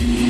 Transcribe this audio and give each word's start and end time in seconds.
Thank 0.00 0.20
you. 0.20 0.29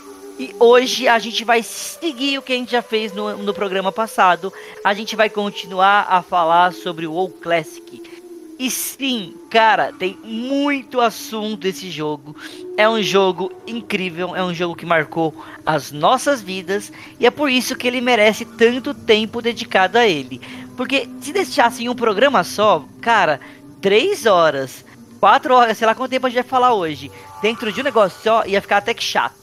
E 0.41 0.55
hoje 0.59 1.07
a 1.07 1.19
gente 1.19 1.45
vai 1.45 1.61
seguir 1.61 2.39
o 2.39 2.41
que 2.41 2.51
a 2.51 2.55
gente 2.55 2.71
já 2.71 2.81
fez 2.81 3.13
no, 3.13 3.37
no 3.37 3.53
programa 3.53 3.91
passado. 3.91 4.51
A 4.83 4.91
gente 4.91 5.15
vai 5.15 5.29
continuar 5.29 6.07
a 6.09 6.23
falar 6.23 6.73
sobre 6.73 7.05
o 7.05 7.11
WoW 7.11 7.29
Classic. 7.29 8.01
E 8.57 8.71
sim, 8.71 9.35
cara, 9.51 9.93
tem 9.93 10.17
muito 10.23 10.99
assunto 10.99 11.67
esse 11.67 11.91
jogo. 11.91 12.35
É 12.75 12.89
um 12.89 13.03
jogo 13.03 13.51
incrível, 13.67 14.35
é 14.35 14.43
um 14.43 14.51
jogo 14.51 14.75
que 14.75 14.83
marcou 14.83 15.31
as 15.63 15.91
nossas 15.91 16.41
vidas 16.41 16.91
e 17.19 17.27
é 17.27 17.29
por 17.29 17.47
isso 17.47 17.75
que 17.75 17.87
ele 17.87 18.01
merece 18.01 18.43
tanto 18.43 18.95
tempo 18.95 19.43
dedicado 19.43 19.99
a 19.99 20.07
ele. 20.07 20.41
Porque 20.75 21.07
se 21.21 21.31
deixassem 21.31 21.87
um 21.87 21.93
programa 21.93 22.43
só, 22.43 22.83
cara, 22.99 23.39
três 23.79 24.25
horas, 24.25 24.83
quatro 25.19 25.53
horas, 25.53 25.77
sei 25.77 25.85
lá 25.85 25.93
quanto 25.93 26.09
tempo 26.09 26.25
a 26.25 26.29
gente 26.31 26.41
vai 26.41 26.49
falar 26.49 26.73
hoje, 26.73 27.11
dentro 27.43 27.71
de 27.71 27.79
um 27.79 27.83
negócio 27.83 28.19
só, 28.23 28.43
ia 28.47 28.59
ficar 28.59 28.77
até 28.77 28.91
que 28.91 29.03
chato. 29.03 29.40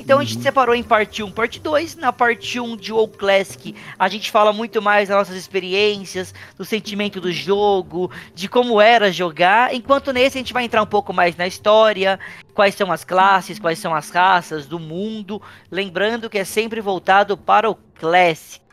Então 0.00 0.18
a 0.18 0.24
gente 0.24 0.38
uhum. 0.38 0.42
separou 0.42 0.74
em 0.74 0.82
parte 0.82 1.22
1, 1.22 1.30
parte 1.30 1.60
2. 1.60 1.96
Na 1.96 2.10
parte 2.10 2.58
1 2.58 2.76
de 2.76 2.90
WoW 2.90 3.06
Classic, 3.06 3.74
a 3.98 4.08
gente 4.08 4.30
fala 4.30 4.50
muito 4.50 4.80
mais 4.80 5.10
das 5.10 5.18
nossas 5.18 5.36
experiências, 5.36 6.34
do 6.56 6.64
sentimento 6.64 7.20
do 7.20 7.30
jogo, 7.30 8.10
de 8.34 8.48
como 8.48 8.80
era 8.80 9.12
jogar. 9.12 9.74
Enquanto 9.74 10.10
nesse 10.10 10.38
a 10.38 10.40
gente 10.40 10.54
vai 10.54 10.64
entrar 10.64 10.82
um 10.82 10.86
pouco 10.86 11.12
mais 11.12 11.36
na 11.36 11.46
história, 11.46 12.18
quais 12.54 12.74
são 12.74 12.90
as 12.90 13.04
classes, 13.04 13.58
quais 13.58 13.78
são 13.78 13.94
as 13.94 14.08
raças 14.08 14.66
do 14.66 14.78
mundo. 14.78 15.40
Lembrando 15.70 16.30
que 16.30 16.38
é 16.38 16.44
sempre 16.44 16.80
voltado 16.80 17.36
para 17.36 17.70
o 17.70 17.74
Classic. 17.74 18.64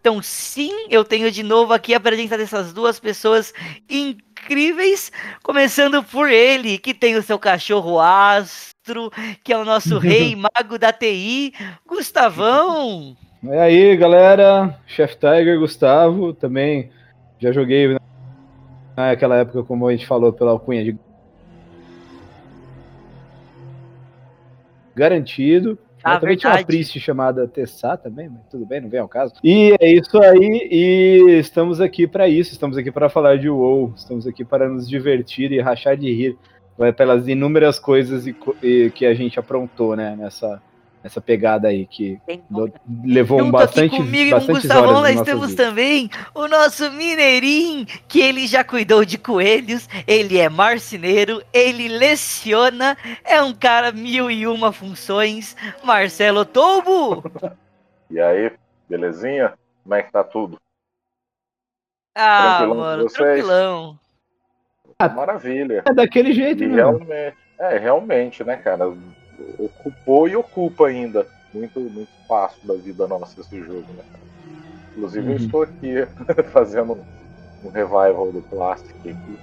Então, 0.00 0.20
sim, 0.20 0.86
eu 0.88 1.04
tenho 1.04 1.30
de 1.30 1.42
novo 1.42 1.72
aqui 1.72 1.94
a 1.94 2.00
presença 2.00 2.36
dessas 2.36 2.72
duas 2.72 3.00
pessoas 3.00 3.52
incríveis, 3.90 5.10
começando 5.42 6.02
por 6.02 6.30
ele, 6.30 6.78
que 6.78 6.94
tem 6.94 7.16
o 7.16 7.22
seu 7.22 7.38
cachorro 7.38 7.98
aço 8.00 8.75
monstro, 8.86 9.10
que 9.42 9.52
é 9.52 9.58
o 9.58 9.64
nosso 9.64 9.98
rei 9.98 10.36
mago 10.36 10.78
da 10.78 10.92
TI, 10.92 11.52
Gustavão. 11.86 13.16
É 13.44 13.60
aí, 13.60 13.96
galera. 13.96 14.78
Chef 14.86 15.16
Tiger, 15.16 15.58
Gustavo, 15.58 16.32
também 16.32 16.90
já 17.38 17.52
joguei 17.52 17.96
naquela 18.96 19.36
época, 19.36 19.62
como 19.62 19.86
a 19.88 19.92
gente 19.92 20.06
falou, 20.06 20.32
pela 20.32 20.52
alcunha 20.52 20.84
de 20.84 20.96
garantido. 24.94 25.78
Ah, 26.02 26.20
também 26.20 26.36
tinha 26.36 26.52
uma 26.52 26.64
Priest 26.64 27.00
chamada 27.00 27.48
Tessá 27.48 27.96
também, 27.96 28.28
mas 28.28 28.40
tudo 28.48 28.64
bem, 28.64 28.80
não 28.80 28.88
vem 28.88 29.00
ao 29.00 29.08
caso. 29.08 29.34
E 29.42 29.74
é 29.80 29.90
isso 29.92 30.16
aí, 30.22 30.68
e 30.70 31.38
estamos 31.40 31.80
aqui 31.80 32.06
para 32.06 32.28
isso, 32.28 32.52
estamos 32.52 32.76
aqui 32.76 32.92
para 32.92 33.08
falar 33.08 33.38
de 33.38 33.50
WoW, 33.50 33.92
estamos 33.96 34.24
aqui 34.24 34.44
para 34.44 34.68
nos 34.68 34.88
divertir 34.88 35.50
e 35.50 35.60
rachar 35.60 35.96
de 35.96 36.12
rir 36.12 36.38
pelas 36.96 37.26
inúmeras 37.26 37.78
coisas 37.78 38.26
e, 38.26 38.36
e, 38.62 38.90
que 38.90 39.06
a 39.06 39.14
gente 39.14 39.38
aprontou, 39.38 39.96
né, 39.96 40.14
nessa, 40.16 40.62
nessa 41.02 41.20
pegada 41.20 41.68
aí, 41.68 41.86
que 41.86 42.20
do, 42.50 42.70
levou 43.04 43.40
um 43.40 43.50
bastante, 43.50 43.94
aqui 43.94 43.96
comigo 43.96 44.30
bastante 44.32 44.60
Gustavão, 44.60 45.00
nós 45.00 45.20
temos 45.22 45.48
vida. 45.48 45.64
também 45.64 46.10
o 46.34 46.46
nosso 46.46 46.90
Mineirinho, 46.90 47.86
que 48.06 48.20
ele 48.20 48.46
já 48.46 48.62
cuidou 48.62 49.04
de 49.04 49.16
coelhos, 49.16 49.88
ele 50.06 50.38
é 50.38 50.48
marceneiro, 50.48 51.42
ele 51.52 51.88
leciona, 51.88 52.96
é 53.24 53.40
um 53.42 53.54
cara 53.54 53.92
mil 53.92 54.30
e 54.30 54.46
uma 54.46 54.72
funções, 54.72 55.56
Marcelo 55.82 56.44
Tobo! 56.44 57.24
E 58.08 58.20
aí, 58.20 58.52
belezinha? 58.88 59.54
Como 59.82 59.94
é 59.96 60.02
que 60.02 60.12
tá 60.12 60.22
tudo? 60.22 60.60
Ah, 62.14 62.58
tranquilão 62.58 62.76
mano, 62.76 63.06
tranquilão. 63.08 63.98
Ah, 64.98 65.10
Maravilha. 65.10 65.82
É 65.84 65.92
daquele 65.92 66.32
jeito, 66.32 66.64
e 66.64 66.68
Realmente, 66.68 67.36
é, 67.58 67.78
realmente, 67.78 68.42
né, 68.42 68.56
cara? 68.56 68.90
Ocupou 69.58 70.26
e 70.26 70.34
ocupa 70.34 70.86
ainda 70.86 71.26
muito, 71.52 71.80
muito 71.80 72.08
espaço 72.22 72.66
da 72.66 72.74
vida 72.74 73.06
nossa 73.06 73.38
esse 73.38 73.60
jogo, 73.60 73.84
né, 73.92 74.04
Inclusive, 74.92 75.26
uhum. 75.26 75.32
eu 75.32 75.36
estou 75.36 75.62
aqui 75.62 75.94
fazendo 76.50 76.98
um 77.62 77.68
revival 77.68 78.32
do 78.32 78.40
Plastic 78.40 78.96
aqui. 79.00 79.38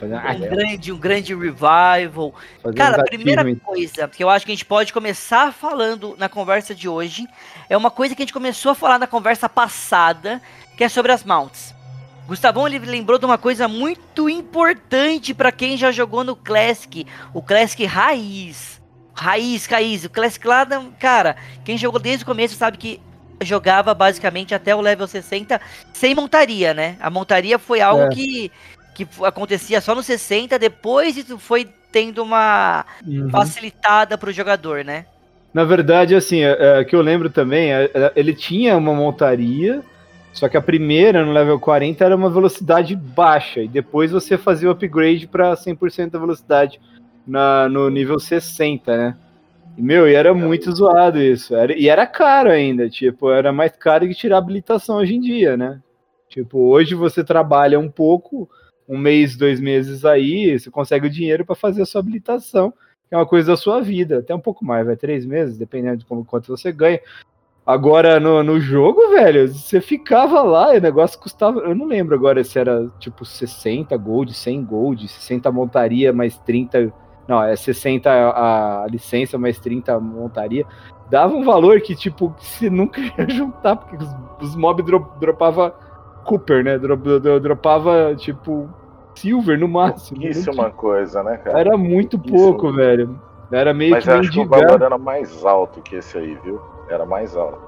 Um 0.00 0.40
grande, 0.40 0.92
um 0.92 0.98
grande 0.98 1.34
revival. 1.34 2.34
Fazendo 2.62 2.76
Cara, 2.76 3.00
a 3.00 3.04
primeira 3.04 3.56
coisa 3.56 4.06
que 4.06 4.22
eu 4.22 4.28
acho 4.28 4.44
que 4.44 4.52
a 4.52 4.54
gente 4.54 4.66
pode 4.66 4.92
começar 4.92 5.52
falando 5.52 6.14
na 6.18 6.28
conversa 6.28 6.74
de 6.74 6.86
hoje 6.86 7.26
é 7.68 7.76
uma 7.76 7.90
coisa 7.90 8.14
que 8.14 8.22
a 8.22 8.24
gente 8.24 8.32
começou 8.32 8.72
a 8.72 8.74
falar 8.74 8.98
na 8.98 9.06
conversa 9.06 9.48
passada, 9.48 10.40
que 10.76 10.84
é 10.84 10.88
sobre 10.88 11.10
as 11.10 11.24
mounts. 11.24 11.77
Gustavão 12.28 12.68
ele 12.68 12.78
lembrou 12.80 13.18
de 13.18 13.24
uma 13.24 13.38
coisa 13.38 13.66
muito 13.66 14.28
importante 14.28 15.32
para 15.32 15.50
quem 15.50 15.78
já 15.78 15.90
jogou 15.90 16.22
no 16.22 16.36
Classic, 16.36 17.06
o 17.32 17.40
Classic 17.40 17.86
raiz. 17.86 18.78
Raiz, 19.14 19.64
raiz, 19.64 20.04
o 20.04 20.10
Classic 20.10 20.46
lá, 20.46 20.66
cara, 21.00 21.36
quem 21.64 21.78
jogou 21.78 21.98
desde 21.98 22.24
o 22.24 22.26
começo 22.26 22.54
sabe 22.54 22.76
que 22.76 23.00
jogava 23.40 23.94
basicamente 23.94 24.54
até 24.54 24.76
o 24.76 24.80
level 24.82 25.06
60 25.06 25.58
sem 25.94 26.14
montaria, 26.14 26.74
né? 26.74 26.96
A 27.00 27.08
montaria 27.08 27.58
foi 27.58 27.80
algo 27.80 28.02
é. 28.02 28.08
que, 28.10 28.52
que 28.94 29.08
acontecia 29.24 29.80
só 29.80 29.94
no 29.94 30.02
60, 30.02 30.58
depois 30.58 31.16
isso 31.16 31.38
foi 31.38 31.66
tendo 31.90 32.22
uma 32.22 32.84
uhum. 33.06 33.30
facilitada 33.30 34.18
pro 34.18 34.30
jogador, 34.32 34.84
né? 34.84 35.06
Na 35.54 35.64
verdade, 35.64 36.14
assim, 36.14 36.42
é, 36.42 36.56
é, 36.60 36.84
que 36.84 36.94
eu 36.94 37.00
lembro 37.00 37.30
também, 37.30 37.72
é, 37.72 37.90
é 37.94 38.12
ele 38.14 38.34
tinha 38.34 38.76
uma 38.76 38.92
montaria, 38.92 39.82
só 40.38 40.48
que 40.48 40.56
a 40.56 40.62
primeira, 40.62 41.24
no 41.26 41.32
level 41.32 41.58
40, 41.58 42.04
era 42.04 42.14
uma 42.14 42.30
velocidade 42.30 42.94
baixa, 42.94 43.60
e 43.60 43.66
depois 43.66 44.12
você 44.12 44.38
fazia 44.38 44.68
o 44.68 44.72
upgrade 44.72 45.26
para 45.26 45.56
100% 45.56 46.10
da 46.10 46.18
velocidade 46.18 46.80
na, 47.26 47.68
no 47.68 47.90
nível 47.90 48.20
60, 48.20 48.96
né? 48.96 49.16
E, 49.76 49.82
meu, 49.82 50.08
e 50.08 50.14
era 50.14 50.32
muito 50.32 50.70
zoado 50.70 51.20
isso. 51.20 51.56
Era, 51.56 51.76
e 51.76 51.88
era 51.88 52.06
caro 52.06 52.50
ainda, 52.50 52.88
tipo, 52.88 53.32
era 53.32 53.52
mais 53.52 53.72
caro 53.72 54.06
que 54.06 54.14
tirar 54.14 54.38
habilitação 54.38 54.98
hoje 54.98 55.16
em 55.16 55.20
dia, 55.20 55.56
né? 55.56 55.80
Tipo, 56.28 56.58
hoje 56.68 56.94
você 56.94 57.24
trabalha 57.24 57.80
um 57.80 57.90
pouco, 57.90 58.48
um 58.88 58.96
mês, 58.96 59.36
dois 59.36 59.58
meses 59.58 60.04
aí, 60.04 60.56
você 60.56 60.70
consegue 60.70 61.08
o 61.08 61.10
dinheiro 61.10 61.44
para 61.44 61.56
fazer 61.56 61.82
a 61.82 61.86
sua 61.86 62.00
habilitação, 62.00 62.70
que 63.08 63.14
é 63.14 63.16
uma 63.16 63.26
coisa 63.26 63.50
da 63.50 63.56
sua 63.56 63.80
vida, 63.80 64.18
até 64.18 64.32
um 64.32 64.40
pouco 64.40 64.64
mais, 64.64 64.86
vai 64.86 64.94
três 64.94 65.26
meses, 65.26 65.58
dependendo 65.58 65.96
de 65.96 66.04
como, 66.04 66.24
quanto 66.24 66.46
você 66.46 66.70
ganha. 66.70 67.00
Agora, 67.68 68.18
no, 68.18 68.42
no 68.42 68.58
jogo, 68.58 69.10
velho, 69.10 69.46
você 69.46 69.78
ficava 69.78 70.40
lá 70.40 70.74
e 70.74 70.78
o 70.78 70.80
negócio 70.80 71.18
custava. 71.18 71.60
Eu 71.60 71.74
não 71.74 71.84
lembro 71.84 72.14
agora 72.14 72.42
se 72.42 72.58
era 72.58 72.88
tipo 72.98 73.26
60 73.26 73.94
gold, 73.98 74.32
100 74.32 74.64
gold, 74.64 75.06
60 75.06 75.52
montaria, 75.52 76.10
mais 76.10 76.38
30 76.38 76.90
não, 77.28 77.44
é 77.44 77.54
60 77.54 78.10
a, 78.10 78.84
a 78.84 78.86
licença, 78.86 79.36
mais 79.36 79.58
30 79.58 79.92
a 79.92 80.00
montaria. 80.00 80.64
Dava 81.10 81.34
um 81.34 81.44
valor 81.44 81.78
que, 81.82 81.94
tipo, 81.94 82.34
você 82.38 82.70
nunca 82.70 83.02
ia 83.04 83.28
juntar, 83.28 83.76
porque 83.76 84.02
os, 84.02 84.08
os 84.40 84.56
mobs 84.56 84.82
drop, 84.86 85.20
dropava 85.20 85.74
Cooper, 86.24 86.64
né? 86.64 86.78
Drop, 86.78 87.02
dropava, 87.42 88.14
tipo, 88.16 88.66
Silver 89.14 89.60
no 89.60 89.68
máximo. 89.68 90.26
Isso 90.26 90.48
é 90.48 90.52
uma 90.54 90.70
coisa, 90.70 91.22
né, 91.22 91.36
cara? 91.36 91.60
Era 91.60 91.76
muito 91.76 92.18
pouco, 92.18 92.72
velho. 92.72 93.20
Era 93.52 93.74
meio 93.74 93.90
Mas 93.90 94.04
que 94.04 94.10
acho 94.10 94.30
que 94.30 94.40
o 94.40 94.48
valor 94.48 94.80
era 94.80 94.96
mais 94.96 95.44
alto 95.44 95.82
que 95.82 95.96
esse 95.96 96.16
aí, 96.16 96.34
viu? 96.42 96.58
Era 96.88 97.04
mais 97.04 97.36
alto. 97.36 97.60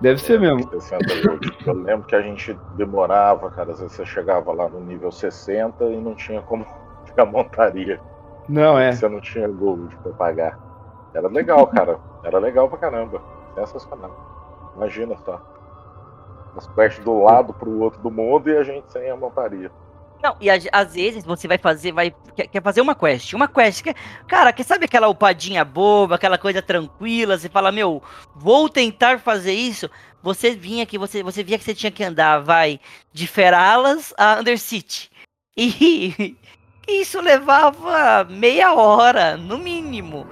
Deve 0.00 0.20
ser 0.20 0.38
mesmo. 0.38 0.70
Eu 1.66 1.72
lembro 1.72 2.06
que 2.06 2.14
a 2.14 2.22
gente 2.22 2.54
demorava, 2.76 3.50
cara. 3.50 3.72
Às 3.72 3.80
vezes 3.80 3.96
você 3.96 4.06
chegava 4.06 4.52
lá 4.52 4.68
no 4.68 4.80
nível 4.80 5.10
60 5.10 5.84
e 5.84 5.96
não 5.96 6.14
tinha 6.14 6.40
como 6.42 6.64
pegar 7.04 7.26
montaria. 7.26 8.00
Não, 8.48 8.78
é. 8.78 8.92
Você 8.92 9.08
não 9.08 9.20
tinha 9.20 9.48
gold 9.48 9.94
pra 9.96 10.12
pagar. 10.12 10.58
Era 11.12 11.28
legal, 11.28 11.66
cara. 11.66 11.98
Era 12.22 12.38
legal 12.38 12.68
pra 12.68 12.78
caramba. 12.78 13.20
Sensacional. 13.54 14.72
Imagina 14.76 15.16
só. 15.24 15.40
As 16.56 16.66
quests 16.68 17.04
do 17.04 17.22
lado 17.22 17.52
pro 17.52 17.80
outro 17.80 18.00
do 18.00 18.10
mundo 18.10 18.48
e 18.48 18.56
a 18.56 18.62
gente 18.62 18.90
sem 18.92 19.10
a 19.10 19.16
montaria. 19.16 19.70
Não, 20.22 20.36
e 20.40 20.50
às 20.50 20.94
vezes 20.94 21.24
você 21.24 21.46
vai 21.46 21.58
fazer, 21.58 21.92
vai 21.92 22.12
quer, 22.34 22.48
quer, 22.48 22.62
fazer 22.62 22.80
uma 22.80 22.94
quest, 22.94 23.34
uma 23.34 23.46
quest 23.46 23.82
que, 23.82 23.94
cara, 24.26 24.52
que 24.52 24.64
sabe 24.64 24.84
aquela 24.84 25.08
upadinha 25.08 25.64
boba, 25.64 26.16
aquela 26.16 26.36
coisa 26.36 26.60
tranquila, 26.60 27.38
você 27.38 27.48
fala, 27.48 27.70
meu, 27.70 28.02
vou 28.34 28.68
tentar 28.68 29.20
fazer 29.20 29.52
isso. 29.52 29.88
Você 30.20 30.50
vinha 30.50 30.84
que 30.84 30.98
você, 30.98 31.22
você 31.22 31.44
via 31.44 31.56
que 31.56 31.64
você 31.64 31.74
tinha 31.74 31.92
que 31.92 32.02
andar, 32.02 32.40
vai 32.40 32.80
de 33.12 33.28
Feralas 33.28 34.12
a 34.18 34.38
Undercity. 34.40 35.08
E 35.56 36.36
isso 36.88 37.20
levava 37.20 38.24
meia 38.28 38.74
hora, 38.74 39.36
no 39.36 39.56
mínimo. 39.56 40.26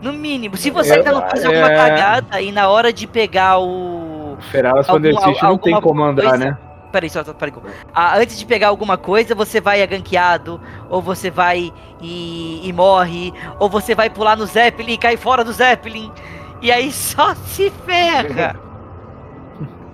No 0.00 0.12
mínimo. 0.12 0.56
Se 0.56 0.70
você 0.70 1.00
é, 1.00 1.02
não 1.02 1.28
fazer 1.28 1.48
alguma 1.48 1.68
cagada 1.68 2.40
e 2.40 2.52
na 2.52 2.68
hora 2.68 2.92
de 2.92 3.06
pegar 3.06 3.58
o. 3.58 4.36
Feralas 4.50 4.86
para 4.86 4.96
Undercity 4.96 5.42
não 5.42 5.58
tem 5.58 5.80
como 5.80 6.02
andar, 6.02 6.30
coisa, 6.30 6.38
né? 6.38 6.58
Peraí, 6.92 7.08
só, 7.08 7.24
só 7.24 7.32
peraí. 7.32 7.54
Ah, 7.94 8.18
antes 8.18 8.38
de 8.38 8.44
pegar 8.44 8.68
alguma 8.68 8.98
coisa, 8.98 9.34
você 9.34 9.60
vai 9.60 9.82
aganqueado, 9.82 10.60
ou 10.90 11.00
você 11.00 11.30
vai 11.30 11.72
e, 12.00 12.68
e, 12.68 12.72
morre, 12.72 13.32
ou 13.58 13.68
você 13.68 13.94
vai 13.94 14.10
pular 14.10 14.36
no 14.36 14.44
Zeppelin 14.44 14.92
e 14.92 14.98
cai 14.98 15.16
fora 15.16 15.42
do 15.42 15.52
Zeppelin. 15.52 16.12
E 16.60 16.70
aí 16.70 16.92
só 16.92 17.34
se 17.34 17.70
ferra. 17.86 18.60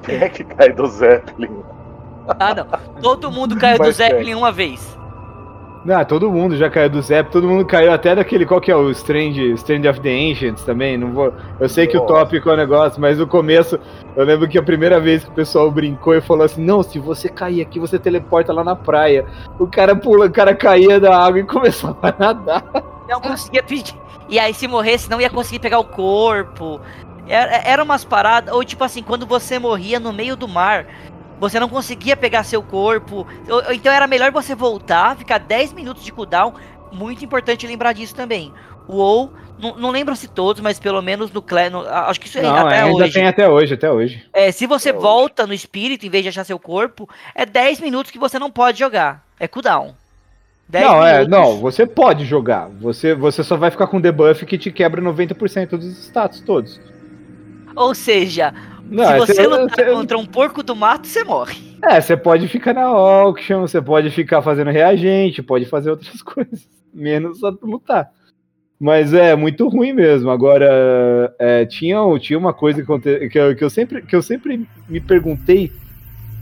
Quem 0.02 0.16
é 0.16 0.28
que 0.28 0.42
cai 0.42 0.72
do 0.72 0.86
Zeppelin? 0.88 1.62
Ah, 2.28 2.54
não. 2.54 3.00
Todo 3.00 3.30
mundo 3.30 3.56
caiu 3.56 3.78
do 3.78 3.92
Zeppelin 3.92 4.34
uma 4.34 4.50
vez. 4.50 4.97
Não, 5.84 6.04
todo 6.04 6.30
mundo 6.30 6.56
já 6.56 6.69
caiu 6.69 6.90
do 6.90 7.00
Zep, 7.00 7.30
todo 7.30 7.48
mundo 7.48 7.64
caiu 7.64 7.92
até 7.92 8.14
daquele, 8.14 8.44
qual 8.44 8.60
que 8.60 8.70
é 8.70 8.76
o 8.76 8.90
Strange, 8.90 9.52
Strange 9.52 9.88
of 9.88 10.00
the 10.00 10.10
Ancients 10.10 10.62
também, 10.64 10.96
não 10.96 11.12
vou, 11.12 11.32
eu 11.60 11.69
sei 11.69 11.86
que 11.86 11.96
Nossa. 11.96 12.12
o 12.12 12.14
tópico 12.16 12.50
é 12.50 12.54
o 12.54 12.56
negócio, 12.56 13.00
mas 13.00 13.19
no 13.19 13.26
começo, 13.26 13.78
eu 14.16 14.25
lembro 14.25 14.48
que 14.48 14.58
a 14.58 14.62
primeira 14.62 15.00
vez 15.00 15.25
que 15.25 15.30
o 15.30 15.34
pessoal 15.34 15.70
brincou 15.70 16.14
e 16.14 16.20
falou 16.20 16.44
assim, 16.44 16.64
não, 16.64 16.82
se 16.82 16.98
você 16.98 17.28
cair 17.28 17.62
aqui, 17.62 17.78
você 17.78 17.98
teleporta 17.98 18.52
lá 18.52 18.64
na 18.64 18.75
praia, 18.75 19.25
o 19.58 19.66
cara 19.66 19.94
pula, 19.94 20.26
o 20.26 20.30
cara 20.30 20.54
caía 20.54 20.98
da 20.98 21.16
água 21.16 21.38
e 21.40 21.44
começava 21.46 21.96
a 22.02 22.14
nadar. 22.19 22.64
Não 23.08 23.20
conseguia 23.20 23.62
pedir, 23.62 23.94
e 24.28 24.38
aí 24.38 24.52
se 24.52 24.66
morresse 24.66 25.08
não 25.08 25.20
ia 25.20 25.30
conseguir 25.30 25.60
pegar 25.60 25.78
o 25.78 25.84
corpo, 25.84 26.80
era, 27.28 27.62
era 27.64 27.82
umas 27.84 28.04
paradas, 28.04 28.52
ou 28.52 28.64
tipo 28.64 28.82
assim, 28.82 29.02
quando 29.02 29.26
você 29.26 29.58
morria 29.58 30.00
no 30.00 30.12
meio 30.12 30.34
do 30.34 30.48
mar, 30.48 30.86
você 31.40 31.61
não 31.61 31.69
conseguia 31.69 32.17
pegar 32.17 32.43
seu 32.43 32.62
corpo. 32.62 33.26
Então 33.73 33.93
era 33.93 34.06
melhor 34.06 34.31
você 34.32 34.55
voltar, 34.55 35.17
ficar 35.17 35.38
10 35.38 35.73
minutos 35.73 36.05
de 36.05 36.12
cooldown. 36.12 36.55
Muito 36.93 37.25
importante 37.25 37.67
lembrar 37.67 37.93
disso 37.93 38.14
também. 38.14 38.52
O 38.87 38.96
WoW, 38.96 39.32
não, 39.58 39.76
não 39.76 39.90
lembro 39.90 40.17
se 40.17 40.29
todos, 40.29 40.62
mas 40.62 40.79
pelo 40.79 41.02
menos 41.02 41.31
no 41.31 41.43
clã. 41.43 41.70
Acho 42.06 42.20
que 42.20 42.26
isso 42.26 42.40
não, 42.40 42.55
até 42.55 42.82
ainda 42.82 43.05
hoje. 43.05 43.12
tem 43.12 43.26
até 43.26 43.49
hoje, 43.49 43.75
até 43.75 43.90
hoje. 43.90 44.26
É, 44.32 44.50
se 44.50 44.67
você 44.67 44.90
até 44.90 44.99
volta 44.99 45.43
hoje. 45.43 45.49
no 45.49 45.55
espírito 45.55 46.06
em 46.06 46.11
vez 46.11 46.23
de 46.23 46.31
achar 46.31 46.44
seu 46.44 46.58
corpo, 46.58 47.08
é 47.35 47.44
10 47.44 47.81
minutos 47.81 48.11
que 48.11 48.19
você 48.19 48.38
não 48.38 48.50
pode 48.50 48.79
jogar. 48.79 49.25
É 49.38 49.46
cooldown. 49.46 49.94
Não, 50.70 51.05
é, 51.05 51.20
minutos. 51.20 51.26
é, 51.26 51.40
não, 51.40 51.56
você 51.58 51.87
pode 51.87 52.25
jogar. 52.25 52.69
Você, 52.81 53.14
você 53.14 53.43
só 53.43 53.56
vai 53.56 53.70
ficar 53.70 53.87
com 53.87 54.00
debuff 54.00 54.44
que 54.46 54.58
te 54.58 54.70
quebra 54.70 55.02
90% 55.02 55.70
dos 55.70 55.85
status 56.06 56.40
todos. 56.40 56.81
Ou 57.75 57.94
seja, 57.94 58.52
não, 58.88 59.05
Se 59.05 59.19
você, 59.19 59.35
você 59.35 59.46
lutar 59.46 59.85
você... 59.85 59.93
contra 59.93 60.19
um 60.19 60.26
porco 60.26 60.62
do 60.62 60.75
mato, 60.75 61.06
você 61.06 61.23
morre. 61.25 61.56
É, 61.82 62.00
você 62.00 62.17
pode 62.17 62.49
ficar 62.49 62.75
na 62.75 62.85
auction, 62.85 63.61
você 63.61 63.81
pode 63.81 64.11
ficar 64.11 64.43
fazendo 64.43 64.70
reagente, 64.70 65.43
pode 65.43 65.67
fazer 65.67 65.90
outras 65.90 66.20
coisas, 66.23 66.69
menos 66.93 67.40
lutar. 67.62 68.11
Mas 68.81 69.12
é 69.12 69.35
muito 69.35 69.69
ruim 69.69 69.93
mesmo. 69.93 70.31
Agora, 70.31 71.35
é, 71.38 71.67
tinha, 71.67 71.99
tinha 72.20 72.38
uma 72.38 72.52
coisa 72.52 72.82
que, 72.82 73.29
que, 73.29 73.38
eu, 73.38 73.56
que, 73.56 73.64
eu 73.64 73.70
sempre, 73.70 74.02
que 74.02 74.14
eu 74.14 74.23
sempre 74.23 74.69
me 74.88 75.00
perguntei 75.00 75.73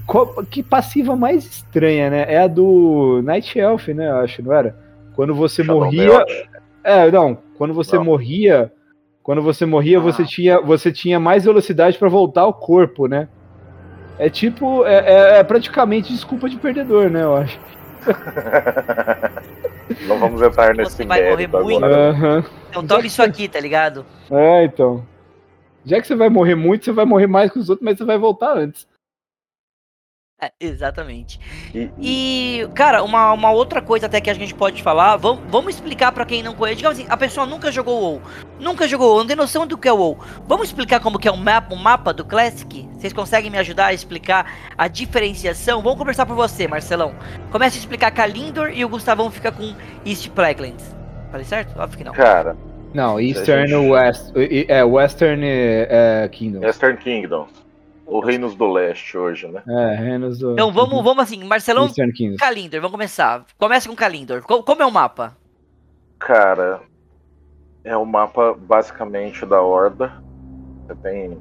qual, 0.07 0.45
que 0.45 0.63
passiva 0.63 1.17
mais 1.17 1.45
estranha, 1.47 2.11
né? 2.11 2.27
É 2.29 2.39
a 2.39 2.47
do 2.47 3.23
Night 3.25 3.59
Elf, 3.59 3.89
né? 3.89 4.09
Eu 4.09 4.17
acho, 4.19 4.43
não 4.43 4.53
era? 4.53 4.77
Quando 5.15 5.35
você 5.35 5.65
Shadow 5.65 5.81
morria. 5.81 6.25
É, 6.85 7.11
não. 7.11 7.39
Quando 7.57 7.73
você 7.73 7.97
não. 7.97 8.05
morria, 8.05 8.71
quando 9.27 9.43
você 9.43 9.67
morria, 9.67 9.99
ah. 9.99 10.01
você, 10.01 10.25
tinha, 10.25 10.61
você 10.61 10.93
tinha 10.93 11.19
mais 11.19 11.45
velocidade 11.45 11.99
para 11.99 12.09
voltar 12.09 12.43
ao 12.43 12.55
corpo, 12.55 13.09
né? 13.09 13.29
É 14.21 14.31
tipo, 14.31 14.87
é, 14.87 14.99
é, 14.99 15.39
é, 15.39 15.43
praticamente 15.43 16.13
desculpa 16.13 16.49
de 16.49 16.57
perdedor, 16.57 17.11
né? 17.11 17.25
Eu 17.25 17.37
acho. 17.37 17.59
Não 20.07 20.21
vamos 20.21 20.41
entrar 20.41 20.73
nesse 20.77 20.93
Você 20.93 21.05
vai 21.05 21.29
morrer 21.29 21.49
muito. 21.49 21.85
Uhum. 21.85 22.45
Então 22.71 22.87
toma 22.87 23.05
isso 23.05 23.21
aqui, 23.21 23.49
tá 23.49 23.59
ligado? 23.59 24.07
É, 24.31 24.65
então. 24.65 25.05
Já 25.85 26.01
que 26.01 26.07
você 26.07 26.15
vai 26.15 26.29
morrer 26.29 26.55
muito, 26.55 26.85
você 26.85 26.93
vai 26.93 27.05
morrer 27.05 27.27
mais 27.27 27.51
que 27.51 27.59
os 27.59 27.69
outros, 27.69 27.85
mas 27.85 27.99
você 27.99 28.05
vai 28.05 28.19
voltar 28.19 28.57
antes. 28.57 28.87
É, 30.41 30.53
exatamente. 30.61 31.41
E, 31.99 32.69
cara, 32.75 33.03
uma, 33.03 33.33
uma 33.33 33.51
outra 33.51 33.81
coisa 33.81 34.05
até 34.05 34.21
que 34.21 34.29
a 34.29 34.35
gente 34.35 34.55
pode 34.55 34.83
falar, 34.83 35.17
vamos, 35.17 35.43
vamos 35.49 35.75
explicar 35.75 36.13
para 36.13 36.27
quem 36.27 36.43
não 36.43 36.55
conhece. 36.55 36.77
Digamos 36.77 36.99
assim, 36.99 37.09
a 37.09 37.17
pessoa 37.17 37.47
nunca 37.47 37.73
jogou 37.73 37.99
WoW, 37.99 38.23
nunca 38.61 38.87
jogou 38.87 39.09
WoW, 39.09 39.21
não 39.21 39.27
tem 39.27 39.35
noção 39.35 39.67
do 39.67 39.79
que 39.79 39.89
é 39.89 39.93
o 39.93 39.97
WoW. 39.97 40.19
Vamos 40.47 40.69
explicar 40.69 41.01
como 41.01 41.19
que 41.19 41.27
é 41.27 41.33
o 41.33 41.39
mapa, 41.39 41.75
o 41.75 41.79
mapa 41.79 42.13
do 42.13 42.23
Classic? 42.23 42.87
Vocês 42.93 43.15
conseguem 43.15 43.51
me 43.51 43.57
ajudar 43.57 43.87
a 43.87 43.95
explicar 43.95 44.53
a 44.77 44.89
diferenciação? 44.89 45.81
Vamos 45.83 45.99
conversar 45.99 46.27
por 46.27 46.37
você, 46.37 46.69
Marcelão. 46.69 47.15
Comece 47.51 47.79
a 47.79 47.81
explicar 47.81 48.11
Kalindor 48.11 48.69
e 48.69 48.85
o 48.85 48.89
Gustavão 48.91 49.31
fica 49.31 49.51
com 49.51 49.75
East 50.05 50.29
Plaguelands. 50.29 50.95
Falei 51.31 51.47
certo? 51.47 51.79
Óbvio 51.81 51.97
que 51.97 52.05
não. 52.05 52.13
Cara... 52.13 52.55
Não, 52.93 53.21
Eastern 53.21 53.69
gente... 53.69 53.91
West, 53.91 54.33
é, 54.69 54.83
Western 54.83 55.45
é, 55.45 56.29
Kingdom. 56.33 56.61
Western 56.61 56.97
Kingdom. 56.97 57.47
O 58.07 58.21
Reinos 58.21 58.55
do 58.55 58.73
Leste 58.73 59.19
hoje, 59.19 59.49
né? 59.49 59.63
É, 59.69 59.97
Reinos 59.97 60.39
do. 60.39 60.53
Então 60.53 60.73
vamos, 60.73 61.03
vamos 61.03 61.25
assim, 61.25 61.43
Marcelão 61.43 61.91
Kalindor, 62.39 62.81
vamos 62.81 62.93
começar. 62.93 63.45
Começa 63.59 63.89
com 63.89 63.97
Kalindor. 63.97 64.43
Como 64.43 64.81
é 64.81 64.87
o 64.87 64.93
mapa? 64.93 65.37
Cara, 66.19 66.81
é 67.83 67.97
o 67.97 68.07
mapa 68.07 68.55
basicamente 68.55 69.45
da 69.45 69.61
Horda. 69.61 70.23
Você 70.87 70.95
tem. 71.03 71.39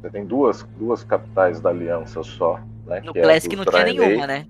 Você 0.00 0.10
tem 0.10 0.26
duas, 0.26 0.62
duas 0.76 1.04
capitais 1.04 1.60
da 1.60 1.70
Aliança 1.70 2.22
só. 2.24 2.60
Né, 2.86 3.00
no 3.00 3.12
é 3.14 3.22
Classic 3.22 3.54
não 3.54 3.64
tinha 3.64 3.84
nenhuma, 3.84 4.26
né? 4.26 4.46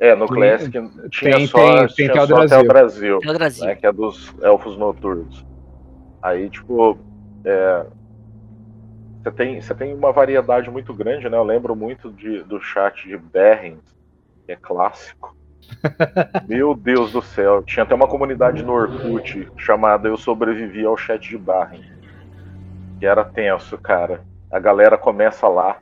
É, 0.00 0.14
no 0.14 0.26
Classic 0.26 0.70
tinha 1.10 1.36
tem, 1.36 1.46
só, 1.46 1.58
tem, 1.58 1.86
tinha 1.88 2.12
tem 2.12 2.26
só 2.26 2.42
até 2.42 2.58
o 2.58 2.64
Brasil. 2.64 3.18
Até 3.18 3.30
o 3.30 3.34
Brasil. 3.34 3.66
Né, 3.66 3.74
que 3.74 3.86
é 3.86 3.92
dos 3.92 4.34
Elfos 4.42 4.76
Noturnos. 4.76 5.44
Aí, 6.22 6.50
tipo, 6.50 6.98
é, 7.44 7.86
você 9.22 9.30
tem, 9.30 9.60
você 9.60 9.74
tem 9.74 9.94
uma 9.94 10.10
variedade 10.10 10.68
muito 10.68 10.92
grande, 10.92 11.28
né? 11.28 11.36
Eu 11.36 11.44
lembro 11.44 11.76
muito 11.76 12.10
de, 12.10 12.42
do 12.42 12.60
chat 12.60 13.06
de 13.06 13.16
Berrens, 13.16 13.80
que 14.44 14.52
é 14.52 14.56
clássico. 14.56 15.36
Meu 16.48 16.74
Deus 16.74 17.12
do 17.12 17.22
céu, 17.22 17.62
tinha 17.62 17.84
até 17.84 17.94
uma 17.94 18.08
comunidade 18.08 18.64
no 18.64 18.72
Orkut 18.72 19.48
chamada 19.56 20.08
Eu 20.08 20.16
Sobrevivi 20.16 20.84
ao 20.84 20.96
Chat 20.96 21.28
de 21.28 21.38
Barren. 21.38 21.84
Que 22.98 23.06
era 23.06 23.24
tenso, 23.24 23.78
cara. 23.78 24.22
A 24.50 24.58
galera 24.58 24.98
começa 24.98 25.46
lá 25.46 25.78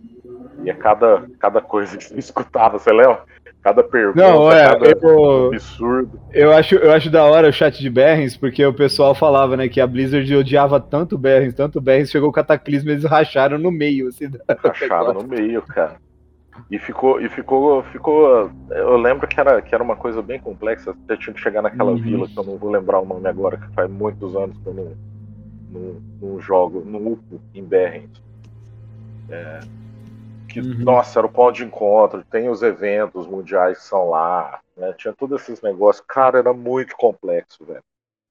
e 0.62 0.68
é 0.68 0.74
cada, 0.74 1.26
cada 1.38 1.60
coisa 1.62 1.96
que 1.96 2.04
você 2.04 2.18
escutava, 2.20 2.78
você 2.78 2.92
lembra? 2.92 3.24
Cada 3.62 3.82
pergunta, 3.82 4.18
Não, 4.18 4.50
é, 4.50 4.68
cada 4.68 4.86
eu, 5.02 5.46
absurdo. 5.48 6.18
Eu 6.32 6.52
acho, 6.52 6.76
eu 6.76 6.92
acho 6.92 7.10
da 7.10 7.24
hora 7.24 7.48
o 7.48 7.52
chat 7.52 7.78
de 7.78 7.90
Berrens, 7.90 8.34
porque 8.34 8.64
o 8.64 8.72
pessoal 8.72 9.14
falava, 9.14 9.54
né, 9.54 9.68
que 9.68 9.82
a 9.82 9.86
Blizzard 9.86 10.34
odiava 10.34 10.80
tanto 10.80 11.18
Berrens, 11.18 11.52
tanto 11.52 11.78
Berrens, 11.78 12.10
chegou 12.10 12.30
o 12.30 12.32
cataclismo 12.32 12.88
e 12.88 12.92
eles 12.94 13.04
racharam 13.04 13.58
no 13.58 13.70
meio, 13.70 14.08
assim. 14.08 14.30
Racharam 14.64 15.12
no 15.12 15.24
meio, 15.24 15.60
cara. 15.62 15.96
E 16.70 16.78
ficou, 16.78 17.20
e 17.20 17.28
ficou, 17.28 17.82
ficou. 17.84 18.50
Eu 18.70 18.96
lembro 18.96 19.28
que 19.28 19.38
era, 19.38 19.60
que 19.60 19.74
era 19.74 19.84
uma 19.84 19.96
coisa 19.96 20.22
bem 20.22 20.40
complexa. 20.40 20.94
Você 21.06 21.16
tinha 21.18 21.34
que 21.34 21.40
chegar 21.40 21.60
naquela 21.60 21.90
uhum. 21.90 22.00
vila, 22.00 22.28
que 22.28 22.38
eu 22.38 22.44
não 22.44 22.56
vou 22.56 22.70
lembrar 22.70 23.00
o 23.00 23.06
nome 23.06 23.28
agora, 23.28 23.58
que 23.58 23.74
faz 23.74 23.90
muitos 23.90 24.34
anos 24.36 24.56
que 24.58 24.66
eu 24.66 24.74
não, 24.74 24.92
não, 25.70 25.96
não 26.22 26.40
jogo, 26.40 26.82
no 26.84 27.12
UPO, 27.12 27.40
em 27.54 27.62
Berrens. 27.62 28.10
É, 29.28 29.60
que, 30.50 30.60
uhum. 30.60 30.84
nossa, 30.84 31.20
era 31.20 31.26
o 31.26 31.30
ponto 31.30 31.56
de 31.56 31.64
encontro, 31.64 32.24
tem 32.24 32.48
os 32.48 32.62
eventos 32.62 33.26
mundiais 33.26 33.78
que 33.78 33.84
são 33.84 34.10
lá, 34.10 34.60
né? 34.76 34.92
Tinha 34.98 35.14
todos 35.14 35.40
esses 35.40 35.62
negócios. 35.62 36.04
Cara, 36.06 36.38
era 36.38 36.52
muito 36.52 36.96
complexo, 36.96 37.64
velho. 37.64 37.82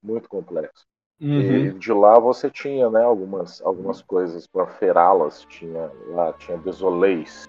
muito 0.02 0.28
complexo. 0.28 0.84
Uhum. 1.20 1.40
E 1.40 1.72
de 1.72 1.92
lá 1.92 2.18
você 2.18 2.50
tinha, 2.50 2.88
né, 2.88 3.02
algumas, 3.02 3.60
algumas 3.62 4.00
coisas 4.02 4.46
para 4.46 4.66
ferá-las. 4.66 5.44
Tinha 5.48 5.90
lá, 6.08 6.32
tinha 6.34 6.56
Desoleis, 6.58 7.48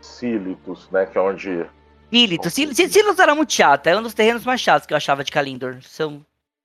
Sílitos, 0.00 0.90
né, 0.90 1.06
que 1.06 1.16
é 1.16 1.20
onde... 1.20 1.66
Sílitos. 2.10 2.52
Sílitos 2.54 3.18
era 3.18 3.34
muito 3.34 3.52
chato. 3.52 3.86
Era 3.86 3.98
um 3.98 4.02
dos 4.02 4.14
terrenos 4.14 4.44
mais 4.44 4.60
chatos 4.60 4.86
que 4.86 4.92
eu 4.92 4.96
achava 4.96 5.24
de 5.24 5.32
Kalindor. 5.32 5.78
São... 5.82 6.24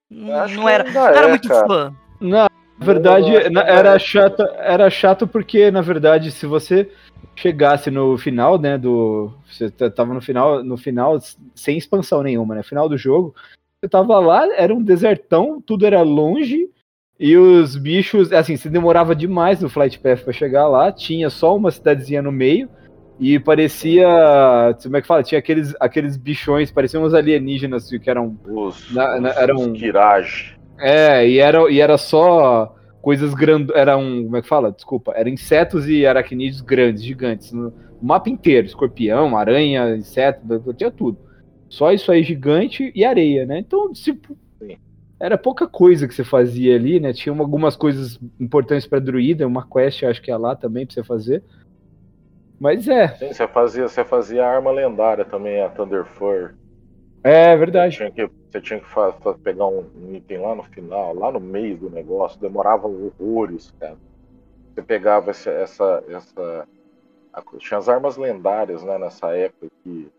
Não 0.10 0.70
era, 0.70 0.84
não 0.92 1.08
era 1.08 1.26
é, 1.26 1.30
muito 1.30 1.48
cara. 1.48 1.68
fã. 1.68 1.96
Na 2.20 2.50
verdade, 2.84 3.50
na- 3.50 3.64
que 3.64 3.70
era 3.72 4.00
chato, 4.00 4.44
era 4.58 4.90
chato 4.90 5.28
porque, 5.28 5.72
na 5.72 5.82
verdade, 5.82 6.32
se 6.32 6.46
você 6.46 6.90
chegasse 7.36 7.90
no 7.90 8.18
final, 8.18 8.60
né, 8.60 8.78
do... 8.78 9.32
Você 9.50 9.70
tava 9.70 10.14
no 10.14 10.22
final, 10.22 10.64
no 10.64 10.78
final, 10.78 11.18
sem 11.56 11.78
expansão 11.78 12.22
nenhuma, 12.22 12.56
né, 12.56 12.64
final 12.64 12.88
do 12.88 12.98
jogo, 12.98 13.34
você 13.80 13.90
tava 13.90 14.20
lá, 14.20 14.48
era 14.56 14.74
um 14.74 14.82
desertão, 14.84 15.62
tudo 15.62 15.86
era 15.86 16.02
longe, 16.02 16.70
e 17.20 17.36
os 17.38 17.76
bichos, 17.76 18.32
assim, 18.32 18.56
você 18.56 18.70
demorava 18.70 19.16
demais 19.16 19.62
no 19.62 19.70
Flight 19.70 20.00
Path 20.00 20.24
pra 20.24 20.34
chegar 20.34 20.68
lá, 20.68 20.92
tinha 20.92 21.30
só 21.30 21.56
uma 21.56 21.72
cidadezinha 21.72 22.22
no 22.22 22.32
meio, 22.32 22.70
e 23.20 23.40
parecia, 23.40 24.08
como 24.82 24.98
é 24.98 25.02
que 25.02 25.08
fala, 25.08 25.24
tinha 25.24 25.40
aqueles, 25.40 25.74
aqueles 25.80 26.18
bichões, 26.18 26.72
pareciam 26.72 27.04
uns 27.04 27.14
alienígenas 27.14 27.90
que 27.90 28.10
eram 28.10 28.38
Os, 28.46 28.94
Na- 28.94 29.20
na- 29.20 29.30
os, 29.30 29.38
era 29.38 29.56
os. 29.56 29.68
É, 30.84 31.28
e 31.28 31.40
era, 31.40 31.72
e 31.72 31.80
era 31.80 31.98
só 31.98 32.76
coisas 33.02 33.34
grandes. 33.34 33.76
Era 33.76 33.98
um. 33.98 34.24
Como 34.24 34.38
é 34.38 34.42
que 34.42 34.48
fala? 34.48 34.72
Desculpa. 34.72 35.14
Eram 35.16 35.30
insetos 35.32 35.88
e 35.88 36.06
aracnídeos 36.06 36.62
grandes, 36.62 37.04
gigantes. 37.04 37.52
No 37.52 37.74
o 38.02 38.06
mapa 38.06 38.30
inteiro: 38.30 38.68
escorpião, 38.68 39.38
aranha, 39.38 39.96
inseto, 39.96 40.42
tinha 40.74 40.92
tudo. 40.92 41.18
Só 41.70 41.92
isso 41.92 42.12
aí 42.12 42.22
gigante 42.22 42.92
e 42.94 43.06
areia, 43.06 43.46
né? 43.46 43.60
Então, 43.60 43.92
tipo. 43.94 44.38
Era 45.20 45.38
pouca 45.38 45.66
coisa 45.66 46.06
que 46.06 46.14
você 46.14 46.24
fazia 46.24 46.76
ali, 46.76 47.00
né? 47.00 47.14
Tinha 47.14 47.32
uma- 47.32 47.46
algumas 47.46 47.78
coisas 47.78 48.20
importantes 48.38 48.86
pra 48.86 49.00
druida, 49.00 49.48
uma 49.48 49.66
quest, 49.66 50.04
acho 50.04 50.22
que 50.22 50.30
é 50.30 50.36
lá 50.36 50.54
também 50.54 50.86
pra 50.86 50.94
você 50.94 51.02
fazer. 51.02 51.42
Mas 52.60 52.90
é, 52.90 53.08
Sim, 53.16 53.32
você 53.32 53.48
fazia, 53.48 53.88
você 53.88 54.04
fazia 54.04 54.46
a 54.46 54.50
arma 54.50 54.70
lendária 54.72 55.24
também, 55.24 55.62
a 55.62 55.70
Thunderfur. 55.70 56.56
É 57.24 57.54
Você 57.54 57.58
verdade. 57.58 57.98
tinha 57.98 58.12
que, 58.12 58.30
você 58.52 58.62
tinha 58.62 58.80
que 58.80 58.88
fa- 58.88 59.14
fa- 59.14 59.34
pegar 59.44 59.68
um, 59.68 59.90
um 59.96 60.16
item 60.16 60.40
lá 60.40 60.56
no 60.56 60.64
final, 60.64 61.14
lá 61.16 61.32
no 61.32 61.40
meio 61.40 61.78
do 61.78 61.90
negócio, 61.90 62.40
demorava 62.40 62.88
horrores, 62.88 63.72
cara. 63.80 63.98
Você 64.76 64.84
pegava 64.84 65.32
essa. 65.32 65.52
essa, 65.52 66.04
essa 66.10 66.68
a- 67.34 67.44
tinha 67.60 67.78
as 67.78 67.90
armas 67.90 68.18
lendárias, 68.18 68.84
né, 68.84 68.98
nessa 68.98 69.36
época 69.36 69.68
que. 69.84 70.12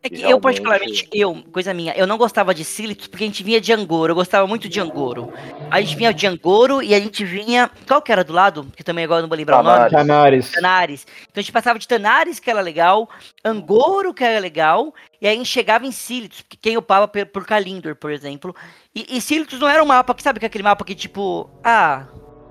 É 0.00 0.08
que 0.08 0.14
E 0.14 0.18
eu, 0.20 0.28
realmente- 0.28 0.42
particularmente, 0.42 1.08
eu, 1.12 1.42
coisa 1.52 1.74
minha, 1.74 1.92
eu 1.94 2.06
não 2.06 2.16
gostava 2.16 2.54
de 2.54 2.64
Sílitos 2.64 3.08
porque 3.08 3.24
a 3.24 3.26
gente 3.26 3.42
vinha 3.42 3.60
de 3.60 3.72
Angoro, 3.72 4.12
eu 4.12 4.14
gostava 4.14 4.46
muito 4.46 4.68
de 4.68 4.78
Angoro. 4.78 5.32
A 5.70 5.80
gente 5.80 5.96
vinha 5.96 6.14
de 6.14 6.24
Angoro 6.24 6.80
e 6.80 6.94
a 6.94 7.00
gente 7.00 7.24
vinha. 7.24 7.68
Qual 7.86 8.00
que 8.00 8.12
era 8.12 8.22
do 8.22 8.32
lado? 8.32 8.66
Que 8.76 8.84
também 8.84 9.04
agora 9.04 9.18
eu 9.18 9.22
não 9.22 9.28
vou 9.28 9.36
lembrar 9.36 9.58
o 9.58 9.62
nome. 9.64 9.90
Tanares. 9.90 9.92
Tanares. 9.92 10.52
Tanares. 10.52 11.06
Então 11.22 11.40
a 11.40 11.40
gente 11.40 11.52
passava 11.52 11.78
de 11.80 11.88
Tanares, 11.88 12.38
que 12.38 12.48
era 12.48 12.60
legal, 12.60 13.08
Angoro, 13.44 14.14
que 14.14 14.22
era 14.22 14.38
legal, 14.38 14.94
e 15.20 15.26
aí 15.26 15.34
a 15.34 15.36
gente 15.36 15.48
chegava 15.50 15.84
em 15.84 15.90
Sílitos, 15.92 16.44
que 16.48 16.56
quem 16.56 16.76
upava 16.76 17.08
por, 17.08 17.26
por 17.26 17.44
Kalindor, 17.44 17.96
por 17.96 18.12
exemplo. 18.12 18.54
E, 18.94 19.16
e 19.16 19.20
Sílitos 19.20 19.58
não 19.58 19.68
era 19.68 19.82
um 19.82 19.86
mapa 19.86 20.14
que, 20.14 20.22
sabe, 20.22 20.38
que 20.38 20.46
é 20.46 20.48
aquele 20.48 20.62
mapa 20.64 20.84
que 20.84 20.94
tipo, 20.94 21.50
ah, 21.64 22.06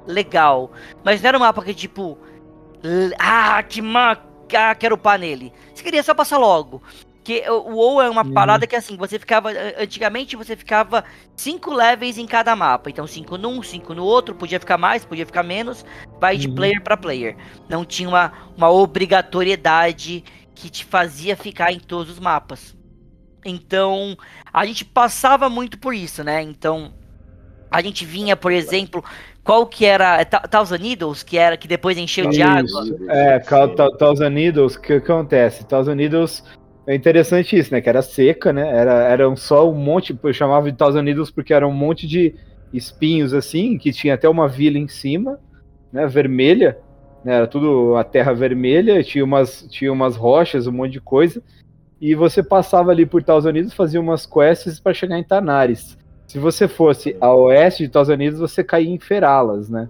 legal. 0.06 0.72
Mas 1.02 1.22
não 1.22 1.30
era 1.30 1.38
um 1.38 1.42
mapa 1.42 1.64
que 1.64 1.74
tipo, 1.74 2.18
ah, 3.18 3.64
que 3.64 3.82
ma... 3.82 4.18
ah, 4.54 4.76
quero 4.76 4.96
upar 4.96 5.18
nele. 5.18 5.54
Você 5.74 5.82
queria 5.84 6.04
só 6.04 6.14
passar 6.14 6.38
logo. 6.38 6.84
Porque 7.28 7.44
o 7.50 7.74
WoW 7.76 8.02
é 8.02 8.10
uma 8.10 8.24
Uhum. 8.24 8.32
parada 8.32 8.66
que 8.66 8.74
assim, 8.74 8.96
você 8.96 9.20
ficava. 9.20 9.50
Antigamente 9.78 10.38
você 10.38 10.56
ficava 10.56 11.04
cinco 11.36 11.74
levels 11.74 12.18
em 12.18 12.26
cada 12.26 12.56
mapa. 12.56 12.90
Então, 12.90 13.06
cinco 13.06 13.38
num, 13.38 13.62
cinco 13.62 13.94
no 13.94 14.06
outro, 14.06 14.34
podia 14.34 14.62
ficar 14.62 14.78
mais, 14.78 15.04
podia 15.04 15.26
ficar 15.26 15.44
menos. 15.44 15.84
Vai 16.22 16.38
de 16.38 16.48
Uhum. 16.48 16.56
player 16.56 16.82
pra 16.82 16.96
player. 16.96 17.36
Não 17.68 17.84
tinha 17.84 18.08
uma, 18.08 18.32
uma 18.56 18.72
obrigatoriedade 18.72 20.24
que 20.56 20.70
te 20.70 20.86
fazia 20.86 21.36
ficar 21.36 21.74
em 21.74 21.80
todos 21.82 22.14
os 22.14 22.20
mapas. 22.20 22.78
Então, 23.44 24.16
a 24.54 24.66
gente 24.66 24.86
passava 24.86 25.50
muito 25.50 25.78
por 25.78 25.94
isso, 25.94 26.24
né? 26.24 26.42
Então, 26.42 26.94
a 27.70 27.82
gente 27.82 28.06
vinha, 28.06 28.38
por 28.38 28.54
exemplo, 28.54 29.04
qual 29.44 29.66
que 29.66 29.86
era. 29.86 30.22
é 30.22 30.24
Thousand 30.26 30.78
Needles, 30.80 31.24
que 31.24 31.38
era 31.38 31.58
que 31.58 31.68
depois 31.68 31.98
encheu 31.98 32.30
de 32.30 32.42
água. 32.42 32.84
Isso, 32.86 32.98
é, 33.10 33.40
Thousand 33.98 34.30
Needles, 34.30 34.76
o 34.76 34.82
que 34.82 34.94
acontece? 34.94 35.66
Thousand 35.66 35.96
Needles 35.96 36.42
é 36.88 36.96
interessante 36.96 37.58
isso, 37.58 37.74
né? 37.74 37.82
Que 37.82 37.90
era 37.90 38.02
seca, 38.02 38.54
né? 38.54 38.66
Era, 38.66 38.94
eram 39.04 39.36
só 39.36 39.70
um 39.70 39.76
monte, 39.76 40.18
eu 40.24 40.34
chamava 40.34 40.72
de 40.72 40.78
Thousand 40.78 41.04
Needles 41.04 41.30
porque 41.30 41.54
era 41.54 41.68
um 41.68 41.74
monte 41.74 42.08
de 42.08 42.34
espinhos 42.74 43.34
assim, 43.34 43.78
que 43.78 43.92
tinha 43.92 44.14
até 44.14 44.28
uma 44.28 44.48
vila 44.48 44.78
em 44.78 44.88
cima, 44.88 45.38
né? 45.92 46.08
Vermelha, 46.08 46.78
né? 47.26 47.36
Era 47.36 47.48
tudo 47.48 47.96
a 47.98 48.06
terra 48.06 48.34
vermelha, 48.34 49.04
tinha 49.04 49.24
umas, 49.24 49.68
tinha 49.70 49.92
umas 49.92 50.16
rochas, 50.16 50.66
um 50.66 50.72
monte 50.72 50.94
de 50.94 51.02
coisa. 51.02 51.44
E 52.00 52.16
você 52.16 52.42
passava 52.42 52.92
ali 52.92 53.06
por 53.06 53.22
Thousand 53.22 53.52
Needles, 53.52 53.74
fazia 53.74 54.00
umas 54.00 54.26
quests 54.26 54.80
para 54.80 54.94
chegar 54.94 55.20
em 55.20 55.24
Tanares. 55.24 55.98
Se 56.26 56.40
você 56.40 56.68
fosse 56.68 57.18
a 57.20 57.34
oeste 57.34 57.84
de 57.84 57.90
Thousand 57.90 58.18
Needles, 58.18 58.40
você 58.40 58.64
caía 58.64 58.90
em 58.90 59.00
Feralas, 59.00 59.70
né? 59.70 59.90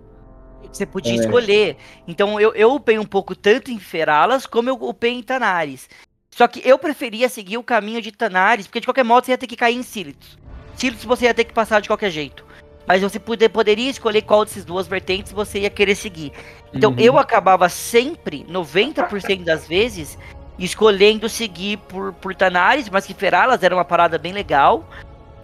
Você 0.71 0.85
podia 0.85 1.13
É. 1.13 1.15
escolher. 1.15 1.77
Então 2.07 2.39
eu, 2.39 2.53
eu 2.53 2.73
upei 2.73 2.97
um 2.97 3.05
pouco 3.05 3.35
tanto 3.35 3.71
em 3.71 3.79
Feralas 3.79 4.45
como 4.45 4.69
eu 4.69 4.75
upei 4.75 5.11
em 5.11 5.23
Tanares. 5.23 5.89
Só 6.37 6.47
que 6.47 6.61
eu 6.63 6.77
preferia 6.77 7.27
seguir 7.29 7.57
o 7.57 7.63
caminho 7.63 7.99
de 7.99 8.11
Tanares, 8.11 8.67
porque 8.67 8.79
de 8.79 8.85
qualquer 8.85 9.03
modo 9.03 9.25
você 9.25 9.31
ia 9.31 9.37
ter 9.39 9.47
que 9.47 9.55
cair 9.55 9.75
em 9.75 9.81
Sílitos. 9.81 10.37
Sílitos 10.75 11.03
você 11.03 11.25
ia 11.25 11.33
ter 11.33 11.45
que 11.45 11.53
passar 11.53 11.81
de 11.81 11.89
qualquer 11.89 12.11
jeito. 12.11 12.45
Mas 12.85 13.01
você 13.01 13.19
poder, 13.19 13.49
poderia 13.49 13.89
escolher 13.89 14.21
qual 14.21 14.45
dessas 14.45 14.63
duas 14.63 14.85
vertentes 14.85 15.31
você 15.31 15.61
ia 15.61 15.69
querer 15.71 15.95
seguir. 15.95 16.31
Então 16.71 16.91
Uhum. 16.91 16.99
eu 16.99 17.17
acabava 17.17 17.67
sempre, 17.69 18.45
90% 18.47 19.43
das 19.43 19.67
vezes, 19.67 20.15
escolhendo 20.59 21.27
seguir 21.27 21.77
por, 21.77 22.13
por 22.13 22.35
Tanares, 22.35 22.87
mas 22.87 23.07
que 23.07 23.15
Feralas 23.15 23.63
era 23.63 23.73
uma 23.73 23.83
parada 23.83 24.19
bem 24.19 24.31
legal. 24.31 24.87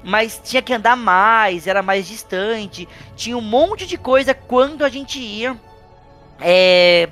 Mas 0.04 0.40
tinha 0.44 0.62
que 0.62 0.74
andar 0.76 0.96
mais, 0.96 1.66
era 1.66 1.82
mais 1.82 2.08
distante. 2.08 2.88
Tinha 3.16 3.36
um 3.36 3.42
monte 3.42 3.88
de 3.88 3.98
coisa 3.98 4.36
quando 4.36 4.86
a 4.86 4.90
gente 4.90 5.18
ia 5.18 5.60
é, 6.40 7.10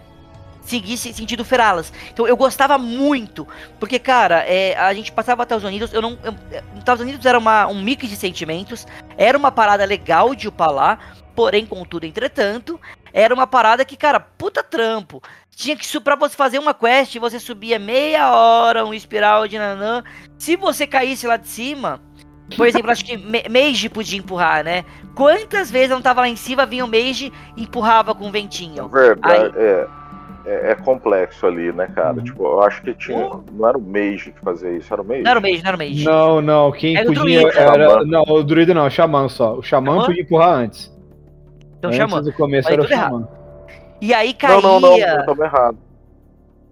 seguir 0.62 0.94
esse 0.94 1.14
sentido 1.14 1.44
Feralas. 1.44 1.92
Então 2.12 2.28
eu 2.28 2.38
gostava 2.38 2.78
muito, 2.78 3.48
porque, 3.80 4.00
cara, 4.00 4.44
é, 4.46 4.78
a 4.78 4.94
gente 4.94 5.12
passava 5.12 5.44
até 5.44 5.56
os 5.56 5.64
Unidos, 5.64 5.94
eu 5.94 6.02
não. 6.02 6.18
Eu, 6.24 6.34
Estados 6.78 7.02
Unidos 7.02 7.26
era 7.26 7.38
uma, 7.38 7.68
um 7.68 7.82
mix 7.82 8.08
de 8.08 8.16
sentimentos, 8.16 8.88
era 9.18 9.38
uma 9.38 9.52
parada 9.52 9.86
legal 9.86 10.34
de 10.36 10.48
upar 10.48 10.72
lá, 10.72 11.00
porém, 11.36 11.66
contudo, 11.66 12.06
entretanto, 12.06 12.80
era 13.14 13.34
uma 13.34 13.48
parada 13.48 13.84
que, 13.86 13.98
cara, 13.98 14.20
puta 14.20 14.64
trampo. 14.64 15.22
Tinha 15.54 15.76
que 15.76 16.00
pra 16.00 16.16
você 16.16 16.36
fazer 16.36 16.60
uma 16.60 16.74
quest, 16.74 17.18
você 17.18 17.40
subia 17.40 17.78
meia 17.78 18.32
hora, 18.34 18.86
um 18.86 18.94
espiral 18.94 19.48
de 19.48 19.58
nanã. 19.60 20.04
Se 20.38 20.56
você 20.56 20.88
caísse 20.88 21.28
lá 21.28 21.38
de 21.38 21.48
cima, 21.48 22.02
por 22.56 22.68
exemplo, 22.68 22.92
acho 22.92 23.06
que 23.06 23.18
Mage 23.18 23.90
podia 23.90 24.20
empurrar, 24.20 24.64
né? 24.64 24.86
Quantas 25.16 25.70
vezes 25.70 25.92
eu 25.92 25.98
não 25.98 26.02
tava 26.02 26.22
lá 26.22 26.30
em 26.30 26.36
cima, 26.36 26.66
vinha 26.66 26.86
o 26.86 26.88
Mage 26.88 27.32
e 27.56 27.64
empurrava 27.64 28.16
com 28.16 28.30
Na 28.78 28.88
ventinho? 28.88 28.88
verdade, 28.90 29.54
é, 29.58 29.88
é, 30.46 30.72
é 30.72 30.76
complexo 30.76 31.46
ali, 31.46 31.72
né, 31.72 31.88
cara? 31.88 32.18
Uhum. 32.18 32.24
Tipo, 32.24 32.44
eu 32.46 32.62
acho 32.62 32.82
que 32.82 32.94
tinha. 32.94 33.30
Não 33.52 33.68
era 33.68 33.78
o 33.78 33.82
Mage 33.82 34.32
que 34.32 34.40
fazia 34.42 34.72
isso, 34.72 34.92
era 34.94 35.02
o 35.02 35.06
Mage? 35.06 35.22
Não 35.24 35.32
era 35.32 35.40
o 35.40 35.44
Mage, 35.44 35.64
não 35.64 35.68
era 35.68 35.76
o 35.76 35.80
Mage. 35.80 36.06
Não, 36.06 36.42
não, 36.42 36.72
quem 36.72 36.96
Era 36.98 37.10
o 37.10 37.14
podia 37.14 37.42
druida. 37.42 37.60
era. 37.60 37.90
Xamã. 37.90 38.04
Não, 38.06 38.24
o 38.24 38.44
druida 38.44 38.74
não, 38.74 38.86
o 38.86 38.90
xamã 38.90 39.30
só. 39.30 39.58
O 39.58 39.64
xamã 39.64 39.92
Xamã? 39.94 40.06
podia 40.06 40.22
empurrar 40.24 40.54
antes. 40.60 40.98
Então 41.78 41.90
antes 41.90 41.98
chamou. 41.98 42.22
do 42.22 42.34
começo 42.34 42.70
Falei 42.70 42.86
era 42.86 42.86
o 42.86 43.00
xamã. 43.00 43.28
E 44.02 44.14
aí 44.14 44.34
caía. 44.34 44.62
Não, 44.62 44.80
não, 44.80 44.80
não, 44.80 44.98
eu 44.98 45.26
tava 45.26 45.46
errado. 45.46 45.78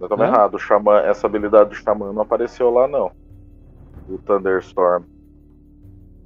Eu 0.02 0.08
tava 0.08 0.24
Hã? 0.24 0.28
errado. 0.28 0.56
O 0.56 0.60
Xamã, 0.60 1.00
essa 1.02 1.28
habilidade 1.28 1.70
do 1.70 1.76
Xamã 1.76 2.12
não 2.14 2.22
apareceu 2.22 2.70
lá, 2.72 2.88
não. 2.88 3.12
O 4.10 4.18
Thunderstorm. 4.18 5.04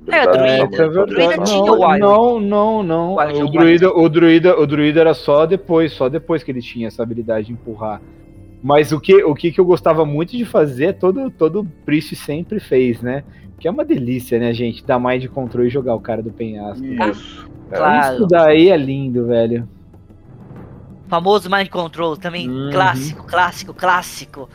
É, 0.08 0.26
druida. 0.26 0.70
Isso 0.72 0.82
é 0.82 0.90
não 0.90 1.06
druida 1.06 1.44
tinha 1.44 1.64
Não, 1.64 1.80
o 1.80 1.88
Wild. 1.88 2.00
não, 2.00 2.40
não, 2.40 2.84
não. 2.84 3.22
É 3.22 3.34
O 3.34 3.46
o 3.46 3.52
druida, 3.52 3.90
o 3.94 4.10
druida, 4.10 4.60
o 4.60 4.68
druida 4.68 5.00
era 5.00 5.14
só 5.14 5.46
depois, 5.46 5.94
só 5.94 6.10
depois 6.10 6.44
que 6.44 6.52
ele 6.52 6.62
tinha 6.62 6.88
essa 6.88 7.04
habilidade 7.04 7.48
de 7.48 7.54
empurrar. 7.54 8.02
Mas 8.62 8.92
o 8.92 9.00
que, 9.00 9.24
o 9.24 9.36
que, 9.36 9.52
que 9.52 9.60
eu 9.60 9.66
gostava 9.66 10.06
muito 10.06 10.38
de 10.38 10.46
fazer, 10.46 10.94
todo, 10.94 11.30
todo 11.30 11.68
Priest 11.86 12.16
sempre 12.16 12.60
fez, 12.60 13.02
né? 13.02 13.24
Que 13.60 13.68
é 13.68 13.72
uma 13.72 13.84
delícia, 13.84 14.40
né, 14.40 14.54
gente? 14.54 14.86
Dar 14.86 15.00
mais 15.00 15.22
de 15.22 15.28
controle 15.28 15.68
e 15.68 15.72
jogar 15.72 15.96
o 15.96 16.00
cara 16.00 16.22
do 16.22 16.32
penhasco. 16.32 16.86
Isso. 16.86 17.50
É. 17.72 17.78
Claro. 17.78 18.16
Isso 18.16 18.28
daí 18.28 18.70
é 18.70 18.78
lindo, 18.78 19.26
velho. 19.26 19.68
Famoso 21.08 21.50
Mind 21.50 21.68
Control 21.70 22.18
também. 22.18 22.50
Uhum. 22.50 22.72
Clássico, 22.72 23.26
clássico, 23.26 23.74
clássico. 23.74 24.50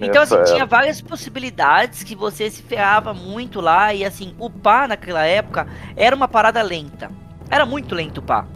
Então, 0.00 0.22
Essa 0.22 0.40
assim, 0.40 0.52
é- 0.52 0.54
tinha 0.54 0.66
várias 0.66 1.00
possibilidades 1.00 2.02
que 2.02 2.14
você 2.14 2.50
se 2.50 2.62
ferrava 2.62 3.12
muito 3.12 3.60
lá. 3.60 3.92
E, 3.92 4.04
assim, 4.04 4.34
upar 4.38 4.88
naquela 4.88 5.24
época 5.24 5.66
era 5.96 6.14
uma 6.14 6.28
parada 6.28 6.62
lenta. 6.62 7.10
Era 7.50 7.66
muito 7.66 7.94
lento 7.94 8.18
upar. 8.18 8.46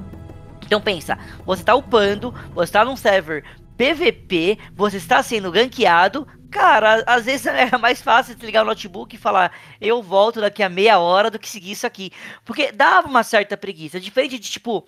Então, 0.64 0.80
pensa, 0.80 1.18
você 1.44 1.62
tá 1.62 1.74
upando, 1.74 2.32
você 2.54 2.72
tá 2.72 2.84
num 2.84 2.96
server 2.96 3.44
PVP, 3.76 4.58
você 4.74 4.96
está 4.96 5.22
sendo 5.22 5.50
gankeado, 5.50 6.26
Cara, 6.52 7.02
às 7.06 7.24
vezes 7.24 7.46
é 7.74 7.76
mais 7.78 8.02
fácil 8.02 8.34
desligar 8.34 8.62
o 8.62 8.66
notebook 8.66 9.16
e 9.16 9.18
falar, 9.18 9.52
eu 9.80 10.02
volto 10.02 10.38
daqui 10.38 10.62
a 10.62 10.68
meia 10.68 10.98
hora 10.98 11.30
do 11.30 11.38
que 11.38 11.48
seguir 11.48 11.72
isso 11.72 11.86
aqui. 11.86 12.12
Porque 12.44 12.70
dava 12.70 13.08
uma 13.08 13.22
certa 13.22 13.56
preguiça. 13.56 13.98
Diferente 13.98 14.38
de, 14.38 14.50
tipo, 14.50 14.84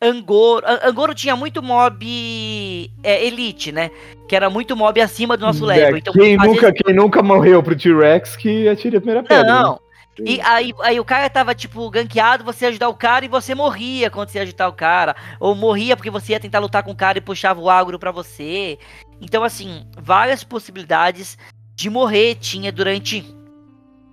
Angoro. 0.00 0.64
Angoro 0.84 1.14
tinha 1.14 1.34
muito 1.34 1.62
mob 1.62 2.90
é, 3.02 3.24
elite, 3.24 3.72
né? 3.72 3.90
Que 4.28 4.36
era 4.36 4.48
muito 4.48 4.76
mob 4.76 5.00
acima 5.00 5.36
do 5.36 5.44
nosso 5.44 5.64
level. 5.64 5.96
É, 5.96 5.98
então, 5.98 6.12
quem, 6.12 6.36
nunca, 6.36 6.70
vezes... 6.70 6.82
quem 6.82 6.94
nunca 6.94 7.22
morreu 7.22 7.62
pro 7.62 7.76
T-Rex 7.76 8.36
que 8.36 8.68
atire 8.68 8.96
a 8.96 9.00
primeira 9.00 9.22
pedra. 9.22 9.44
Não. 9.44 9.72
Né? 9.72 9.78
E 10.24 10.40
aí, 10.40 10.74
aí 10.80 10.98
o 10.98 11.04
cara 11.04 11.30
tava, 11.30 11.54
tipo, 11.54 11.88
gankeado, 11.90 12.42
você 12.44 12.64
ia 12.64 12.70
ajudar 12.70 12.88
o 12.88 12.94
cara 12.94 13.24
e 13.24 13.28
você 13.28 13.54
morria 13.54 14.10
quando 14.10 14.28
você 14.28 14.38
ia 14.38 14.42
ajudar 14.42 14.68
o 14.68 14.72
cara. 14.72 15.14
Ou 15.38 15.54
morria 15.54 15.96
porque 15.96 16.10
você 16.10 16.32
ia 16.32 16.40
tentar 16.40 16.58
lutar 16.58 16.82
com 16.82 16.90
o 16.90 16.96
cara 16.96 17.18
e 17.18 17.20
puxava 17.20 17.60
o 17.60 17.70
agro 17.70 17.98
pra 17.98 18.10
você. 18.10 18.78
Então, 19.20 19.44
assim, 19.44 19.84
várias 19.96 20.42
possibilidades 20.42 21.38
de 21.74 21.88
morrer 21.88 22.36
tinha 22.36 22.72
durante 22.72 23.24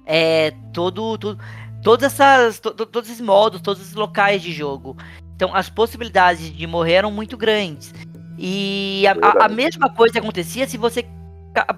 é, 0.06 0.52
todo, 0.72 1.18
todo, 1.18 1.40
todas 1.82 2.14
essas, 2.14 2.60
to, 2.60 2.72
todos 2.72 3.10
esses 3.10 3.22
modos, 3.22 3.62
todos 3.62 3.82
esses 3.82 3.96
locais 3.96 4.42
de 4.42 4.52
jogo. 4.52 4.96
Então, 5.36 5.54
as 5.54 5.70
possibilidades 5.70 6.56
de 6.56 6.66
morrer 6.68 6.94
eram 6.94 7.12
muito 7.12 7.36
grandes. 7.38 7.94
E 8.38 9.06
a, 9.08 9.44
a, 9.44 9.46
a 9.46 9.50
mesma 9.50 9.90
coisa 9.90 10.20
acontecia 10.20 10.68
se 10.68 10.78
você 10.78 11.06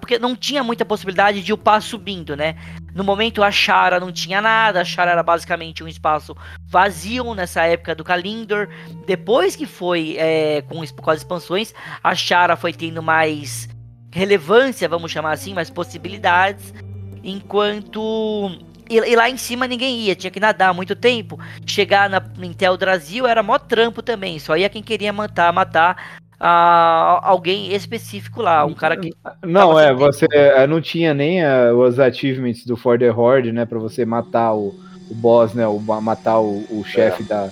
porque 0.00 0.18
não 0.18 0.34
tinha 0.34 0.64
muita 0.64 0.84
possibilidade 0.84 1.42
de 1.42 1.52
upar 1.52 1.80
subindo, 1.80 2.36
né? 2.36 2.56
No 2.94 3.04
momento 3.04 3.44
a 3.44 3.50
Shara 3.50 4.00
não 4.00 4.10
tinha 4.10 4.40
nada, 4.40 4.80
a 4.80 4.84
Shara 4.84 5.12
era 5.12 5.22
basicamente 5.22 5.84
um 5.84 5.88
espaço 5.88 6.36
vazio 6.66 7.34
nessa 7.34 7.62
época 7.62 7.94
do 7.94 8.02
Kalindor. 8.02 8.68
Depois 9.06 9.54
que 9.54 9.66
foi 9.66 10.16
é, 10.18 10.62
com, 10.62 10.84
com 10.84 11.10
as 11.10 11.18
expansões, 11.18 11.72
a 12.02 12.14
Shara 12.14 12.56
foi 12.56 12.72
tendo 12.72 13.02
mais 13.02 13.68
relevância, 14.10 14.88
vamos 14.88 15.12
chamar 15.12 15.32
assim, 15.32 15.54
mais 15.54 15.70
possibilidades. 15.70 16.74
Enquanto 17.22 18.50
e, 18.88 18.96
e, 18.96 19.16
lá 19.16 19.28
em 19.28 19.36
cima 19.36 19.66
ninguém 19.66 20.00
ia, 20.00 20.14
tinha 20.14 20.30
que 20.30 20.40
nadar 20.40 20.74
muito 20.74 20.94
tempo. 20.96 21.38
Chegar 21.66 22.08
na 22.08 22.22
Intel 22.42 22.76
Brasil 22.76 23.26
era 23.26 23.42
mó 23.42 23.58
trampo 23.58 24.02
também, 24.02 24.38
só 24.38 24.56
ia 24.56 24.68
quem 24.68 24.82
queria 24.82 25.12
matar, 25.12 25.52
matar 25.52 26.18
a 26.40 27.20
alguém 27.22 27.74
específico 27.74 28.40
lá, 28.40 28.64
um 28.64 28.74
cara 28.74 28.96
que. 28.96 29.12
Não, 29.42 29.78
é, 29.78 29.92
você 29.92 30.26
é, 30.32 30.66
não 30.66 30.80
tinha 30.80 31.12
nem 31.12 31.42
uh, 31.42 31.76
os 31.76 31.98
achievements 31.98 32.64
do 32.64 32.76
For 32.76 32.98
the 32.98 33.10
Horde, 33.10 33.50
né, 33.50 33.64
para 33.64 33.78
você 33.78 34.04
matar 34.04 34.54
o, 34.54 34.74
o 35.10 35.14
boss, 35.14 35.52
né, 35.52 35.66
o, 35.66 35.78
matar 35.80 36.38
o, 36.38 36.64
o 36.70 36.84
chefe 36.84 37.24
é. 37.24 37.26
da 37.26 37.50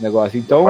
negócio. 0.00 0.38
Então, 0.38 0.66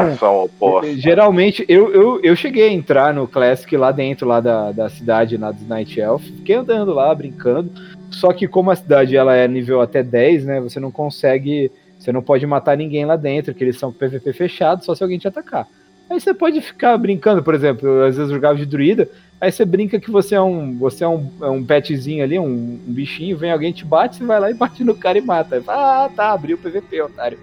geralmente, 0.96 1.64
eu, 1.68 1.92
eu, 1.92 2.20
eu 2.22 2.36
cheguei 2.36 2.68
a 2.68 2.72
entrar 2.72 3.12
no 3.12 3.26
Classic 3.26 3.76
lá 3.76 3.90
dentro, 3.90 4.26
lá 4.26 4.40
da, 4.40 4.72
da 4.72 4.88
cidade, 4.88 5.36
lá 5.36 5.50
dos 5.50 5.66
Night 5.66 5.98
Elf, 6.00 6.22
fiquei 6.22 6.54
andando 6.54 6.92
lá, 6.92 7.14
brincando, 7.14 7.70
só 8.16 8.32
que 8.32 8.48
como 8.48 8.70
a 8.70 8.76
cidade 8.76 9.14
ela 9.14 9.36
é 9.36 9.46
nível 9.46 9.82
até 9.82 10.02
10, 10.02 10.46
né, 10.46 10.60
você 10.60 10.80
não 10.80 10.90
consegue, 10.90 11.70
você 11.98 12.10
não 12.10 12.22
pode 12.22 12.46
matar 12.46 12.74
ninguém 12.74 13.04
lá 13.04 13.14
dentro, 13.14 13.52
que 13.52 13.62
eles 13.62 13.78
são 13.78 13.92
PVP 13.92 14.32
fechados, 14.32 14.86
só 14.86 14.94
se 14.94 15.02
alguém 15.02 15.18
te 15.18 15.28
atacar. 15.28 15.68
Aí 16.08 16.18
você 16.18 16.32
pode 16.32 16.62
ficar 16.62 16.96
brincando, 16.96 17.42
por 17.42 17.54
exemplo, 17.54 17.86
eu, 17.86 18.04
às 18.06 18.16
vezes 18.16 18.30
eu 18.30 18.36
jogava 18.36 18.56
de 18.56 18.64
druida, 18.64 19.06
aí 19.38 19.52
você 19.52 19.66
brinca 19.66 20.00
que 20.00 20.10
você 20.10 20.34
é 20.34 20.40
um, 20.40 20.78
você 20.78 21.04
é 21.04 21.08
um, 21.08 21.30
é 21.42 21.50
um 21.50 21.62
petzinho 21.62 22.24
ali, 22.24 22.38
um, 22.38 22.44
um, 22.44 22.80
bichinho, 22.86 23.36
vem 23.36 23.52
alguém 23.52 23.70
te 23.70 23.84
bate, 23.84 24.16
você 24.16 24.24
vai 24.24 24.40
lá 24.40 24.50
e 24.50 24.54
bate 24.54 24.82
no 24.82 24.94
cara 24.94 25.18
e 25.18 25.20
mata. 25.20 25.60
Fala, 25.60 26.06
ah, 26.06 26.08
tá, 26.08 26.32
abriu 26.32 26.56
o 26.56 26.60
PVP, 26.60 27.02
otário. 27.02 27.38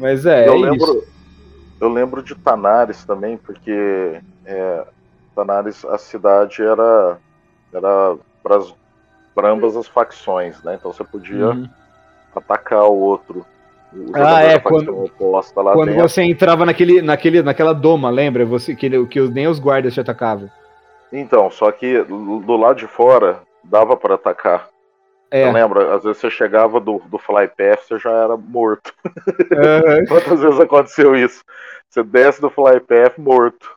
Mas 0.00 0.26
é, 0.26 0.48
eu 0.48 0.54
é 0.54 0.58
lembro, 0.58 0.84
isso. 0.84 1.04
Eu 1.80 1.88
lembro 1.88 2.24
de 2.24 2.34
Tanares 2.34 3.04
também, 3.04 3.36
porque 3.36 4.18
é, 4.44 4.84
Tanares, 5.36 5.84
a 5.84 5.96
cidade 5.96 6.60
era, 6.60 7.18
era 7.72 8.16
para 9.34 9.50
ambas 9.50 9.76
as 9.76 9.86
facções, 9.86 10.62
né? 10.62 10.74
Então 10.74 10.92
você 10.92 11.04
podia 11.04 11.48
uhum. 11.48 11.68
atacar 12.34 12.84
o 12.84 12.96
outro 12.96 13.44
ah, 14.14 14.42
é, 14.42 14.58
quando, 14.58 15.10
quando 15.18 15.94
você 15.94 16.22
entrava 16.22 16.64
naquele, 16.64 17.02
naquele, 17.02 17.42
naquela 17.42 17.74
doma, 17.74 18.08
lembra? 18.08 18.44
Você, 18.46 18.74
que, 18.74 19.06
que 19.06 19.20
nem 19.28 19.46
os 19.46 19.58
guardas 19.58 19.92
te 19.92 20.00
atacavam. 20.00 20.50
Então, 21.12 21.50
só 21.50 21.70
que 21.70 22.02
do 22.02 22.56
lado 22.56 22.78
de 22.78 22.86
fora 22.86 23.40
dava 23.62 23.94
para 23.96 24.14
atacar. 24.14 24.68
É. 25.30 25.46
Eu 25.46 25.52
lembro, 25.52 25.92
às 25.92 26.02
vezes 26.02 26.18
você 26.18 26.30
chegava 26.30 26.80
do, 26.80 27.02
do 27.06 27.18
fly 27.18 27.48
path, 27.48 27.86
você 27.86 27.98
já 27.98 28.10
era 28.10 28.36
morto. 28.36 28.92
Uhum. 29.06 30.04
Quantas 30.08 30.40
vezes 30.40 30.60
aconteceu 30.60 31.14
isso? 31.14 31.42
Você 31.88 32.02
desce 32.02 32.40
do 32.40 32.50
fly 32.50 32.80
path 32.80 33.18
morto. 33.18 33.70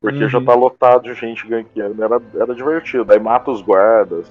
Porque 0.00 0.24
uhum. 0.24 0.28
já 0.28 0.40
tá 0.40 0.54
lotado 0.54 1.04
de 1.04 1.14
gente 1.14 1.46
gankeando. 1.46 2.02
Era, 2.02 2.20
era 2.34 2.54
divertido. 2.54 3.12
Aí 3.12 3.20
mata 3.20 3.50
os 3.50 3.62
guardas. 3.62 4.30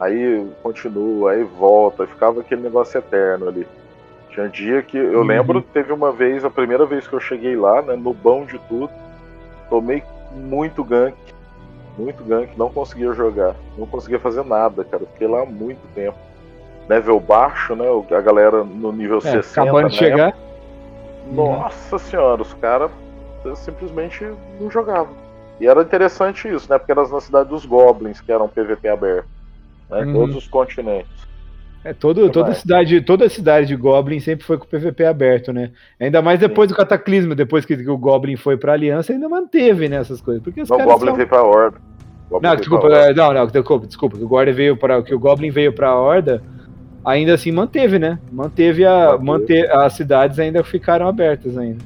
Aí 0.00 0.50
continua, 0.62 1.32
aí 1.32 1.44
volta. 1.44 2.06
Ficava 2.06 2.40
aquele 2.40 2.62
negócio 2.62 2.96
eterno 2.96 3.48
ali. 3.48 3.68
Tinha 4.30 4.48
dia 4.48 4.82
que 4.82 4.96
eu 4.96 5.20
uhum. 5.20 5.26
lembro, 5.26 5.60
teve 5.60 5.92
uma 5.92 6.10
vez, 6.10 6.44
a 6.44 6.50
primeira 6.50 6.86
vez 6.86 7.06
que 7.06 7.12
eu 7.12 7.20
cheguei 7.20 7.54
lá, 7.56 7.82
né, 7.82 7.96
no 7.96 8.14
bom 8.14 8.44
de 8.44 8.58
tudo, 8.60 8.90
tomei 9.68 10.02
muito 10.32 10.82
gank, 10.84 11.16
muito 11.98 12.22
gank, 12.24 12.56
não 12.56 12.70
conseguia 12.70 13.12
jogar, 13.12 13.56
não 13.76 13.86
conseguia 13.86 14.20
fazer 14.20 14.44
nada, 14.44 14.84
cara. 14.84 15.04
Fiquei 15.12 15.26
lá 15.26 15.44
muito 15.44 15.80
tempo. 15.94 16.16
Level 16.88 17.20
baixo, 17.20 17.74
né? 17.76 17.84
A 18.10 18.20
galera 18.20 18.64
no 18.64 18.90
nível 18.92 19.18
é, 19.18 19.42
60. 19.42 19.62
Acabando 19.62 19.88
de 19.90 19.96
chegar. 19.96 20.36
Nossa 21.30 21.96
uhum. 21.96 21.98
senhora, 21.98 22.42
os 22.42 22.54
caras 22.54 22.90
simplesmente 23.56 24.24
não 24.60 24.70
jogavam. 24.70 25.14
E 25.60 25.66
era 25.66 25.82
interessante 25.82 26.48
isso, 26.48 26.70
né? 26.70 26.78
Porque 26.78 26.90
era 26.90 27.06
na 27.06 27.20
cidade 27.20 27.48
dos 27.48 27.66
Goblins, 27.66 28.20
que 28.20 28.32
eram 28.32 28.48
PVP 28.48 28.88
aberto. 28.88 29.39
Né? 29.90 30.04
Uhum. 30.04 30.12
Todos 30.12 30.36
os 30.36 30.48
continentes. 30.48 31.30
É, 31.82 31.94
todo, 31.94 32.28
toda, 32.28 32.52
cidade, 32.52 33.00
toda 33.00 33.26
cidade 33.28 33.68
de 33.68 33.76
Goblin 33.76 34.20
sempre 34.20 34.44
foi 34.44 34.58
com 34.58 34.64
o 34.64 34.68
PVP 34.68 35.06
aberto, 35.06 35.50
né? 35.50 35.70
Ainda 35.98 36.20
mais 36.20 36.38
depois 36.38 36.68
Sim. 36.68 36.74
do 36.74 36.76
Cataclismo, 36.76 37.34
depois 37.34 37.64
que, 37.64 37.74
o 37.74 37.96
Goblin 37.96 38.36
foi 38.36 38.58
pra 38.58 38.74
Aliança, 38.74 39.14
ainda 39.14 39.30
manteve 39.30 39.88
né, 39.88 39.96
essas 39.96 40.20
coisas. 40.20 40.42
Porque 40.42 40.60
os 40.60 40.68
não, 40.68 40.76
o 40.76 40.84
Goblin 40.84 41.06
são... 41.06 41.16
veio 41.16 41.28
pra 41.28 41.42
Horda. 41.42 41.78
Não, 42.42 42.54
desculpa, 42.54 42.86
é, 42.88 43.14
não, 43.14 43.32
não, 43.32 43.46
desculpa, 43.46 43.86
desculpa, 43.86 44.16
que 44.16 44.22
o 44.22 44.28
Goblin 44.28 44.52
veio 44.52 44.76
para 44.76 45.02
que 45.02 45.14
o 45.14 45.18
Goblin 45.18 45.50
veio 45.50 45.72
para 45.72 45.96
Horda, 45.96 46.42
ainda 47.04 47.34
assim 47.34 47.50
manteve, 47.50 47.98
né? 47.98 48.18
Manteve 48.30 48.84
a 48.84 49.16
manteve. 49.18 49.66
as 49.68 49.94
cidades 49.94 50.38
ainda 50.38 50.62
ficaram 50.62 51.08
abertas 51.08 51.56
ainda. 51.56 51.82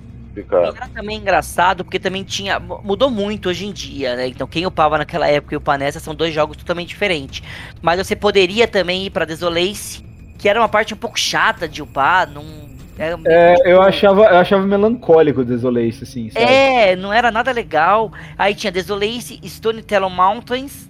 Era 0.76 0.88
também 0.88 1.18
engraçado 1.18 1.84
porque 1.84 1.98
também 1.98 2.24
tinha. 2.24 2.58
Mudou 2.58 3.10
muito 3.10 3.48
hoje 3.48 3.66
em 3.66 3.72
dia, 3.72 4.16
né? 4.16 4.26
Então 4.28 4.46
quem 4.46 4.66
upava 4.66 4.98
naquela 4.98 5.28
época 5.28 5.54
e 5.54 5.56
o 5.56 5.60
Panessa 5.60 6.00
são 6.00 6.14
dois 6.14 6.34
jogos 6.34 6.56
totalmente 6.56 6.88
diferentes. 6.88 7.42
Mas 7.80 7.98
você 7.98 8.16
poderia 8.16 8.66
também 8.66 9.06
ir 9.06 9.10
pra 9.10 9.24
Desolace, 9.24 10.04
que 10.38 10.48
era 10.48 10.60
uma 10.60 10.68
parte 10.68 10.94
um 10.94 10.96
pouco 10.96 11.18
chata 11.18 11.68
de 11.68 11.82
upar, 11.82 12.28
não. 12.30 12.74
É, 12.96 13.56
eu 13.64 13.82
achava, 13.82 14.22
eu 14.22 14.38
achava 14.38 14.64
melancólico 14.64 15.40
o 15.40 15.44
Desolace, 15.44 16.04
assim. 16.04 16.30
Sabe? 16.30 16.44
É, 16.44 16.94
não 16.94 17.12
era 17.12 17.30
nada 17.30 17.50
legal. 17.50 18.12
Aí 18.38 18.54
tinha 18.54 18.70
Desolace, 18.70 19.40
Stone 19.44 19.82
Tello 19.82 20.08
Mountains, 20.08 20.88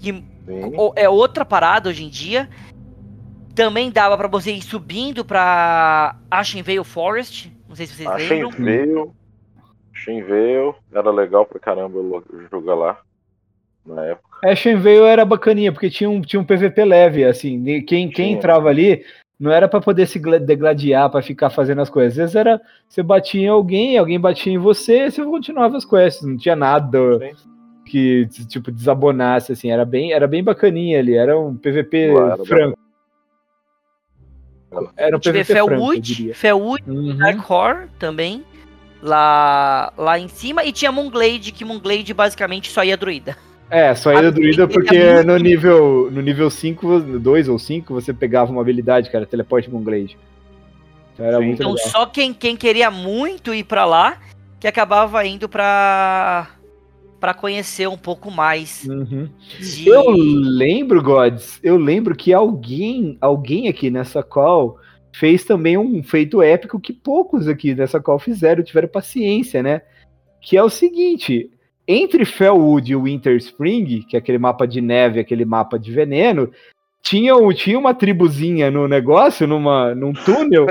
que 0.00 0.22
é 0.96 1.08
outra 1.08 1.44
parada 1.44 1.88
hoje 1.88 2.04
em 2.04 2.08
dia. 2.08 2.48
Também 3.54 3.90
dava 3.90 4.16
para 4.16 4.28
você 4.28 4.52
ir 4.52 4.62
subindo 4.62 5.24
pra 5.24 6.16
Ashenvale 6.30 6.84
Forest, 6.84 7.50
não 7.70 7.76
sei 7.76 7.86
se 7.86 7.94
vocês 7.94 8.08
a 8.08 8.16
lembram. 8.16 8.50
Era 10.92 11.10
legal 11.12 11.46
pra 11.46 11.60
caramba 11.60 12.00
jogar 12.50 12.74
lá 12.74 13.00
na 13.86 14.06
época. 14.06 14.28
É, 14.42 14.56
Shenveio 14.56 15.04
era 15.04 15.24
bacaninha, 15.24 15.70
porque 15.70 15.88
tinha 15.88 16.10
um, 16.10 16.20
tinha 16.20 16.40
um 16.40 16.44
PVP 16.44 16.84
leve, 16.84 17.24
assim, 17.24 17.82
quem, 17.82 18.10
quem 18.10 18.32
entrava 18.32 18.68
ali 18.68 19.04
não 19.38 19.52
era 19.52 19.68
para 19.68 19.80
poder 19.80 20.06
se 20.06 20.18
degladiar, 20.18 21.08
para 21.10 21.22
ficar 21.22 21.48
fazendo 21.48 21.80
as 21.80 21.88
coisas. 21.88 22.12
Às 22.12 22.16
vezes 22.16 22.34
era, 22.34 22.60
você 22.88 23.04
batia 23.04 23.42
em 23.42 23.48
alguém, 23.48 23.96
alguém 23.96 24.18
batia 24.18 24.52
em 24.52 24.58
você, 24.58 25.06
e 25.06 25.10
você 25.12 25.24
continuava 25.24 25.76
as 25.76 25.84
quests, 25.84 26.26
não 26.26 26.36
tinha 26.36 26.56
nada 26.56 26.98
Sim. 27.20 27.48
que, 27.86 28.26
tipo, 28.48 28.72
desabonasse, 28.72 29.52
assim, 29.52 29.70
era 29.70 29.84
bem, 29.84 30.12
era 30.12 30.26
bem 30.26 30.42
bacaninha 30.42 30.98
ali, 30.98 31.14
era 31.14 31.38
um 31.38 31.56
PVP 31.56 32.12
franco. 32.46 32.78
Era 34.96 35.16
um 35.16 35.20
PVP 35.20 35.44
Felwood, 35.44 36.34
Felwood, 36.34 36.84
uhum. 36.86 37.16
Dark 37.16 37.50
Horror 37.50 37.88
também, 37.98 38.44
lá, 39.02 39.92
lá 39.96 40.18
em 40.18 40.28
cima, 40.28 40.64
e 40.64 40.72
tinha 40.72 40.92
Moonglade, 40.92 41.50
que 41.50 41.64
Moonglade 41.64 42.14
basicamente 42.14 42.70
só 42.70 42.84
ia 42.84 42.96
druida. 42.96 43.36
É, 43.68 43.94
só 43.94 44.12
ia 44.12 44.30
druida 44.30 44.66
porque 44.66 45.22
no 45.22 45.36
nível, 45.36 46.08
no 46.10 46.20
nível 46.20 46.50
5, 46.50 47.00
2 47.00 47.48
ou 47.48 47.58
5, 47.58 47.92
você 47.92 48.12
pegava 48.12 48.50
uma 48.50 48.60
habilidade, 48.60 49.10
cara, 49.10 49.26
teleporte 49.26 49.70
Moonglade. 49.70 50.16
Então, 51.14 51.26
era 51.26 51.40
muito 51.40 51.62
então 51.62 51.76
só 51.76 52.06
quem, 52.06 52.32
quem 52.32 52.56
queria 52.56 52.90
muito 52.90 53.52
ir 53.52 53.64
para 53.64 53.84
lá, 53.84 54.18
que 54.58 54.66
acabava 54.66 55.24
indo 55.26 55.48
pra 55.48 56.48
para 57.20 57.34
conhecer 57.34 57.86
um 57.86 57.98
pouco 57.98 58.30
mais. 58.30 58.84
Uhum. 58.84 59.28
De... 59.60 59.86
Eu 59.86 60.10
lembro, 60.10 61.02
Gods, 61.02 61.60
eu 61.62 61.76
lembro 61.76 62.16
que 62.16 62.32
alguém, 62.32 63.18
alguém 63.20 63.68
aqui 63.68 63.90
nessa 63.90 64.22
call 64.22 64.78
fez 65.12 65.44
também 65.44 65.76
um 65.76 66.02
feito 66.02 66.40
épico 66.40 66.80
que 66.80 66.92
poucos 66.92 67.46
aqui 67.46 67.74
nessa 67.74 68.00
call 68.00 68.18
fizeram, 68.18 68.64
tiveram 68.64 68.88
paciência, 68.88 69.62
né? 69.62 69.82
Que 70.40 70.56
é 70.56 70.62
o 70.62 70.70
seguinte, 70.70 71.50
entre 71.86 72.24
Felwood 72.24 72.90
e 72.90 72.96
Winter 72.96 73.36
Spring, 73.36 74.02
que 74.08 74.16
é 74.16 74.18
aquele 74.18 74.38
mapa 74.38 74.66
de 74.66 74.80
neve, 74.80 75.20
aquele 75.20 75.44
mapa 75.44 75.78
de 75.78 75.92
veneno, 75.92 76.50
tinha, 77.02 77.32
tinha 77.54 77.78
uma 77.78 77.94
tribuzinha 77.94 78.70
no 78.70 78.86
negócio, 78.86 79.46
numa, 79.46 79.94
num 79.94 80.12
túnel, 80.12 80.66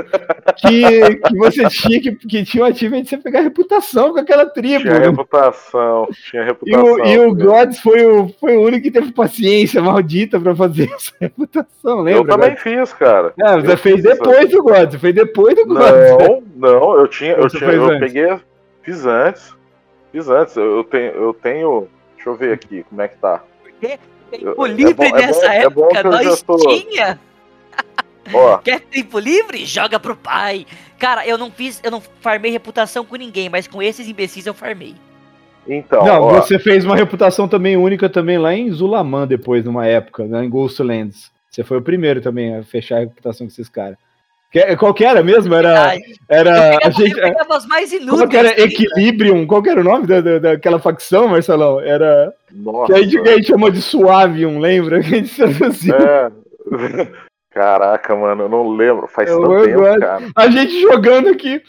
que, 0.56 1.16
que 1.16 1.36
você 1.36 1.68
tinha 1.68 2.00
que, 2.00 2.12
que 2.12 2.44
tinha 2.44 2.64
um 2.64 2.66
achievement 2.68 3.02
de 3.02 3.08
você 3.08 3.18
pegar 3.18 3.40
reputação 3.40 4.12
com 4.12 4.20
aquela 4.20 4.46
tribo. 4.46 4.82
Tinha 4.82 4.98
reputação, 4.98 6.08
tinha 6.30 6.44
reputação. 6.44 6.98
E 6.98 7.00
o, 7.00 7.04
e 7.04 7.18
o 7.18 7.34
Gods 7.34 7.80
foi 7.80 8.06
o, 8.06 8.28
foi 8.28 8.56
o 8.56 8.62
único 8.62 8.84
que 8.84 8.90
teve 8.92 9.12
paciência 9.12 9.82
maldita 9.82 10.38
pra 10.40 10.54
fazer 10.54 10.90
essa 10.94 11.12
reputação, 11.20 12.00
lembra? 12.00 12.20
Eu 12.20 12.26
também 12.26 12.56
fiz, 12.56 12.92
cara. 12.92 13.34
É, 13.38 13.60
você 13.60 13.72
eu 13.72 13.78
fez 13.78 14.02
depois 14.02 14.50
do 14.50 14.62
Gods, 14.62 15.00
fez 15.00 15.14
depois 15.14 15.56
do 15.56 15.66
Gods. 15.66 16.26
Não, 16.26 16.42
não, 16.56 16.94
eu 16.94 17.08
tinha, 17.08 17.32
eu, 17.32 17.48
tinha, 17.48 17.72
eu 17.72 17.98
peguei, 17.98 18.38
fiz 18.82 19.04
antes, 19.04 19.52
fiz 20.12 20.28
antes, 20.28 20.56
eu 20.56 20.84
tenho, 20.84 21.12
eu 21.12 21.34
tenho, 21.34 21.88
deixa 22.14 22.30
eu 22.30 22.36
ver 22.36 22.52
aqui 22.52 22.84
como 22.88 23.02
é 23.02 23.08
que 23.08 23.18
tá. 23.18 23.42
Tempo 24.30 24.66
livre 24.66 25.06
é 25.06 25.10
bom, 25.10 25.16
nessa 25.16 25.54
é 25.54 25.68
bom, 25.68 25.88
época, 25.88 25.98
é 25.98 26.02
nós 26.02 26.42
tô... 26.42 26.56
tinha. 26.56 27.18
Ó. 28.32 28.58
Quer 28.58 28.80
tempo 28.80 29.18
livre? 29.18 29.64
Joga 29.64 29.98
pro 29.98 30.16
pai. 30.16 30.66
Cara, 30.98 31.26
eu 31.26 31.36
não 31.36 31.50
fiz, 31.50 31.80
eu 31.82 31.90
não 31.90 32.00
farmei 32.00 32.50
reputação 32.50 33.04
com 33.04 33.16
ninguém, 33.16 33.48
mas 33.48 33.66
com 33.66 33.82
esses 33.82 34.06
imbecis 34.06 34.46
eu 34.46 34.54
farmei. 34.54 34.94
Então, 35.66 36.04
não, 36.04 36.22
ó. 36.22 36.40
você 36.40 36.58
fez 36.58 36.84
uma 36.84 36.96
reputação 36.96 37.46
também 37.46 37.76
única 37.76 38.08
também 38.08 38.38
lá 38.38 38.54
em 38.54 38.70
Zulaman 38.70 39.26
depois, 39.26 39.64
numa 39.64 39.86
época, 39.86 40.24
né, 40.24 40.44
em 40.44 40.48
Ghostlands. 40.48 41.30
Você 41.50 41.64
foi 41.64 41.78
o 41.78 41.82
primeiro 41.82 42.20
também 42.20 42.56
a 42.56 42.62
fechar 42.62 42.96
a 42.96 43.00
reputação 43.00 43.46
com 43.46 43.52
esses 43.52 43.68
caras. 43.68 43.98
Que, 44.50 44.76
qual 44.76 44.92
que 44.92 45.04
era 45.04 45.22
mesmo? 45.22 45.54
Era. 45.54 45.94
era 46.28 46.50
eu 46.50 46.78
pegava, 46.80 46.86
a 46.86 46.90
gente, 46.90 47.16
eu 47.16 47.22
pegava 47.22 47.56
as 47.56 47.66
mais 47.66 47.92
inúteis. 47.92 48.18
Qual 48.18 48.28
que 48.28 48.36
era 48.36 48.60
Equilibrium? 48.60 49.46
Qual 49.46 49.62
que 49.62 49.70
era 49.70 49.80
o 49.80 49.84
nome 49.84 50.08
da, 50.08 50.20
da, 50.20 50.38
daquela 50.40 50.80
facção, 50.80 51.28
Marcelão? 51.28 51.80
Era. 51.80 52.34
Nossa. 52.52 52.92
Que 52.92 52.98
a 52.98 53.02
gente, 53.02 53.22
que 53.22 53.28
a 53.28 53.36
gente 53.36 53.46
chamou 53.46 53.70
de 53.70 53.80
Suavium, 53.80 54.58
lembra? 54.58 55.00
Que 55.00 55.14
a 55.14 55.18
gente 55.18 55.42
assim. 55.64 55.92
É. 55.92 56.30
Caraca, 57.50 58.14
mano, 58.16 58.44
eu 58.44 58.48
não 58.48 58.68
lembro. 58.70 59.06
Faz 59.06 59.30
eu 59.30 59.40
tanto 59.40 59.64
tempo, 59.64 59.78
God. 59.78 60.00
cara. 60.00 60.28
A 60.34 60.50
gente 60.50 60.80
jogando 60.80 61.28
aqui. 61.28 61.62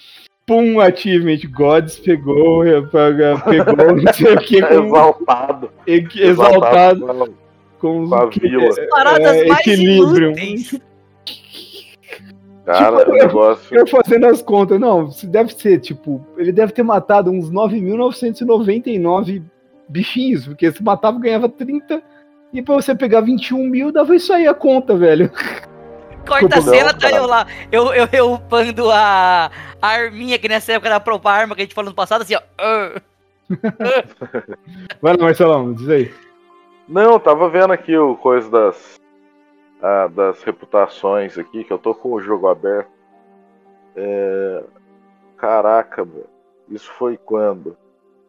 Pum, 0.45 0.79
achievement. 0.79 1.39
Gods 1.51 1.99
pegou, 1.99 2.63
pegou, 2.91 3.95
não 3.95 4.13
sei 4.13 4.33
o 4.33 4.37
que. 4.39 4.57
Exaltado. 4.65 5.71
Exaltado. 5.85 7.03
Exaltado. 7.03 7.33
Com, 7.79 8.07
com 8.07 8.15
a 8.15 8.25
vila. 8.25 8.69
Paradas 8.89 9.37
é, 9.37 9.45
mais 9.45 9.67
equilíbrio. 9.67 10.27
Inúteis. 10.29 10.81
Cara, 12.65 12.99
tipo, 12.99 13.11
negócio. 13.11 13.75
Eu, 13.75 13.87
fazendo 13.87 14.27
as 14.27 14.41
contas, 14.41 14.79
não, 14.79 15.09
deve 15.23 15.53
ser, 15.53 15.79
tipo, 15.79 16.25
ele 16.37 16.51
deve 16.51 16.71
ter 16.71 16.83
matado 16.83 17.31
uns 17.31 17.51
9.999 17.51 19.43
bichinhos, 19.89 20.45
porque 20.45 20.71
se 20.71 20.83
matava 20.83 21.19
ganhava 21.19 21.49
30, 21.49 22.01
e 22.53 22.61
pra 22.61 22.75
você 22.75 22.93
pegar 22.93 23.21
21 23.21 23.67
mil, 23.67 23.91
dava 23.91 24.15
isso 24.15 24.31
aí 24.31 24.47
a 24.47 24.53
conta, 24.53 24.95
velho. 24.95 25.31
Corta 26.27 26.59
a 26.59 26.61
cena, 26.61 26.93
tá 26.93 27.09
eu 27.09 27.25
lá, 27.25 27.47
eu, 27.71 27.93
eu, 27.93 28.07
eu 28.11 28.33
upando 28.33 28.91
a, 28.91 29.49
a 29.81 29.87
arminha 29.87 30.37
que 30.37 30.47
nessa 30.47 30.73
época 30.73 30.89
da 30.89 30.99
Propa 30.99 31.31
Arma 31.31 31.55
que 31.55 31.61
a 31.61 31.65
gente 31.65 31.73
falou 31.73 31.89
no 31.89 31.95
passado, 31.95 32.21
assim, 32.21 32.35
ó. 32.35 32.41
Vai 35.01 35.17
lá, 35.17 35.23
Marcelão, 35.23 35.73
diz 35.73 35.89
aí. 35.89 36.13
Não, 36.87 37.19
tava 37.19 37.49
vendo 37.49 37.73
aqui 37.73 37.97
o 37.97 38.15
coisa 38.15 38.49
das 38.49 39.00
ah, 39.81 40.07
das 40.07 40.43
reputações 40.43 41.37
aqui, 41.37 41.63
que 41.63 41.73
eu 41.73 41.79
tô 41.79 41.95
com 41.95 42.13
o 42.13 42.21
jogo 42.21 42.47
aberto. 42.47 42.91
É... 43.95 44.63
Caraca, 45.37 46.05
meu. 46.05 46.27
Isso 46.69 46.91
foi 46.93 47.17
quando? 47.17 47.75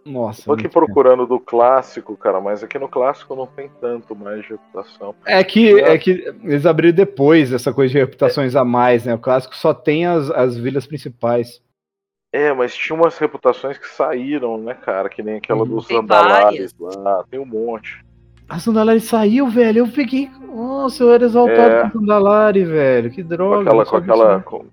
Nossa. 0.05 0.45
Tô 0.45 0.55
aqui 0.55 0.69
procurando 0.69 1.27
do 1.27 1.39
clássico, 1.39 2.17
cara, 2.17 2.41
mas 2.41 2.65
aqui 2.65 2.79
no 2.79 2.89
clássico 2.89 3.37
não 3.37 3.47
tem 3.47 3.71
tanto 3.81 4.17
mais 4.17 4.43
de 4.43 4.51
reputação. 4.51 5.15
É 5.25 5.45
que, 5.45 5.79
é. 5.79 5.95
é 5.95 5.99
que 5.99 6.35
eles 6.43 6.67
abriram 6.67 6.95
depois 6.95 7.53
essa 7.53 7.73
coisa 7.73 7.93
de 7.93 7.99
reputações 7.99 8.55
é. 8.55 8.59
a 8.59 8.65
mais, 8.65 9.05
né? 9.05 9.15
O 9.15 9.19
clássico 9.19 9.55
só 9.55 9.73
tem 9.73 10.07
as, 10.07 10.31
as 10.31 10.57
vilas 10.57 10.87
principais. 10.87 11.63
É, 12.33 12.53
mas 12.53 12.75
tinha 12.75 12.97
umas 12.97 13.19
reputações 13.19 13.79
que 13.79 13.87
saíram, 13.87 14.59
né, 14.59 14.75
cara? 14.75 15.09
Que 15.09 15.23
nem 15.23 15.37
aquela 15.37 15.61
uhum. 15.61 15.69
dos 15.69 15.91
Andalares 15.91 16.75
lá, 16.81 17.25
tem 17.31 17.39
um 17.39 17.47
monte. 17.47 18.03
A 18.49 18.59
Sandalari 18.59 19.01
saiu, 19.01 19.49
velho. 19.49 19.79
Eu 19.79 19.89
peguei. 19.89 20.31
Nossa, 20.55 21.03
eu 21.03 21.13
era 21.13 21.25
exaltado 21.25 21.61
é... 21.61 21.81
com 21.81 21.87
a 21.87 21.91
Sandalari, 21.91 22.65
velho. 22.65 23.11
Que 23.11 23.23
droga. 23.23 23.71
Com 23.71 23.81
aquela. 23.81 23.87
Com 23.87 23.97
aquela 23.97 24.41
com... 24.41 24.65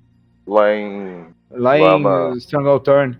Lá 0.47 0.75
em. 0.75 1.25
Lá, 1.51 1.71
lá 1.71 1.77
em 1.77 2.01
na... 2.01 2.29
Strangleturn. 2.37 3.17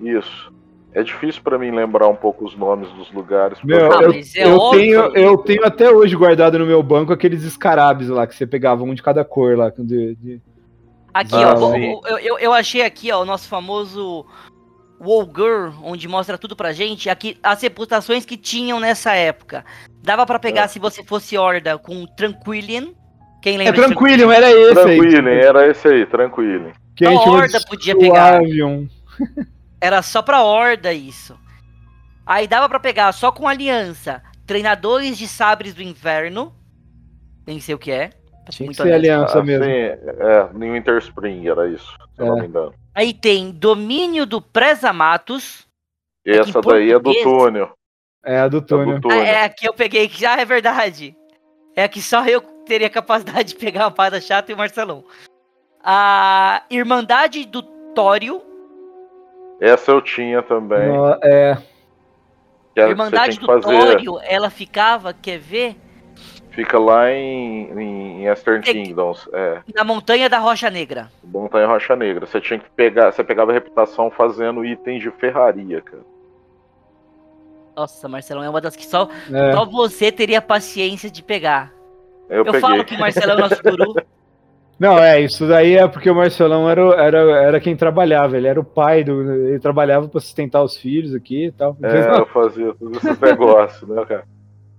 Isso. 0.00 0.52
É 0.94 1.02
difícil 1.02 1.42
para 1.42 1.58
mim 1.58 1.72
lembrar 1.72 2.06
um 2.08 2.14
pouco 2.14 2.44
os 2.44 2.56
nomes 2.56 2.88
dos 2.92 3.12
lugares. 3.12 3.58
Meu, 3.64 3.80
eu, 3.80 4.12
é 4.12 4.22
eu 4.36 4.70
tenho, 4.70 5.16
eu 5.16 5.38
tenho 5.38 5.66
até 5.66 5.90
hoje 5.90 6.14
guardado 6.14 6.56
no 6.56 6.64
meu 6.64 6.80
banco 6.84 7.12
aqueles 7.12 7.42
escarabes 7.42 8.08
lá 8.08 8.28
que 8.28 8.34
você 8.34 8.46
pegava 8.46 8.84
um 8.84 8.94
de 8.94 9.02
cada 9.02 9.24
cor 9.24 9.58
lá. 9.58 9.70
De, 9.76 10.14
de... 10.14 10.40
Aqui, 11.12 11.34
ah, 11.34 11.54
ó, 11.58 11.76
eu, 11.76 12.18
eu, 12.18 12.38
eu, 12.38 12.52
achei 12.52 12.82
aqui, 12.82 13.10
ó, 13.10 13.22
o 13.22 13.24
nosso 13.24 13.48
famoso 13.48 14.24
Wolgur, 15.04 15.74
onde 15.82 16.08
mostra 16.08 16.38
tudo 16.38 16.56
pra 16.56 16.72
gente, 16.72 17.10
aqui 17.10 17.36
as 17.42 17.60
reputações 17.60 18.24
que 18.24 18.36
tinham 18.36 18.80
nessa 18.80 19.12
época. 19.12 19.64
Dava 20.02 20.24
para 20.24 20.38
pegar 20.38 20.62
é. 20.62 20.68
se 20.68 20.78
você 20.78 21.04
fosse 21.04 21.36
Horda 21.36 21.76
com 21.76 22.06
Tranquilian. 22.06 22.88
Quem 23.42 23.58
lembra? 23.58 23.82
É 23.82 23.86
Tranquilian, 23.86 24.32
era 24.32 24.50
esse 24.50 24.74
Tranquilian, 24.74 25.30
aí. 25.30 25.38
era 25.38 25.70
esse 25.70 25.88
aí, 25.88 26.06
Tranquilian. 26.06 26.72
Que 26.96 27.04
a 27.04 27.10
Horda 27.10 27.60
podia 27.68 27.96
pegar. 27.98 28.40
Era 29.80 30.00
só 30.00 30.22
pra 30.22 30.42
Horda 30.42 30.94
isso. 30.94 31.38
Aí 32.24 32.48
dava 32.48 32.68
para 32.70 32.80
pegar 32.80 33.12
só 33.12 33.30
com 33.30 33.46
aliança. 33.46 34.22
Treinadores 34.46 35.18
de 35.18 35.28
sabres 35.28 35.74
do 35.74 35.82
inverno. 35.82 36.54
Nem 37.46 37.60
sei 37.60 37.74
o 37.74 37.78
que 37.78 37.90
é. 37.90 38.10
Tinha 38.48 38.68
que 38.68 38.74
ser 38.74 38.92
aliança 38.92 39.38
ah, 39.38 39.42
mesmo. 39.42 39.64
Sim, 39.64 39.70
é, 39.70 40.48
em 40.54 40.72
Winter 40.72 40.98
Spring 40.98 41.46
era 41.46 41.68
isso, 41.68 41.96
se 42.14 42.22
é. 42.22 42.24
não 42.24 42.38
me 42.38 42.46
engano. 42.46 42.74
Aí 42.94 43.12
tem 43.12 43.50
domínio 43.50 44.24
do 44.24 44.40
Presa-Matos. 44.40 45.66
Essa 46.24 46.60
daí 46.60 46.92
é 46.92 46.98
do 46.98 47.12
túnel. 47.22 47.72
É 48.24 48.38
a 48.38 48.48
do 48.48 48.62
túnel. 48.62 48.90
É, 48.90 48.94
do 48.94 49.00
túnel. 49.00 49.18
Ah, 49.18 49.26
é 49.26 49.44
a 49.44 49.48
que 49.48 49.68
eu 49.68 49.74
peguei, 49.74 50.08
que 50.08 50.20
já 50.20 50.40
é 50.40 50.44
verdade. 50.44 51.16
É 51.74 51.84
a 51.84 51.88
que 51.88 52.00
só 52.00 52.24
eu 52.24 52.40
teria 52.40 52.88
capacidade 52.88 53.48
de 53.48 53.56
pegar 53.56 53.84
uma 53.84 53.90
parada 53.90 54.20
chata 54.20 54.50
e 54.50 54.54
o 54.54 54.58
Marcelão. 54.58 55.04
A 55.82 56.62
Irmandade 56.70 57.44
do 57.44 57.62
Tório. 57.94 58.40
Essa 59.60 59.90
eu 59.90 60.00
tinha 60.00 60.42
também. 60.42 60.88
é. 61.22 61.58
A 62.76 62.88
Irmandade 62.88 63.38
do 63.38 63.46
fazer... 63.46 63.78
Tório, 63.78 64.20
ela 64.22 64.50
ficava, 64.50 65.12
quer 65.12 65.38
ver? 65.38 65.76
Fica 66.54 66.78
lá 66.78 67.10
em, 67.10 67.70
em 67.80 68.26
Eastern 68.26 68.60
é, 68.60 68.72
Kingdoms. 68.72 69.28
É. 69.32 69.60
Na 69.74 69.82
Montanha 69.82 70.28
da 70.28 70.38
Rocha 70.38 70.70
Negra. 70.70 71.10
Montanha 71.22 71.66
Rocha 71.66 71.96
Negra. 71.96 72.26
Você 72.26 72.40
tinha 72.40 72.60
que 72.60 72.70
pegar. 72.70 73.10
Você 73.10 73.24
pegava 73.24 73.50
a 73.50 73.54
reputação 73.54 74.08
fazendo 74.08 74.64
itens 74.64 75.02
de 75.02 75.10
ferraria, 75.10 75.80
cara. 75.80 76.02
Nossa, 77.76 78.08
Marcelão 78.08 78.44
é 78.44 78.48
uma 78.48 78.60
das 78.60 78.76
que 78.76 78.86
só, 78.86 79.08
é. 79.32 79.52
só 79.52 79.64
você 79.64 80.12
teria 80.12 80.40
paciência 80.40 81.10
de 81.10 81.24
pegar. 81.24 81.72
Eu, 82.30 82.44
Eu 82.44 82.54
falo 82.60 82.84
que 82.84 82.94
o 82.94 83.00
Marcelão 83.00 83.36
é 83.36 83.40
nosso 83.40 83.60
guru. 83.60 83.94
Não, 84.78 84.98
é, 84.98 85.20
isso 85.20 85.46
daí 85.46 85.76
é 85.76 85.86
porque 85.86 86.10
o 86.10 86.14
Marcelão 86.14 86.68
era, 86.68 86.82
era, 86.94 87.18
era 87.42 87.60
quem 87.60 87.76
trabalhava, 87.76 88.36
ele 88.36 88.48
era 88.48 88.60
o 88.60 88.64
pai 88.64 89.04
do. 89.04 89.32
Ele 89.48 89.58
trabalhava 89.60 90.08
para 90.08 90.20
sustentar 90.20 90.62
os 90.62 90.76
filhos 90.76 91.14
aqui 91.14 91.46
e 91.46 91.52
tal. 91.52 91.76
É, 91.80 92.18
eu 92.18 92.26
fazia 92.26 92.74
tudo 92.74 92.96
esse 92.96 93.22
negócio, 93.22 93.86
né, 93.86 94.04
cara? 94.04 94.24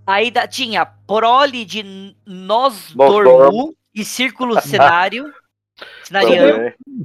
Aí 0.06 0.30
da, 0.30 0.48
tinha 0.48 0.86
prole 0.86 1.65
de 1.65 2.15
nós 2.26 2.94
dormu 2.94 3.76
e 3.94 4.04
círculo 4.04 4.60
cenário. 4.62 5.26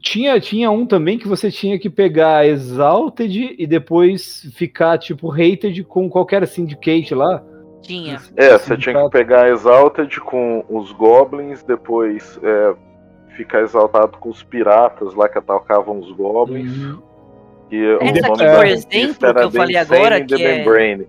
Tinha, 0.01 0.39
tinha 0.39 0.71
um 0.71 0.87
também 0.87 1.19
que 1.19 1.27
você 1.27 1.51
tinha 1.51 1.77
que 1.77 1.91
pegar 1.91 2.47
Exalted 2.47 3.57
e 3.59 3.67
depois 3.67 4.47
ficar 4.55 4.97
tipo 4.97 5.33
Hated 5.33 5.83
com 5.83 6.09
qualquer 6.09 6.47
Syndicate 6.47 7.13
lá. 7.13 7.43
Tinha. 7.83 8.21
É, 8.37 8.57
você 8.57 8.77
tinha 8.77 9.03
que 9.03 9.11
pegar 9.11 9.49
Exalted 9.49 10.21
com 10.21 10.65
os 10.69 10.93
Goblins, 10.93 11.65
depois 11.65 12.39
é, 12.43 12.75
ficar 13.37 13.63
exaltado 13.63 14.19
com 14.19 14.29
os 14.29 14.43
piratas 14.45 15.15
lá 15.15 15.29
que 15.29 15.39
atacavam 15.39 15.99
os 15.99 16.13
Goblins. 16.13 16.77
Uhum. 16.77 17.03
E 17.73 17.85
Essa 18.01 18.27
aqui, 18.27 18.57
por 18.57 18.67
exemplo, 18.67 19.35
que 19.35 19.41
eu 19.41 19.51
falei 19.51 19.77
agora, 19.77 20.25
que 20.25 20.35
é... 20.35 20.59
Membrane. 20.59 21.09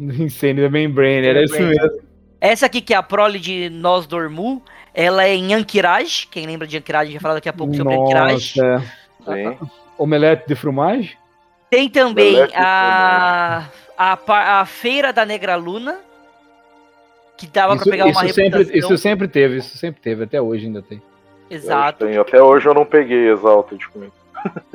Incêndio 0.00 0.64
da 0.64 0.70
Membrane, 0.70 1.26
era 1.26 1.44
isso 1.44 1.60
mesmo. 1.60 2.00
Essa 2.40 2.66
aqui, 2.66 2.80
que 2.80 2.94
é 2.94 2.96
a 2.96 3.02
prole 3.02 3.38
de 3.38 3.68
Nós 3.68 4.06
Dormu, 4.06 4.62
ela 4.94 5.24
é 5.24 5.34
em 5.34 5.52
Ankiraj. 5.52 6.26
Quem 6.30 6.46
lembra 6.46 6.66
de 6.66 6.78
Ankiraj, 6.78 7.02
a 7.02 7.04
gente 7.04 7.14
vai 7.14 7.22
falar 7.22 7.34
daqui 7.34 7.48
a 7.48 7.52
pouco 7.52 7.74
sobre 7.74 7.94
Ankiraj. 7.94 8.54
Sim. 8.54 9.58
Omelete 9.98 10.48
de 10.48 10.54
fromage? 10.54 11.18
Tem 11.68 11.88
também 11.88 12.36
a, 12.54 13.68
a, 13.96 14.60
a 14.60 14.66
Feira 14.66 15.12
da 15.12 15.26
Negra 15.26 15.54
Luna, 15.56 15.98
que 17.36 17.46
dava 17.46 17.74
isso, 17.74 17.84
pra 17.84 17.92
pegar 17.92 18.08
isso 18.08 18.20
uma 18.20 18.32
sempre, 18.32 18.78
Isso 18.78 18.98
sempre 18.98 19.28
teve, 19.28 19.56
isso 19.58 19.76
sempre 19.76 20.00
teve, 20.00 20.24
até 20.24 20.40
hoje 20.40 20.66
ainda 20.66 20.82
tem. 20.82 21.02
Exato. 21.50 22.06
Até 22.06 22.42
hoje 22.42 22.66
eu 22.66 22.74
não 22.74 22.86
peguei 22.86 23.30
Exalted 23.30 23.86
com 23.88 24.00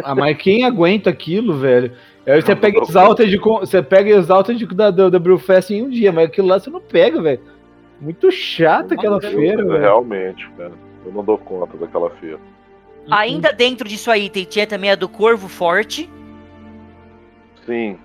Ah, 0.03 0.13
mas 0.13 0.37
quem 0.37 0.63
aguenta 0.63 1.09
aquilo, 1.09 1.57
velho? 1.57 1.91
Aí 2.25 2.41
você 2.41 2.55
pega 2.55 2.79
Exalted 2.81 3.29
de 3.29 3.37
você 3.37 3.81
pega 3.81 4.09
Exalted 4.09 4.65
da, 4.67 4.91
da, 4.91 5.09
da 5.09 5.19
Brewfest 5.19 5.71
em 5.71 5.83
um 5.83 5.89
dia, 5.89 6.11
mas 6.11 6.25
aquilo 6.25 6.47
lá 6.47 6.59
você 6.59 6.69
não 6.69 6.81
pega, 6.81 7.21
velho. 7.21 7.39
Muito 7.99 8.31
chata 8.31 8.93
aquela 8.93 9.21
feira, 9.21 9.63
velho. 9.63 9.79
Realmente, 9.79 10.49
cara. 10.57 10.73
Eu 11.05 11.11
não 11.11 11.23
dou 11.23 11.37
conta 11.37 11.77
daquela 11.77 12.09
feira. 12.11 12.39
Ainda 13.09 13.53
dentro 13.53 13.87
disso 13.87 14.09
aí, 14.09 14.29
tem, 14.29 14.43
tinha 14.43 14.65
também 14.65 14.89
a 14.89 14.95
do 14.95 15.07
Corvo 15.07 15.47
Forte. 15.47 16.09
Sim. 17.65 17.97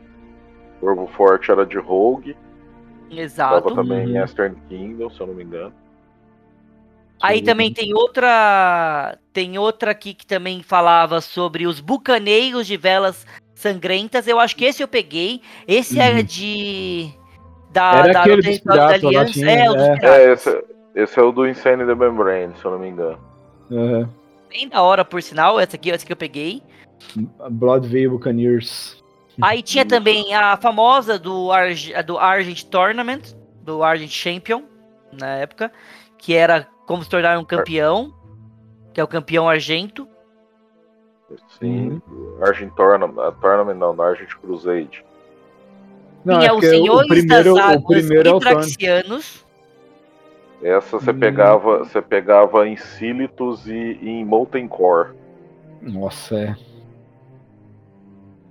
Corvo 0.80 1.06
Forte 1.08 1.50
era 1.50 1.64
de 1.64 1.78
Rogue. 1.78 2.36
Exato. 3.10 3.62
Tava 3.62 3.74
também 3.74 4.06
uhum. 4.06 4.12
em 4.12 4.16
Eastern 4.16 4.56
Kingdom, 4.68 5.10
se 5.10 5.20
eu 5.20 5.26
não 5.26 5.34
me 5.34 5.42
engano. 5.42 5.72
Aí 7.20 7.42
também 7.42 7.72
tem 7.72 7.94
outra. 7.94 9.18
Tem 9.32 9.58
outra 9.58 9.90
aqui 9.90 10.14
que 10.14 10.26
também 10.26 10.62
falava 10.62 11.20
sobre 11.20 11.66
os 11.66 11.78
bucaneiros 11.78 12.66
de 12.66 12.76
velas 12.76 13.26
sangrentas. 13.54 14.26
Eu 14.26 14.40
acho 14.40 14.56
que 14.56 14.64
esse 14.64 14.82
eu 14.82 14.88
peguei. 14.88 15.42
Esse 15.68 15.96
uhum. 15.96 16.02
era 16.02 16.22
de. 16.22 17.10
Da, 17.70 17.92
era 17.98 18.12
da, 18.12 18.20
aquele 18.22 18.58
da, 18.60 18.74
da 18.74 18.86
Aliança. 18.88 19.32
Tinha, 19.32 19.50
é, 19.50 19.98
é. 20.02 20.06
é 20.06 20.32
esse, 20.32 20.64
esse, 20.94 21.18
é 21.18 21.22
o 21.22 21.30
do 21.30 21.46
Insane 21.46 21.86
the 21.86 21.94
Membrane, 21.94 22.54
se 22.56 22.64
eu 22.64 22.70
não 22.72 22.78
me 22.78 22.88
engano. 22.88 23.18
Uhum. 23.70 24.08
Bem 24.48 24.68
da 24.68 24.82
hora, 24.82 25.04
por 25.04 25.22
sinal, 25.22 25.60
essa 25.60 25.76
aqui, 25.76 25.90
essa 25.90 26.04
que 26.04 26.12
eu 26.12 26.16
peguei. 26.16 26.62
Blood 27.50 27.86
Veil 27.86 28.10
Buccaneers. 28.10 29.00
Aí 29.40 29.62
tinha 29.62 29.86
também 29.86 30.34
a 30.34 30.56
famosa 30.56 31.18
do, 31.18 31.52
Arg 31.52 31.92
do 32.04 32.18
Argent 32.18 32.64
Tournament, 32.64 33.34
do 33.62 33.82
Argent 33.82 34.10
Champion, 34.10 34.62
na 35.12 35.36
época, 35.36 35.72
que 36.18 36.34
era 36.34 36.66
como 36.90 37.04
se 37.04 37.08
tornar 37.08 37.38
um 37.38 37.44
campeão, 37.44 38.12
que 38.92 39.00
é 39.00 39.04
o 39.04 39.06
campeão 39.06 39.48
argento. 39.48 40.08
Sim, 41.56 42.02
uhum. 42.08 42.38
Argent 42.42 42.74
Tournament, 42.74 43.32
Tournament 43.40 43.76
não, 43.76 43.94
no 43.94 44.02
Argent 44.02 44.34
Crusade. 44.34 45.04
Não, 46.24 46.40
Tinha 46.40 46.50
é 46.50 46.52
os 46.52 46.66
senhores 46.66 47.04
o 47.04 47.08
primeiro, 47.08 47.54
das 47.54 47.64
águas 47.64 47.84
o 47.84 47.86
primeiro 47.86 48.36
Itraxianos. 48.38 49.46
Essa 50.60 50.98
você 50.98 51.12
hum. 51.12 51.18
pegava, 51.20 51.78
você 51.78 52.02
pegava 52.02 52.66
em 52.66 52.76
Silitus 52.76 53.68
e, 53.68 53.96
e 54.02 54.08
em 54.08 54.24
Molten 54.24 54.66
Core. 54.66 55.10
Nossa, 55.80 56.36
é. 56.36 56.56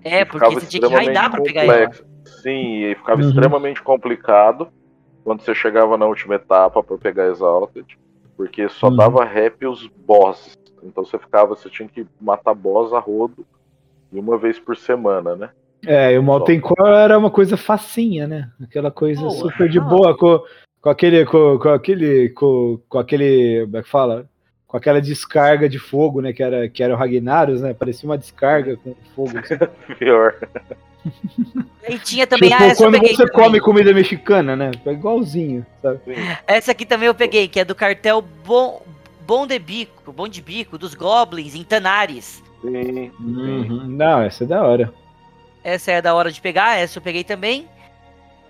É, 0.02 0.24
porque 0.24 0.50
você 0.50 0.66
tinha 0.66 0.88
que 0.88 0.96
raidar 0.96 1.30
pra 1.30 1.42
pegar 1.42 1.66
ela. 1.66 1.92
Sim, 2.42 2.86
e 2.86 2.96
ficava 2.96 3.22
uhum. 3.22 3.28
extremamente 3.28 3.84
complicado 3.84 4.70
quando 5.26 5.42
você 5.42 5.54
chegava 5.54 5.98
na 5.98 6.06
última 6.06 6.36
etapa 6.36 6.82
para 6.82 6.98
pegar 6.98 7.28
Exalted, 7.28 8.00
porque 8.40 8.70
só 8.70 8.88
uhum. 8.88 8.96
dava 8.96 9.26
rap 9.26 9.68
os 9.68 9.86
bosses. 9.86 10.58
Então 10.82 11.04
você 11.04 11.20
ficava, 11.20 11.48
você 11.48 11.70
tinha 11.70 11.90
que 11.90 12.08
matar 12.22 12.54
boss 12.54 12.94
a 12.94 13.00
rodo 13.00 13.46
e 14.14 14.18
uma 14.18 14.38
vez 14.38 14.58
por 14.58 14.78
semana, 14.78 15.36
né? 15.36 15.50
É, 15.86 16.14
e 16.14 16.18
o 16.18 16.24
Molten 16.24 16.62
Core 16.62 16.90
era 16.90 17.18
uma 17.18 17.30
coisa 17.30 17.58
facinha, 17.58 18.28
né? 18.28 18.50
Aquela 18.64 18.92
coisa 18.92 19.26
oh, 19.26 19.30
super 19.30 19.68
de 19.68 19.78
boa, 19.78 20.18
com, 20.18 20.42
com 20.80 20.90
aquele, 20.90 21.26
com, 21.26 21.60
com 21.60 21.68
aquele, 21.68 22.30
com, 22.30 22.80
com 22.88 22.98
aquele, 22.98 23.66
como 23.66 23.78
é 23.78 23.84
que 23.84 23.90
fala? 23.90 24.26
Com 24.66 24.78
aquela 24.78 25.02
descarga 25.02 25.68
de 25.68 25.78
fogo, 25.78 26.22
né? 26.22 26.32
Que 26.32 26.42
era, 26.42 26.70
que 26.70 26.82
era 26.82 26.94
o 26.94 26.98
Ragnarus, 26.98 27.62
né? 27.62 27.74
Parecia 27.74 28.08
uma 28.08 28.18
descarga 28.18 28.78
com 28.78 28.96
fogo. 29.14 29.34
Pior. 30.00 30.34
E 31.88 31.98
tinha 32.00 32.28
também 32.28 32.50
tipo, 32.50 32.62
ah, 32.62 32.68
essa 32.68 32.84
quando 32.84 33.00
você 33.00 33.16
também. 33.16 33.34
come 33.34 33.60
comida 33.60 33.94
mexicana, 33.94 34.56
né? 34.56 34.72
É 34.86 34.92
igualzinho, 34.92 35.66
sabe? 35.82 36.00
Essa 36.46 36.72
aqui 36.72 36.86
também 36.86 37.08
eu 37.08 37.16
peguei, 37.16 37.48
que 37.48 37.60
é 37.60 37.66
do 37.66 37.74
cartel 37.74 38.22
Bom, 38.22 38.84
Bom 39.26 39.48
de 39.48 39.58
Bico, 39.58 40.12
Bom 40.12 40.28
de 40.28 40.42
Bico, 40.42 40.78
dos 40.78 40.94
Goblins, 40.94 41.56
em 41.56 41.64
Tanares. 41.64 42.44
Sim, 42.62 43.12
uhum. 43.20 43.86
Não, 43.88 44.22
essa 44.22 44.44
é 44.44 44.48
da 44.48 44.64
hora. 44.64 44.94
Essa 45.64 45.92
é 45.92 46.02
da 46.02 46.14
hora 46.14 46.32
de 46.32 46.42
pegar, 46.42 46.78
essa 46.78 46.98
eu 46.98 47.02
peguei 47.02 47.24
também. 47.24 47.68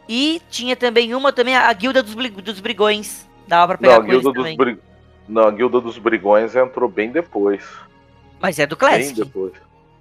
E 0.08 0.42
tinha 0.50 0.76
também 0.76 1.14
uma 1.14 1.32
também, 1.32 1.56
a 1.56 1.72
Guilda 1.72 2.02
dos, 2.02 2.16
dos 2.16 2.60
Brigões. 2.60 3.30
Dava 3.48 3.68
pra 3.68 3.78
pegar 3.78 3.94
Não, 3.94 4.04
a 4.04 4.06
Guilda 4.06 4.32
dos 4.32 4.56
Bri... 4.56 4.80
Não, 5.28 5.44
a 5.44 5.52
Guilda 5.52 5.80
dos 5.80 5.98
Brigões 6.00 6.56
entrou 6.56 6.90
bem 6.90 7.12
depois. 7.12 7.64
Mas 8.40 8.58
é 8.58 8.66
do 8.66 8.76
Classic. 8.76 9.14
Bem 9.14 9.24
depois. 9.24 9.54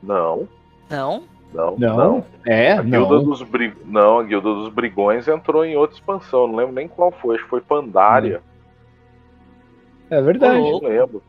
Não. 0.02 0.48
Não? 0.88 1.24
Não, 1.52 1.76
não. 1.78 1.96
não. 1.96 2.24
É, 2.46 2.72
a 2.72 2.82
Guilda 2.82 3.14
não. 3.14 3.24
Dos. 3.24 3.46
Não, 3.84 4.18
a 4.18 4.22
Guilda 4.22 4.54
dos 4.54 4.68
Brigões 4.68 5.26
entrou 5.26 5.64
em 5.64 5.76
outra 5.76 5.96
expansão. 5.96 6.46
Não 6.46 6.56
lembro 6.56 6.74
nem 6.74 6.88
qual 6.88 7.10
foi. 7.10 7.36
Acho 7.36 7.44
que 7.44 7.50
foi 7.50 7.60
Pandaria. 7.60 8.42
É 10.10 10.20
verdade. 10.20 10.58
Não 10.58 10.80
lembro. 10.80 11.22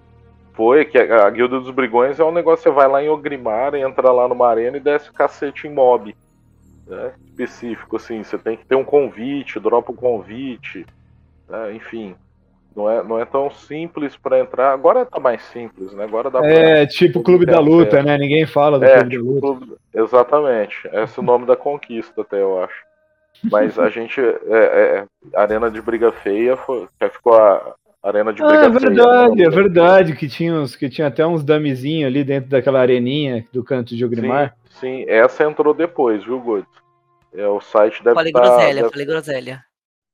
Foi, 0.53 0.83
que 0.83 0.97
a, 0.97 1.25
a 1.25 1.29
Guilda 1.29 1.59
dos 1.59 1.71
Brigões 1.71 2.19
é 2.19 2.23
um 2.23 2.33
negócio, 2.33 2.63
você 2.63 2.69
vai 2.69 2.87
lá 2.87 3.01
em 3.01 3.07
Ogrimar, 3.07 3.73
entra 3.75 4.11
lá 4.11 4.27
numa 4.27 4.47
arena 4.47 4.75
e 4.75 4.81
desce 4.81 5.11
cacete 5.11 5.67
em 5.67 5.73
mob 5.73 6.13
né, 6.89 7.13
específico, 7.25 7.95
assim, 7.95 8.23
você 8.23 8.37
tem 8.37 8.57
que 8.57 8.65
ter 8.65 8.75
um 8.75 8.83
convite, 8.83 9.59
dropa 9.59 9.91
um 9.91 9.95
convite, 9.95 10.85
né, 11.47 11.75
enfim. 11.75 12.15
Não 12.75 12.89
é, 12.89 13.03
não 13.03 13.19
é 13.19 13.25
tão 13.25 13.49
simples 13.49 14.15
para 14.15 14.39
entrar. 14.39 14.71
Agora 14.73 15.05
tá 15.05 15.19
mais 15.19 15.41
simples, 15.43 15.91
né? 15.93 16.03
Agora 16.03 16.29
dá 16.29 16.39
É, 16.45 16.85
pra... 16.85 16.87
tipo 16.87 17.23
Clube 17.23 17.45
da 17.45 17.59
Luta, 17.59 18.01
né? 18.03 18.17
Ninguém 18.17 18.45
fala 18.45 18.79
do 18.79 18.85
é, 18.85 18.99
Clube 18.99 19.09
tipo, 19.09 19.23
da 19.23 19.31
Luta. 19.31 19.41
Clube... 19.41 19.77
Exatamente. 19.93 20.89
Esse 20.93 21.19
é 21.19 21.21
o 21.21 21.25
nome 21.25 21.45
da 21.45 21.55
conquista, 21.55 22.21
até 22.21 22.41
eu 22.41 22.63
acho. 22.63 22.83
Mas 23.51 23.77
a 23.79 23.89
gente. 23.91 24.21
É, 24.21 24.35
é, 24.51 25.05
Arena 25.35 25.69
de 25.69 25.81
Briga 25.81 26.11
Feia 26.11 26.55
foi, 26.55 26.87
ficou 27.11 27.33
a 27.33 27.73
Arena 28.03 28.31
de 28.31 28.41
ah, 28.43 28.47
Briga 28.47 28.61
ah, 28.61 28.65
é 28.65 28.69
verdade, 28.69 29.35
feia, 29.35 29.47
é 29.47 29.49
verdade. 29.49 30.15
Que 30.15 30.27
tinha, 30.27 30.53
uns, 30.53 30.75
que 30.75 30.89
tinha 30.89 31.07
até 31.07 31.25
uns 31.25 31.43
damezinhos 31.43 32.07
ali 32.07 32.23
dentro 32.23 32.49
daquela 32.49 32.79
areninha 32.79 33.45
do 33.51 33.63
canto 33.63 33.95
de 33.95 34.05
Ogrimar. 34.05 34.55
Sim, 34.79 35.05
essa 35.07 35.43
entrou 35.43 35.73
depois, 35.73 36.23
viu, 36.23 36.39
Good? 36.39 36.67
É, 37.33 37.47
o 37.47 37.59
site 37.59 38.03
deve 38.03 38.11
estar. 38.11 38.15
Falei 38.15 38.31
tá, 38.31 38.39
groselha, 38.39 38.81
deve... 38.81 38.89
falei 38.89 39.05
groselha. 39.05 39.68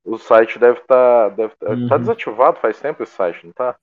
O 0.06 0.16
site 0.16 0.56
deve 0.56 0.78
estar. 0.78 1.30
Tá, 1.30 1.36
deve 1.36 1.54
tá, 1.56 1.70
uhum. 1.70 1.88
tá 1.88 1.98
desativado 1.98 2.60
faz 2.60 2.78
tempo 2.78 3.02
esse 3.02 3.12
site, 3.12 3.44
não 3.44 3.52
tá? 3.52 3.74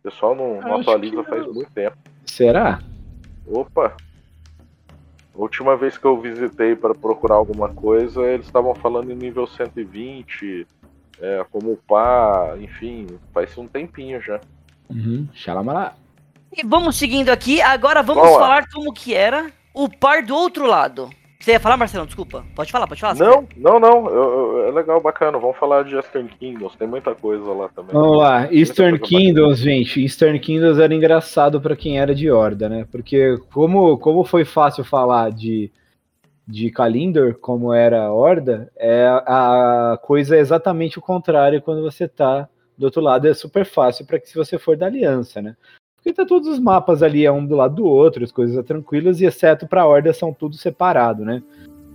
O 0.00 0.02
pessoal 0.02 0.34
não, 0.34 0.60
não 0.60 0.80
atualiza 0.80 1.22
faz 1.22 1.46
muito 1.46 1.70
tempo. 1.70 1.96
Será? 2.26 2.80
Opa! 3.46 3.96
A 5.34 5.40
última 5.40 5.76
vez 5.76 5.96
que 5.96 6.04
eu 6.04 6.20
visitei 6.20 6.74
para 6.74 6.94
procurar 6.96 7.36
alguma 7.36 7.68
coisa, 7.68 8.22
eles 8.22 8.46
estavam 8.46 8.74
falando 8.74 9.12
em 9.12 9.14
nível 9.14 9.46
120, 9.46 10.66
é, 11.20 11.46
como 11.48 11.72
upar, 11.72 12.60
enfim, 12.60 13.06
faz 13.32 13.56
um 13.56 13.68
tempinho 13.68 14.20
já. 14.20 14.40
Uhum, 14.90 15.28
xalamalá. 15.32 15.94
E 16.56 16.66
vamos 16.66 16.96
seguindo 16.96 17.28
aqui, 17.28 17.60
agora 17.60 18.02
vamos 18.02 18.26
Boa. 18.26 18.40
falar 18.40 18.68
como 18.68 18.92
que 18.92 19.14
era 19.14 19.52
o 19.72 19.88
par 19.88 20.24
do 20.24 20.34
outro 20.34 20.66
lado. 20.66 21.08
Você 21.40 21.52
ia 21.52 21.60
falar, 21.60 21.76
Marcelo? 21.76 22.04
Desculpa. 22.04 22.44
Pode 22.54 22.72
falar, 22.72 22.88
pode 22.88 23.00
falar. 23.00 23.14
Não, 23.14 23.46
não, 23.56 23.78
não. 23.78 24.06
Eu, 24.08 24.58
eu, 24.58 24.68
é 24.68 24.70
legal, 24.72 25.00
bacana. 25.00 25.38
Vamos 25.38 25.56
falar 25.56 25.84
de 25.84 25.94
Eastern 25.94 26.28
Kingdoms. 26.28 26.74
Tem 26.74 26.88
muita 26.88 27.14
coisa 27.14 27.52
lá 27.52 27.68
também. 27.68 27.92
Vamos 27.92 28.18
lá. 28.18 28.52
Eastern 28.52 28.98
Kingdoms, 28.98 29.60
bacana. 29.60 29.76
gente. 29.76 30.02
Eastern 30.02 30.38
Kingdoms 30.40 30.78
era 30.80 30.92
engraçado 30.92 31.60
para 31.60 31.76
quem 31.76 32.00
era 32.00 32.12
de 32.12 32.28
Horda, 32.28 32.68
né? 32.68 32.88
Porque 32.90 33.38
como, 33.52 33.96
como 33.98 34.24
foi 34.24 34.44
fácil 34.44 34.82
falar 34.82 35.30
de, 35.30 35.70
de 36.44 36.72
Kalindor, 36.72 37.34
como 37.34 37.72
era 37.72 38.12
Horda, 38.12 38.68
é, 38.76 39.06
a 39.06 39.96
coisa 40.02 40.36
é 40.36 40.40
exatamente 40.40 40.98
o 40.98 41.02
contrário 41.02 41.62
quando 41.62 41.82
você 41.82 42.08
tá 42.08 42.48
do 42.76 42.86
outro 42.86 43.00
lado. 43.00 43.28
É 43.28 43.32
super 43.34 43.64
fácil 43.64 44.04
para 44.04 44.18
que 44.18 44.28
se 44.28 44.34
você 44.34 44.58
for 44.58 44.76
da 44.76 44.86
Aliança, 44.86 45.40
né? 45.40 45.56
Porque 46.08 46.22
tá 46.22 46.24
todos 46.24 46.48
os 46.48 46.58
mapas 46.58 47.02
ali, 47.02 47.26
é 47.26 47.30
um 47.30 47.44
do 47.44 47.54
lado 47.54 47.74
do 47.74 47.84
outro, 47.84 48.24
as 48.24 48.32
coisas 48.32 48.64
tranquilas, 48.64 49.20
e 49.20 49.26
exceto 49.26 49.68
pra 49.68 49.86
Horda 49.86 50.10
são 50.14 50.32
tudo 50.32 50.56
separado, 50.56 51.22
né? 51.22 51.42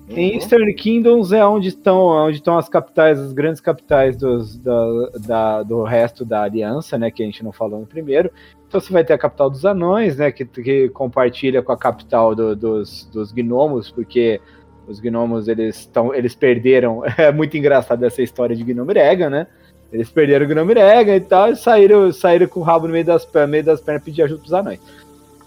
Uhum. 0.07 0.15
Em 0.15 0.35
Eastern 0.35 0.71
Kingdoms 0.75 1.31
é 1.31 1.43
onde 1.43 1.69
estão, 1.69 1.97
onde 2.27 2.37
estão 2.37 2.55
as 2.55 2.69
capitais, 2.69 3.19
as 3.19 3.33
grandes 3.33 3.59
capitais 3.59 4.15
dos, 4.15 4.55
da, 4.59 5.09
da, 5.25 5.63
do 5.63 5.81
resto 5.81 6.23
da 6.23 6.43
aliança, 6.43 6.95
né? 6.95 7.09
Que 7.09 7.23
a 7.23 7.25
gente 7.25 7.43
não 7.43 7.51
falou 7.51 7.79
no 7.79 7.87
primeiro. 7.87 8.29
Então 8.67 8.79
você 8.79 8.93
vai 8.93 9.03
ter 9.03 9.13
a 9.13 9.17
capital 9.17 9.49
dos 9.49 9.65
anões, 9.65 10.15
né? 10.15 10.31
Que, 10.31 10.45
que 10.45 10.89
compartilha 10.89 11.63
com 11.63 11.71
a 11.71 11.77
capital 11.77 12.35
do, 12.35 12.55
dos, 12.55 13.09
dos 13.11 13.31
gnomos, 13.31 13.89
porque 13.89 14.39
os 14.87 14.99
gnomos 14.99 15.47
eles, 15.47 15.79
estão 15.79 16.13
eles 16.13 16.35
perderam. 16.35 17.01
É 17.17 17.31
muito 17.31 17.57
engraçado 17.57 18.03
essa 18.03 18.21
história 18.21 18.55
de 18.55 18.63
Gnomirega, 18.63 19.27
né? 19.27 19.47
Eles 19.93 20.09
perderam 20.09 20.45
o 20.47 20.49
Gnomirega 20.49 21.15
e 21.15 21.21
tal, 21.21 21.51
e 21.51 21.55
saíram, 21.55 22.11
saíram 22.11 22.47
com 22.47 22.59
o 22.59 22.63
rabo 22.63 22.87
no 22.87 22.93
meio 22.93 23.05
das, 23.05 23.31
no 23.31 23.47
meio 23.47 23.63
das 23.63 23.79
pernas 23.79 24.03
pedir 24.03 24.23
ajuda 24.23 24.41
pros 24.41 24.53
anões. 24.53 24.79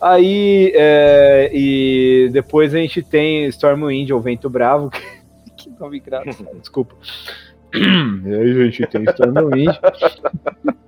Aí, 0.00 0.72
é, 0.76 1.50
e 1.52 2.28
depois 2.32 2.72
a 2.72 2.78
gente 2.78 3.02
tem 3.02 3.46
Stormwind, 3.46 4.12
ou 4.12 4.20
Vento 4.20 4.48
Bravo, 4.48 4.88
que 5.56 5.68
nome 5.80 5.98
engraçado, 5.98 6.48
desculpa. 6.60 6.94
E 7.74 8.34
aí 8.34 8.50
a 8.52 8.64
gente 8.64 8.86
tem 8.86 9.02
Stormwind. 9.02 9.76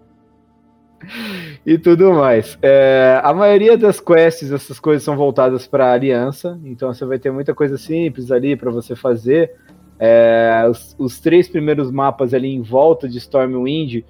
e 1.67 1.77
tudo 1.79 2.13
mais. 2.13 2.57
É, 2.63 3.21
a 3.25 3.35
maioria 3.35 3.77
das 3.77 3.99
quests, 3.99 4.53
essas 4.53 4.79
coisas 4.79 5.03
são 5.03 5.17
voltadas 5.17 5.67
para 5.67 5.93
aliança, 5.93 6.57
então 6.65 6.95
você 6.95 7.05
vai 7.05 7.19
ter 7.19 7.33
muita 7.33 7.53
coisa 7.55 7.77
simples 7.77 8.31
ali 8.31 8.55
para 8.55 8.71
você 8.71 8.95
fazer. 8.95 9.53
É, 9.99 10.65
os, 10.71 10.95
os, 10.99 11.21
três 11.21 11.49
primeiros 11.49 11.91
mapas 11.91 12.33
ali 12.33 12.55
em 12.55 12.63
volta 12.63 13.09
de 13.09 13.19
Stormwind 13.19 14.05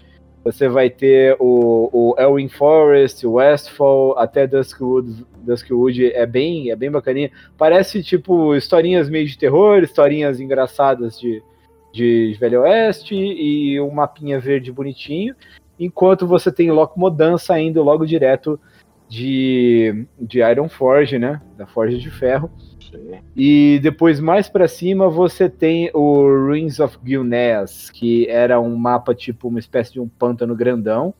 Você 0.44 0.68
vai 0.68 0.90
ter 0.90 1.34
o, 1.40 1.88
o 1.90 2.14
Elwyn 2.18 2.48
Forest, 2.48 3.26
Westfall, 3.26 4.18
até 4.18 4.46
Duskwood. 4.46 5.24
Duskwood 5.38 6.12
é 6.12 6.26
bem, 6.26 6.70
é 6.70 6.76
bem 6.76 6.90
bacaninha. 6.90 7.30
Parece 7.56 8.02
tipo 8.02 8.54
historinhas 8.54 9.08
meio 9.08 9.26
de 9.26 9.38
terror, 9.38 9.82
historinhas 9.82 10.40
engraçadas 10.40 11.18
de, 11.18 11.42
de 11.92 12.36
Velho 12.38 12.62
Oeste 12.62 13.14
e 13.14 13.80
um 13.80 13.90
mapinha 13.90 14.38
verde 14.38 14.70
bonitinho. 14.70 15.34
Enquanto 15.78 16.26
você 16.26 16.52
tem 16.52 16.70
Locomodan 16.70 17.38
saindo 17.38 17.82
logo 17.82 18.04
direto 18.04 18.60
de, 19.08 20.06
de 20.20 20.40
Iron 20.40 20.68
Forge, 20.68 21.18
né? 21.18 21.40
Da 21.56 21.66
Forja 21.66 21.96
de 21.96 22.10
Ferro. 22.10 22.50
E 23.36 23.78
depois, 23.82 24.20
mais 24.20 24.48
para 24.48 24.68
cima, 24.68 25.08
você 25.08 25.48
tem 25.48 25.90
o 25.94 26.22
Ruins 26.22 26.80
of 26.80 26.98
Gilneas, 27.04 27.90
que 27.90 28.28
era 28.28 28.60
um 28.60 28.76
mapa 28.76 29.14
tipo 29.14 29.48
uma 29.48 29.58
espécie 29.58 29.92
de 29.92 30.00
um 30.00 30.08
pântano 30.08 30.56
grandão, 30.56 31.14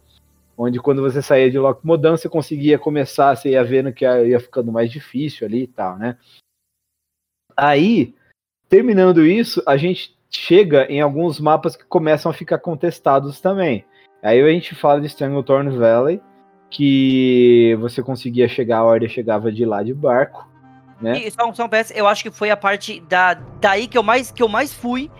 onde 0.56 0.80
quando 0.80 1.02
você 1.02 1.22
saía 1.22 1.50
de 1.50 1.58
Locomodan, 1.58 2.16
você 2.16 2.28
conseguia 2.28 2.78
começar, 2.78 3.36
você 3.36 3.50
ia 3.50 3.62
vendo 3.62 3.92
que 3.92 4.04
ia 4.04 4.40
ficando 4.40 4.72
mais 4.72 4.90
difícil 4.90 5.46
ali 5.46 5.62
e 5.62 5.66
tal, 5.68 5.96
né? 5.96 6.16
Aí, 7.56 8.14
terminando 8.68 9.24
isso, 9.24 9.62
a 9.66 9.76
gente 9.76 10.16
chega 10.30 10.84
em 10.86 11.00
alguns 11.00 11.40
mapas 11.40 11.76
que 11.76 11.84
começam 11.84 12.30
a 12.30 12.34
ficar 12.34 12.58
contestados 12.58 13.40
também. 13.40 13.84
Aí 14.22 14.40
a 14.40 14.50
gente 14.50 14.74
fala 14.74 15.00
de 15.00 15.06
Stranglethorn 15.06 15.76
Valley, 15.76 16.20
que 16.70 17.76
você 17.80 18.02
conseguia 18.02 18.48
chegar, 18.48 18.78
a 18.78 18.84
ordem 18.84 19.08
chegava 19.08 19.50
de 19.50 19.64
lá 19.64 19.82
de 19.82 19.94
barco, 19.94 20.47
né? 21.00 21.18
E 21.18 21.30
só, 21.30 21.52
só 21.52 21.64
um 21.64 21.68
peça, 21.68 21.92
eu 21.94 22.06
acho 22.06 22.22
que 22.22 22.30
foi 22.30 22.50
a 22.50 22.56
parte 22.56 23.00
da 23.00 23.34
daí 23.60 23.86
que 23.86 23.96
eu 23.96 24.02
mais 24.02 24.30
que 24.30 24.42
eu 24.42 24.48
mais 24.48 24.72
fui 24.72 25.10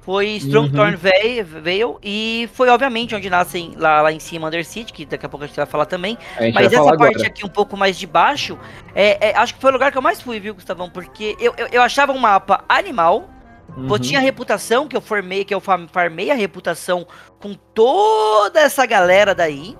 foi 0.00 0.36
Strongthorn 0.36 0.94
uhum. 0.94 1.00
Vale 1.02 1.98
e 2.02 2.48
foi 2.54 2.70
obviamente 2.70 3.14
onde 3.14 3.28
nascem 3.28 3.74
lá, 3.76 4.00
lá 4.00 4.10
em 4.10 4.18
cima 4.18 4.46
Undercity, 4.46 4.90
que 4.90 5.04
daqui 5.04 5.26
a 5.26 5.28
pouco 5.28 5.44
a 5.44 5.46
gente 5.46 5.56
vai 5.56 5.66
falar 5.66 5.84
também. 5.84 6.16
Mas 6.54 6.72
essa 6.72 6.82
parte 6.82 7.16
agora. 7.16 7.26
aqui 7.26 7.44
um 7.44 7.48
pouco 7.50 7.76
mais 7.76 7.98
de 7.98 8.06
baixo, 8.06 8.58
é, 8.94 9.28
é, 9.28 9.36
acho 9.36 9.54
que 9.54 9.60
foi 9.60 9.68
o 9.68 9.72
lugar 9.74 9.92
que 9.92 9.98
eu 9.98 10.02
mais 10.02 10.18
fui, 10.22 10.40
viu, 10.40 10.54
Gustavão? 10.54 10.88
Porque 10.88 11.36
eu, 11.38 11.52
eu, 11.58 11.66
eu 11.70 11.82
achava 11.82 12.10
um 12.10 12.18
mapa 12.18 12.64
animal, 12.66 13.28
Uhum. 13.76 13.86
Eu 13.88 13.98
tinha 13.98 14.18
a 14.18 14.22
reputação 14.22 14.88
que 14.88 14.96
eu 14.96 15.00
formei, 15.00 15.44
que 15.44 15.54
eu 15.54 15.60
farmei 15.60 16.30
a 16.30 16.34
reputação 16.34 17.06
com 17.38 17.54
toda 17.54 18.60
essa 18.60 18.84
galera 18.86 19.34
daí. 19.34 19.76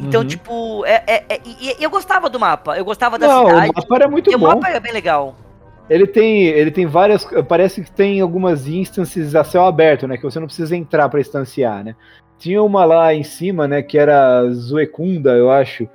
Então, 0.00 0.20
uhum. 0.20 0.26
tipo, 0.26 0.84
é, 0.86 1.02
é, 1.06 1.24
é, 1.28 1.40
eu 1.80 1.90
gostava 1.90 2.30
do 2.30 2.38
mapa, 2.38 2.76
eu 2.76 2.84
gostava 2.84 3.18
da 3.18 3.26
Não, 3.26 3.46
cidade. 3.46 3.70
O 3.70 3.74
mapa 3.74 3.96
era 3.96 4.08
muito 4.08 4.30
bom. 4.30 4.46
O 4.46 4.48
mapa 4.48 4.68
é 4.68 4.78
bem 4.78 4.92
legal. 4.92 5.34
Ele 5.90 6.06
tem, 6.06 6.44
ele 6.44 6.70
tem 6.70 6.86
várias. 6.86 7.26
Parece 7.48 7.82
que 7.82 7.90
tem 7.90 8.20
algumas 8.20 8.68
instances 8.68 9.34
a 9.34 9.42
céu 9.42 9.64
aberto, 9.64 10.06
né? 10.06 10.16
Que 10.16 10.22
você 10.22 10.38
não 10.38 10.46
precisa 10.46 10.76
entrar 10.76 11.08
para 11.08 11.20
instanciar, 11.20 11.82
né? 11.82 11.96
Tinha 12.38 12.62
uma 12.62 12.84
lá 12.84 13.12
em 13.14 13.24
cima, 13.24 13.66
né? 13.66 13.82
Que 13.82 13.98
era 13.98 14.48
Zuecunda, 14.50 15.32
eu 15.32 15.50
acho. 15.50 15.88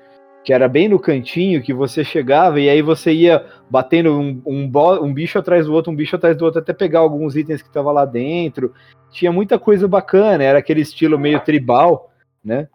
Que 0.44 0.52
era 0.52 0.68
bem 0.68 0.90
no 0.90 1.00
cantinho, 1.00 1.62
que 1.62 1.74
você 1.74 2.04
chegava 2.04 2.60
e 2.60 2.70
aí 2.70 2.82
você 2.82 3.14
ia 3.14 3.46
batendo 3.70 4.20
um, 4.20 4.42
um, 4.46 4.70
um 5.02 5.14
bicho 5.14 5.40
atrás 5.40 5.68
do 5.68 5.74
outro, 5.74 5.90
um 5.90 5.96
bicho 5.96 6.18
atrás 6.18 6.36
do 6.36 6.44
outro, 6.44 6.60
até 6.60 6.74
pegar 6.74 7.00
alguns 7.00 7.38
itens 7.38 7.62
que 7.62 7.70
estavam 7.70 7.94
lá 7.94 8.04
dentro. 8.04 8.74
Tinha 9.10 9.32
muita 9.32 9.58
coisa 9.58 9.88
bacana, 9.88 10.44
era 10.44 10.60
aquele 10.60 10.82
estilo 10.82 11.18
meio 11.18 11.40
tribal, 11.40 12.12
né? 12.44 12.68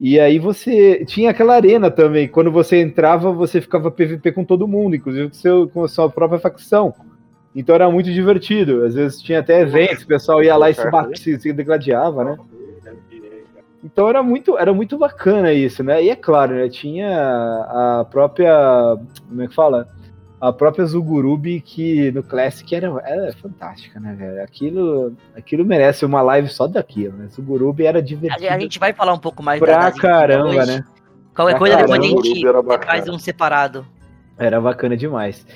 E 0.00 0.18
aí 0.18 0.38
você 0.38 1.04
tinha 1.04 1.30
aquela 1.30 1.54
arena 1.54 1.90
também. 1.90 2.26
Quando 2.26 2.50
você 2.50 2.80
entrava, 2.80 3.30
você 3.30 3.60
ficava 3.60 3.90
PVP 3.90 4.32
com 4.32 4.44
todo 4.44 4.66
mundo, 4.66 4.96
inclusive 4.96 5.28
com, 5.28 5.34
seu, 5.34 5.68
com 5.68 5.84
a 5.84 5.88
sua 5.88 6.08
própria 6.08 6.40
facção. 6.40 6.94
Então 7.54 7.74
era 7.74 7.90
muito 7.90 8.10
divertido. 8.10 8.84
Às 8.84 8.94
vezes 8.94 9.20
tinha 9.20 9.40
até 9.40 9.60
eventos, 9.60 10.04
o 10.04 10.06
pessoal 10.06 10.42
ia 10.42 10.56
lá 10.56 10.70
e 10.70 10.74
se, 10.74 10.90
batia, 10.90 11.16
se, 11.16 11.38
se 11.38 11.52
degladiava, 11.52 12.24
né? 12.24 12.38
Então 13.84 14.08
era 14.08 14.22
muito, 14.22 14.56
era 14.56 14.72
muito 14.72 14.96
bacana 14.96 15.52
isso, 15.52 15.82
né? 15.82 16.02
E 16.02 16.08
é 16.08 16.16
claro, 16.16 16.54
né? 16.54 16.68
Tinha 16.70 17.10
a 17.10 18.06
própria. 18.10 18.96
Como 19.28 19.42
é 19.42 19.48
que 19.48 19.54
fala? 19.54 19.86
A 20.40 20.52
própria 20.52 20.86
Zugurubi, 20.86 21.60
que 21.60 22.10
no 22.12 22.22
Classic 22.22 22.74
era, 22.74 22.88
era 23.04 23.32
fantástica, 23.34 24.00
né, 24.00 24.14
velho? 24.14 24.42
Aquilo, 24.42 25.14
aquilo 25.36 25.64
merece 25.64 26.06
uma 26.06 26.22
live 26.22 26.48
só 26.48 26.66
daquilo, 26.66 27.14
né? 27.16 27.28
Zugurubi 27.28 27.84
era 27.84 28.00
divertido. 28.02 28.48
A, 28.48 28.54
a 28.54 28.58
gente 28.58 28.78
vai 28.78 28.94
falar 28.94 29.12
um 29.12 29.18
pouco 29.18 29.42
mais 29.42 29.60
pra 29.60 29.90
da, 29.90 29.92
caramba, 29.92 30.64
né? 30.64 30.84
Qualquer 31.34 31.52
pra 31.52 31.58
coisa 31.58 31.76
caramba. 31.76 31.98
depois 31.98 32.16
a 32.16 32.34
gente 32.34 32.86
faz 32.86 33.08
um 33.08 33.18
separado. 33.18 33.86
Era 34.38 34.58
bacana 34.58 34.96
demais. 34.96 35.46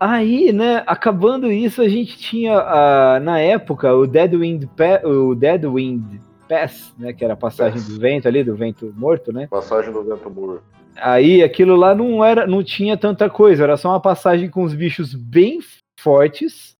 Aí, 0.00 0.52
né, 0.52 0.82
acabando 0.86 1.50
isso, 1.50 1.80
a 1.80 1.88
gente 1.88 2.18
tinha, 2.18 2.58
uh, 2.58 3.20
na 3.20 3.38
época, 3.38 3.94
o 3.94 4.06
Deadwind, 4.06 4.64
pa 4.76 5.00
o 5.06 5.34
Deadwind 5.34 6.20
Pass, 6.48 6.94
né, 6.98 7.12
que 7.12 7.24
era 7.24 7.34
a 7.34 7.36
passagem 7.36 7.80
Pass. 7.80 7.88
do 7.88 8.00
vento 8.00 8.28
ali, 8.28 8.42
do 8.42 8.56
vento 8.56 8.92
morto, 8.96 9.32
né? 9.32 9.46
Passagem 9.48 9.92
do 9.92 10.02
vento 10.02 10.30
morto. 10.30 10.77
Aí 11.00 11.42
aquilo 11.42 11.76
lá 11.76 11.94
não 11.94 12.24
era, 12.24 12.46
não 12.46 12.62
tinha 12.62 12.96
tanta 12.96 13.30
coisa, 13.30 13.64
era 13.64 13.76
só 13.76 13.90
uma 13.90 14.00
passagem 14.00 14.50
com 14.50 14.62
os 14.62 14.74
bichos 14.74 15.14
bem 15.14 15.60
fortes 16.00 16.76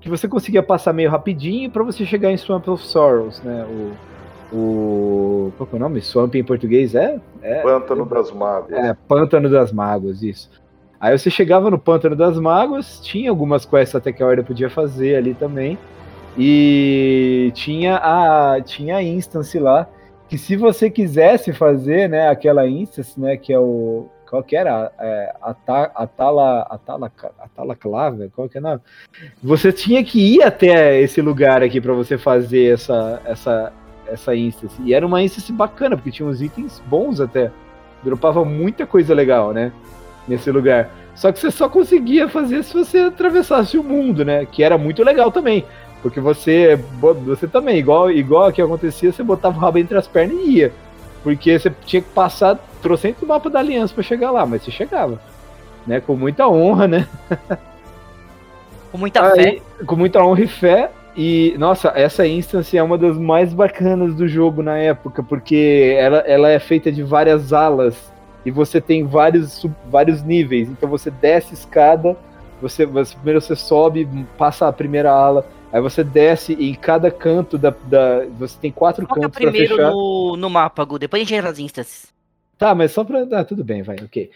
que 0.00 0.08
você 0.08 0.28
conseguia 0.28 0.62
passar 0.62 0.92
meio 0.92 1.10
rapidinho 1.10 1.70
para 1.70 1.82
você 1.82 2.06
chegar 2.06 2.30
em 2.30 2.36
Swamp 2.36 2.68
of 2.68 2.84
Sorrows, 2.84 3.42
né? 3.42 3.64
O, 3.64 4.56
o 4.56 5.52
qual 5.56 5.68
é 5.72 5.76
o 5.76 5.78
nome? 5.80 6.00
Swamp 6.00 6.34
em 6.36 6.44
português 6.44 6.94
é? 6.94 7.20
é 7.42 7.62
Pântano 7.62 8.06
das 8.06 8.30
Mágoas. 8.30 8.72
É, 8.72 8.94
Pântano 8.94 9.50
das 9.50 9.72
Mágoas, 9.72 10.22
isso. 10.22 10.48
Aí 11.00 11.16
você 11.16 11.28
chegava 11.28 11.70
no 11.70 11.78
Pântano 11.78 12.14
das 12.14 12.38
Mágoas, 12.38 13.00
tinha 13.00 13.30
algumas 13.30 13.64
quests 13.64 13.96
até 13.96 14.12
que 14.12 14.22
a 14.22 14.26
Horda 14.26 14.42
podia 14.42 14.70
fazer 14.70 15.16
ali 15.16 15.34
também. 15.34 15.76
E 16.38 17.50
tinha 17.54 17.96
a 17.96 18.60
tinha 18.60 18.96
a 18.96 19.02
instance 19.02 19.58
lá 19.58 19.88
que 20.28 20.36
se 20.38 20.56
você 20.56 20.90
quisesse 20.90 21.52
fazer, 21.52 22.08
né, 22.08 22.28
aquela 22.28 22.66
instance, 22.66 23.18
né, 23.18 23.36
que 23.36 23.52
é 23.52 23.58
o 23.58 24.08
qual 24.28 24.42
que 24.42 24.56
era? 24.56 24.92
É, 24.98 25.34
Atala, 25.40 25.92
Atala, 25.94 26.60
Atala, 26.62 27.12
Atala 27.38 27.76
Clava, 27.76 28.28
qual 28.34 28.48
que 28.48 28.58
é 28.58 28.60
nome? 28.60 28.80
Você 29.42 29.72
tinha 29.72 30.02
que 30.04 30.36
ir 30.36 30.42
até 30.42 31.00
esse 31.00 31.22
lugar 31.22 31.62
aqui 31.62 31.80
para 31.80 31.92
você 31.92 32.18
fazer 32.18 32.74
essa, 32.74 33.22
essa, 33.24 33.72
essa 34.06 34.34
instance. 34.34 34.74
E 34.82 34.92
era 34.92 35.06
uma 35.06 35.22
instance 35.22 35.52
bacana, 35.52 35.96
porque 35.96 36.10
tinha 36.10 36.28
uns 36.28 36.42
itens 36.42 36.82
bons 36.86 37.20
até. 37.20 37.50
Dropava 38.02 38.44
muita 38.44 38.84
coisa 38.84 39.14
legal, 39.14 39.52
né? 39.52 39.72
Nesse 40.26 40.50
lugar. 40.50 40.90
Só 41.14 41.32
que 41.32 41.38
você 41.38 41.50
só 41.50 41.68
conseguia 41.68 42.28
fazer 42.28 42.62
se 42.62 42.74
você 42.74 42.98
atravessasse 42.98 43.78
o 43.78 43.82
mundo, 43.82 44.24
né? 44.24 44.44
Que 44.44 44.62
era 44.62 44.76
muito 44.76 45.02
legal 45.02 45.30
também. 45.30 45.64
Porque 46.02 46.20
você, 46.20 46.78
você 47.24 47.46
também, 47.46 47.78
igual, 47.78 48.10
igual 48.10 48.52
que 48.52 48.62
acontecia, 48.62 49.12
você 49.12 49.22
botava 49.22 49.56
o 49.56 49.60
rabo 49.60 49.78
entre 49.78 49.96
as 49.96 50.06
pernas 50.06 50.36
e 50.38 50.50
ia. 50.58 50.72
Porque 51.22 51.58
você 51.58 51.72
tinha 51.84 52.02
que 52.02 52.08
passar 52.10 52.58
trocento 52.80 53.24
o 53.24 53.28
mapa 53.28 53.50
da 53.50 53.58
aliança 53.58 53.92
para 53.92 54.02
chegar 54.02 54.30
lá, 54.30 54.46
mas 54.46 54.62
você 54.62 54.70
chegava. 54.70 55.20
Né? 55.86 56.00
Com 56.00 56.14
muita 56.14 56.46
honra, 56.48 56.86
né? 56.86 57.08
Com 58.92 58.98
muita 58.98 59.32
Aí, 59.32 59.34
fé. 59.34 59.62
Com 59.84 59.96
muita 59.96 60.22
honra 60.22 60.42
e 60.42 60.46
fé. 60.46 60.90
E, 61.16 61.54
nossa, 61.58 61.92
essa 61.94 62.26
instância 62.26 62.78
é 62.78 62.82
uma 62.82 62.98
das 62.98 63.16
mais 63.16 63.52
bacanas 63.52 64.14
do 64.14 64.28
jogo 64.28 64.62
na 64.62 64.76
época, 64.76 65.22
porque 65.22 65.96
ela, 65.98 66.18
ela 66.18 66.50
é 66.50 66.58
feita 66.58 66.92
de 66.92 67.02
várias 67.02 67.54
alas 67.54 68.12
e 68.44 68.50
você 68.50 68.80
tem 68.80 69.04
vários, 69.04 69.66
vários 69.90 70.22
níveis. 70.22 70.68
Então 70.68 70.88
você 70.88 71.10
desce 71.10 71.54
escada, 71.54 72.16
você, 72.60 72.84
você 72.84 73.14
primeiro 73.14 73.40
você 73.40 73.56
sobe, 73.56 74.06
passa 74.38 74.68
a 74.68 74.72
primeira 74.72 75.10
ala, 75.10 75.44
Aí 75.76 75.82
você 75.82 76.02
desce 76.02 76.56
e 76.58 76.70
em 76.70 76.74
cada 76.74 77.10
canto 77.10 77.58
da. 77.58 77.68
da 77.68 78.24
você 78.38 78.58
tem 78.58 78.72
quatro 78.72 79.06
Foca 79.06 79.20
cantos 79.20 79.36
primeiro 79.36 79.74
pra 79.74 79.76
fechar. 79.76 79.90
No, 79.90 80.34
no 80.34 80.48
mapa, 80.48 80.82
Gu, 80.82 80.98
depois 80.98 81.20
a 81.20 81.22
gente 81.22 81.34
entra 81.34 81.50
nas 81.50 81.58
instâncias. 81.58 82.14
Tá, 82.56 82.74
mas 82.74 82.92
só 82.92 83.04
pra. 83.04 83.26
Ah, 83.30 83.44
tudo 83.44 83.62
bem, 83.62 83.82
vai, 83.82 83.96
ok. 83.96 84.30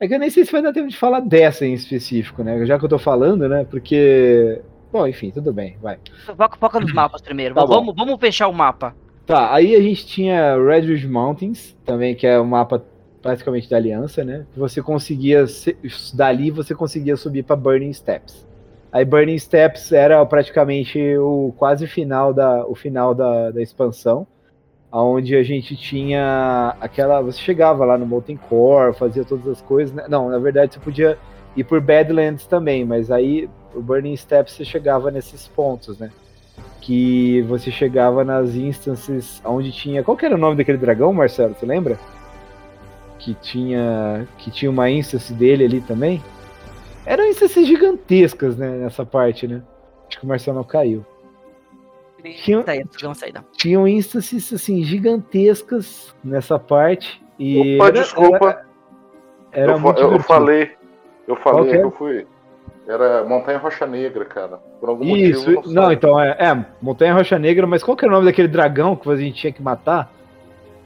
É 0.00 0.08
que 0.08 0.14
eu 0.14 0.18
nem 0.18 0.30
sei 0.30 0.46
se 0.46 0.52
vai 0.52 0.62
dar 0.62 0.72
tempo 0.72 0.88
de 0.88 0.96
falar 0.96 1.20
dessa 1.20 1.66
em 1.66 1.74
específico, 1.74 2.42
né? 2.42 2.64
Já 2.64 2.78
que 2.78 2.84
eu 2.86 2.88
tô 2.88 2.98
falando, 2.98 3.46
né? 3.46 3.66
Porque. 3.70 4.62
Bom, 4.90 5.06
enfim, 5.06 5.30
tudo 5.30 5.52
bem, 5.52 5.76
vai. 5.82 5.98
Foca, 6.24 6.56
foca 6.56 6.80
nos 6.80 6.94
mapas 6.94 7.20
primeiro. 7.20 7.54
Tá 7.54 7.66
vamos, 7.66 7.94
vamos 7.94 8.18
fechar 8.18 8.48
o 8.48 8.54
mapa. 8.54 8.96
Tá, 9.26 9.52
aí 9.52 9.76
a 9.76 9.82
gente 9.82 10.06
tinha 10.06 10.56
Redwood 10.56 11.06
Mountains, 11.06 11.76
também, 11.84 12.14
que 12.14 12.26
é 12.26 12.40
um 12.40 12.46
mapa 12.46 12.82
praticamente 13.20 13.68
da 13.68 13.76
aliança, 13.76 14.24
né? 14.24 14.46
Você 14.56 14.80
conseguia. 14.80 15.44
Dali 16.14 16.50
você 16.50 16.74
conseguia 16.74 17.18
subir 17.18 17.42
para 17.42 17.54
Burning 17.54 17.92
Steps. 17.92 18.45
Aí 18.96 19.04
Burning 19.04 19.38
Steps 19.38 19.92
era 19.92 20.24
praticamente 20.24 20.98
o 21.18 21.52
quase 21.58 21.86
final 21.86 22.32
da, 22.32 22.66
o 22.66 22.74
final 22.74 23.14
da, 23.14 23.50
da 23.50 23.60
expansão, 23.60 24.26
onde 24.90 25.36
a 25.36 25.42
gente 25.42 25.76
tinha 25.76 26.74
aquela. 26.80 27.20
Você 27.20 27.38
chegava 27.38 27.84
lá 27.84 27.98
no 27.98 28.06
Molten 28.06 28.38
Core, 28.38 28.94
fazia 28.94 29.22
todas 29.22 29.46
as 29.48 29.60
coisas. 29.60 29.94
Né? 29.94 30.06
Não, 30.08 30.30
na 30.30 30.38
verdade 30.38 30.72
você 30.72 30.80
podia 30.80 31.18
ir 31.54 31.62
por 31.64 31.78
Badlands 31.78 32.46
também, 32.46 32.86
mas 32.86 33.10
aí 33.10 33.50
o 33.74 33.82
Burning 33.82 34.16
Steps 34.16 34.54
você 34.54 34.64
chegava 34.64 35.10
nesses 35.10 35.46
pontos, 35.46 35.98
né? 35.98 36.10
Que 36.80 37.42
você 37.42 37.70
chegava 37.70 38.24
nas 38.24 38.54
instances 38.54 39.42
onde 39.44 39.72
tinha. 39.72 40.02
Qual 40.02 40.16
era 40.22 40.34
o 40.34 40.38
nome 40.38 40.56
daquele 40.56 40.78
dragão, 40.78 41.12
Marcelo? 41.12 41.54
Você 41.54 41.66
lembra? 41.66 41.98
Que 43.18 43.34
tinha. 43.34 44.26
Que 44.38 44.50
tinha 44.50 44.70
uma 44.70 44.88
instance 44.88 45.34
dele 45.34 45.66
ali 45.66 45.82
também? 45.82 46.22
Eram 47.06 47.24
instâncias 47.26 47.66
gigantescas, 47.66 48.56
né, 48.56 48.68
nessa 48.68 49.06
parte, 49.06 49.46
né? 49.46 49.62
Acho 50.08 50.18
que 50.18 50.24
o 50.24 50.28
Marcelo 50.28 50.64
caiu. 50.64 51.06
Tinha, 52.42 52.64
tinham 53.52 53.86
instances 53.86 54.52
assim, 54.52 54.82
gigantescas 54.82 56.12
nessa 56.24 56.58
parte. 56.58 57.22
E 57.38 57.76
Opa, 57.76 57.88
era, 57.88 57.92
desculpa. 57.92 58.48
Era, 58.48 58.66
era 59.52 59.72
eu, 59.72 59.78
muito 59.78 60.00
eu, 60.00 60.12
eu 60.12 60.20
falei. 60.20 60.72
Eu 61.28 61.36
falei 61.36 61.70
que 61.70 61.76
eu 61.84 61.90
fui. 61.92 62.26
Era 62.88 63.24
Montanha 63.24 63.58
Rocha 63.58 63.86
Negra, 63.86 64.24
cara. 64.24 64.58
Por 64.80 64.88
algum 64.88 65.04
Isso, 65.16 65.50
motivo, 65.50 65.74
não, 65.74 65.84
não 65.84 65.92
então 65.92 66.20
é, 66.20 66.36
é, 66.38 66.66
Montanha 66.80 67.14
Rocha 67.14 67.38
Negra, 67.38 67.66
mas 67.66 67.82
qual 67.82 67.96
que 67.96 68.04
é 68.04 68.08
o 68.08 68.10
nome 68.10 68.26
daquele 68.26 68.48
dragão 68.48 68.94
que 68.96 69.08
a 69.08 69.16
gente 69.16 69.34
tinha 69.34 69.52
que 69.52 69.62
matar? 69.62 70.12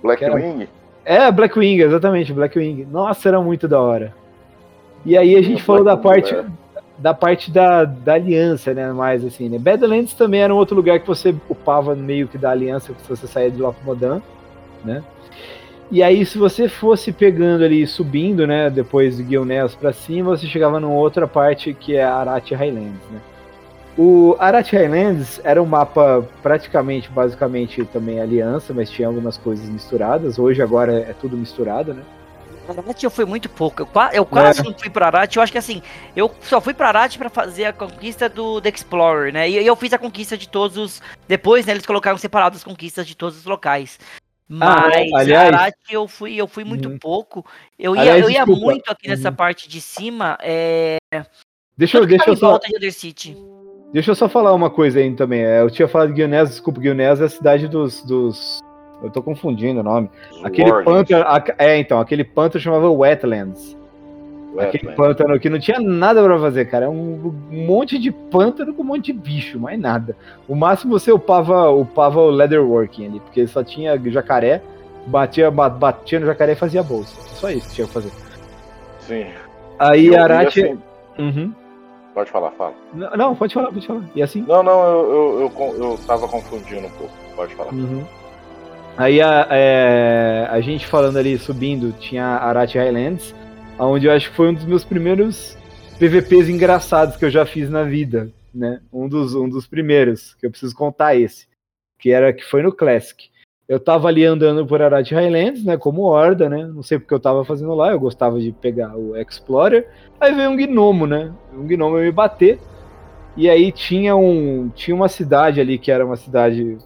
Blackwing? 0.03 0.67
É, 1.05 1.31
Blackwing, 1.31 1.81
exatamente, 1.81 2.33
Blackwing. 2.33 2.87
Nossa, 2.91 3.29
era 3.29 3.41
muito 3.41 3.69
da 3.69 3.81
hora. 3.81 4.15
E 5.05 5.17
aí 5.17 5.37
a 5.37 5.43
gente 5.43 5.63
falou 5.63 5.85
da 5.85 5.97
parte 5.97 6.35
é. 6.35 6.45
da 6.99 7.15
parte 7.15 7.51
da, 7.51 7.85
da 7.85 8.15
aliança, 8.15 8.75
né, 8.75 8.93
mais 8.93 9.25
assim, 9.25 9.49
né? 9.49 9.59
Badlands 9.59 10.13
também 10.15 10.43
era 10.43 10.55
um 10.55 10.59
outro 10.59 10.77
lugar 10.77 11.01
que 11.01 11.07
você 11.07 11.35
upava 11.49 11.95
meio 11.95 12.29
que 12.29 12.37
da 12.37 12.51
aliança 12.51 12.93
se 13.03 13.09
você 13.09 13.27
saía 13.27 13.51
de 13.51 13.61
Locomodan, 13.61 14.21
né? 14.85 15.03
E 15.93 16.05
aí, 16.05 16.25
se 16.25 16.39
você 16.39 16.69
fosse 16.69 17.11
pegando 17.11 17.65
ali, 17.65 17.85
subindo, 17.85 18.47
né, 18.47 18.71
depois 18.71 19.17
de 19.17 19.29
Gilneas 19.29 19.75
para 19.75 19.93
cima, 19.93 20.37
você 20.37 20.47
chegava 20.47 20.79
numa 20.79 20.95
outra 20.95 21.27
parte 21.27 21.75
que 21.75 21.97
é 21.97 22.05
Arathi 22.05 22.55
Highlands, 22.55 23.03
né? 23.11 23.19
O 23.99 24.37
Arathi 24.39 24.77
Highlands 24.77 25.41
era 25.43 25.61
um 25.61 25.67
mapa 25.67 26.25
praticamente, 26.43 27.11
basicamente, 27.11 27.85
também 27.87 28.21
aliança, 28.21 28.73
mas 28.73 28.89
tinha 28.89 29.09
algumas 29.09 29.37
coisas 29.37 29.69
misturadas. 29.69 30.39
Hoje, 30.39 30.63
agora, 30.63 30.93
é 30.93 31.13
tudo 31.13 31.37
misturado, 31.37 31.93
né? 31.93 32.03
Eu 33.03 33.11
fui 33.11 33.25
muito 33.25 33.49
pouco. 33.49 33.83
Eu, 33.83 33.89
eu 34.13 34.27
quase 34.27 34.61
é. 34.61 34.63
não 34.63 34.75
fui 34.75 34.91
para 34.91 35.07
Arathi. 35.07 35.37
Eu 35.37 35.43
acho 35.43 35.53
que 35.53 35.59
assim, 35.59 35.83
eu 36.15 36.31
só 36.43 36.61
fui 36.61 36.75
para 36.75 36.89
Arathi 36.89 37.19
para 37.19 37.31
fazer 37.31 37.67
a 37.67 37.73
conquista 37.73 38.29
do 38.29 38.61
The 38.61 38.71
Explorer, 38.71 39.33
né? 39.33 39.49
E 39.49 39.67
eu 39.67 39.77
fiz 39.77 39.93
a 39.93 39.99
conquista 39.99 40.37
de 40.37 40.49
todos 40.49 40.77
os. 40.77 41.03
Depois, 41.29 41.67
né, 41.67 41.73
eles 41.73 41.87
colocaram 41.87 42.19
separadas 42.19 42.59
as 42.59 42.65
conquistas 42.65 43.07
de 43.07 43.17
todos 43.17 43.39
os 43.39 43.45
locais. 43.45 43.99
Ah, 44.53 44.89
Mas, 44.89 45.13
ah, 45.13 45.19
aliás, 45.19 45.55
Arathi 45.55 45.93
eu 45.93 46.09
fui, 46.09 46.35
eu 46.35 46.49
fui 46.49 46.65
muito 46.65 46.89
hum. 46.89 46.99
pouco. 46.99 47.47
Eu 47.79 47.95
ia, 47.95 48.03
aliás, 48.03 48.25
eu 48.25 48.31
ia 48.31 48.45
muito 48.45 48.91
aqui 48.91 49.09
nessa 49.09 49.29
uhum. 49.29 49.35
parte 49.37 49.69
de 49.69 49.81
cima. 49.81 50.37
É... 50.43 50.99
Deixa 51.77 51.99
eu, 51.99 52.07
deixa 52.07 52.29
eu 52.29 52.37
só. 52.37 52.59
De 52.59 53.37
deixa 53.93 54.11
eu 54.11 54.15
só 54.15 54.29
falar 54.29 54.53
uma 54.53 54.69
coisa 54.69 54.99
aí 54.99 55.15
também. 55.15 55.45
É, 55.45 55.61
eu 55.61 55.71
tinha 55.71 55.87
falado 55.87 56.09
de 56.09 56.15
Guionés, 56.15 56.51
desculpa, 56.51 56.81
Guionés 56.81 57.21
é 57.21 57.25
a 57.25 57.29
cidade 57.29 57.69
dos, 57.69 58.03
dos. 58.03 58.61
Eu 59.03 59.11
tô 59.11 59.23
confundindo 59.23 59.81
o 59.81 59.83
nome. 59.83 60.11
Aquele 60.43 60.73
pântano. 60.83 61.25
É, 61.59 61.79
então, 61.79 62.01
aquele 62.01 62.25
pântano 62.25 62.63
chamava 62.63 62.91
Wetlands. 62.91 63.77
Aquele 64.59 64.93
pântano 64.93 65.39
que 65.39 65.49
não 65.49 65.59
tinha 65.59 65.79
nada 65.79 66.23
para 66.23 66.39
fazer, 66.39 66.65
cara. 66.67 66.87
É 66.87 66.89
um, 66.89 67.35
um, 67.51 67.67
monte 67.67 67.99
de 67.99 68.11
pântano 68.11 68.75
com 68.75 68.83
um 68.83 68.87
monte 68.87 69.07
de 69.07 69.13
bicho, 69.13 69.59
mais 69.59 69.79
nada. 69.79 70.17
O 70.49 70.55
máximo 70.55 70.99
você 70.99 71.13
upava, 71.13 71.71
upava 71.71 72.21
o 72.21 72.31
leatherworking 72.31 73.07
ali, 73.07 73.21
porque 73.21 73.47
só 73.47 73.63
tinha 73.63 74.01
jacaré, 74.11 74.61
batia, 75.07 75.51
batia 75.51 76.19
no 76.19 76.27
jacaré 76.27 76.53
e 76.53 76.57
fazia 76.57 76.83
bolsa. 76.83 77.21
Só 77.37 77.51
isso 77.51 77.69
que 77.69 77.75
tinha 77.77 77.87
que 77.87 77.93
fazer. 77.93 78.11
Sim. 79.01 79.27
Aí 79.79 80.15
Arate. 80.17 80.65
Assim... 80.65 80.79
Uhum. 81.19 81.55
Pode 82.13 82.31
falar, 82.31 82.51
fala. 82.53 82.75
Não, 82.93 83.11
não, 83.17 83.37
pode 83.37 83.55
falar, 83.55 83.69
pode 83.69 83.87
falar. 83.87 84.03
E 84.15 84.23
assim? 84.23 84.45
Não, 84.47 84.63
não, 84.63 84.83
eu, 84.83 85.11
eu, 85.41 85.53
eu, 85.59 85.91
eu 85.91 85.99
tava 86.07 86.27
confundindo 86.27 86.87
um 86.87 86.91
pouco. 86.91 87.13
Pode 87.37 87.55
falar. 87.55 87.73
Uhum. 87.73 88.05
Aí 89.01 89.19
a, 89.23 89.49
é, 89.51 90.47
a 90.51 90.61
gente 90.61 90.87
falando 90.87 91.17
ali, 91.17 91.39
subindo, 91.39 91.91
tinha 91.99 92.23
Arate 92.23 92.77
Highlands 92.77 93.35
onde 93.79 94.07
eu 94.07 94.13
acho 94.13 94.29
que 94.29 94.37
foi 94.37 94.51
um 94.51 94.53
dos 94.53 94.67
meus 94.67 94.85
primeiros 94.85 95.57
PVPs 95.99 96.51
engraçados 96.51 97.17
que 97.17 97.25
eu 97.25 97.31
já 97.31 97.47
fiz 97.47 97.71
na 97.71 97.83
vida, 97.83 98.31
né? 98.55 98.83
Um 98.93 99.09
dos, 99.09 99.35
um 99.35 99.49
dos 99.49 99.67
primeiros, 99.67 100.35
que 100.35 100.45
eu 100.45 100.51
preciso 100.51 100.75
contar 100.75 101.17
esse, 101.17 101.49
que 101.99 102.11
era 102.11 102.31
que 102.31 102.45
foi 102.45 102.63
no 102.63 102.75
Classic. 102.75 103.31
Eu 103.67 103.81
tava 103.81 104.07
ali 104.07 104.23
andando 104.23 104.67
por 104.67 104.83
Arad 104.83 105.11
Highlands, 105.11 105.65
né, 105.65 105.79
como 105.79 106.03
horda, 106.03 106.51
né? 106.51 106.67
Não 106.67 106.83
sei 106.83 106.99
porque 106.99 107.15
eu 107.15 107.21
tava 107.21 107.43
fazendo 107.43 107.75
lá, 107.75 107.93
eu 107.93 108.01
gostava 108.01 108.39
de 108.39 108.53
pegar 108.53 108.95
o 108.95 109.17
Explorer. 109.17 109.89
Aí 110.21 110.35
veio 110.35 110.51
um 110.51 110.57
gnomo, 110.57 111.07
né? 111.07 111.33
Um 111.55 111.67
gnomo 111.67 111.97
me 111.97 112.13
bater. 112.13 112.59
E 113.35 113.49
aí 113.49 113.73
tinha 113.73 114.15
um 114.15 114.69
tinha 114.75 114.95
uma 114.95 115.09
cidade 115.09 115.59
ali 115.59 115.79
que 115.79 115.91
era 115.91 116.05
uma 116.05 116.17
cidade 116.17 116.77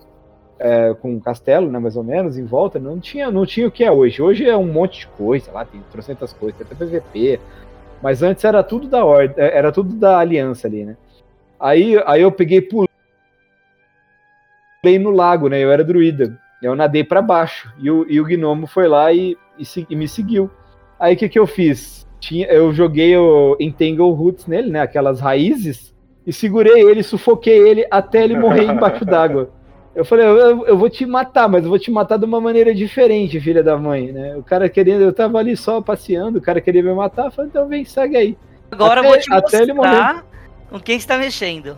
é, 0.59 0.95
com 0.95 1.15
um 1.15 1.21
castelo, 1.21 1.71
né, 1.71 1.79
mais 1.79 1.97
ou 1.97 2.03
menos, 2.03 2.39
em 2.39 2.45
volta, 2.45 2.79
não 2.79 2.99
tinha, 3.01 3.31
não 3.31 3.45
tinha 3.45 3.69
o 3.69 3.71
que 3.71 3.85
é 3.85 3.91
hoje. 3.91 4.23
Hoje 4.23 4.49
é 4.49 4.57
um 4.57 4.67
monte 4.67 5.01
de 5.01 5.07
coisa, 5.09 5.51
lá 5.53 5.65
tem 5.65 5.83
trocentas 5.91 6.33
coisas, 6.33 6.59
tem 6.59 6.67
até 6.67 6.75
PVP. 6.75 7.41
Mas 8.03 8.23
antes 8.23 8.45
era 8.45 8.63
tudo 8.63 8.87
da 8.89 9.05
ordem, 9.05 9.35
é, 9.39 9.57
era 9.57 9.73
tudo 9.73 9.95
da 9.95 10.19
aliança 10.19 10.67
ali, 10.67 10.85
né? 10.85 10.97
Aí, 11.59 12.01
aí 12.07 12.23
eu 12.23 12.31
peguei 12.31 12.61
pulei 12.61 12.89
no 14.99 15.11
lago, 15.11 15.49
né? 15.49 15.59
Eu 15.59 15.73
era 15.73 15.83
druida. 15.83 16.39
Eu 16.63 16.75
nadei 16.75 17.05
para 17.05 17.23
baixo 17.23 17.73
e 17.79 17.91
o, 17.91 18.07
e 18.09 18.21
o 18.21 18.25
gnomo 18.25 18.67
foi 18.67 18.89
lá 18.89 19.13
e, 19.13 19.37
e, 19.59 19.87
e 19.89 19.97
me 19.97 20.09
seguiu. 20.09 20.51
Aí 20.99 21.15
o 21.15 21.17
que, 21.17 21.29
que 21.29 21.39
eu 21.39 21.47
fiz? 21.47 22.07
Tinha, 22.21 22.47
eu 22.47 22.73
joguei 22.73 23.17
o 23.17 23.57
Entangle 23.61 24.13
Roots 24.13 24.47
nele, 24.47 24.71
né? 24.71 24.81
Aquelas 24.81 25.21
raízes, 25.21 25.95
e 26.27 26.33
segurei 26.33 26.83
ele, 26.83 27.03
sufoquei 27.03 27.69
ele 27.69 27.87
até 27.91 28.25
ele 28.25 28.39
morrer 28.39 28.65
embaixo 28.71 29.05
d'água. 29.05 29.51
Eu 29.95 30.05
falei, 30.05 30.27
eu, 30.27 30.67
eu, 30.67 30.77
vou 30.77 30.91
te 30.91 31.07
matar, 31.07 31.49
mas 31.49 31.63
eu 31.63 31.71
vou 31.71 31.79
te 31.79 31.91
matar 31.91 32.19
de 32.19 32.25
uma 32.25 32.41
maneira 32.41 32.75
diferente, 32.75 33.41
filha 33.41 33.63
da 33.63 33.77
mãe, 33.77 34.11
né? 34.11 34.37
O 34.37 34.43
cara 34.43 34.69
querendo, 34.69 35.03
eu 35.03 35.13
tava 35.13 35.39
ali 35.39 35.57
só 35.57 35.81
passeando, 35.81 36.39
o 36.39 36.43
cara 36.43 36.61
queria 36.61 36.83
me 36.83 36.93
matar, 36.93 37.27
eu 37.27 37.31
falei, 37.31 37.49
então 37.49 37.69
vem, 37.69 37.85
segue 37.85 38.17
aí. 38.17 38.37
Agora 38.73 39.01
até, 39.01 39.09
eu 39.09 39.13
vou 39.13 39.21
te 39.21 39.33
até 39.33 39.73
mostrar 39.73 40.25
com 40.69 40.81
quem 40.81 40.97
está 40.97 41.17
mexendo. 41.17 41.77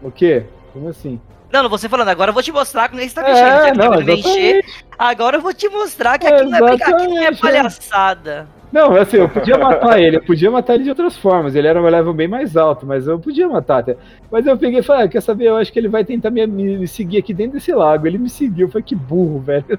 O 0.00 0.10
quê? 0.10 0.44
Como 0.72 0.88
assim? 0.88 1.20
Não, 1.52 1.64
não 1.64 1.68
você 1.68 1.88
falando, 1.88 2.08
agora 2.08 2.30
eu 2.30 2.34
vou 2.34 2.42
te 2.42 2.52
mostrar 2.52 2.88
com 2.88 2.96
quem 2.96 3.06
está 3.06 3.22
mexendo. 3.22 3.46
É, 3.46 3.74
já 3.74 3.74
não, 3.74 4.04
mexer, 4.04 4.64
agora 4.96 5.36
eu 5.36 5.40
vou 5.40 5.52
te 5.52 5.68
mostrar 5.68 6.18
que 6.18 6.26
aqui, 6.28 6.44
não 6.44 6.68
é, 6.68 6.72
aqui 6.74 6.90
não 6.90 7.22
é 7.24 7.34
palhaçada. 7.34 8.48
Não, 8.72 8.96
assim, 8.96 9.18
eu 9.18 9.28
podia 9.28 9.58
matar 9.58 10.00
ele, 10.00 10.16
eu 10.16 10.24
podia 10.24 10.50
matar 10.50 10.74
ele 10.74 10.84
de 10.84 10.88
outras 10.88 11.16
formas. 11.16 11.54
Ele 11.54 11.68
era 11.68 11.80
um 11.80 11.84
level 11.84 12.14
bem 12.14 12.26
mais 12.26 12.56
alto, 12.56 12.86
mas 12.86 13.06
eu 13.06 13.18
podia 13.18 13.46
matar 13.46 13.80
até. 13.80 13.96
Mas 14.30 14.46
eu 14.46 14.56
peguei 14.56 14.80
e 14.80 14.82
falei, 14.82 15.04
ah, 15.04 15.08
quer 15.08 15.20
saber? 15.20 15.44
Eu 15.44 15.56
acho 15.56 15.70
que 15.70 15.78
ele 15.78 15.88
vai 15.88 16.04
tentar 16.04 16.30
me, 16.30 16.46
me, 16.46 16.88
seguir 16.88 17.18
aqui 17.18 17.34
dentro 17.34 17.54
desse 17.54 17.72
lago. 17.72 18.06
Ele 18.06 18.16
me 18.16 18.30
seguiu, 18.30 18.70
foi 18.70 18.82
que 18.82 18.94
burro, 18.94 19.40
velho. 19.40 19.78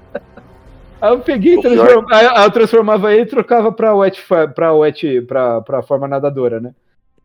Aí 1.02 1.10
eu 1.12 1.18
peguei, 1.20 1.60
transform... 1.60 2.06
aí 2.10 2.44
eu 2.44 2.50
transformava 2.50 3.12
ele 3.12 3.24
e 3.24 3.26
trocava 3.26 3.70
pra 3.70 3.94
wet, 3.94 4.24
pra 4.54 4.72
wet, 4.72 5.20
pra, 5.22 5.60
pra 5.60 5.82
forma 5.82 6.08
nadadora, 6.08 6.60
né? 6.60 6.72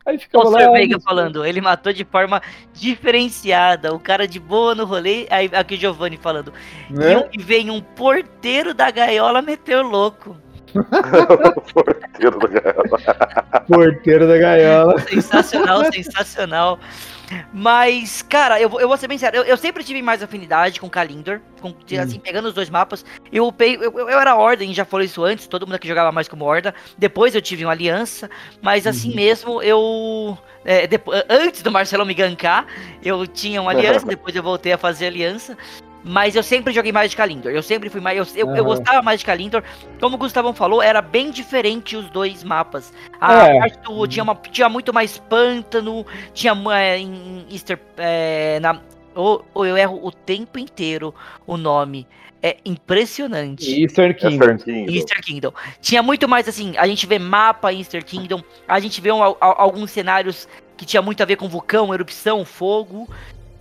Aí 0.05 0.17
ficava 0.17 0.47
o 0.47 0.49
lá. 0.49 0.71
Veiga 0.71 0.99
falando, 0.99 1.45
ele 1.45 1.61
matou 1.61 1.93
de 1.93 2.03
forma 2.03 2.41
diferenciada. 2.73 3.93
O 3.93 3.99
cara 3.99 4.27
de 4.27 4.39
boa 4.39 4.73
no 4.75 4.83
rolê. 4.83 5.27
Aí 5.29 5.49
aqui 5.53 5.75
o 5.75 5.77
Giovanni 5.77 6.17
falando. 6.17 6.51
Né? 6.89 7.29
E 7.31 7.41
vem 7.41 7.69
um 7.69 7.79
porteiro 7.79 8.73
da 8.73 8.91
gaiola 8.91 9.41
meter 9.41 9.81
louco. 9.81 10.35
Porteiro 11.73 12.39
da 12.39 12.47
gaiola. 12.47 13.63
Porteiro 13.67 14.27
da 14.27 14.37
gaiola. 14.37 14.99
Sensacional, 14.99 15.91
sensacional. 15.91 16.79
Mas, 17.53 18.21
cara, 18.21 18.59
eu, 18.59 18.79
eu 18.79 18.87
vou 18.87 18.97
ser 18.97 19.07
bem 19.07 19.17
sério, 19.17 19.39
eu, 19.39 19.43
eu 19.43 19.57
sempre 19.57 19.83
tive 19.83 20.01
mais 20.01 20.23
afinidade 20.23 20.79
com 20.79 20.89
Kalindor, 20.89 21.39
com, 21.61 21.75
assim, 22.01 22.17
hum. 22.17 22.21
pegando 22.21 22.47
os 22.47 22.53
dois 22.53 22.69
mapas. 22.69 23.05
Eu 23.31 23.47
upei, 23.47 23.75
eu, 23.75 23.91
eu, 23.97 24.19
era 24.19 24.35
Ordem, 24.35 24.73
já 24.73 24.85
falei 24.85 25.05
isso 25.05 25.23
antes, 25.23 25.47
todo 25.47 25.65
mundo 25.65 25.75
aqui 25.75 25.87
jogava 25.87 26.11
mais 26.11 26.27
como 26.27 26.45
Horda. 26.45 26.73
Depois 26.97 27.35
eu 27.35 27.41
tive 27.41 27.65
uma 27.65 27.71
aliança, 27.71 28.29
mas 28.61 28.87
assim 28.87 29.09
uhum. 29.09 29.15
mesmo 29.15 29.61
eu. 29.61 30.37
É, 30.65 30.87
depois, 30.87 31.23
antes 31.29 31.61
do 31.61 31.71
Marcelo 31.71 32.05
me 32.05 32.13
gankar, 32.13 32.65
eu 33.03 33.25
tinha 33.27 33.61
uma 33.61 33.71
aliança, 33.71 34.05
depois 34.05 34.35
eu 34.35 34.43
voltei 34.43 34.73
a 34.73 34.77
fazer 34.77 35.07
aliança. 35.07 35.57
Mas 36.03 36.35
eu 36.35 36.43
sempre 36.43 36.73
joguei 36.73 36.91
mais 36.91 37.11
de 37.11 37.17
Kalindor. 37.17 37.51
Eu 37.51 37.61
sempre 37.61 37.89
fui 37.89 37.99
mais. 37.99 38.17
Eu, 38.17 38.25
eu, 38.35 38.47
uhum. 38.47 38.55
eu 38.55 38.63
gostava 38.63 39.01
mais 39.01 39.19
de 39.19 39.25
Kalindor. 39.25 39.63
Como 39.99 40.15
o 40.15 40.19
Gustavão 40.19 40.53
falou, 40.53 40.81
era 40.81 41.01
bem 41.01 41.29
diferente 41.29 41.95
os 41.95 42.09
dois 42.09 42.43
mapas. 42.43 42.93
A 43.19 43.47
é. 43.47 43.59
parte 43.59 43.79
do, 43.79 44.07
tinha, 44.07 44.23
uma, 44.23 44.35
tinha 44.35 44.69
muito 44.69 44.93
mais 44.93 45.17
pântano. 45.17 46.05
Tinha 46.33 46.53
é, 46.73 46.97
em 46.97 47.45
Easter. 47.51 47.79
É, 47.97 48.59
na, 48.61 48.81
ou, 49.13 49.45
ou, 49.53 49.65
eu 49.65 49.75
erro 49.75 49.99
o 50.01 50.11
tempo 50.11 50.57
inteiro 50.57 51.13
o 51.45 51.57
nome. 51.57 52.07
É 52.41 52.55
impressionante. 52.63 53.83
Easter 53.83 54.15
Kingdom. 54.15 54.57
Easter 54.89 55.21
Kingdom. 55.21 55.53
Tinha 55.81 56.01
muito 56.01 56.27
mais 56.29 56.47
assim. 56.47 56.77
A 56.77 56.87
gente 56.87 57.05
vê 57.05 57.19
mapa 57.19 57.73
em 57.73 57.79
Easter 57.79 58.03
Kingdom. 58.05 58.41
A 58.65 58.79
gente 58.79 59.01
vê 59.01 59.11
um, 59.11 59.21
alguns 59.21 59.91
cenários 59.91 60.47
que 60.77 60.85
tinha 60.85 61.01
muito 61.01 61.21
a 61.21 61.25
ver 61.25 61.35
com 61.35 61.49
vulcão, 61.49 61.93
erupção, 61.93 62.45
fogo. 62.45 63.09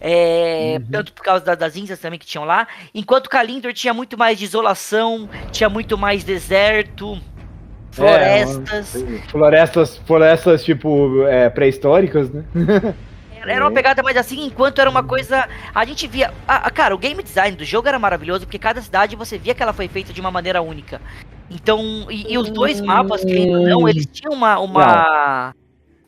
É, 0.01 0.76
uhum. 0.78 0.86
Tanto 0.90 1.12
por 1.12 1.22
causa 1.22 1.44
da, 1.44 1.55
das 1.55 1.76
índias 1.76 1.99
também 1.99 2.18
que 2.18 2.26
tinham 2.26 2.44
lá. 2.44 2.68
Enquanto 2.94 3.28
Kalindor 3.28 3.72
tinha 3.72 3.92
muito 3.92 4.16
mais 4.16 4.38
de 4.38 4.44
isolação, 4.44 5.28
tinha 5.51 5.68
muito 5.68 5.99
mais 5.99 6.22
deserto, 6.22 7.20
florestas. 7.90 8.96
É, 8.96 9.18
florestas, 9.28 9.96
florestas 10.07 10.64
tipo 10.64 11.24
é, 11.24 11.51
pré-históricas, 11.51 12.30
né? 12.30 12.44
Era 13.46 13.64
uma 13.64 13.70
pegada 13.70 14.03
mais 14.03 14.16
assim, 14.16 14.44
enquanto 14.44 14.78
era 14.80 14.90
uma 14.90 15.03
coisa. 15.03 15.49
A 15.74 15.84
gente 15.84 16.07
via. 16.07 16.34
A, 16.46 16.68
a, 16.68 16.70
cara, 16.70 16.94
o 16.94 16.99
game 16.99 17.22
design 17.22 17.57
do 17.57 17.64
jogo 17.64 17.88
era 17.88 17.99
maravilhoso, 17.99 18.44
porque 18.44 18.59
cada 18.59 18.82
cidade 18.82 19.16
você 19.16 19.38
via 19.38 19.55
que 19.55 19.62
ela 19.62 19.72
foi 19.72 19.88
feita 19.88 20.12
de 20.12 20.20
uma 20.20 20.30
maneira 20.30 20.61
única. 20.61 21.01
Então, 21.49 22.07
e, 22.11 22.34
e 22.34 22.36
os 22.36 22.51
dois 22.51 22.80
mapas, 22.80 23.24
querendo 23.24 23.61
ou 23.61 23.66
não, 23.66 23.88
eles 23.88 24.07
tinham 24.07 24.34
uma. 24.34 24.59
Uma. 24.59 25.55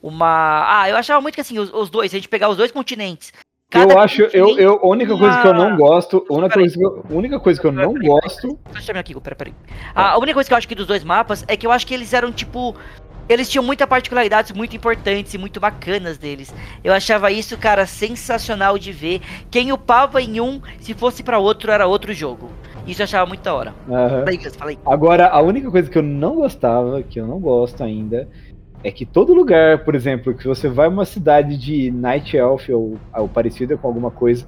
uma... 0.02 0.82
Ah, 0.82 0.90
eu 0.90 0.96
achava 0.96 1.20
muito 1.20 1.34
que 1.34 1.40
assim, 1.40 1.58
os, 1.58 1.72
os 1.72 1.88
dois, 1.88 2.10
se 2.10 2.16
a 2.16 2.18
gente 2.18 2.28
pegar 2.28 2.50
os 2.50 2.56
dois 2.56 2.70
continentes, 2.70 3.32
eu 3.78 3.98
acho, 3.98 4.22
eu, 4.22 4.58
eu, 4.58 4.80
a 4.82 4.86
única 4.86 5.16
coisa 5.16 5.40
que 5.40 5.46
eu 5.46 5.54
não 5.54 5.76
gosto, 5.76 6.26
a 6.28 6.34
única, 6.34 6.54
coisa 6.54 6.76
que 6.76 6.84
eu, 6.84 7.04
única 7.08 7.40
coisa 7.40 7.60
que 7.60 7.66
eu 7.66 7.72
não 7.72 7.94
gosto. 7.94 8.58
Deixa 8.72 8.92
eu 8.92 8.98
aqui, 8.98 9.20
pera, 9.20 9.36
pera 9.36 9.52
A 9.94 10.18
única 10.18 10.34
coisa 10.34 10.48
que 10.48 10.52
eu 10.52 10.58
acho 10.58 10.66
que 10.68 10.74
dos 10.74 10.86
dois 10.86 11.04
mapas 11.04 11.44
é 11.46 11.56
que 11.56 11.66
eu 11.66 11.70
acho 11.70 11.86
que 11.86 11.94
eles 11.94 12.12
eram 12.12 12.32
tipo. 12.32 12.74
Eles 13.28 13.48
tinham 13.48 13.62
muitas 13.62 13.86
particularidades 13.86 14.50
muito 14.50 14.74
importantes 14.74 15.32
e 15.32 15.38
muito 15.38 15.60
bacanas 15.60 16.18
deles. 16.18 16.52
Eu 16.82 16.92
achava 16.92 17.30
isso, 17.30 17.56
cara, 17.56 17.86
sensacional 17.86 18.76
de 18.76 18.90
ver. 18.90 19.20
Quem 19.48 19.70
upava 19.70 20.20
em 20.20 20.40
um, 20.40 20.60
se 20.80 20.94
fosse 20.94 21.22
para 21.22 21.38
outro, 21.38 21.70
era 21.70 21.86
outro 21.86 22.12
jogo. 22.12 22.50
Isso 22.84 23.02
eu 23.02 23.04
achava 23.04 23.26
muito 23.26 23.42
da 23.42 23.54
hora. 23.54 23.74
Uhum. 23.86 24.80
Agora, 24.84 25.28
a 25.28 25.40
única 25.40 25.70
coisa 25.70 25.88
que 25.88 25.96
eu 25.96 26.02
não 26.02 26.34
gostava, 26.34 27.04
que 27.04 27.20
eu 27.20 27.26
não 27.26 27.38
gosto 27.38 27.84
ainda, 27.84 28.28
é 28.82 28.90
que 28.90 29.04
todo 29.04 29.34
lugar, 29.34 29.84
por 29.84 29.94
exemplo, 29.94 30.34
que 30.34 30.46
você 30.46 30.68
vai 30.68 30.88
uma 30.88 31.04
cidade 31.04 31.56
de 31.56 31.90
Night 31.90 32.36
Elf 32.36 32.68
ou, 32.70 32.94
ou 33.14 33.28
parecida 33.28 33.76
com 33.76 33.86
alguma 33.86 34.10
coisa, 34.10 34.46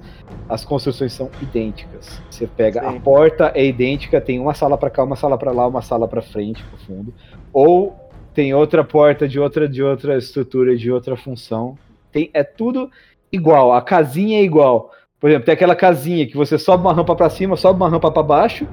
as 0.49 0.65
construções 0.65 1.13
são 1.13 1.29
idênticas. 1.41 2.21
Você 2.29 2.47
pega 2.47 2.81
Sim. 2.81 2.87
a 2.87 2.99
porta 2.99 3.51
é 3.53 3.65
idêntica, 3.65 4.19
tem 4.19 4.39
uma 4.39 4.53
sala 4.53 4.77
para 4.77 4.89
cá, 4.89 5.03
uma 5.03 5.15
sala 5.15 5.37
para 5.37 5.51
lá, 5.51 5.67
uma 5.67 5.81
sala 5.81 6.07
para 6.07 6.21
frente, 6.21 6.63
pro 6.63 6.77
fundo, 6.79 7.13
ou 7.51 7.95
tem 8.33 8.53
outra 8.53 8.83
porta 8.83 9.27
de 9.27 9.39
outra 9.39 9.69
de 9.69 9.83
outra 9.83 10.17
estrutura, 10.17 10.75
de 10.75 10.91
outra 10.91 11.15
função. 11.15 11.77
Tem 12.11 12.31
é 12.33 12.43
tudo 12.43 12.89
igual, 13.31 13.73
a 13.73 13.81
casinha 13.81 14.39
é 14.39 14.43
igual. 14.43 14.91
Por 15.19 15.29
exemplo, 15.29 15.45
tem 15.45 15.53
aquela 15.53 15.75
casinha 15.75 16.27
que 16.27 16.35
você 16.35 16.57
sobe 16.57 16.83
uma 16.83 16.93
rampa 16.93 17.15
para 17.15 17.29
cima, 17.29 17.55
sobe 17.55 17.79
uma 17.79 17.89
rampa 17.89 18.11
para 18.11 18.23
baixo, 18.23 18.67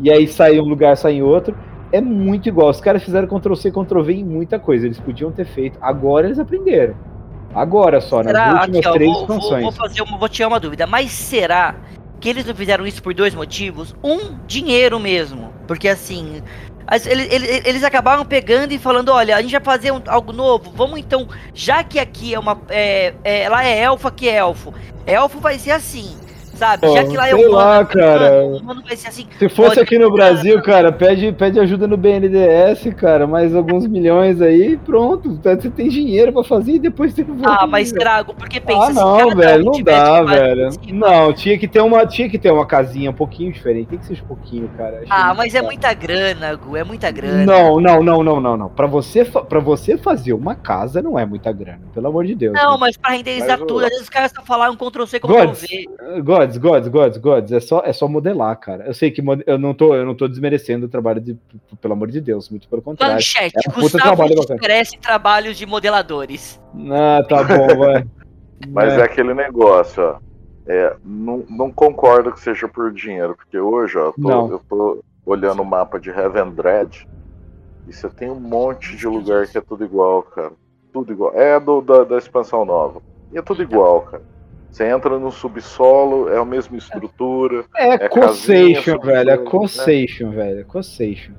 e 0.00 0.10
aí 0.10 0.26
sai 0.26 0.58
um 0.58 0.64
lugar, 0.64 0.96
sai 0.96 1.14
em 1.14 1.22
outro 1.22 1.54
é 1.92 2.00
muito 2.00 2.48
igual. 2.48 2.70
Os 2.70 2.80
caras 2.80 3.04
fizeram 3.04 3.28
Ctrl-C, 3.28 3.70
Ctrl-V 3.70 4.12
em 4.12 4.24
muita 4.24 4.58
coisa. 4.58 4.86
Eles 4.86 4.98
podiam 4.98 5.30
ter 5.30 5.44
feito. 5.44 5.78
Agora 5.80 6.26
eles 6.26 6.38
aprenderam. 6.38 6.94
Agora 7.54 8.00
só, 8.00 8.22
será? 8.22 8.32
nas 8.32 8.60
últimas 8.60 8.78
Aqui, 8.78 8.88
ó, 8.88 8.92
três 8.92 9.12
vou, 9.12 9.26
funções. 9.26 9.62
Vou, 9.62 9.72
fazer 9.72 10.02
uma, 10.02 10.18
vou 10.18 10.28
tirar 10.28 10.48
uma 10.48 10.58
dúvida. 10.58 10.86
Mas 10.86 11.12
será 11.12 11.74
que 12.18 12.28
eles 12.28 12.46
não 12.46 12.54
fizeram 12.54 12.86
isso 12.86 13.02
por 13.02 13.12
dois 13.12 13.34
motivos? 13.34 13.94
Um, 14.02 14.38
dinheiro 14.46 14.98
mesmo. 14.98 15.52
Porque 15.66 15.86
assim, 15.86 16.42
eles, 16.90 17.30
eles, 17.30 17.66
eles, 17.66 17.84
acabaram 17.84 18.24
pegando 18.24 18.72
e 18.72 18.78
falando, 18.78 19.10
olha, 19.10 19.36
a 19.36 19.42
gente 19.42 19.52
vai 19.52 19.60
fazer 19.60 19.92
um, 19.92 20.00
algo 20.06 20.32
novo, 20.32 20.72
vamos 20.74 20.98
então, 20.98 21.28
já 21.52 21.84
que 21.84 21.98
aqui 21.98 22.34
é 22.34 22.38
uma. 22.38 22.58
É, 22.70 23.14
é, 23.22 23.48
lá 23.48 23.64
é 23.64 23.80
elfo, 23.80 24.08
aqui 24.08 24.28
é 24.28 24.36
elfo. 24.36 24.72
Elfo 25.06 25.38
vai 25.38 25.58
ser 25.58 25.72
assim 25.72 26.16
sabe? 26.62 26.92
Já 26.92 27.04
que 27.04 27.16
lá 27.16 27.28
é 27.28 27.34
lá, 27.34 27.84
cara. 27.84 28.44
Humano 28.46 28.82
vai 28.86 28.96
ser 28.96 29.08
assim. 29.08 29.26
Se 29.38 29.48
fosse 29.48 29.80
aqui 29.80 29.98
no 29.98 30.10
Brasil, 30.10 30.62
cara, 30.62 30.92
pede, 30.92 31.32
pede 31.32 31.58
ajuda 31.58 31.86
no 31.86 31.96
BNDES, 31.96 32.94
cara, 32.96 33.26
mais 33.26 33.54
alguns 33.54 33.86
milhões 33.86 34.40
aí, 34.40 34.76
pronto. 34.76 35.38
Você 35.42 35.70
tem 35.70 35.88
dinheiro 35.88 36.32
pra 36.32 36.44
fazer 36.44 36.72
e 36.72 36.78
depois 36.78 37.12
tem 37.12 37.24
que 37.24 37.32
Ah, 37.44 37.66
mas 37.66 37.90
trago, 37.90 38.34
porque 38.34 38.60
pensa 38.60 38.84
Ah, 38.84 38.92
não, 38.92 39.34
velho, 39.34 39.64
não 39.64 39.82
dá, 39.82 40.22
velho. 40.22 40.70
Não, 40.92 41.32
tinha 41.32 41.58
que 41.58 41.66
ter 41.66 41.80
uma, 41.80 42.06
tinha 42.06 42.28
que 42.28 42.38
ter 42.38 42.50
uma 42.50 42.66
casinha 42.66 43.10
um 43.10 43.14
pouquinho 43.14 43.52
diferente. 43.52 43.88
Tem 43.88 43.98
que 43.98 44.06
ser 44.06 44.22
um 44.22 44.26
pouquinho, 44.26 44.70
cara. 44.76 45.02
Ah, 45.10 45.34
mas 45.34 45.54
é 45.54 45.62
muita 45.62 45.92
grana, 45.92 46.54
Gu, 46.54 46.76
é 46.76 46.84
muita 46.84 47.10
grana. 47.10 47.44
Não, 47.44 47.80
não, 47.80 48.02
não, 48.02 48.22
não, 48.22 48.40
não, 48.40 48.56
não. 48.56 48.68
Pra 48.68 48.86
você, 48.86 49.24
pra 49.24 49.60
você 49.60 49.98
fazer 49.98 50.32
uma 50.32 50.54
casa 50.54 51.02
não 51.02 51.18
é 51.18 51.26
muita 51.26 51.52
grana, 51.52 51.80
pelo 51.92 52.06
amor 52.08 52.24
de 52.24 52.34
Deus. 52.34 52.54
Não, 52.54 52.72
né? 52.72 52.78
mas 52.80 52.96
pra 52.96 53.12
renderizar 53.12 53.58
tudo, 53.58 53.80
às 53.80 53.88
vezes 53.88 54.02
os 54.04 54.08
caras 54.08 54.32
só 54.34 54.42
falaram 54.42 54.76
Ctrl 54.76 55.04
C, 55.06 55.18
Ctrl 55.18 55.52
V. 55.52 55.88
Gods, 56.58 56.88
gods, 56.88 57.18
gods, 57.18 57.18
gods. 57.18 57.52
É 57.52 57.60
só, 57.60 57.82
é 57.84 57.92
só 57.92 58.08
modelar, 58.08 58.58
cara. 58.58 58.86
Eu 58.86 58.94
sei 58.94 59.10
que 59.10 59.22
eu 59.46 59.58
não 59.58 59.74
tô, 59.74 59.94
eu 59.94 60.04
não 60.04 60.14
tô 60.14 60.28
desmerecendo 60.28 60.86
o 60.86 60.88
trabalho 60.88 61.20
de, 61.20 61.36
pelo 61.80 61.94
amor 61.94 62.10
de 62.10 62.20
Deus, 62.20 62.48
muito 62.48 62.68
pelo 62.68 62.82
contrário. 62.82 63.14
Manchete, 63.14 63.56
é 63.56 63.70
um 63.70 63.72
puta 63.72 63.98
trabalho 63.98 64.34
merece 64.60 64.98
trabalhos 64.98 65.56
de 65.56 65.66
modeladores. 65.66 66.60
Ah, 66.90 67.22
tá 67.28 67.44
bom, 67.44 67.66
vai. 67.78 68.06
Mas 68.68 68.92
é. 68.94 69.00
é. 69.00 69.02
aquele 69.02 69.34
negócio, 69.34 70.02
ó. 70.02 70.18
É, 70.66 70.96
não, 71.04 71.44
não 71.50 71.72
concordo 71.72 72.32
que 72.32 72.40
seja 72.40 72.68
por 72.68 72.92
dinheiro, 72.92 73.34
porque 73.34 73.58
hoje, 73.58 73.98
ó, 73.98 74.06
eu 74.06 74.12
tô, 74.12 74.52
eu 74.52 74.58
tô 74.68 75.04
olhando 75.26 75.62
o 75.62 75.66
mapa 75.66 75.98
de 75.98 76.10
Heaven 76.10 76.50
Dread 76.52 77.08
e 77.88 77.92
você 77.92 78.08
tem 78.08 78.30
um 78.30 78.38
monte 78.38 78.96
de 78.96 79.06
lugar 79.06 79.46
que 79.46 79.58
é 79.58 79.60
tudo 79.60 79.84
igual, 79.84 80.22
cara. 80.22 80.52
Tudo 80.92 81.12
igual. 81.12 81.32
É 81.34 81.58
do, 81.58 81.80
da, 81.80 82.04
da 82.04 82.18
expansão 82.18 82.64
nova. 82.64 83.02
E 83.32 83.38
é 83.38 83.42
tudo 83.42 83.62
igual, 83.62 84.02
cara. 84.02 84.22
Você 84.72 84.88
entra 84.88 85.18
no 85.18 85.30
subsolo, 85.30 86.30
é 86.30 86.38
a 86.38 86.44
mesma 86.46 86.78
estrutura. 86.78 87.66
É, 87.76 87.90
é 87.90 88.08
Cossation, 88.08 88.98
velho. 88.98 89.30
É 89.30 89.36
Cossation, 89.36 90.30
né? 90.30 90.36
velho. 90.36 90.60
É 90.60 90.64
Cossation. 90.64 91.34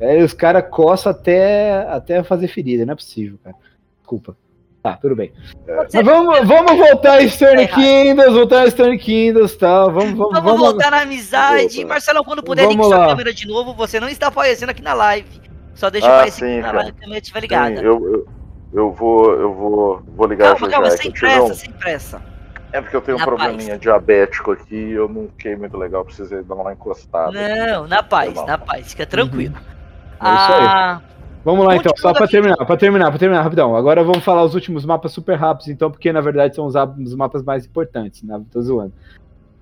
É, 0.00 0.24
os 0.24 0.32
caras 0.32 0.64
coçam 0.70 1.12
até, 1.12 1.86
até 1.86 2.22
fazer 2.22 2.48
ferida, 2.48 2.86
não 2.86 2.94
é 2.94 2.96
possível, 2.96 3.38
cara. 3.44 3.54
Desculpa. 3.98 4.34
Tá, 4.82 4.96
tudo 4.96 5.14
bem. 5.14 5.32
É. 5.66 6.02
Vamos, 6.02 6.46
vamos 6.46 6.76
voltar 6.76 7.18
a 7.18 7.28
Stern 7.28 7.62
é 7.62 7.66
Kingdoms, 7.66 8.32
voltar 8.34 8.62
a 8.62 8.70
Stern 8.70 8.98
Kingdoms, 8.98 9.56
tá? 9.56 9.84
Vamos, 9.84 10.12
vamos, 10.12 10.16
vamos, 10.16 10.42
vamos 10.42 10.60
voltar 10.60 10.90
na 10.90 11.02
amizade. 11.02 11.84
Marcelo, 11.84 12.24
quando 12.24 12.42
puder 12.42 12.66
ligar 12.66 12.84
sua 12.84 13.06
câmera 13.08 13.32
de 13.32 13.46
novo, 13.46 13.74
você 13.74 14.00
não 14.00 14.08
está 14.08 14.28
aparecendo 14.28 14.70
aqui 14.70 14.82
na 14.82 14.94
live. 14.94 15.40
Só 15.74 15.90
deixa 15.90 16.08
ah, 16.08 16.16
aparecer 16.16 16.46
sim, 16.46 16.58
aqui 16.58 16.62
na 16.62 16.72
live, 16.72 16.90
a 16.90 17.00
câmera 17.00 17.18
estiver 17.18 17.40
ligada. 17.40 17.76
Sim, 17.76 17.84
eu, 17.84 18.08
eu, 18.10 18.28
eu, 18.72 18.92
vou, 18.92 19.32
eu 19.32 19.54
vou, 19.54 20.02
vou 20.16 20.26
ligar 20.26 20.54
calma, 20.54 20.68
calma, 20.70 20.90
sem 20.90 21.10
pressa, 21.10 21.54
sem 21.54 21.72
pressa. 21.72 22.33
É 22.74 22.80
porque 22.80 22.96
eu 22.96 23.00
tenho 23.00 23.16
na 23.16 23.22
um 23.22 23.26
probleminha 23.26 23.68
paz. 23.68 23.80
diabético 23.80 24.50
aqui 24.50 24.74
e 24.74 24.92
eu 24.94 25.08
não 25.08 25.28
fiquei 25.28 25.54
muito 25.54 25.76
legal, 25.76 26.04
precisei 26.04 26.42
dar 26.42 26.56
uma 26.56 26.72
encostada. 26.72 27.30
Não, 27.30 27.86
na 27.86 28.02
paz, 28.02 28.34
na 28.44 28.58
paz, 28.58 28.90
fica 28.90 29.06
tranquilo. 29.06 29.54
Uhum. 29.54 30.28
É 30.28 30.34
isso 30.34 30.52
aí. 30.52 30.66
Ah, 30.66 31.00
vamos 31.44 31.64
lá 31.64 31.76
então, 31.76 31.92
só 31.96 32.12
para 32.12 32.26
terminar, 32.26 32.56
para 32.56 32.76
terminar, 32.76 33.10
para 33.10 33.18
terminar 33.20 33.42
rapidão. 33.42 33.76
Agora 33.76 34.02
vamos 34.02 34.24
falar 34.24 34.42
os 34.42 34.56
últimos 34.56 34.84
mapas 34.84 35.12
super 35.12 35.36
rápidos, 35.36 35.68
então, 35.68 35.88
porque 35.88 36.12
na 36.12 36.20
verdade 36.20 36.56
são 36.56 36.66
os, 36.66 36.74
os 36.74 37.14
mapas 37.14 37.44
mais 37.44 37.64
importantes, 37.64 38.24
né? 38.24 38.42
Tô 38.50 38.60
zoando. 38.60 38.92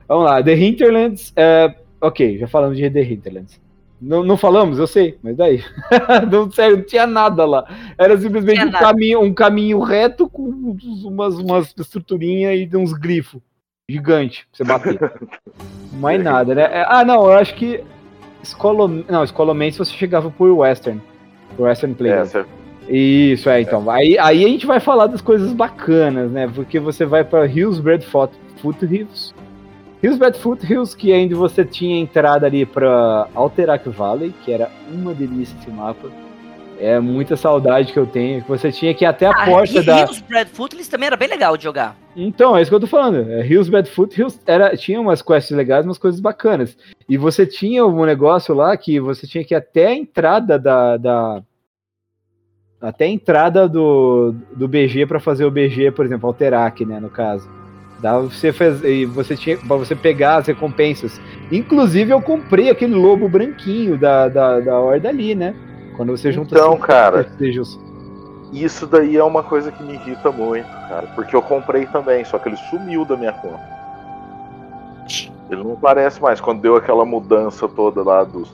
Vamos 0.08 0.24
lá, 0.24 0.42
The 0.42 0.56
Hinterlands, 0.56 1.34
é... 1.36 1.74
ok, 2.00 2.38
já 2.38 2.48
falamos 2.48 2.78
de 2.78 2.88
The 2.88 3.02
Hinterlands. 3.02 3.60
Não, 4.02 4.24
não 4.24 4.36
falamos, 4.36 4.80
eu 4.80 4.86
sei, 4.88 5.16
mas 5.22 5.36
daí. 5.36 5.62
não, 6.30 6.50
sério, 6.50 6.78
não 6.78 6.84
tinha 6.84 7.06
nada 7.06 7.44
lá. 7.44 7.64
Era 7.96 8.18
simplesmente 8.18 8.64
um 8.64 8.72
caminho, 8.72 9.20
um 9.20 9.32
caminho 9.32 9.78
reto 9.78 10.28
com 10.28 10.76
umas, 11.04 11.38
umas 11.38 11.72
estruturinhas 11.78 12.58
e 12.58 12.76
uns 12.76 12.92
grifos 12.92 13.40
gigante 13.88 14.46
pra 14.48 14.56
você 14.56 14.64
bater. 14.64 15.12
mais 15.94 16.22
nada, 16.22 16.52
né? 16.52 16.62
É, 16.62 16.84
ah, 16.88 17.04
não, 17.04 17.26
eu 17.26 17.32
acho 17.32 17.54
que. 17.54 17.84
Escola, 18.42 18.88
não, 19.08 19.22
Escolomense 19.22 19.78
você 19.78 19.92
chegava 19.92 20.28
por 20.28 20.50
Western. 20.50 21.00
Por 21.56 21.68
Western 21.68 21.94
Playground. 21.94 22.34
É, 22.34 22.92
Isso, 22.92 23.48
é, 23.48 23.60
então. 23.60 23.88
É. 23.92 23.98
Aí, 23.98 24.18
aí 24.18 24.44
a 24.44 24.48
gente 24.48 24.66
vai 24.66 24.80
falar 24.80 25.06
das 25.06 25.20
coisas 25.20 25.52
bacanas, 25.52 26.28
né? 26.28 26.50
Porque 26.52 26.80
você 26.80 27.06
vai 27.06 27.22
pra 27.22 27.46
Hillsbred 27.46 28.04
Foothills 30.02 30.16
Hillsbred 30.18 30.38
Foothills, 30.38 30.94
que 30.94 31.12
ainda 31.12 31.36
você 31.36 31.64
tinha 31.64 32.00
entrada 32.00 32.46
ali 32.46 32.66
para 32.66 33.28
Alterac 33.34 33.88
Valley, 33.88 34.34
que 34.44 34.52
era 34.52 34.68
uma 34.90 35.14
delícia 35.14 35.56
esse 35.60 35.70
mapa. 35.70 36.10
É 36.80 36.98
muita 36.98 37.36
saudade 37.36 37.92
que 37.92 37.98
eu 37.98 38.06
tenho. 38.06 38.42
Que 38.42 38.48
você 38.48 38.72
tinha 38.72 38.92
que 38.92 39.04
ir 39.04 39.06
até 39.06 39.26
a 39.26 39.30
ah, 39.30 39.44
porta 39.44 39.78
e 39.78 39.84
da. 39.84 40.00
Hillsbred 40.00 40.50
Foothills 40.50 40.88
também 40.88 41.06
era 41.06 41.16
bem 41.16 41.28
legal 41.28 41.56
de 41.56 41.62
jogar. 41.62 41.96
Então, 42.16 42.56
é 42.56 42.62
isso 42.62 42.70
que 42.70 42.74
eu 42.74 42.80
tô 42.80 42.88
falando. 42.88 43.30
É, 43.30 43.46
Hillsbred 43.46 43.88
Foothills 43.88 44.40
era, 44.44 44.76
tinha 44.76 45.00
umas 45.00 45.22
quests 45.22 45.56
legais, 45.56 45.84
umas 45.84 45.98
coisas 45.98 46.20
bacanas. 46.20 46.76
E 47.08 47.16
você 47.16 47.46
tinha 47.46 47.86
um 47.86 48.04
negócio 48.04 48.52
lá 48.52 48.76
que 48.76 48.98
você 48.98 49.28
tinha 49.28 49.44
que 49.44 49.54
ir 49.54 49.56
até 49.56 49.86
a 49.86 49.94
entrada 49.94 50.58
da. 50.58 50.96
da 50.96 51.42
até 52.80 53.04
a 53.04 53.08
entrada 53.08 53.68
do, 53.68 54.34
do 54.56 54.66
BG 54.66 55.06
para 55.06 55.20
fazer 55.20 55.44
o 55.44 55.50
BG, 55.52 55.92
por 55.92 56.04
exemplo, 56.04 56.26
Alterac, 56.26 56.84
né, 56.84 56.98
no 56.98 57.08
caso. 57.08 57.48
Dava 58.02 58.22
você 58.22 58.52
faz, 58.52 58.82
e 58.82 59.06
você 59.06 59.36
tinha 59.36 59.56
para 59.56 59.76
você 59.76 59.94
pegar 59.94 60.38
as 60.38 60.48
recompensas. 60.48 61.20
Inclusive 61.52 62.12
eu 62.12 62.20
comprei 62.20 62.68
aquele 62.68 62.94
lobo 62.94 63.28
branquinho 63.28 63.96
da, 63.96 64.28
da, 64.28 64.58
da 64.58 64.80
Horda 64.80 65.08
ali, 65.08 65.36
né? 65.36 65.54
Quando 65.96 66.10
você 66.10 66.32
junta 66.32 66.56
Então, 66.56 66.76
cara, 66.78 67.24
isso 68.52 68.86
daí 68.86 69.16
é 69.16 69.22
uma 69.22 69.44
coisa 69.44 69.70
que 69.70 69.82
me 69.84 69.94
irrita 69.94 70.32
muito, 70.32 70.68
cara, 70.88 71.06
porque 71.14 71.34
eu 71.34 71.40
comprei 71.40 71.86
também, 71.86 72.24
só 72.24 72.38
que 72.38 72.48
ele 72.48 72.56
sumiu 72.68 73.04
da 73.04 73.16
minha 73.16 73.32
conta. 73.32 73.62
Ele 75.48 75.62
não 75.62 75.72
aparece 75.74 76.20
mais 76.20 76.40
quando 76.40 76.60
deu 76.60 76.76
aquela 76.76 77.04
mudança 77.04 77.68
toda 77.68 78.02
lá 78.02 78.24
dos 78.24 78.50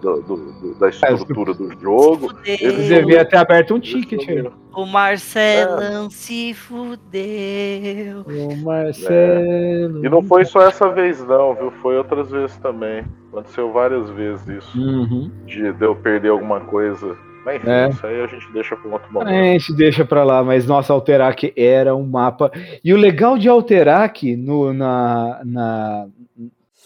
do, 0.00 0.20
do, 0.22 0.74
da 0.74 0.88
estrutura 0.88 1.54
do 1.54 1.70
jogo. 1.80 2.34
Ele 2.44 2.82
devia 2.88 3.24
ter 3.24 3.36
aberto 3.36 3.74
um 3.74 3.80
ticket. 3.80 4.26
O 4.74 4.84
Marcelão 4.84 6.06
é. 6.06 6.10
se 6.10 6.54
fudeu. 6.54 8.22
O 8.26 8.56
Marcelo. 8.56 10.04
É. 10.04 10.06
E 10.06 10.08
não 10.08 10.22
foi 10.22 10.44
só 10.44 10.62
essa 10.62 10.90
vez, 10.90 11.24
não, 11.26 11.54
viu? 11.54 11.70
Foi 11.82 11.96
outras 11.96 12.30
vezes 12.30 12.56
também. 12.58 13.04
Aconteceu 13.32 13.72
várias 13.72 14.10
vezes 14.10 14.46
isso. 14.46 14.78
Uhum. 14.78 15.30
De, 15.46 15.72
de 15.72 15.84
eu 15.84 15.96
perder 15.96 16.30
alguma 16.30 16.60
coisa. 16.60 17.16
Mas 17.44 17.56
enfim, 17.56 17.70
é. 17.70 17.88
isso 17.88 18.06
aí 18.06 18.20
a 18.20 18.26
gente 18.26 18.52
deixa 18.52 18.76
para 18.76 18.88
um 18.88 18.92
outro 18.92 19.12
momento. 19.12 19.28
A 19.28 19.42
gente 19.42 19.72
deixa 19.72 20.04
para 20.04 20.24
lá, 20.24 20.42
mas 20.42 20.66
nossa, 20.66 20.92
Alterac 20.92 21.52
era 21.56 21.94
um 21.94 22.04
mapa. 22.04 22.50
E 22.82 22.92
o 22.92 22.96
legal 22.96 23.38
de 23.38 23.48
Alterac 23.48 24.36
no, 24.36 24.72
na, 24.72 25.40
na, 25.44 26.06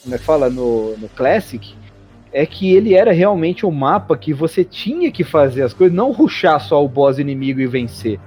como 0.03 0.15
é 0.15 0.19
que 0.19 0.25
fala, 0.25 0.49
no, 0.49 0.97
no 0.97 1.09
Classic, 1.11 1.75
é 2.33 2.47
que 2.47 2.73
ele 2.73 2.95
era 2.95 3.13
realmente 3.13 3.67
um 3.67 3.71
mapa 3.71 4.17
que 4.17 4.33
você 4.33 4.65
tinha 4.65 5.11
que 5.11 5.25
fazer 5.25 5.63
as 5.63 5.73
coisas, 5.73 5.95
não 5.95 6.13
ruxar 6.13 6.61
só 6.61 6.85
o 6.85 6.89
boss 6.89 7.19
inimigo 7.19 7.61
e 7.61 7.67
vencer. 7.67 8.19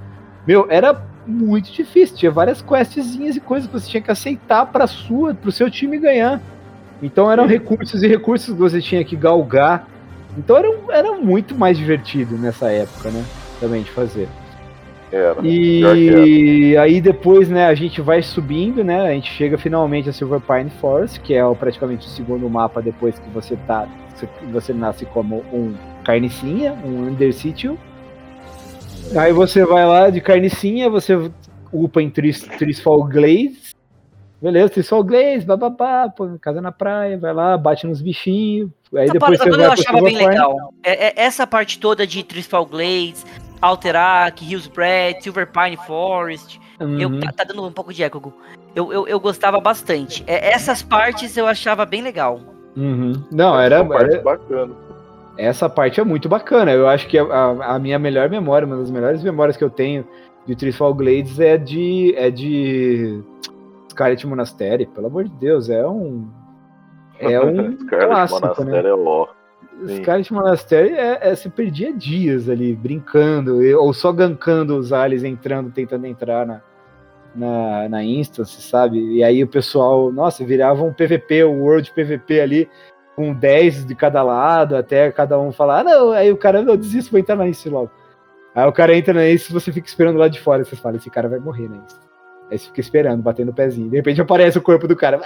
Meu, 0.45 0.67
era 0.69 1.01
muito 1.25 1.71
difícil. 1.71 2.17
Tinha 2.17 2.31
várias 2.31 2.61
questzinhas 2.61 3.35
e 3.35 3.39
coisas 3.39 3.67
que 3.67 3.73
você 3.73 3.89
tinha 3.89 4.03
que 4.03 4.11
aceitar 4.11 4.65
para 4.65 4.87
sua, 4.87 5.33
pro 5.33 5.51
seu 5.51 5.69
time 5.69 5.97
ganhar. 5.97 6.41
Então 7.01 7.31
eram 7.31 7.45
recursos 7.45 8.03
e 8.03 8.07
recursos 8.07 8.53
que 8.53 8.59
você 8.59 8.81
tinha 8.81 9.03
que 9.03 9.15
galgar. 9.15 9.87
Então 10.37 10.57
era, 10.57 10.67
era 10.89 11.13
muito 11.13 11.55
mais 11.55 11.77
divertido 11.77 12.37
nessa 12.37 12.71
época, 12.71 13.09
né? 13.09 13.23
Também 13.59 13.83
de 13.83 13.91
fazer. 13.91 14.27
Era. 15.13 15.39
E 15.43 16.75
aí 16.75 16.99
depois, 16.99 17.47
né, 17.47 17.67
a 17.67 17.75
gente 17.75 18.01
vai 18.01 18.23
subindo, 18.23 18.83
né? 18.83 18.99
A 18.99 19.11
gente 19.11 19.31
chega 19.31 19.59
finalmente 19.59 20.09
a 20.09 20.13
Silver 20.13 20.41
Pine 20.41 20.71
Forest, 20.81 21.19
que 21.19 21.35
é 21.35 21.53
praticamente 21.53 22.07
o 22.07 22.09
segundo 22.09 22.49
mapa 22.49 22.81
depois 22.81 23.19
que 23.19 23.29
você 23.29 23.55
tá. 23.67 23.87
Você 24.51 24.73
nasce 24.73 25.05
como 25.05 25.43
um 25.53 25.75
carnicinha, 26.03 26.73
um 26.83 27.09
Undercity. 27.09 27.77
Aí 29.15 29.31
você 29.31 29.63
vai 29.63 29.85
lá 29.85 30.09
de 30.09 30.19
carnicinha, 30.19 30.89
você 30.89 31.29
upa 31.71 32.01
em 32.01 32.09
Tris, 32.09 32.41
Trisfall 32.41 33.03
Glades. 33.03 33.73
Beleza, 34.41 34.69
Trisfall 34.69 35.03
Glades, 35.03 35.45
bababá, 35.45 36.09
pô, 36.09 36.27
casa 36.41 36.59
na 36.59 36.71
praia, 36.71 37.17
vai 37.17 37.33
lá, 37.33 37.55
bate 37.57 37.85
nos 37.85 38.01
bichinhos. 38.01 38.69
Aí 38.95 39.03
essa 39.03 39.13
depois 39.13 39.37
parte 39.37 39.51
você 39.51 39.57
vai 39.57 39.67
eu 39.67 39.71
achava 39.71 40.01
bem 40.01 40.17
legal. 40.17 40.73
É, 40.83 41.07
é- 41.07 41.13
essa 41.15 41.45
parte 41.45 41.79
toda 41.79 42.05
de 42.05 42.23
Trisfall 42.23 42.65
Glades, 42.65 43.25
Alterac, 43.63 44.43
Hillsbrad, 44.43 45.21
Silver 45.21 45.47
Pine 45.51 45.77
Forest. 45.87 46.59
Eu, 46.79 47.09
Uhum. 47.09 47.19
tá, 47.21 47.31
tá 47.31 47.43
dando 47.45 47.65
um 47.65 47.71
pouco 47.71 47.93
de 47.93 48.03
eco, 48.03 48.33
eu, 48.75 48.91
eu, 48.91 49.07
eu 49.07 49.19
gostava 49.19 49.59
bastante. 49.61 50.23
É, 50.27 50.51
essas 50.53 50.81
partes 50.83 51.37
eu 51.37 51.47
achava 51.47 51.85
bem 51.85 52.01
legal. 52.01 52.41
Uhum. 52.75 53.23
Não, 53.31 53.57
era, 53.57 53.77
São 53.77 53.87
partes 53.87 54.13
era- 54.15 54.23
bacanas. 54.23 54.75
essa 55.37 55.69
parte 55.69 55.99
é 55.99 56.03
muito 56.03 56.27
bacana. 56.27 56.71
Eu 56.71 56.87
acho 56.87 57.07
que 57.07 57.17
a, 57.17 57.23
a- 57.23 57.75
a 57.75 57.79
minha 57.79 57.97
melhor 57.97 58.29
memória, 58.29 58.65
uma 58.67 58.77
das 58.77 58.91
melhores 58.91 59.23
memórias 59.23 59.55
que 59.55 59.63
eu 59.63 59.69
tenho 59.69 60.05
de 60.45 60.55
Trisfall 60.55 60.93
Glades 60.93 61.39
é 61.39 61.57
de 61.57 62.13
é 62.17 62.29
de 62.29 63.21
Scarlet 63.91 64.25
Monastery. 64.27 64.87
Pelo 64.87 65.07
amor 65.07 65.23
de 65.25 65.29
Deus, 65.35 65.69
é 65.69 65.87
um 65.87 66.27
é 67.19 67.39
um 67.39 67.77
clássico, 67.87 68.41
né? 68.41 68.47
monastério 68.73 68.89
é 68.89 68.93
ó. 68.95 69.27
Scarlet 69.97 70.31
Monastery 70.31 70.93
é, 70.93 71.19
é 71.21 71.35
você 71.35 71.49
perdia 71.49 71.93
dias 71.93 72.47
ali 72.49 72.75
brincando 72.75 73.59
ou 73.79 73.93
só 73.93 74.11
gankando 74.11 74.77
os 74.77 74.93
aliens 74.93 75.23
entrando, 75.23 75.71
tentando 75.71 76.05
entrar 76.05 76.45
na 76.45 76.61
na, 77.35 77.89
na 77.89 78.03
instance, 78.03 78.61
sabe? 78.61 78.99
E 79.15 79.23
aí 79.23 79.43
o 79.43 79.47
pessoal, 79.47 80.11
nossa, 80.11 80.45
virava 80.45 80.83
um 80.83 80.93
PVP, 80.93 81.43
um 81.43 81.61
World 81.61 81.91
PVP 81.91 82.39
ali, 82.39 82.69
com 83.15 83.33
10 83.33 83.85
de 83.85 83.95
cada 83.95 84.23
lado, 84.23 84.75
até 84.75 85.11
cada 85.11 85.39
um 85.39 85.51
falar, 85.51 85.79
ah, 85.79 85.83
não, 85.83 86.11
aí 86.11 86.31
o 86.31 86.37
cara, 86.37 86.61
não, 86.61 86.75
desisto, 86.75 87.11
vou 87.11 87.19
entrar 87.19 87.35
na 87.35 87.47
instance 87.47 87.69
logo. 87.69 87.91
Aí 88.55 88.67
o 88.67 88.71
cara 88.71 88.95
entra 88.95 89.13
na 89.13 89.29
instance, 89.29 89.53
você 89.53 89.71
fica 89.71 89.87
esperando 89.87 90.17
lá 90.17 90.27
de 90.27 90.39
fora, 90.39 90.63
você 90.63 90.75
fala, 90.75 90.97
esse 90.97 91.09
cara 91.09 91.27
vai 91.27 91.39
morrer 91.39 91.67
na 91.67 91.77
instance. 91.77 92.07
Aí 92.51 92.57
você 92.57 92.67
fica 92.67 92.81
esperando, 92.81 93.21
batendo 93.23 93.49
o 93.49 93.53
pezinho. 93.53 93.89
De 93.89 93.97
repente 93.97 94.21
aparece 94.21 94.57
o 94.57 94.61
corpo 94.61 94.87
do 94.87 94.95
cara, 94.95 95.19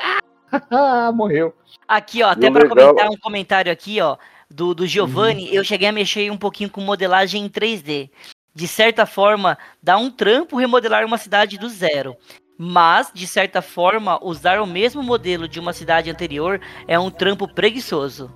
ah, 0.71 1.11
morreu. 1.13 1.53
Aqui, 1.87 2.23
ó, 2.23 2.29
até 2.29 2.49
legal- 2.49 2.69
comentar 2.69 3.09
um 3.09 3.17
comentário 3.21 3.71
aqui, 3.71 3.99
ó, 3.99 4.17
do, 4.49 4.73
do 4.73 4.87
Giovanni, 4.87 5.53
eu 5.53 5.63
cheguei 5.63 5.87
a 5.87 5.91
mexer 5.91 6.31
um 6.31 6.37
pouquinho 6.37 6.69
com 6.69 6.81
modelagem 6.81 7.45
em 7.45 7.49
3D. 7.49 8.09
De 8.53 8.67
certa 8.67 9.05
forma, 9.05 9.57
dá 9.81 9.97
um 9.97 10.09
trampo 10.09 10.57
remodelar 10.57 11.05
uma 11.05 11.17
cidade 11.17 11.57
do 11.57 11.69
zero. 11.69 12.15
Mas, 12.57 13.11
de 13.13 13.27
certa 13.27 13.61
forma, 13.61 14.19
usar 14.23 14.59
o 14.59 14.65
mesmo 14.65 15.03
modelo 15.03 15.47
de 15.47 15.59
uma 15.59 15.73
cidade 15.73 16.09
anterior 16.09 16.59
é 16.87 16.97
um 16.97 17.11
trampo 17.11 17.47
preguiçoso. 17.47 18.33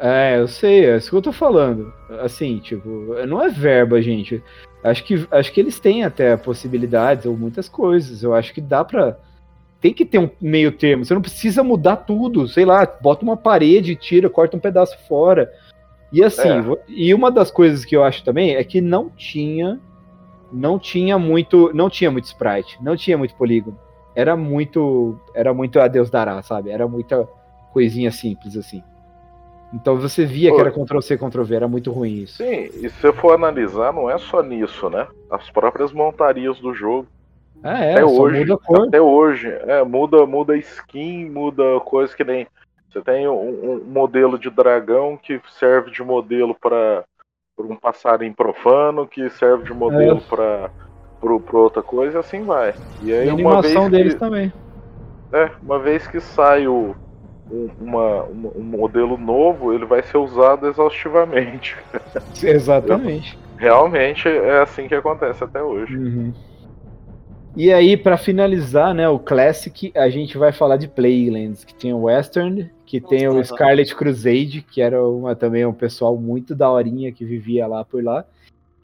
É, 0.00 0.40
eu 0.40 0.48
sei, 0.48 0.86
é 0.86 0.96
isso 0.96 1.10
que 1.10 1.16
eu 1.16 1.22
tô 1.22 1.30
falando. 1.30 1.92
Assim, 2.20 2.58
tipo, 2.58 2.88
não 3.28 3.40
é 3.40 3.48
verba, 3.48 4.02
gente. 4.02 4.42
Acho 4.82 5.04
que, 5.04 5.28
acho 5.30 5.52
que 5.52 5.60
eles 5.60 5.78
têm 5.78 6.04
até 6.04 6.36
possibilidades 6.36 7.26
ou 7.26 7.36
muitas 7.36 7.68
coisas. 7.68 8.22
Eu 8.22 8.34
acho 8.34 8.52
que 8.52 8.60
dá 8.60 8.84
pra. 8.84 9.18
Tem 9.80 9.94
que 9.94 10.04
ter 10.04 10.18
um 10.18 10.28
meio 10.40 10.72
termo. 10.72 11.04
Você 11.04 11.14
não 11.14 11.22
precisa 11.22 11.62
mudar 11.62 11.96
tudo. 11.96 12.46
Sei 12.46 12.64
lá, 12.64 12.86
bota 13.00 13.24
uma 13.24 13.36
parede, 13.36 13.96
tira, 13.96 14.28
corta 14.28 14.56
um 14.56 14.60
pedaço 14.60 14.96
fora. 15.08 15.50
E 16.12 16.22
assim, 16.22 16.48
É. 16.48 16.76
e 16.88 17.14
uma 17.14 17.30
das 17.30 17.50
coisas 17.50 17.84
que 17.84 17.96
eu 17.96 18.04
acho 18.04 18.22
também 18.24 18.54
é 18.56 18.64
que 18.64 18.80
não 18.80 19.08
tinha. 19.10 19.80
Não 20.52 20.78
tinha 20.78 21.18
muito. 21.18 21.70
Não 21.72 21.88
tinha 21.88 22.10
muito 22.10 22.24
sprite, 22.26 22.76
não 22.82 22.96
tinha 22.96 23.16
muito 23.16 23.34
polígono. 23.36 23.78
Era 24.14 24.36
muito. 24.36 25.18
Era 25.34 25.54
muito 25.54 25.80
a 25.80 25.88
Deus 25.88 26.10
dará, 26.10 26.42
sabe? 26.42 26.70
Era 26.70 26.86
muita 26.86 27.26
coisinha 27.72 28.10
simples 28.10 28.56
assim. 28.56 28.82
Então 29.72 29.96
você 29.98 30.26
via 30.26 30.50
que 30.50 30.56
Pô. 30.56 30.60
era 30.62 30.72
Ctrl 30.72 31.00
C, 31.00 31.16
Ctrl 31.16 31.42
V, 31.44 31.54
era 31.54 31.68
muito 31.68 31.92
ruim 31.92 32.22
isso. 32.22 32.38
Sim, 32.38 32.64
e 32.64 32.90
se 32.90 33.00
você 33.00 33.12
for 33.12 33.32
analisar, 33.34 33.92
não 33.92 34.10
é 34.10 34.18
só 34.18 34.42
nisso, 34.42 34.90
né? 34.90 35.06
As 35.30 35.48
próprias 35.50 35.92
montarias 35.92 36.58
do 36.58 36.74
jogo. 36.74 37.06
Ah, 37.62 37.84
é, 37.84 37.92
até 37.92 38.04
hoje, 38.04 38.38
muda 38.44 38.58
até 38.86 39.00
hoje, 39.00 39.48
é, 39.48 39.82
muda, 39.84 40.24
muda 40.26 40.56
skin, 40.56 41.28
muda 41.30 41.80
coisa 41.80 42.14
que 42.16 42.24
nem. 42.24 42.46
Você 42.90 43.00
tem 43.02 43.28
um, 43.28 43.74
um 43.74 43.84
modelo 43.86 44.38
de 44.38 44.50
dragão 44.50 45.16
que 45.16 45.40
serve 45.58 45.90
de 45.90 46.02
modelo 46.02 46.54
para 46.54 47.04
um 47.58 47.76
passarinho 47.76 48.34
profano, 48.34 49.06
que 49.06 49.28
serve 49.30 49.64
de 49.64 49.72
modelo 49.74 50.18
É. 50.18 50.20
para 50.28 50.70
para 51.20 51.58
outra 51.58 51.82
coisa, 51.82 52.16
e 52.16 52.20
assim 52.20 52.44
vai. 52.44 52.72
E 53.02 53.12
aí 53.12 53.26
E 53.26 53.30
a 53.30 53.34
uma 53.34 53.60
vez 53.60 53.66
animação 53.76 53.90
deles 53.90 54.14
que, 54.14 54.20
também. 54.20 54.50
é, 55.34 55.50
uma 55.62 55.78
vez 55.78 56.06
que 56.06 56.18
sai 56.18 56.66
o, 56.66 56.96
um, 57.52 57.68
uma- 57.78 58.24
um- 58.24 58.52
um 58.56 58.62
modelo 58.62 59.18
novo, 59.18 59.74
ele 59.74 59.84
vai 59.84 60.02
ser 60.02 60.16
usado 60.16 60.66
exaustivamente. 60.66 61.76
Exatamente. 62.42 63.38
Realmente 63.58 64.26
é 64.28 64.62
assim 64.62 64.88
que 64.88 64.94
acontece 64.94 65.44
até 65.44 65.62
hoje. 65.62 65.94
Uhum. 65.94 66.32
E 67.56 67.72
aí, 67.72 67.96
pra 67.96 68.16
finalizar, 68.16 68.94
né, 68.94 69.08
o 69.08 69.18
Classic, 69.18 69.92
a 69.96 70.08
gente 70.08 70.38
vai 70.38 70.52
falar 70.52 70.76
de 70.76 70.86
Playlands, 70.86 71.64
que 71.64 71.74
tem 71.74 71.92
o 71.92 72.02
Western, 72.02 72.70
que 72.86 73.00
tem 73.00 73.28
o. 73.28 73.44
Scarlet 73.44 73.94
Crusade, 73.94 74.64
que 74.70 74.80
era 74.80 75.04
uma, 75.06 75.34
também 75.34 75.66
um 75.66 75.72
pessoal 75.72 76.16
muito 76.16 76.54
daorinha 76.54 77.10
que 77.12 77.24
vivia 77.24 77.66
lá 77.66 77.84
por 77.84 78.02
lá, 78.04 78.24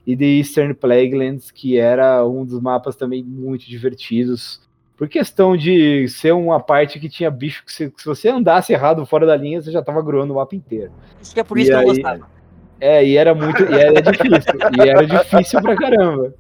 e 0.07 0.17
The 0.17 0.25
Eastern 0.25 0.75
Plaguelands, 0.75 1.51
que 1.51 1.79
era 1.79 2.27
um 2.27 2.45
dos 2.45 2.61
mapas 2.61 2.97
também 2.97 3.23
muito 3.23 3.67
divertidos, 3.69 4.61
por 4.97 5.09
questão 5.09 5.57
de 5.57 6.09
ser 6.09 6.33
uma 6.33 6.59
parte 6.59 6.99
que 6.99 7.09
tinha 7.09 7.31
bicho 7.31 7.65
que 7.65 7.73
se, 7.73 7.93
se 7.97 8.05
você 8.05 8.29
andasse 8.31 8.73
errado 8.73 9.05
fora 9.07 9.27
da 9.27 9.37
linha, 9.37 9.61
você 9.63 9.71
já 9.71 9.83
tava 9.83 10.03
gruando 10.03 10.33
o 10.33 10.37
mapa 10.37 10.57
inteiro. 10.57 10.91
Acho 11.21 11.33
que 11.35 11.41
é 11.41 11.45
por 11.45 11.57
E 11.59 11.63
isso 11.63 11.71
que 11.71 11.77
eu 11.77 11.83
não 11.83 11.91
aí- 11.91 11.97
gostava. 12.03 12.37
É, 12.81 13.07
e 13.07 13.17
era 13.17 13.35
muito, 13.35 13.63
e 13.63 13.75
era 13.75 14.03
difícil, 14.03 14.53
e 14.77 14.89
era 14.89 15.07
difícil 15.07 15.63
pra 15.63 15.77
caramba. 15.77 16.35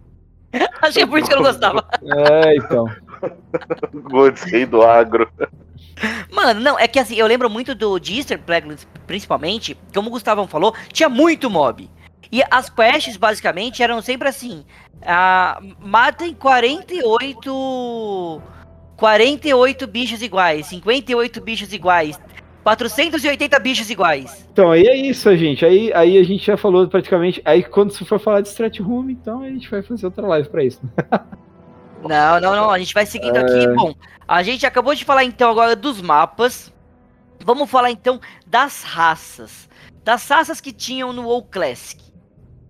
Acho 0.82 0.94
que 0.94 1.02
é 1.02 1.06
por 1.06 1.18
isso 1.18 1.28
que 1.28 1.34
eu 1.34 1.38
não 1.38 1.50
gostava. 1.50 1.86
É, 2.02 2.56
então. 2.56 2.86
Gostei 3.92 4.66
do 4.66 4.82
agro. 4.82 5.28
Mano, 6.30 6.60
não, 6.60 6.78
é 6.78 6.86
que 6.86 6.98
assim, 6.98 7.16
eu 7.16 7.26
lembro 7.26 7.48
muito 7.48 7.74
do 7.74 7.98
de 7.98 8.18
Easter 8.18 8.38
Plaguelands, 8.38 8.86
principalmente, 9.06 9.76
como 9.94 10.08
o 10.08 10.12
Gustavão 10.12 10.46
falou, 10.46 10.74
tinha 10.92 11.08
muito 11.08 11.50
mob. 11.50 11.90
E 12.30 12.42
as 12.50 12.68
quests, 12.68 13.16
basicamente, 13.16 13.82
eram 13.82 14.02
sempre 14.02 14.28
assim: 14.28 14.64
ah, 15.04 15.58
matem 15.80 16.34
48. 16.34 18.42
48 18.96 19.86
bichos 19.86 20.22
iguais, 20.22 20.68
58 20.68 21.40
bichos 21.42 21.70
iguais, 21.70 22.18
480 22.66 23.60
bichos 23.60 23.88
iguais. 23.90 24.44
Então, 24.50 24.72
aí 24.72 24.88
é 24.88 24.96
isso, 24.96 25.34
gente. 25.36 25.64
Aí, 25.64 25.92
aí 25.94 26.18
a 26.18 26.24
gente 26.24 26.44
já 26.44 26.56
falou 26.56 26.88
praticamente. 26.88 27.40
Aí 27.44 27.62
quando 27.62 27.92
se 27.92 28.04
for 28.04 28.18
falar 28.18 28.40
de 28.40 28.48
Strat 28.48 28.80
Room, 28.80 29.08
então 29.08 29.42
a 29.42 29.48
gente 29.48 29.70
vai 29.70 29.82
fazer 29.82 30.04
outra 30.04 30.26
live 30.26 30.48
pra 30.48 30.64
isso. 30.64 30.80
Não, 32.02 32.38
não, 32.38 32.54
não, 32.54 32.70
a 32.70 32.78
gente 32.78 32.94
vai 32.94 33.04
seguindo 33.04 33.36
aqui. 33.36 33.66
Bom, 33.74 33.92
a 34.28 34.40
gente 34.40 34.64
acabou 34.64 34.94
de 34.94 35.04
falar 35.04 35.24
então 35.24 35.50
agora 35.50 35.74
dos 35.74 36.00
mapas. 36.00 36.72
Vamos 37.42 37.68
falar 37.68 37.90
então 37.90 38.20
das 38.46 38.84
raças. 38.84 39.68
Das 40.04 40.28
raças 40.28 40.60
que 40.60 40.72
tinham 40.72 41.12
no 41.12 41.22
WoW 41.24 41.42
Classic. 41.44 42.00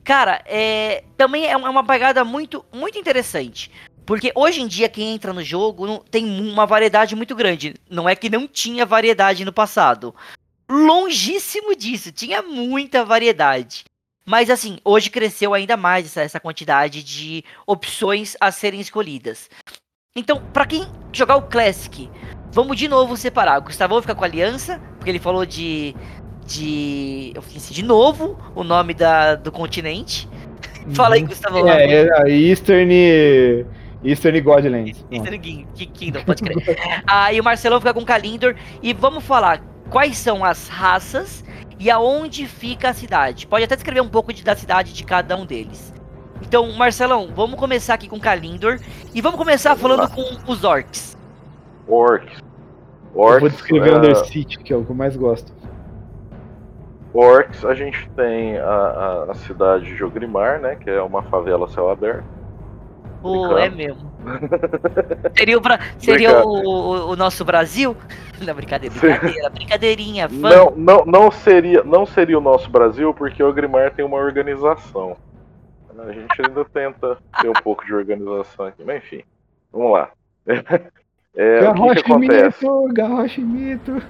Cara, 0.05 0.41
é, 0.47 1.05
também 1.19 1.45
é 1.51 1.57
uma 1.57 1.67
é 1.67 1.71
uma 1.71 1.85
pegada 1.85 2.25
muito, 2.25 2.65
muito 2.73 2.97
interessante. 2.97 3.71
Porque 4.07 4.31
hoje 4.37 4.63
em 4.63 4.69
dia 4.69 4.89
quem 4.89 5.13
entra 5.13 5.33
no 5.33 5.43
jogo 5.43 5.99
tem 6.11 6.25
uma 6.25 6.65
variedade 6.65 7.17
muito 7.17 7.35
grande. 7.35 7.75
Não 7.91 8.09
é 8.09 8.15
que 8.15 8.31
não 8.31 8.47
tinha 8.47 8.87
variedade 8.87 9.45
no 9.45 9.53
passado. 9.53 10.15
Longíssimo 10.71 11.75
disso, 11.75 12.13
tinha 12.13 12.41
muita 12.41 13.05
variedade. 13.05 13.85
Mas 14.25 14.49
assim, 14.49 14.79
hoje 14.85 15.11
cresceu 15.11 15.55
ainda 15.55 15.77
mais 15.77 16.07
essa, 16.07 16.23
essa 16.23 16.41
quantidade 16.41 17.03
de 17.03 17.45
opções 17.67 18.37
a 18.41 18.51
serem 18.51 18.81
escolhidas. 18.81 19.51
Então, 20.17 20.43
pra 20.53 20.67
quem 20.67 20.87
jogar 21.13 21.37
o 21.37 21.43
Classic, 21.43 22.11
vamos 22.51 22.77
de 22.77 22.89
novo 22.89 23.17
separar. 23.17 23.59
O 23.59 23.65
Gustavão 23.65 24.01
fica 24.01 24.15
com 24.15 24.25
a 24.25 24.27
Aliança, 24.27 24.81
porque 24.97 25.11
ele 25.11 25.19
falou 25.19 25.45
de. 25.45 25.95
de. 26.45 27.33
Eu 27.35 27.43
esqueci 27.43 27.75
de 27.75 27.85
novo 27.85 28.39
o 28.55 28.65
nome 28.65 28.95
da, 28.95 29.35
do 29.35 29.53
continente. 29.53 30.29
Fala 30.95 31.17
aí, 31.17 31.23
Gustavão. 31.23 31.69
É, 31.69 32.07
é 32.07 32.23
a 32.23 32.29
Eastern. 32.29 33.67
Eastern 34.09 34.41
Godlands. 34.41 35.05
Eastern 35.11 35.39
King- 35.39 35.67
King- 35.75 35.93
Kingdom, 35.93 36.25
pode 36.25 36.43
crer. 36.43 36.79
ah, 37.07 37.33
e 37.33 37.41
o 37.41 37.45
Marcelão 37.45 37.81
fica 37.81 37.93
com 37.95 38.05
Kalindor. 38.05 38.55
E 38.83 38.93
vamos 38.93 39.25
falar 39.25 39.61
quais 39.91 40.17
são 40.17 40.45
as 40.45 40.69
raças 40.69 41.45
e 41.79 41.91
aonde 41.91 42.47
fica 42.47 42.91
a 42.91 42.95
cidade. 42.95 43.47
Pode 43.47 43.65
até 43.65 43.75
descrever 43.75 44.01
um 44.01 44.09
pouco 44.09 44.33
de- 44.33 44.45
da 44.45 44.55
cidade 44.55 44.93
de 44.93 45.05
cada 45.05 45.37
um 45.37 45.45
deles. 45.45 45.93
Então, 46.43 46.71
Marcelão, 46.73 47.31
vamos 47.35 47.59
começar 47.59 47.95
aqui 47.95 48.09
com 48.09 48.21
Kalindor 48.21 48.79
e 49.15 49.21
vamos 49.21 49.39
começar 49.39 49.75
falando 49.77 50.09
com 50.11 50.23
os 50.53 50.65
orcs. 50.65 51.17
Orcs. 51.89 52.41
orcs 53.15 53.35
Eu 53.35 53.41
vou 53.41 53.49
descrever 53.49 53.91
é... 53.93 53.97
Undercity, 53.97 54.59
que 54.59 54.73
é 54.73 54.77
o 54.77 54.85
que 54.85 54.91
eu 54.91 54.97
mais 54.97 55.17
gosto. 55.17 55.53
Orcs, 57.15 57.65
a 57.65 57.75
gente 57.75 58.09
tem 58.11 58.59
a, 58.59 58.65
a, 58.69 59.31
a 59.31 59.35
cidade 59.35 59.97
de 59.97 60.05
Ogrimar, 60.05 60.61
né? 60.61 60.77
Que 60.77 60.91
é 60.91 61.01
uma 61.01 61.23
favela 61.23 61.67
céu 61.69 61.89
aberto. 61.89 62.25
Pô, 63.23 63.59
é 63.59 63.69
mesmo. 63.69 64.13
seria 65.37 65.59
o, 65.59 65.63
seria 65.99 66.45
o, 66.45 66.49
o, 66.49 67.11
o, 67.11 67.17
nosso 67.17 67.45
Brasil? 67.45 67.97
Não, 68.45 68.55
brincadeira, 68.55 68.95
brincadeira, 68.95 69.51
brincadeirinha. 69.51 70.29
Fã. 70.29 70.51
Não, 70.51 70.71
não, 70.77 71.05
não, 71.07 71.31
seria, 71.31 71.83
não 71.83 72.05
seria 72.05 72.37
o 72.37 72.41
nosso 72.41 72.69
Brasil, 72.69 73.15
porque 73.15 73.43
o 73.43 73.49
Ogrimar 73.49 73.95
tem 73.95 74.05
uma 74.05 74.19
organização. 74.19 75.17
A 75.99 76.13
gente 76.13 76.43
ainda 76.47 76.63
tenta 76.67 77.17
ter 77.41 77.49
um 77.49 77.55
pouco 77.55 77.85
de 77.87 77.95
organização 77.95 78.67
aqui, 78.67 78.85
mas 78.85 78.99
enfim, 78.99 79.23
vamos 79.73 79.93
lá. 79.93 80.11
É, 81.39 81.69
o 81.69 81.75
que, 81.75 82.03
que 82.03 82.13
acontece? 82.13 82.65
Mito, 82.65 82.95
garroche 82.95 83.41
mito. 83.43 84.03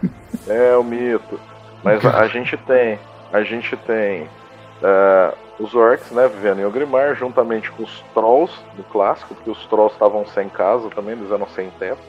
É 0.46 0.76
o 0.76 0.84
mito. 0.84 1.40
Mas 1.82 2.04
a 2.04 2.28
gente 2.28 2.56
tem, 2.58 3.00
a 3.32 3.42
gente 3.42 3.76
tem 3.78 4.22
uh, 4.22 5.36
os 5.58 5.74
orcs, 5.74 6.10
né, 6.10 6.28
vivendo 6.28 6.60
em 6.60 6.64
Ogrimar, 6.64 7.14
juntamente 7.14 7.70
com 7.70 7.82
os 7.82 8.04
trolls 8.12 8.52
do 8.76 8.84
clássico, 8.84 9.34
porque 9.34 9.50
os 9.50 9.66
trolls 9.66 9.94
estavam 9.94 10.26
sem 10.26 10.48
casa 10.48 10.90
também, 10.90 11.12
eles 11.12 11.30
eram 11.30 11.48
sem 11.48 11.70
teto. 11.70 12.00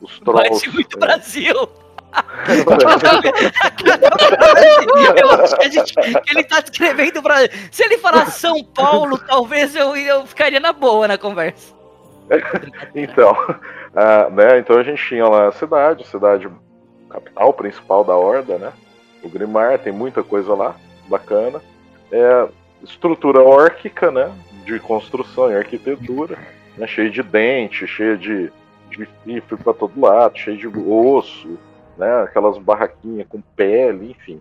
Os 0.00 0.18
trolls. 0.20 0.48
Parece 0.48 0.70
muito 0.70 0.96
é... 0.96 1.00
Brasil! 1.00 1.68
eu 5.16 5.30
acho 5.30 5.56
que, 5.56 5.70
gente, 5.70 5.94
que, 5.94 6.30
ele 6.30 6.44
tá 6.44 6.60
descrevendo 6.60 7.22
pra. 7.22 7.36
Se 7.70 7.84
ele 7.84 7.96
falar 7.96 8.26
São 8.26 8.62
Paulo, 8.62 9.16
talvez 9.18 9.74
eu, 9.74 9.96
eu 9.96 10.26
ficaria 10.26 10.60
na 10.60 10.74
boa 10.74 11.08
na 11.08 11.16
conversa. 11.16 11.72
então, 12.94 13.32
uh, 13.32 14.30
né, 14.30 14.58
então 14.58 14.78
a 14.78 14.82
gente 14.82 15.02
tinha 15.02 15.26
lá 15.26 15.48
a 15.48 15.52
cidade, 15.52 16.06
cidade 16.06 16.50
capital 17.08 17.54
principal 17.54 18.04
da 18.04 18.14
Horda, 18.14 18.58
né? 18.58 18.74
O 19.22 19.28
Grimar, 19.28 19.78
tem 19.78 19.92
muita 19.92 20.22
coisa 20.22 20.54
lá, 20.54 20.76
bacana. 21.08 21.62
É, 22.12 22.48
estrutura 22.82 23.42
órquica, 23.42 24.10
né? 24.10 24.32
De 24.64 24.78
construção 24.78 25.50
e 25.50 25.56
arquitetura, 25.56 26.38
né? 26.76 26.86
cheio 26.86 27.10
de 27.10 27.22
dente, 27.22 27.86
cheio 27.86 28.16
de, 28.16 28.52
de 28.90 29.40
para 29.40 29.72
todo 29.72 30.00
lado, 30.00 30.38
cheio 30.38 30.56
de 30.56 30.68
osso, 30.68 31.58
né? 31.96 32.22
Aquelas 32.22 32.58
barraquinhas 32.58 33.26
com 33.28 33.40
pele, 33.40 34.10
enfim. 34.10 34.40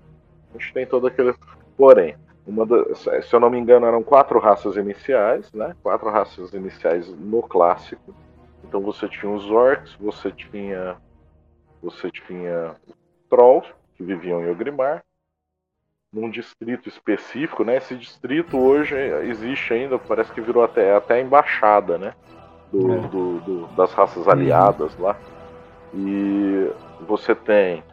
A 0.53 0.57
gente 0.57 0.73
tem 0.73 0.85
todo 0.85 1.07
aquele. 1.07 1.33
Porém, 1.77 2.15
uma 2.45 2.65
da, 2.65 2.93
se 2.93 3.33
eu 3.33 3.39
não 3.39 3.49
me 3.49 3.57
engano, 3.57 3.85
eram 3.85 4.03
quatro 4.03 4.37
raças 4.39 4.75
iniciais, 4.75 5.51
né? 5.53 5.75
Quatro 5.81 6.09
raças 6.09 6.53
iniciais 6.53 7.07
no 7.07 7.41
clássico. 7.41 8.13
Então 8.63 8.81
você 8.81 9.07
tinha 9.07 9.31
os 9.31 9.49
orcs, 9.49 9.95
você 9.99 10.31
tinha 10.31 10.97
você 11.81 12.11
tinha 12.11 12.75
trolls, 13.29 13.67
que 13.95 14.03
viviam 14.03 14.41
em 14.41 14.49
Ogrimar, 14.49 15.03
num 16.13 16.29
distrito 16.29 16.89
específico, 16.89 17.63
né? 17.63 17.77
Esse 17.77 17.95
distrito 17.95 18.57
hoje 18.57 18.95
existe 19.23 19.73
ainda, 19.73 19.97
parece 19.97 20.31
que 20.31 20.41
virou 20.41 20.63
até, 20.63 20.95
até 20.95 21.15
a 21.15 21.21
embaixada, 21.21 21.97
né? 21.97 22.13
Do, 22.71 22.93
é. 22.93 22.97
do, 23.07 23.39
do, 23.39 23.67
das 23.75 23.93
raças 23.93 24.27
aliadas 24.27 24.97
lá. 24.97 25.15
E 25.93 26.69
você 27.07 27.33
tem 27.33 27.83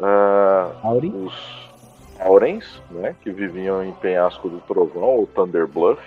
uh, 0.00 1.26
os 1.26 1.70
Aurens, 2.18 2.82
né? 2.90 3.14
Que 3.20 3.30
viviam 3.30 3.84
em 3.84 3.92
Penhasco 3.92 4.48
do 4.48 4.60
Trovão, 4.60 5.02
ou 5.02 5.26
Thunder 5.26 5.66
Bluff. 5.66 6.02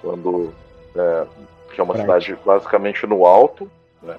Quando, 0.00 0.52
é, 0.94 1.26
que 1.74 1.80
é 1.80 1.84
uma 1.84 1.96
cidade 1.96 2.38
basicamente 2.44 3.04
no 3.04 3.26
alto, 3.26 3.68
né? 4.00 4.16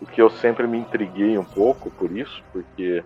o 0.00 0.06
que 0.06 0.20
eu 0.20 0.28
sempre 0.28 0.66
me 0.66 0.76
intriguei 0.76 1.38
um 1.38 1.44
pouco 1.44 1.90
por 1.90 2.12
isso, 2.12 2.42
porque 2.52 3.02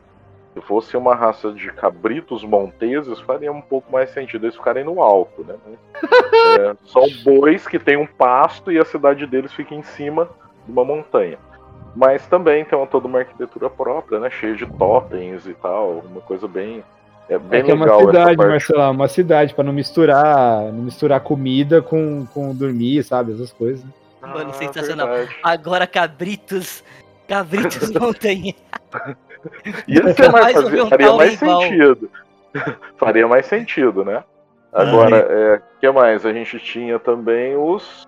se 0.59 0.67
fosse 0.67 0.97
uma 0.97 1.15
raça 1.15 1.53
de 1.53 1.71
cabritos 1.73 2.43
monteses, 2.43 3.21
faria 3.21 3.53
um 3.53 3.61
pouco 3.61 3.91
mais 3.93 4.11
sentido 4.11 4.47
eles 4.47 4.57
ficarem 4.57 4.85
no 4.85 5.01
alto, 5.01 5.45
né? 5.45 5.55
É, 6.59 6.75
são 6.87 7.05
bois 7.25 7.67
que 7.67 7.79
tem 7.79 7.97
um 7.97 8.07
pasto 8.07 8.73
e 8.73 8.79
a 8.79 8.85
cidade 8.85 9.27
deles 9.27 9.53
fica 9.53 9.75
em 9.75 9.83
cima 9.83 10.29
de 10.65 10.73
uma 10.73 10.85
montanha. 10.85 11.39
Mas 11.95 12.27
também 12.27 12.65
tem 12.65 12.77
uma, 12.77 12.87
toda 12.87 13.07
uma 13.07 13.19
arquitetura 13.19 13.69
própria, 13.69 14.19
né? 14.19 14.31
Cheia 14.31 14.55
de 14.55 14.67
totens 14.67 15.47
e 15.47 15.55
tal, 15.55 16.03
uma 16.11 16.21
coisa 16.21 16.49
bem 16.49 16.83
é 17.29 17.39
bem 17.39 17.61
é 17.61 17.63
legal. 17.63 18.01
É 18.01 18.05
uma 18.05 18.07
cidade, 18.07 18.37
Marcelo, 18.37 18.91
uma 18.91 19.09
cidade 19.09 19.55
para 19.55 19.65
não 19.65 19.73
misturar, 19.73 20.73
não 20.73 20.83
misturar 20.85 21.21
comida 21.21 21.83
com, 21.83 22.27
com 22.27 22.55
dormir, 22.55 23.05
sabe, 23.05 23.35
essas 23.35 23.53
coisas. 23.53 23.85
Mano, 24.21 24.51
ah, 24.51 24.55
sensacional. 24.55 25.09
Verdade. 25.09 25.37
Agora 25.43 25.87
cabritos. 25.87 26.83
Cabritos 27.29 27.91
montanha. 27.93 28.55
Ia 29.89 30.15
ser 30.15 30.31
mais, 30.31 30.53
fazer, 30.53 30.87
faria 30.87 31.13
mais 31.15 31.39
sentido. 31.39 32.11
faria 32.97 33.29
mais 33.29 33.47
sentido, 33.47 34.05
né? 34.05 34.25
Agora, 34.73 35.17
o 35.17 35.33
é, 35.33 35.63
que 35.81 35.91
mais? 35.91 36.27
A 36.27 36.33
gente 36.33 36.59
tinha 36.59 36.99
também 36.99 37.57
os. 37.57 38.07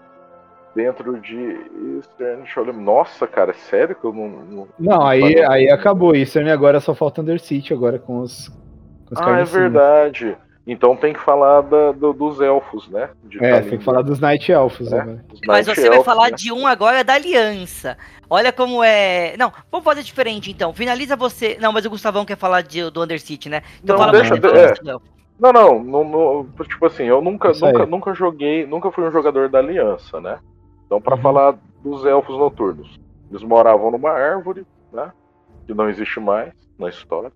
Dentro 0.74 1.18
de 1.18 1.37
Eastern. 1.97 2.72
Nossa, 2.72 3.26
cara, 3.26 3.51
é 3.51 3.55
sério 3.55 3.97
que 3.97 4.05
eu 4.05 4.12
não. 4.12 4.28
Não, 4.28 4.68
não 4.78 5.05
aí, 5.05 5.43
aí 5.45 5.68
acabou 5.68 6.14
Eastern 6.14 6.49
agora 6.49 6.78
só 6.78 6.95
falta 6.95 7.22
Undercity 7.22 7.74
agora 7.74 7.99
com 7.99 8.20
os. 8.20 8.49
Com 9.07 9.14
os 9.14 9.20
ah, 9.20 9.41
é 9.41 9.45
verdade. 9.45 10.37
Então 10.73 10.95
tem 10.95 11.12
que 11.12 11.18
falar 11.18 11.62
da, 11.62 11.91
do, 11.91 12.12
dos 12.12 12.41
elfos, 12.41 12.89
né? 12.89 13.11
De 13.25 13.45
é, 13.45 13.61
tem 13.61 13.77
que 13.77 13.85
falar 13.85 14.03
dos 14.03 14.21
Night 14.21 14.53
Elfos, 14.53 14.89
né? 14.89 15.05
né? 15.05 15.21
Mas 15.45 15.66
você 15.66 15.81
elfos, 15.81 15.97
vai 15.97 16.05
falar 16.05 16.31
né? 16.31 16.37
de 16.37 16.53
um 16.53 16.64
agora 16.64 17.03
da 17.03 17.14
Aliança. 17.14 17.99
Olha 18.31 18.53
como 18.53 18.81
é. 18.85 19.37
Não, 19.37 19.53
vamos 19.68 19.85
fazer 19.85 20.05
diferente 20.05 20.49
então. 20.49 20.73
Finaliza 20.73 21.16
você. 21.16 21.59
Não, 21.61 21.73
mas 21.73 21.85
o 21.85 21.91
Gustavão 21.91 22.25
quer 22.25 22.37
falar 22.37 22.62
de, 22.62 22.89
do 22.89 23.03
Undercity, 23.03 23.49
né? 23.49 23.62
Então 23.83 23.97
não, 23.97 24.05
fala 24.05 24.12
deixa, 24.12 24.39
de... 24.39 24.47
é. 24.47 24.97
Não, 25.41 25.53
não, 25.53 25.83
não, 25.83 26.05
não, 26.05 26.64
tipo 26.64 26.87
assim, 26.87 27.03
eu 27.03 27.21
nunca, 27.21 27.51
nunca, 27.51 27.87
nunca 27.87 28.14
joguei, 28.14 28.64
nunca 28.64 28.93
fui 28.93 29.03
um 29.03 29.11
jogador 29.11 29.49
da 29.49 29.59
Aliança, 29.59 30.21
né? 30.21 30.39
Então, 30.87 31.01
para 31.01 31.16
uhum. 31.16 31.23
falar 31.23 31.59
dos 31.83 32.07
elfos 32.07 32.39
noturnos, 32.39 33.01
eles 33.29 33.43
moravam 33.43 33.91
numa 33.91 34.11
árvore, 34.11 34.64
né? 34.93 35.11
Que 35.66 35.75
não 35.75 35.91
existe 35.91 36.21
mais 36.21 36.53
na 36.79 36.89
história. 36.89 37.33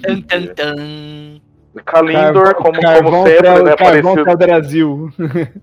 Tan, 0.00 0.22
tan, 0.22 0.54
tan. 0.54 1.40
Kalindor, 1.82 2.54
como, 2.54 2.74
como 2.74 3.26
sempre, 3.26 3.42
pra, 3.42 3.62
né? 3.62 3.76
Parecido... 3.76 4.36
Brasil. 4.36 5.10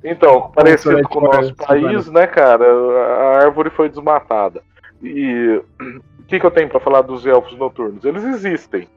Então, 0.03 0.51
parecido 0.55 1.03
com 1.03 1.20
o 1.20 1.22
nosso 1.22 1.55
país, 1.55 2.09
né, 2.12 2.28
cara? 2.28 2.66
A 2.66 3.38
árvore 3.43 3.70
foi 3.70 3.88
desmatada. 3.88 4.62
E 5.01 5.62
o 5.80 6.24
que, 6.28 6.39
que 6.39 6.45
eu 6.45 6.51
tenho 6.51 6.70
para 6.70 6.80
falar 6.80 7.01
dos 7.01 7.26
elfos 7.26 7.57
noturnos? 7.57 8.03
Eles 8.03 8.24
existem. 8.24 8.88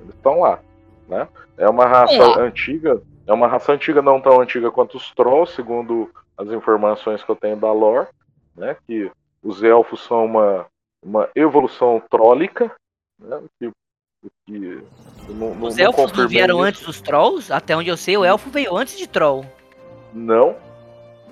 Eles 0.00 0.14
estão 0.14 0.40
lá, 0.40 0.58
né? 1.08 1.28
É 1.56 1.68
uma 1.68 1.86
raça 1.86 2.40
antiga. 2.40 3.00
É 3.26 3.32
uma 3.32 3.46
raça 3.46 3.72
antiga, 3.72 4.00
não 4.00 4.20
tão 4.20 4.40
antiga 4.40 4.70
quanto 4.70 4.96
os 4.96 5.12
Trolls, 5.14 5.54
segundo 5.54 6.10
as 6.36 6.48
informações 6.48 7.22
que 7.22 7.30
eu 7.30 7.36
tenho 7.36 7.56
da 7.56 7.70
lore, 7.70 8.06
né? 8.56 8.76
Que 8.86 9.10
os 9.42 9.62
elfos 9.62 10.02
são 10.04 10.24
uma, 10.24 10.66
uma 11.02 11.28
evolução 11.34 12.02
trólica, 12.08 12.70
né? 13.18 13.40
Que 13.58 13.70
não, 14.48 15.54
não, 15.54 15.66
Os 15.66 15.78
elfos 15.78 16.12
não, 16.12 16.28
vieram 16.28 16.56
isso. 16.56 16.64
antes 16.64 16.82
dos 16.82 17.00
trolls? 17.00 17.52
Até 17.52 17.76
onde 17.76 17.88
eu 17.88 17.96
sei, 17.96 18.16
o 18.16 18.24
elfo 18.24 18.50
veio 18.50 18.76
antes 18.76 18.96
de 18.96 19.06
troll. 19.06 19.44
Não, 20.12 20.56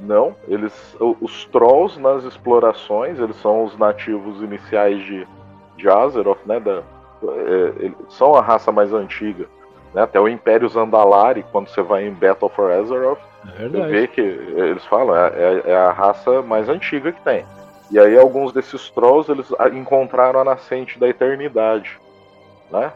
não. 0.01 0.37
Eles, 0.47 0.73
os 1.01 1.45
trolls 1.47 1.99
nas 1.99 2.25
explorações, 2.25 3.19
eles 3.19 3.37
são 3.37 3.65
os 3.65 3.77
nativos 3.79 4.43
iniciais 4.43 5.03
de, 5.05 5.27
de 5.77 5.89
Azeroth, 5.89 6.45
né? 6.45 6.61
Da, 6.61 6.83
é, 7.25 7.91
são 8.11 8.35
a 8.35 8.43
raça 8.43 8.71
mais 8.71 8.93
antiga. 8.93 9.47
Né, 9.95 10.03
até 10.03 10.21
o 10.21 10.29
Império 10.29 10.69
Zandalari, 10.69 11.45
quando 11.51 11.69
você 11.69 11.81
vai 11.81 12.07
em 12.07 12.13
Battle 12.13 12.51
for 12.51 12.71
Azeroth, 12.71 13.21
é 13.59 13.69
você 13.69 13.87
vê 13.87 14.07
que 14.07 14.21
eles 14.21 14.85
falam, 14.85 15.17
é, 15.17 15.29
é, 15.29 15.63
é, 15.71 15.77
a 15.77 15.93
raça 15.93 16.43
mais 16.43 16.69
antiga 16.69 17.13
que 17.13 17.23
tem. 17.23 17.45
E 17.91 17.99
aí 17.99 18.19
alguns 18.19 18.53
desses 18.53 18.91
trolls 18.91 19.31
eles 19.31 19.47
encontraram 19.73 20.41
a 20.41 20.45
nascente 20.45 20.99
da 20.99 21.09
eternidade 21.09 21.99
né? 22.71 22.93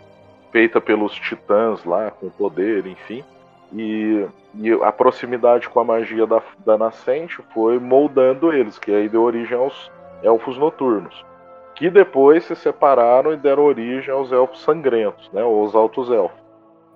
Feita 0.50 0.80
pelos 0.80 1.14
titãs 1.14 1.84
lá, 1.84 2.10
com 2.10 2.28
poder, 2.30 2.86
enfim. 2.86 3.24
E, 3.72 4.26
e, 4.56 4.72
a 4.82 4.90
proximidade 4.90 5.68
com 5.68 5.80
a 5.80 5.84
magia 5.84 6.26
da, 6.26 6.42
da 6.64 6.76
nascente 6.76 7.40
foi 7.54 7.78
moldando 7.78 8.52
eles, 8.52 8.78
que 8.78 8.92
aí 8.92 9.08
deu 9.08 9.22
origem 9.22 9.56
aos 9.56 9.90
elfos 10.22 10.58
noturnos. 10.58 11.24
Que 11.74 11.88
depois 11.88 12.44
se 12.44 12.56
separaram 12.56 13.32
e 13.32 13.36
deram 13.36 13.64
origem 13.64 14.12
aos 14.12 14.32
elfos 14.32 14.60
sangrentos, 14.62 15.30
né? 15.32 15.42
Ou 15.42 15.64
os 15.64 15.74
altos 15.74 16.10
elfos. 16.10 16.40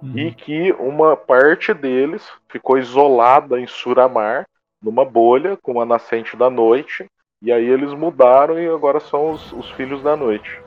Uhum. 0.02 0.18
E 0.18 0.32
que 0.32 0.72
uma 0.72 1.16
parte 1.16 1.72
deles 1.72 2.28
ficou 2.48 2.76
isolada 2.76 3.58
em 3.58 3.66
Suramar, 3.66 4.46
numa 4.82 5.04
bolha, 5.04 5.56
com 5.56 5.80
a 5.80 5.86
nascente 5.86 6.36
da 6.36 6.50
noite. 6.50 7.06
E 7.40 7.52
aí 7.52 7.64
eles 7.64 7.92
mudaram 7.94 8.58
e 8.58 8.68
agora 8.68 9.00
são 9.00 9.30
os, 9.30 9.52
os 9.52 9.70
filhos 9.72 10.02
da 10.02 10.16
noite. 10.16 10.60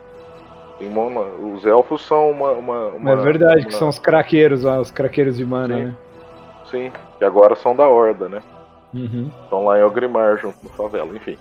Uma, 0.80 1.21
os 1.21 1.65
elfos 1.65 2.05
são 2.05 2.30
uma. 2.30 2.51
uma, 2.51 2.88
uma 2.89 3.11
é 3.11 3.15
verdade, 3.15 3.61
uma... 3.61 3.67
que 3.67 3.73
são 3.73 3.89
os 3.89 3.97
craqueiros 3.97 4.63
lá, 4.63 4.80
os 4.80 4.91
craqueiros 4.91 5.38
de 5.38 5.45
mana, 5.45 5.75
Sim. 5.75 5.84
né? 5.84 5.97
Sim, 6.69 6.91
que 7.17 7.23
agora 7.25 7.55
são 7.55 7.75
da 7.75 7.88
Horda, 7.88 8.30
né? 8.30 8.43
Uhum. 8.93 9.32
Estão 9.43 9.65
lá 9.65 9.80
em 9.80 9.84
Ogrimar, 9.84 10.38
junto 10.38 10.57
no 10.63 10.69
favela, 10.69 11.15
enfim. 11.15 11.38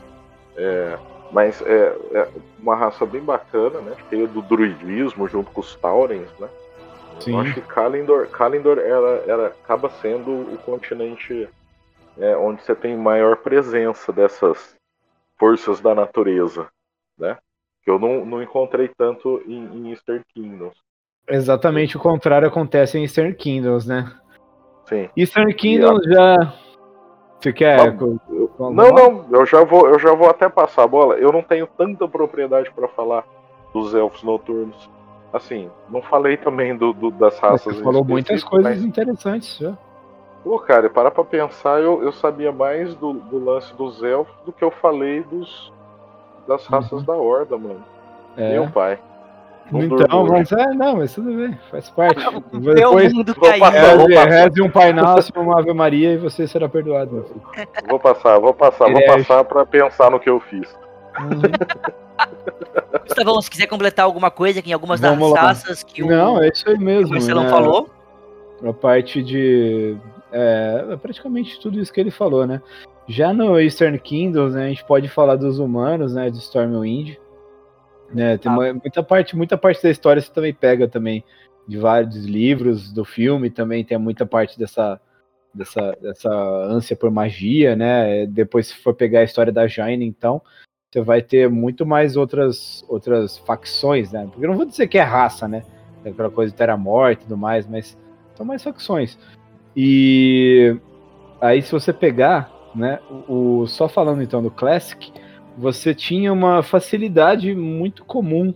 É, 0.56 0.98
mas 1.32 1.60
é, 1.62 1.96
é, 2.12 2.28
uma 2.58 2.76
raça 2.76 3.04
bem 3.04 3.20
bacana, 3.20 3.80
né? 3.80 3.92
Cheia 4.08 4.26
do 4.26 4.40
druidismo 4.42 5.28
junto 5.28 5.50
com 5.50 5.60
os 5.60 5.74
Taurens, 5.76 6.28
né? 6.38 6.48
Sim. 7.20 7.32
Eu 7.32 7.40
acho 7.40 7.54
que 7.54 7.60
Kalindor, 7.62 8.28
Kalindor 8.28 8.78
era, 8.78 9.24
era, 9.26 9.46
acaba 9.48 9.90
sendo 10.02 10.30
o 10.30 10.58
continente 10.64 11.48
é, 12.18 12.36
onde 12.36 12.62
você 12.62 12.74
tem 12.74 12.96
maior 12.96 13.36
presença 13.36 14.12
dessas 14.12 14.76
forças 15.38 15.80
da 15.80 15.94
natureza, 15.94 16.66
né? 17.18 17.36
Que 17.86 17.90
eu 17.92 18.00
não, 18.00 18.26
não 18.26 18.42
encontrei 18.42 18.90
tanto 18.98 19.40
em, 19.46 19.64
em 19.64 19.90
Eastern 19.90 20.20
Kingdoms. 20.34 20.74
Exatamente 21.28 21.96
o 21.96 22.00
contrário 22.00 22.48
acontece 22.48 22.98
em 22.98 23.02
Eastern 23.02 23.32
Kingdoms, 23.32 23.86
né? 23.86 24.12
Sim. 24.86 25.08
Eastern 25.16 25.54
Kingdoms 25.54 26.04
já. 26.04 26.52
Você 27.38 27.52
quer. 27.52 27.96
Não, 27.96 28.18
não, 28.58 28.90
não, 28.90 29.26
eu 29.30 29.46
já 29.46 29.62
vou, 29.62 29.88
eu 29.88 30.00
já 30.00 30.12
vou 30.12 30.28
até 30.28 30.48
passar 30.48 30.82
a 30.82 30.88
bola. 30.88 31.14
Eu 31.14 31.30
não 31.30 31.42
tenho 31.42 31.68
tanta 31.78 32.08
propriedade 32.08 32.72
para 32.72 32.88
falar 32.88 33.24
dos 33.72 33.94
elfos 33.94 34.24
noturnos. 34.24 34.90
Assim, 35.32 35.70
não 35.88 36.02
falei 36.02 36.36
também 36.36 36.76
do, 36.76 36.92
do 36.92 37.12
das 37.12 37.38
raças. 37.38 37.76
Você 37.76 37.84
falou 37.84 38.04
muitas 38.04 38.42
coisas 38.42 38.76
mas... 38.76 38.84
interessantes 38.84 39.58
já. 39.58 39.78
Pô, 40.42 40.58
cara, 40.58 40.90
para 40.90 41.10
pra 41.10 41.24
pensar, 41.24 41.80
eu, 41.80 42.02
eu 42.02 42.10
sabia 42.10 42.50
mais 42.50 42.96
do, 42.96 43.12
do 43.12 43.44
lance 43.44 43.72
dos 43.74 44.02
elfos 44.02 44.34
do 44.44 44.52
que 44.52 44.64
eu 44.64 44.72
falei 44.72 45.22
dos 45.22 45.72
das 46.46 46.66
raças 46.66 46.92
uhum. 46.92 47.04
da 47.04 47.14
Horda, 47.14 47.56
mano. 47.58 47.84
É. 48.36 48.52
Meu 48.52 48.70
pai. 48.70 48.98
Não 49.70 49.82
então, 49.82 50.26
mas 50.26 50.52
é, 50.52 50.66
não, 50.74 50.96
mas 50.98 51.14
tudo 51.14 51.32
bem, 51.32 51.58
faz 51.70 51.90
parte. 51.90 52.24
Depois, 52.52 53.12
mundo 53.12 53.34
caiu. 53.34 54.06
Reze, 54.28 54.62
um 54.62 54.70
Pai 54.70 54.92
Nosso, 54.92 55.32
uma 55.36 55.58
Ave 55.58 55.72
Maria 55.72 56.12
e 56.12 56.16
você 56.16 56.46
será 56.46 56.68
perdoado, 56.68 57.12
meu 57.12 57.24
filho. 57.24 57.42
Vou 57.88 57.98
passar, 57.98 58.38
vou 58.38 58.54
passar, 58.54 58.84
Ele 58.84 58.94
vou 58.94 59.02
é... 59.02 59.16
passar 59.16 59.44
pra 59.44 59.66
pensar 59.66 60.10
no 60.10 60.20
que 60.20 60.30
eu 60.30 60.38
fiz. 60.38 60.72
Uhum. 61.18 61.40
Gustavão, 63.02 63.42
se 63.42 63.50
quiser 63.50 63.66
completar 63.66 64.04
alguma 64.04 64.30
coisa 64.30 64.60
aqui 64.60 64.70
em 64.70 64.72
algumas 64.72 65.00
Vamos 65.00 65.32
das 65.32 65.42
raças 65.42 65.82
que 65.82 66.02
o, 66.02 66.06
não, 66.06 66.40
é 66.40 66.48
isso 66.48 66.68
aí 66.68 66.78
mesmo, 66.78 67.08
o 67.08 67.10
Marcelão 67.10 67.44
né? 67.44 67.50
falou. 67.50 67.90
A 68.64 68.72
parte 68.72 69.22
de. 69.22 69.96
É, 70.30 70.96
praticamente 71.02 71.60
tudo 71.60 71.80
isso 71.80 71.92
que 71.92 72.00
ele 72.00 72.10
falou, 72.10 72.46
né? 72.46 72.62
Já 73.08 73.32
no 73.32 73.58
Eastern 73.60 73.98
Kingdoms, 73.98 74.54
né, 74.54 74.66
a 74.66 74.68
gente 74.68 74.84
pode 74.84 75.08
falar 75.08 75.36
dos 75.36 75.58
humanos, 75.58 76.14
né? 76.14 76.30
De 76.30 76.38
Stormwind 76.38 77.16
né, 78.12 78.36
tem 78.38 78.50
ah. 78.50 78.74
muita 78.74 79.02
parte, 79.02 79.36
muita 79.36 79.56
parte 79.56 79.82
da 79.82 79.90
história 79.90 80.22
você 80.22 80.30
também 80.32 80.54
pega 80.54 80.86
também 80.86 81.24
de 81.66 81.76
vários 81.76 82.24
livros, 82.24 82.92
do 82.92 83.04
filme 83.04 83.50
também 83.50 83.84
tem 83.84 83.98
muita 83.98 84.24
parte 84.24 84.58
dessa 84.58 85.00
dessa, 85.52 85.96
dessa 86.02 86.30
ânsia 86.30 86.94
por 86.94 87.10
magia, 87.10 87.74
né? 87.74 88.26
Depois 88.26 88.68
se 88.68 88.76
for 88.76 88.94
pegar 88.94 89.20
a 89.20 89.24
história 89.24 89.50
da 89.50 89.66
Jaina, 89.66 90.04
então 90.04 90.42
você 90.92 91.00
vai 91.00 91.22
ter 91.22 91.48
muito 91.48 91.86
mais 91.86 92.14
outras 92.14 92.84
outras 92.88 93.38
facções, 93.38 94.12
né? 94.12 94.28
Porque 94.30 94.44
eu 94.44 94.50
não 94.50 94.56
vou 94.56 94.66
dizer 94.66 94.86
que 94.86 94.98
é 94.98 95.02
raça, 95.02 95.48
né? 95.48 95.64
Aquela 96.04 96.30
coisa 96.30 96.52
de 96.52 96.58
Terra 96.58 96.76
Morte 96.76 97.20
e 97.20 97.22
tudo 97.22 97.38
mais, 97.38 97.66
mas 97.66 97.98
são 98.34 98.44
mais 98.44 98.62
facções. 98.62 99.18
E 99.74 100.76
aí 101.40 101.62
se 101.62 101.72
você 101.72 101.92
pegar, 101.92 102.52
né, 102.76 103.00
o 103.26 103.66
só 103.66 103.88
falando 103.88 104.22
então 104.22 104.42
do 104.42 104.50
Classic, 104.50 105.12
você 105.56 105.94
tinha 105.94 106.32
uma 106.32 106.62
facilidade 106.62 107.54
muito 107.54 108.04
comum 108.04 108.54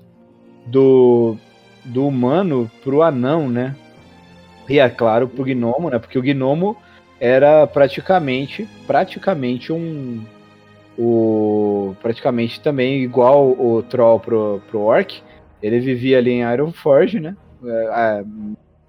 do, 0.66 1.36
do 1.84 2.06
humano 2.06 2.70
pro 2.84 3.02
anão, 3.02 3.48
né? 3.48 3.74
E 4.68 4.78
é 4.78 4.88
claro, 4.88 5.26
pro 5.26 5.44
gnomo, 5.44 5.90
né? 5.90 5.98
Porque 5.98 6.18
o 6.18 6.22
gnomo 6.22 6.76
era 7.18 7.66
praticamente, 7.66 8.68
praticamente 8.86 9.72
um 9.72 10.22
o 10.98 11.96
praticamente 12.02 12.60
também 12.60 13.02
igual 13.02 13.52
o 13.58 13.82
troll 13.82 14.20
pro, 14.20 14.62
pro 14.68 14.80
orc. 14.80 15.22
Ele 15.62 15.80
vivia 15.80 16.18
ali 16.18 16.32
em 16.32 16.42
Ironforge, 16.42 17.18
né? 17.18 17.36
É, 17.64 18.20
é, 18.20 18.24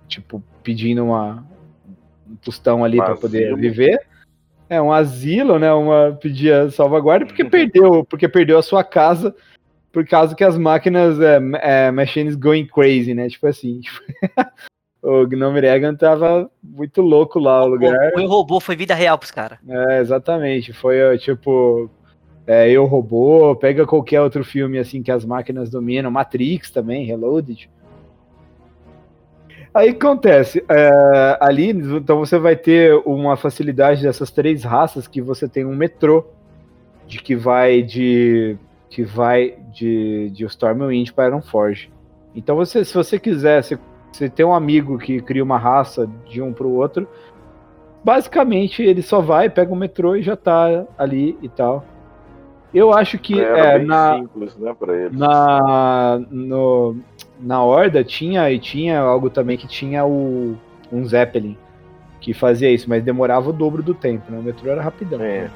tipo 0.08 0.44
pedindo 0.62 1.06
uma 1.06 1.46
um 2.30 2.36
tostão 2.36 2.84
ali 2.84 2.98
para 2.98 3.16
poder 3.16 3.56
viver. 3.56 4.11
É 4.72 4.82
um 4.82 4.90
asilo, 4.90 5.60
né? 5.60 5.70
Uma 5.74 6.18
pedia 6.22 6.70
salvaguarda 6.72 7.26
porque 7.26 7.44
perdeu, 7.44 8.06
porque 8.06 8.30
perdeu 8.30 8.58
a 8.58 8.64
sua 8.64 8.86
casa 8.86 9.36
por 9.92 10.08
causa 10.08 10.34
que 10.34 10.46
as 10.46 10.58
máquinas 10.58 11.20
é, 11.20 11.42
é 11.62 11.92
machines 11.92 12.36
going 12.36 12.66
crazy, 12.66 13.14
né? 13.14 13.28
Tipo 13.28 13.48
assim, 13.48 13.82
tipo, 13.82 14.00
o 15.04 15.28
Gnome 15.28 15.60
Reagan 15.60 15.94
tava 15.94 16.50
muito 16.64 17.02
louco 17.02 17.38
lá 17.38 17.66
o 17.66 17.68
lugar. 17.68 18.14
O 18.16 18.26
robô 18.26 18.62
foi 18.62 18.78
vida 18.78 18.96
real 18.96 19.18
pros 19.18 19.32
caras. 19.32 19.60
É, 19.68 20.00
exatamente. 20.00 20.72
Foi 20.72 21.18
tipo 21.18 21.92
é, 22.48 22.72
Eu 22.72 22.86
Robô, 22.86 23.54
pega 23.58 23.86
qualquer 23.86 24.22
outro 24.22 24.42
filme 24.42 24.80
assim 24.80 25.04
que 25.04 25.12
as 25.12 25.26
máquinas 25.26 25.70
dominam, 25.70 26.10
Matrix 26.10 26.72
também, 26.72 27.06
Reloaded. 27.06 27.70
Aí 29.74 29.90
acontece, 29.90 30.64
é, 30.68 31.38
ali, 31.40 31.70
então 31.70 32.20
você 32.20 32.38
vai 32.38 32.58
ter 32.58 32.94
uma 33.06 33.38
facilidade 33.38 34.04
dessas 34.04 34.30
três 34.30 34.66
raças 34.66 35.08
que 35.08 35.22
você 35.22 35.48
tem 35.48 35.66
um 35.66 35.74
metrô 35.74 36.26
de 37.08 37.20
que 37.20 37.36
vai 37.36 37.82
de 37.82 38.58
que 38.90 39.04
vai 39.04 39.56
de, 39.74 40.30
de 40.32 40.44
Stormwind 40.44 41.12
para 41.14 41.28
Ironforge. 41.28 41.90
Então 42.36 42.58
você, 42.58 42.84
se 42.84 42.94
você 42.94 43.18
quiser, 43.18 43.64
se 43.64 43.80
você 44.12 44.30
tem 44.30 44.46
um 44.46 44.54
amigo 44.54 44.98
que 44.98 45.22
cria 45.22 45.44
uma 45.44 45.58
raça 45.58 46.10
de 46.28 46.42
um 46.42 46.52
para 46.52 46.68
o 46.68 46.76
outro, 46.76 47.08
basicamente 48.04 48.84
ele 48.84 49.02
só 49.02 49.22
vai, 49.22 49.50
pega 49.50 49.72
o 49.72 49.76
metrô 49.76 50.18
e 50.18 50.22
já 50.22 50.36
tá 50.36 50.86
ali 50.98 51.38
e 51.42 51.48
tal. 51.48 51.86
Eu 52.74 52.94
acho 52.94 53.18
que 53.18 53.40
é, 53.40 53.80
na, 53.80 54.20
simples, 54.20 54.58
né, 54.58 54.74
para 54.78 54.96
eles. 54.96 55.18
Na 55.18 56.20
no, 56.30 56.96
na 57.42 57.64
Horda 57.64 58.04
tinha 58.04 58.50
e 58.52 58.60
tinha 58.60 59.00
algo 59.00 59.30
também 59.30 59.58
que 59.58 59.68
tinha 59.68 60.06
o 60.06 60.58
um 60.92 61.06
Zeppelin 61.06 61.58
que 62.22 62.34
fazia 62.34 62.70
isso, 62.72 62.88
mas 62.88 63.04
demorava 63.04 63.50
o 63.50 63.54
dobro 63.54 63.82
do 63.82 63.96
tempo, 63.96 64.32
né? 64.32 64.38
O 64.38 64.44
metrô 64.44 64.72
era 64.72 64.82
rapidão. 64.82 65.22
É. 65.22 65.50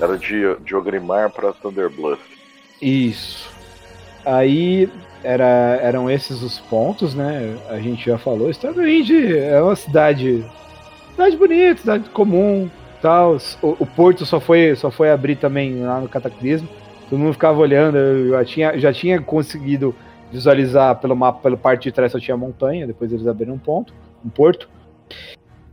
Era 0.00 0.16
de, 0.16 0.56
de 0.64 0.74
Ogrimar 0.74 1.30
para 1.30 1.52
Thunderbluff. 1.52 2.22
Isso. 2.80 3.50
Aí 4.24 4.90
era, 5.22 5.78
eram 5.82 6.10
esses 6.10 6.42
os 6.42 6.58
pontos, 6.58 7.14
né? 7.14 7.56
A 7.68 7.78
gente 7.78 8.06
já 8.06 8.16
falou. 8.16 8.48
Starwind 8.50 9.10
é 9.10 9.62
uma 9.62 9.76
cidade, 9.76 10.44
cidade 11.10 11.36
bonita, 11.36 11.80
cidade 11.80 12.08
comum, 12.08 12.70
tal. 13.02 13.36
O, 13.60 13.76
o, 13.80 13.86
porto 13.86 14.24
só 14.24 14.40
foi, 14.40 14.74
só 14.74 14.90
foi 14.90 15.10
abrir 15.10 15.36
também 15.36 15.82
lá 15.82 16.00
no 16.00 16.08
Cataclismo. 16.08 16.68
Todo 17.10 17.18
mundo 17.18 17.34
ficava 17.34 17.58
olhando. 17.58 17.98
Eu 17.98 18.30
já 18.30 18.44
tinha, 18.44 18.78
já 18.78 18.92
tinha 18.92 19.20
conseguido 19.20 19.94
visualizar 20.30 21.00
pelo 21.00 21.16
mapa, 21.16 21.40
pela 21.40 21.56
parte 21.56 21.84
de 21.84 21.92
trás 21.92 22.12
só 22.12 22.18
tinha 22.18 22.36
montanha, 22.36 22.86
depois 22.86 23.12
eles 23.12 23.26
abriram 23.26 23.54
um 23.54 23.58
ponto, 23.58 23.92
um 24.24 24.28
porto. 24.28 24.68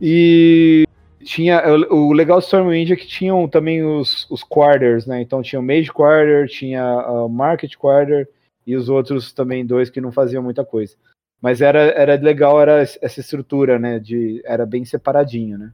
E 0.00 0.84
tinha 1.22 1.62
o 1.90 2.12
legal 2.12 2.38
do 2.38 2.44
Stormwind 2.44 2.90
é 2.90 2.96
que 2.96 3.06
tinham 3.06 3.48
também 3.48 3.84
os, 3.84 4.26
os 4.30 4.42
quarters, 4.42 5.06
né? 5.06 5.20
Então 5.20 5.42
tinha 5.42 5.60
o 5.60 5.62
Mage 5.62 5.92
Quarter, 5.92 6.48
tinha 6.48 6.84
o 7.08 7.28
Market 7.28 7.76
Quarter 7.76 8.28
e 8.66 8.76
os 8.76 8.88
outros 8.88 9.32
também 9.32 9.66
dois 9.66 9.90
que 9.90 10.00
não 10.00 10.12
faziam 10.12 10.42
muita 10.42 10.64
coisa. 10.64 10.94
Mas 11.40 11.60
era, 11.60 11.80
era 11.80 12.14
legal 12.16 12.60
era 12.60 12.80
essa 12.80 13.20
estrutura, 13.20 13.78
né? 13.78 13.98
De, 13.98 14.42
era 14.44 14.64
bem 14.64 14.84
separadinho, 14.84 15.58
né? 15.58 15.72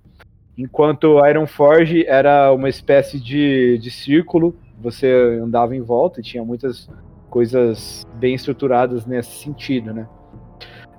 Enquanto 0.57 1.25
Iron 1.27 1.47
Forge 1.47 2.05
era 2.07 2.53
uma 2.53 2.69
espécie 2.69 3.19
de, 3.19 3.79
de 3.79 3.91
círculo, 3.91 4.55
você 4.79 5.13
andava 5.43 5.75
em 5.75 5.81
volta 5.81 6.21
e 6.21 6.23
tinha 6.23 6.45
muitas 6.45 6.89
coisas 7.35 8.07
bem 8.15 8.37
estruturadas 8.37 9.05
nesse 9.05 9.43
sentido, 9.43 9.93
né? 9.93 10.07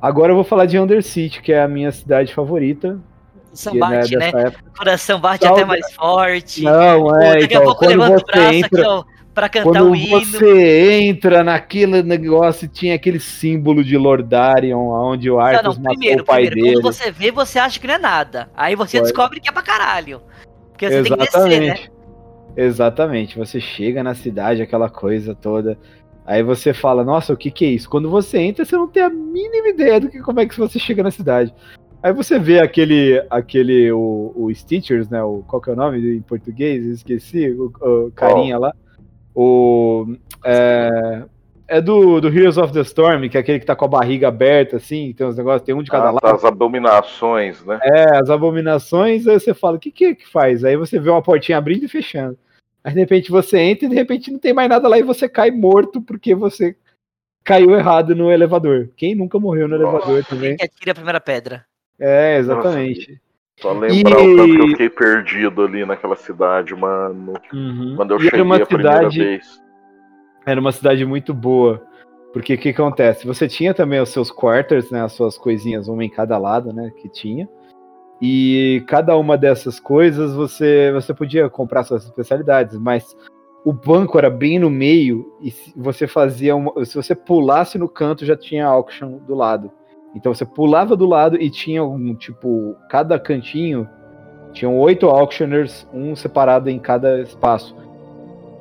Agora 0.02 0.34
eu 0.34 0.36
vou 0.36 0.44
falar 0.44 0.66
de 0.66 0.78
Undercity, 0.78 1.42
que 1.42 1.54
é 1.54 1.62
a 1.62 1.68
minha 1.68 1.94
cidade 1.94 2.34
favorita. 2.34 3.00
Bate, 3.80 4.18
né? 4.18 4.34
né? 4.34 4.52
Coração 4.78 5.18
bate 5.18 5.46
Salve... 5.46 5.62
até 5.62 5.66
mais 5.66 5.94
forte. 5.94 6.62
Não, 6.62 7.16
é, 7.16 7.40
Daqui 7.40 7.46
então, 7.46 7.62
a 7.62 7.64
pouco 7.64 7.86
levanta 7.86 8.22
o 8.22 8.26
braço 8.26 8.54
entra... 8.54 8.82
aqui, 8.82 8.90
ó 8.90 9.04
pra 9.34 9.50
cantar 9.50 9.70
Quando 9.70 9.92
o 9.92 9.96
hino. 9.96 10.20
você 10.20 11.02
entra 11.04 11.44
naquele 11.44 12.04
negócio, 12.04 12.68
tinha 12.68 12.96
aquele 12.96 13.20
símbolo 13.20 13.84
de 13.84 13.98
Lordarion, 13.98 14.80
onde 14.80 15.30
o 15.30 15.40
Arthur 15.40 15.78
matou 15.78 16.00
primeiro, 16.00 16.22
o 16.22 16.26
pai 16.26 16.46
primeiro, 16.48 16.70
dele. 16.70 16.82
Quando 16.82 16.94
você 16.94 17.12
vê, 17.12 17.32
você 17.32 17.60
acha 17.60 17.80
que 17.80 17.88
não 17.88 17.96
é 17.96 18.00
nada. 18.00 18.50
Aí 18.56 18.76
você 18.76 19.02
descobre 19.02 19.40
que 19.40 19.50
é 19.50 19.52
pra 19.52 19.62
caralho. 19.62 20.22
Porque 20.72 20.88
você 20.88 21.00
Exatamente. 21.00 21.32
tem 21.32 21.42
que 21.42 21.50
descer, 21.50 21.90
né? 21.90 21.96
Exatamente. 22.58 23.38
Você 23.38 23.60
chega 23.60 24.02
na 24.02 24.14
cidade, 24.14 24.62
aquela 24.62 24.90
coisa 24.90 25.36
toda. 25.36 25.78
Aí 26.26 26.42
você 26.42 26.74
fala, 26.74 27.04
nossa, 27.04 27.34
o 27.34 27.38
que 27.38 27.52
que 27.52 27.66
é 27.66 27.70
isso? 27.70 27.90
Quando 27.90 28.10
você 28.10 28.40
entra, 28.40 28.66
você 28.66 28.76
não 28.76 28.88
tem 28.88 29.04
a 29.04 29.10
mínima 29.10 29.68
ideia 29.68 30.00
do 30.00 30.10
que 30.10 30.20
como 30.20 30.40
é 30.40 30.46
que 30.46 30.58
você 30.58 30.80
chega 30.80 31.04
na 31.04 31.12
cidade. 31.12 31.54
Aí 32.02 32.12
você 32.12 32.40
vê 32.40 32.60
aquele, 32.60 33.24
aquele, 33.30 33.92
o, 33.92 34.34
o 34.36 34.54
Stitchers, 34.54 35.10
né? 35.10 35.24
O, 35.24 35.44
qual 35.48 35.62
que 35.62 35.70
é 35.70 35.74
o 35.74 35.76
nome 35.76 36.18
em 36.18 36.22
português? 36.22 36.86
esqueci, 36.86 37.50
o, 37.52 37.72
o 37.80 38.12
carinha 38.12 38.58
oh. 38.58 38.62
lá. 38.62 38.74
O, 39.36 40.16
é, 40.44 41.24
É 41.68 41.82
do, 41.82 42.22
do 42.22 42.28
Heroes 42.28 42.58
of 42.58 42.72
the 42.72 42.82
Storm, 42.82 43.28
que 43.28 43.38
é 43.38 43.40
aquele 43.40 43.60
que 43.60 43.66
tá 43.66 43.76
com 43.76 43.86
a 43.86 43.88
barriga 43.88 44.28
aberta, 44.28 44.78
assim, 44.78 45.14
tem 45.14 45.26
uns 45.26 45.36
negócios, 45.36 45.64
tem 45.64 45.74
um 45.74 45.82
de 45.82 45.90
cada 45.90 46.10
Ah, 46.10 46.12
lado. 46.12 46.22
das 46.22 46.46
abominações, 46.46 47.66
né? 47.66 47.80
É, 47.82 48.18
as 48.18 48.30
abominações, 48.30 49.28
aí 49.28 49.40
você 49.40 49.54
fala, 49.54 49.78
o 49.78 49.80
que, 49.80 49.92
que 49.92 50.14
que 50.16 50.30
faz? 50.30 50.64
Aí 50.64 50.78
você 50.78 51.00
vê 51.00 51.10
uma 51.10 51.24
portinha 51.24 51.58
abrindo 51.58 51.86
e 51.86 51.88
fechando. 51.88 52.38
Aí 52.86 52.94
de 52.94 53.00
repente 53.00 53.32
você 53.32 53.58
entra 53.58 53.88
e 53.88 53.90
de 53.90 53.96
repente 53.96 54.32
não 54.32 54.38
tem 54.38 54.54
mais 54.54 54.70
nada 54.70 54.88
lá 54.88 54.98
e 55.00 55.02
você 55.04 55.28
cai 55.28 55.50
morto 55.50 56.00
porque 56.00 56.36
você 56.36 56.76
caiu 57.44 57.72
errado 57.76 58.16
no 58.16 58.32
elevador. 58.32 58.90
Quem 58.96 59.16
nunca 59.16 59.40
morreu 59.40 59.68
no 59.68 59.76
Nossa. 59.78 59.96
elevador 59.98 60.24
também? 60.26 60.56
Que 60.56 60.66
atira 60.66 60.92
a 60.92 60.96
primeira 60.96 61.20
pedra. 61.20 61.66
É, 62.00 62.38
exatamente. 62.38 63.20
Só 63.60 63.72
lembrar 63.74 64.20
E- 64.22 64.34
o 64.34 64.38
tanto 64.38 64.54
que 64.56 64.62
eu 64.62 64.68
fiquei 64.68 64.90
perdido 64.90 65.64
ali 65.64 65.84
naquela 65.84 66.16
cidade, 66.16 66.76
mano. 66.76 67.34
Uhum. 67.52 67.94
Quando 67.96 68.12
eu 68.12 68.18
E 68.18 68.22
cheguei 68.22 68.40
era 68.40 68.44
uma 68.44 68.58
a 68.58 68.66
primeira 68.66 68.98
cidade, 68.98 69.18
vez. 69.20 69.62
era 70.46 70.60
uma 70.62 70.72
cidade 70.72 71.06
muito 71.06 71.34
boa. 71.34 71.84
Porque 72.34 72.54
o 72.54 72.58
que 72.58 72.70
acontece? 72.70 73.26
Você 73.26 73.48
tinha 73.48 73.74
também 73.74 74.00
os 74.00 74.10
seus 74.10 74.30
quarters, 74.30 74.92
né? 74.92 75.02
As 75.02 75.14
suas 75.14 75.38
coisinhas, 75.38 75.88
uma 75.88 76.04
em 76.04 76.10
cada 76.10 76.38
lado, 76.38 76.72
né? 76.74 76.92
Que 77.02 77.10
tinha. 77.10 77.48
E 78.22 78.84
cada 78.88 79.16
uma 79.18 79.38
dessas 79.38 79.80
coisas 79.80 80.34
você, 80.34 80.92
você 80.94 81.14
podia 81.14 81.50
comprar 81.50 81.84
suas 81.84 82.06
especialidades, 82.06 82.78
mas 82.78 83.16
o 83.66 83.74
banco 83.74 84.18
era 84.18 84.30
bem 84.30 84.60
no 84.60 84.70
meio 84.70 85.34
e 85.42 85.52
se 85.52 85.74
você 85.76 86.08
fazia 86.08 86.56
uma, 86.56 86.86
se 86.86 86.96
você 86.96 87.14
pulasse 87.14 87.78
no 87.78 87.90
canto 87.90 88.26
já 88.26 88.38
tinha 88.38 88.66
auction 88.66 89.18
do 89.18 89.36
lado. 89.36 89.72
Então 90.16 90.34
você 90.34 90.46
pulava 90.46 90.96
do 90.96 91.06
lado 91.06 91.36
e 91.42 91.50
tinha 91.50 91.84
um 91.84 92.16
tipo 92.16 92.76
cada 92.90 93.20
cantinho 93.20 93.88
tinham 94.54 94.80
oito 94.80 95.08
auctioners, 95.08 95.86
um 95.94 96.16
separado 96.16 96.70
em 96.70 96.80
cada 96.80 97.22
espaço. 97.22 97.76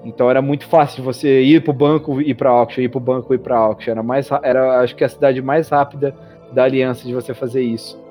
Então 0.05 0.29
era 0.29 0.43
muito 0.43 0.67
fácil 0.67 1.05
você 1.05 1.43
ir 1.43 1.63
pro 1.63 1.73
banco 1.73 2.21
e 2.21 2.31
ir 2.31 2.35
pra 2.35 2.51
auction, 2.51 2.83
ir 2.83 2.89
pro 2.89 2.99
banco 3.01 3.33
e 3.33 3.37
ir 3.37 3.39
pra 3.39 3.57
auction. 3.57 3.93
Era 3.93 4.03
mais 4.03 4.29
ra- 4.29 4.41
era 4.43 4.81
acho 4.81 4.97
que 4.97 5.05
a 5.05 5.09
cidade 5.09 5.41
mais 5.41 5.69
rápida 5.69 6.15
da 6.53 6.65
aliança 6.65 7.07
de 7.07 7.15
você 7.15 7.33
fazer 7.33 7.63
isso. 7.63 8.03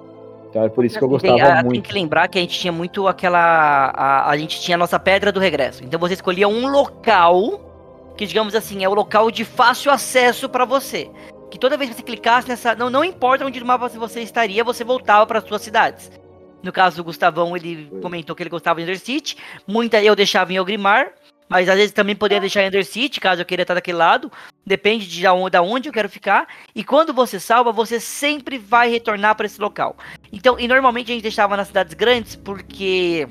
Então 0.54 0.62
era 0.62 0.72
por 0.72 0.86
isso 0.86 1.00
que 1.00 1.04
eu 1.04 1.10
Tem- 1.18 1.32
gostava 1.32 1.52
ah, 1.52 1.56
Tem 1.56 1.66
muito. 1.66 1.82
que 1.82 1.94
lembrar 1.96 2.28
que 2.28 2.38
a 2.38 2.42
gente 2.42 2.60
tinha 2.60 2.72
muito 2.72 3.08
aquela. 3.08 3.92
A, 3.96 4.30
a 4.30 4.38
gente 4.38 4.62
tinha 4.62 4.76
a 4.76 4.78
nossa 4.78 5.00
pedra 5.00 5.32
do 5.32 5.40
regresso. 5.40 5.84
Então 5.84 6.00
você 6.00 6.14
escolhia 6.14 6.48
um 6.48 6.68
local 6.68 8.14
que, 8.16 8.28
digamos 8.28 8.54
assim, 8.54 8.84
é 8.84 8.88
o 8.88 8.94
local 8.94 9.32
de 9.32 9.44
fácil 9.44 9.92
acesso 9.92 10.48
pra 10.48 10.64
você. 10.64 11.10
Que 11.50 11.58
toda 11.58 11.76
vez 11.76 11.90
que 11.90 11.96
você 11.96 12.04
clicasse 12.04 12.48
nessa. 12.48 12.76
Não, 12.76 12.88
não 12.88 13.04
importa 13.04 13.44
onde 13.44 13.60
no 13.60 13.66
mapa 13.66 13.90
você 13.90 14.22
estaria, 14.22 14.64
você 14.64 14.84
voltava 14.84 15.26
para 15.26 15.42
suas 15.42 15.64
cidades. 15.64 16.12
No 16.62 16.72
caso 16.72 16.98
do 16.98 17.04
Gustavão, 17.04 17.58
ele 17.58 17.90
comentou 18.00 18.36
que 18.36 18.44
ele 18.44 18.50
gostava 18.52 18.80
de 18.80 18.84
Undercity. 18.84 19.36
Muita 19.68 20.04
eu 20.04 20.16
deixava 20.16 20.54
em 20.54 20.60
Ogrimar. 20.60 21.14
Mas 21.50 21.68
às 21.68 21.76
vezes 21.76 21.92
também 21.92 22.16
poderia 22.16 22.40
deixar 22.40 22.64
em 22.64 22.68
Undercity, 22.68 23.20
caso 23.20 23.42
eu 23.42 23.46
queira 23.46 23.64
estar 23.64 23.74
daquele 23.74 23.98
lado. 23.98 24.32
Depende 24.66 25.08
de 25.08 25.28
onde, 25.28 25.58
onde 25.58 25.90
eu 25.90 25.94
quero 25.94 26.10
ficar. 26.10 26.48
E 26.74 26.84
quando 26.84 27.14
você 27.14 27.40
salva, 27.40 27.72
você 27.72 28.00
sempre 28.00 28.58
vai 28.58 28.90
retornar 28.90 29.36
para 29.36 29.46
esse 29.46 29.60
local. 29.60 29.98
Então, 30.32 30.60
e 30.60 30.68
normalmente 30.68 31.12
a 31.12 31.14
gente 31.14 31.24
deixava 31.24 31.58
nas 31.58 31.68
cidades 31.68 31.94
grandes, 31.94 32.36
porque 32.36 33.28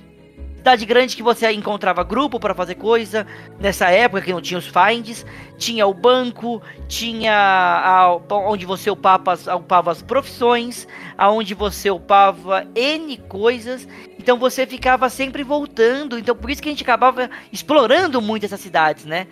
cidade 0.62 0.86
grande 0.86 1.16
que 1.16 1.24
você 1.24 1.50
encontrava 1.50 2.04
grupo 2.04 2.38
para 2.38 2.54
fazer 2.54 2.76
coisa, 2.76 3.26
nessa 3.58 3.90
época 3.90 4.22
que 4.22 4.32
não 4.32 4.40
tinha 4.40 4.58
os 4.58 4.68
finds, 4.68 5.26
tinha 5.58 5.84
o 5.88 5.92
banco, 5.92 6.62
tinha 6.86 7.34
a, 7.34 8.16
onde 8.30 8.64
você 8.64 8.88
upava 8.88 9.32
as, 9.32 9.48
upava 9.48 9.90
as 9.90 10.02
profissões, 10.02 10.86
aonde 11.18 11.52
você 11.52 11.90
upava 11.90 12.64
N 12.76 13.16
coisas, 13.28 13.88
então 14.16 14.38
você 14.38 14.64
ficava 14.64 15.08
sempre 15.08 15.42
voltando, 15.42 16.16
então 16.16 16.36
por 16.36 16.48
isso 16.48 16.62
que 16.62 16.68
a 16.68 16.72
gente 16.72 16.84
acabava 16.84 17.28
explorando 17.50 18.22
muito 18.22 18.46
essas 18.46 18.60
cidades, 18.60 19.04
né? 19.04 19.26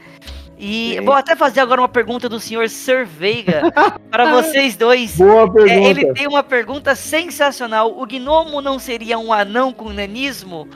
E 0.62 0.96
Sim. 0.98 1.04
vou 1.06 1.14
até 1.14 1.34
fazer 1.34 1.60
agora 1.60 1.80
uma 1.80 1.88
pergunta 1.88 2.28
do 2.28 2.38
senhor 2.38 2.68
Sir 2.68 3.06
Veiga 3.06 3.62
para 4.10 4.30
vocês 4.30 4.76
dois. 4.76 5.16
Boa 5.16 5.44
É, 5.44 5.48
pergunta. 5.48 5.88
ele 5.88 6.12
tem 6.12 6.28
uma 6.28 6.42
pergunta 6.42 6.94
sensacional. 6.94 7.98
O 7.98 8.04
gnomo 8.06 8.60
não 8.60 8.78
seria 8.78 9.18
um 9.18 9.32
anão 9.32 9.72
com 9.72 9.88
nanismo? 9.90 10.68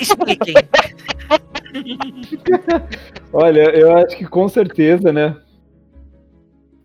Expliquem. 0.00 0.54
Olha, 3.32 3.70
eu 3.70 3.96
acho 3.98 4.16
que 4.16 4.24
com 4.26 4.48
certeza, 4.48 5.12
né? 5.12 5.36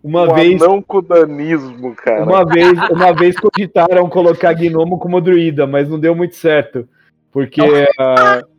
Uma 0.04 0.32
um 0.32 0.36
vez, 0.36 0.62
anão 0.62 0.82
com 0.84 1.02
danismo, 1.02 1.96
cara. 1.96 2.24
uma 2.24 2.46
vez, 2.46 2.72
uma 2.92 3.12
vez 3.14 3.36
cogitaram 3.40 4.08
colocar 4.08 4.54
gnomo 4.54 5.00
como 5.00 5.20
druida, 5.20 5.66
mas 5.66 5.90
não 5.90 6.00
deu 6.00 6.16
muito 6.16 6.36
certo, 6.36 6.88
porque 7.32 7.62
a, 8.00 8.42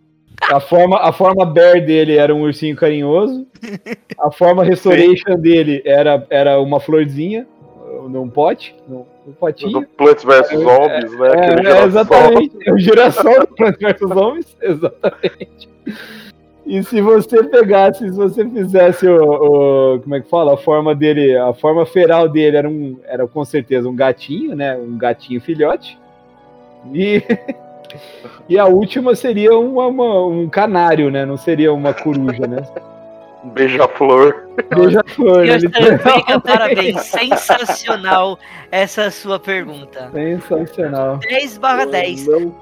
a 0.51 0.61
forma, 0.61 0.99
a 0.99 1.12
forma 1.12 1.45
bear 1.47 1.84
dele 1.84 2.16
era 2.16 2.34
um 2.34 2.43
ursinho 2.43 2.76
carinhoso, 2.76 3.47
a 4.18 4.30
forma 4.30 4.64
restoration 4.64 5.36
dele 5.38 5.82
era, 5.84 6.26
era 6.30 6.61
uma 6.61 6.80
florzinha 6.80 7.47
num 8.09 8.28
pote, 8.28 8.74
num, 8.88 9.05
num 9.26 9.32
potinho. 9.32 9.80
Do 9.80 9.86
Plants 9.86 10.24
vs 10.24 10.49
Zombies, 10.61 11.18
né? 11.18 11.28
É, 11.28 11.45
é, 11.47 11.57
girassol. 11.57 11.86
exatamente. 11.86 12.57
É 12.66 12.72
o 12.72 12.78
girassol 12.78 13.40
do 13.40 13.47
Plants 13.49 13.78
vs 13.80 14.09
Zombies, 14.09 14.57
exatamente. 14.62 15.68
E 16.66 16.82
se 16.84 17.01
você 17.01 17.43
pegasse, 17.45 18.09
se 18.09 18.11
você 18.16 18.49
fizesse 18.49 19.07
o, 19.07 19.95
o- 19.95 20.01
como 20.01 20.14
é 20.14 20.20
que 20.20 20.28
fala, 20.28 20.55
a 20.55 20.57
forma 20.57 20.95
dele, 20.95 21.36
a 21.36 21.53
forma 21.53 21.84
feral 21.86 22.28
dele 22.28 22.57
era 22.57 22.68
um, 22.68 22.99
era 23.05 23.26
com 23.26 23.45
certeza 23.45 23.88
um 23.88 23.95
gatinho, 23.97 24.55
né, 24.55 24.76
um 24.76 24.97
gatinho 24.97 25.40
filhote. 25.40 25.99
E 26.93 27.22
e 28.49 28.59
a 28.59 28.66
última 28.66 29.14
seria 29.14 29.57
uma, 29.57 29.86
uma- 29.86 30.26
um 30.26 30.49
canário, 30.49 31.11
né, 31.11 31.24
não 31.24 31.36
seria 31.36 31.72
uma 31.72 31.93
coruja, 31.95 32.47
né? 32.47 32.62
Um 33.45 33.49
Beija-flor. 33.51 34.47
Beija-flor, 34.74 35.45
né, 35.45 35.59
parabéns. 36.45 37.01
Sensacional 37.03 38.38
essa 38.70 39.11
sua 39.11 39.38
pergunta. 39.40 40.11
Sensacional. 40.12 41.18
10 41.18 41.59
barra 41.59 41.84
10. 41.86 42.28
Anão, 42.28 42.55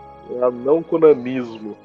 anão 0.43 0.83
com 0.83 0.99
nanismo. 0.99 1.76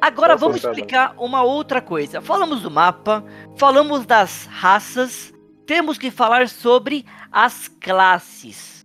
Agora 0.00 0.34
Nossa, 0.34 0.46
vamos 0.46 0.60
cara. 0.62 0.72
explicar 0.74 1.14
uma 1.18 1.42
outra 1.42 1.80
coisa. 1.80 2.20
Falamos 2.20 2.60
do 2.62 2.70
mapa, 2.70 3.24
falamos 3.56 4.04
das 4.06 4.46
raças, 4.52 5.32
temos 5.66 5.96
que 5.98 6.10
falar 6.10 6.48
sobre 6.48 7.04
as 7.32 7.66
classes. 7.68 8.84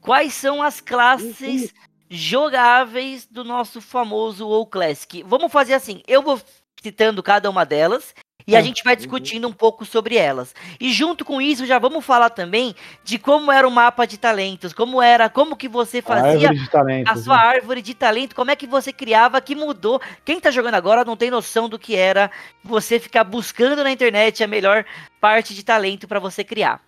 Quais 0.00 0.32
são 0.34 0.62
as 0.62 0.80
classes 0.80 1.72
jogáveis 2.16 3.26
do 3.26 3.44
nosso 3.44 3.80
famoso 3.80 4.46
WoW 4.46 4.66
Classic? 4.66 5.22
Vamos 5.22 5.52
fazer 5.52 5.74
assim, 5.74 6.02
eu 6.06 6.22
vou 6.22 6.40
citando 6.80 7.22
cada 7.22 7.48
uma 7.50 7.64
delas 7.64 8.14
e 8.46 8.54
a 8.54 8.62
gente 8.62 8.84
vai 8.84 8.94
discutindo 8.94 9.48
um 9.48 9.52
pouco 9.52 9.84
sobre 9.84 10.16
elas. 10.16 10.54
E 10.80 10.92
junto 10.92 11.24
com 11.24 11.42
isso 11.42 11.66
já 11.66 11.80
vamos 11.80 12.04
falar 12.04 12.30
também 12.30 12.76
de 13.02 13.18
como 13.18 13.50
era 13.50 13.66
o 13.66 13.70
mapa 13.72 14.06
de 14.06 14.16
talentos, 14.16 14.72
como 14.72 15.02
era, 15.02 15.28
como 15.28 15.56
que 15.56 15.68
você 15.68 15.98
A 15.98 16.02
fazia 16.02 16.50
de 16.50 16.70
talentos. 16.70 17.12
a 17.12 17.16
sua 17.16 17.36
né? 17.36 17.42
árvore 17.42 17.82
de 17.82 17.92
talento, 17.92 18.36
como 18.36 18.52
é 18.52 18.56
que 18.56 18.66
você 18.66 18.92
criava, 18.92 19.40
que 19.40 19.56
mudou. 19.56 20.00
Quem 20.24 20.38
tá 20.38 20.52
jogando 20.52 20.76
agora 20.76 21.04
não 21.04 21.16
tem 21.16 21.28
noção 21.28 21.68
do 21.68 21.78
que 21.78 21.96
era 21.96 22.30
você 22.62 23.00
ficar 23.00 23.24
buscando 23.24 23.82
na 23.82 23.90
internet 23.90 24.44
a 24.44 24.46
melhor 24.46 24.84
parte 25.20 25.52
de 25.52 25.64
talento 25.64 26.06
para 26.06 26.20
você 26.20 26.44
criar. 26.44 26.80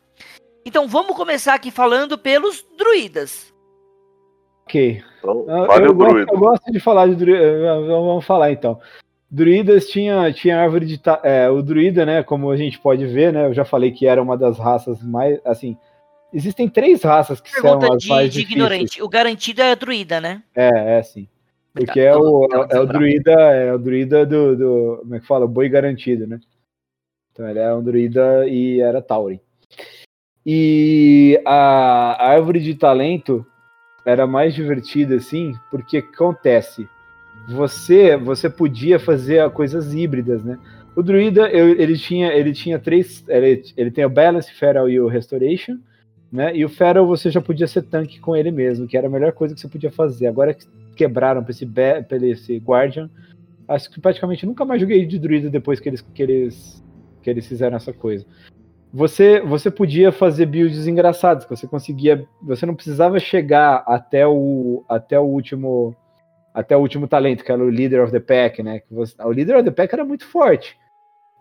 Então 0.64 0.86
vamos 0.86 1.16
começar 1.16 1.54
aqui 1.54 1.72
falando 1.72 2.16
pelos 2.16 2.64
druidas. 2.76 3.52
Ok. 4.68 5.02
Então, 5.18 5.44
Eu, 5.48 5.66
vale 5.66 5.86
eu 5.86 5.94
gosto, 5.94 6.10
druida. 6.12 6.32
eu 6.32 6.38
gosto 6.38 6.70
de 6.72 6.80
falar 6.80 7.08
de 7.08 7.14
druida. 7.14 7.80
Vamos 7.86 8.24
falar 8.26 8.52
então. 8.52 8.78
Druidas 9.30 9.86
tinha, 9.88 10.30
tinha 10.32 10.60
árvore 10.60 10.84
de. 10.86 10.98
ta- 10.98 11.20
É, 11.24 11.48
o 11.48 11.62
druida, 11.62 12.04
né? 12.04 12.22
Como 12.22 12.50
a 12.50 12.56
gente 12.56 12.78
pode 12.78 13.06
ver, 13.06 13.32
né? 13.32 13.46
Eu 13.46 13.54
já 13.54 13.64
falei 13.64 13.90
que 13.90 14.06
era 14.06 14.22
uma 14.22 14.36
das 14.36 14.58
raças 14.58 15.02
mais. 15.02 15.40
Assim. 15.44 15.76
Existem 16.32 16.68
três 16.68 17.02
raças 17.02 17.40
que 17.40 17.50
Pergunta 17.50 17.86
são 17.86 17.94
as 17.96 18.02
de, 18.02 18.08
mais 18.10 18.24
de 18.32 18.40
difíceis. 18.40 18.50
ignorante. 18.52 19.02
O 19.02 19.08
garantido 19.08 19.62
é 19.62 19.72
a 19.72 19.74
druida, 19.74 20.20
né? 20.20 20.42
É, 20.54 20.98
é 20.98 21.02
sim. 21.02 21.26
Porque 21.72 22.00
Tá, 22.02 22.06
é 22.08 22.14
o, 22.16 22.44
então, 22.44 22.66
é, 22.70 22.80
o 22.80 22.86
druida, 22.86 23.32
é 23.32 23.72
o 23.72 23.78
druida 23.78 24.26
do, 24.26 24.56
do. 24.56 24.96
Como 25.00 25.14
é 25.14 25.20
que 25.20 25.26
fala? 25.26 25.44
O 25.46 25.48
boi 25.48 25.68
garantido, 25.70 26.26
né? 26.26 26.38
Então 27.32 27.48
ele 27.48 27.58
é 27.58 27.72
um 27.74 27.82
druida 27.82 28.46
e 28.46 28.80
era 28.80 29.00
Tauren. 29.00 29.40
E 30.44 31.40
a 31.44 32.16
a 32.18 32.28
árvore 32.30 32.60
de 32.60 32.74
talento 32.74 33.46
era 34.08 34.26
mais 34.26 34.54
divertida, 34.54 35.16
assim, 35.16 35.54
porque 35.70 35.98
acontece. 35.98 36.88
Você 37.46 38.16
você 38.16 38.48
podia 38.48 38.98
fazer 38.98 39.48
coisas 39.50 39.92
híbridas, 39.92 40.42
né? 40.42 40.58
O 40.96 41.02
druida, 41.02 41.48
eu- 41.50 41.78
ele 41.78 41.96
tinha 41.96 42.32
ele 42.32 42.52
tinha 42.52 42.78
três. 42.78 43.22
Ele, 43.28 43.62
ele 43.76 43.90
tem 43.90 44.04
o 44.06 44.10
Balance, 44.10 44.52
Feral 44.52 44.88
e 44.88 44.98
o 44.98 45.08
Restoration. 45.08 45.78
Né? 46.32 46.56
E 46.56 46.64
o 46.64 46.68
Feral 46.68 47.06
você 47.06 47.30
já 47.30 47.40
podia 47.40 47.66
ser 47.66 47.82
tanque 47.82 48.18
com 48.18 48.34
ele 48.34 48.50
mesmo, 48.50 48.86
que 48.86 48.96
era 48.96 49.06
a 49.06 49.10
melhor 49.10 49.32
coisa 49.32 49.54
que 49.54 49.60
você 49.60 49.68
podia 49.68 49.90
fazer. 49.90 50.26
Agora 50.26 50.52
que 50.54 50.66
quebraram 50.96 51.42
pra 51.42 51.50
esse, 51.50 51.66
pra 51.66 52.16
esse 52.22 52.56
Guardian, 52.58 53.08
acho 53.66 53.90
que 53.90 54.00
praticamente 54.00 54.44
nunca 54.46 54.64
mais 54.64 54.80
joguei 54.80 55.04
de 55.06 55.18
druida 55.18 55.48
depois 55.50 55.80
que 55.80 55.88
eles, 55.88 56.02
que 56.02 56.22
eles, 56.22 56.84
que 57.22 57.30
eles 57.30 57.46
fizeram 57.46 57.76
essa 57.76 57.92
coisa. 57.92 58.26
Você, 58.92 59.40
você 59.40 59.70
podia 59.70 60.10
fazer 60.10 60.46
builds 60.46 60.86
engraçadas, 60.86 61.44
que 61.44 61.50
você 61.50 61.66
conseguia. 61.66 62.26
Você 62.42 62.64
não 62.64 62.74
precisava 62.74 63.18
chegar 63.18 63.84
até 63.86 64.26
o, 64.26 64.84
até 64.88 65.18
o 65.18 65.24
último. 65.24 65.94
Até 66.54 66.76
o 66.76 66.80
último 66.80 67.06
talento, 67.06 67.44
que 67.44 67.52
era 67.52 67.62
o 67.62 67.68
Leader 67.68 68.02
of 68.02 68.10
the 68.10 68.18
Pack, 68.18 68.62
né? 68.62 68.82
O 68.90 69.28
Leader 69.30 69.56
of 69.56 69.64
the 69.64 69.70
Pack 69.70 69.94
era 69.94 70.04
muito 70.04 70.26
forte. 70.26 70.76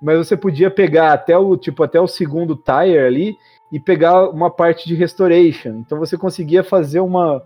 mas 0.01 0.17
você 0.17 0.37
podia 0.37 0.69
pegar 0.69 1.13
até 1.13 1.37
o 1.37 1.57
tipo 1.57 1.83
até 1.83 1.99
o 1.99 2.07
segundo 2.07 2.55
tire 2.55 2.99
ali 2.99 3.35
e 3.71 3.79
pegar 3.79 4.29
uma 4.29 4.49
parte 4.49 4.87
de 4.87 4.95
restoration. 4.95 5.81
Então 5.85 5.97
você 5.97 6.17
conseguia 6.17 6.63
fazer 6.63 6.99
uma, 6.99 7.43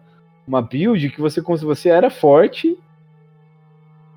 uma 0.47 0.61
build 0.61 1.09
que 1.09 1.21
você 1.21 1.41
você 1.41 1.89
era 1.89 2.09
forte 2.09 2.77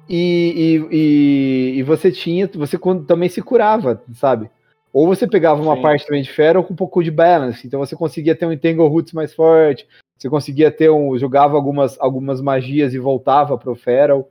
e, 0.09 0.87
e, 0.91 0.97
e, 0.97 1.79
e 1.79 1.83
você 1.83 2.11
tinha 2.11 2.51
você 2.55 2.79
também 3.07 3.29
se 3.29 3.41
curava, 3.41 4.03
sabe? 4.15 4.51
Ou 4.95 5.09
você 5.09 5.27
pegava 5.27 5.61
uma 5.61 5.75
Sim. 5.75 5.83
parte 5.83 6.07
também 6.07 6.23
de 6.23 6.31
Feral 6.31 6.63
com 6.63 6.73
um 6.73 6.77
pouco 6.77 7.03
de 7.03 7.11
balance, 7.11 7.67
então 7.67 7.81
você 7.81 7.97
conseguia 7.97 8.33
ter 8.37 8.47
um 8.47 8.53
Entangle 8.53 8.87
Roots 8.87 9.13
mais 9.13 9.35
forte, 9.35 9.89
você 10.17 10.31
conseguia 10.31 10.71
ter 10.71 10.89
um. 10.89 11.19
jogava 11.19 11.57
algumas, 11.57 12.01
algumas 12.01 12.41
magias 12.41 12.95
e 12.95 12.99
voltava 13.01 13.59
pro 13.59 13.75
Feral. 13.75 14.31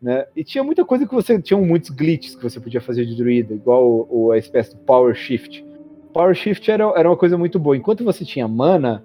Né? 0.00 0.24
E 0.34 0.42
tinha 0.42 0.64
muita 0.64 0.86
coisa 0.86 1.06
que 1.06 1.14
você. 1.14 1.40
Tinha 1.42 1.60
muitos 1.60 1.90
glitches 1.90 2.34
que 2.34 2.42
você 2.42 2.58
podia 2.58 2.80
fazer 2.80 3.04
de 3.04 3.14
druida, 3.14 3.52
igual 3.52 3.86
o, 3.86 4.08
o, 4.10 4.32
a 4.32 4.38
espécie 4.38 4.74
do 4.74 4.78
Power 4.78 5.14
Shift. 5.14 5.62
Power 6.14 6.34
Shift 6.34 6.70
era, 6.70 6.84
era 6.96 7.06
uma 7.06 7.16
coisa 7.16 7.36
muito 7.36 7.58
boa. 7.58 7.76
Enquanto 7.76 8.02
você 8.02 8.24
tinha 8.24 8.48
mana 8.48 9.04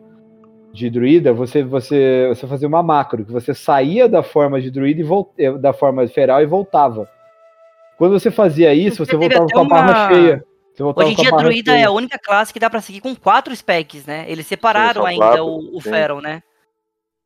de 0.72 0.90
druida, 0.90 1.34
você, 1.34 1.62
você, 1.62 2.28
você 2.30 2.48
fazia 2.48 2.70
uma 2.70 2.82
macro, 2.82 3.26
que 3.26 3.32
você 3.34 3.54
saía 3.54 4.08
da 4.08 4.24
forma 4.24 4.62
de 4.62 4.72
druida 4.72 5.02
e 5.02 5.04
volt, 5.04 5.28
eh, 5.38 5.58
da 5.58 5.74
forma 5.74 6.08
feral 6.08 6.42
e 6.42 6.46
voltava. 6.46 7.10
Quando 7.98 8.18
você 8.18 8.32
fazia 8.32 8.74
isso, 8.74 9.06
você, 9.06 9.16
você 9.16 9.18
voltava 9.18 9.48
com 9.52 9.60
a 9.60 9.62
uma... 9.62 9.70
barra 9.70 10.14
cheia. 10.14 10.55
Hoje 10.80 11.12
em 11.12 11.16
dia, 11.16 11.32
druida 11.32 11.72
cheia. 11.72 11.84
é 11.84 11.86
a 11.86 11.92
única 11.92 12.20
classe 12.20 12.52
que 12.52 12.60
dá 12.60 12.70
para 12.70 12.82
seguir 12.82 13.02
com 13.02 13.16
quatro 13.16 13.56
specs, 13.56 14.06
né? 14.06 14.26
Eles 14.28 14.46
separaram 14.46 15.04
sim, 15.04 15.10
ainda 15.10 15.26
quatro, 15.26 15.46
o, 15.46 15.78
o 15.78 15.82
Feral, 15.82 16.22
né? 16.22 16.44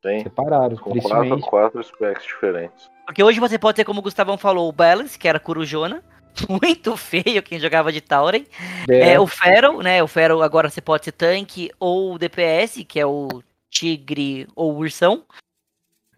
Tem. 0.02 0.22
Separaram, 0.22 0.76
com 0.76 0.98
quatro, 1.00 1.40
quatro 1.40 1.82
specs 1.82 2.24
diferentes. 2.24 2.90
Porque 3.04 3.22
hoje 3.22 3.40
você 3.40 3.58
pode 3.58 3.76
ter, 3.76 3.84
como 3.84 4.00
o 4.00 4.02
Gustavão 4.02 4.38
falou, 4.38 4.68
o 4.68 4.72
Balance, 4.72 5.18
que 5.18 5.28
era 5.28 5.40
Corujona. 5.40 6.02
Muito 6.48 6.96
feio 6.96 7.42
quem 7.42 7.58
jogava 7.58 7.92
de 7.92 8.00
Tauren. 8.00 8.44
É. 8.88 9.14
é. 9.14 9.20
o 9.20 9.26
Feral, 9.26 9.80
né? 9.80 10.02
O 10.02 10.06
Feral 10.06 10.42
agora 10.42 10.70
você 10.70 10.80
pode 10.80 11.04
ser 11.04 11.12
tanque 11.12 11.70
ou 11.78 12.16
DPS, 12.16 12.84
que 12.84 13.00
é 13.00 13.06
o 13.06 13.42
Tigre 13.68 14.46
ou 14.54 14.74
o 14.74 14.78
Ursão. 14.78 15.24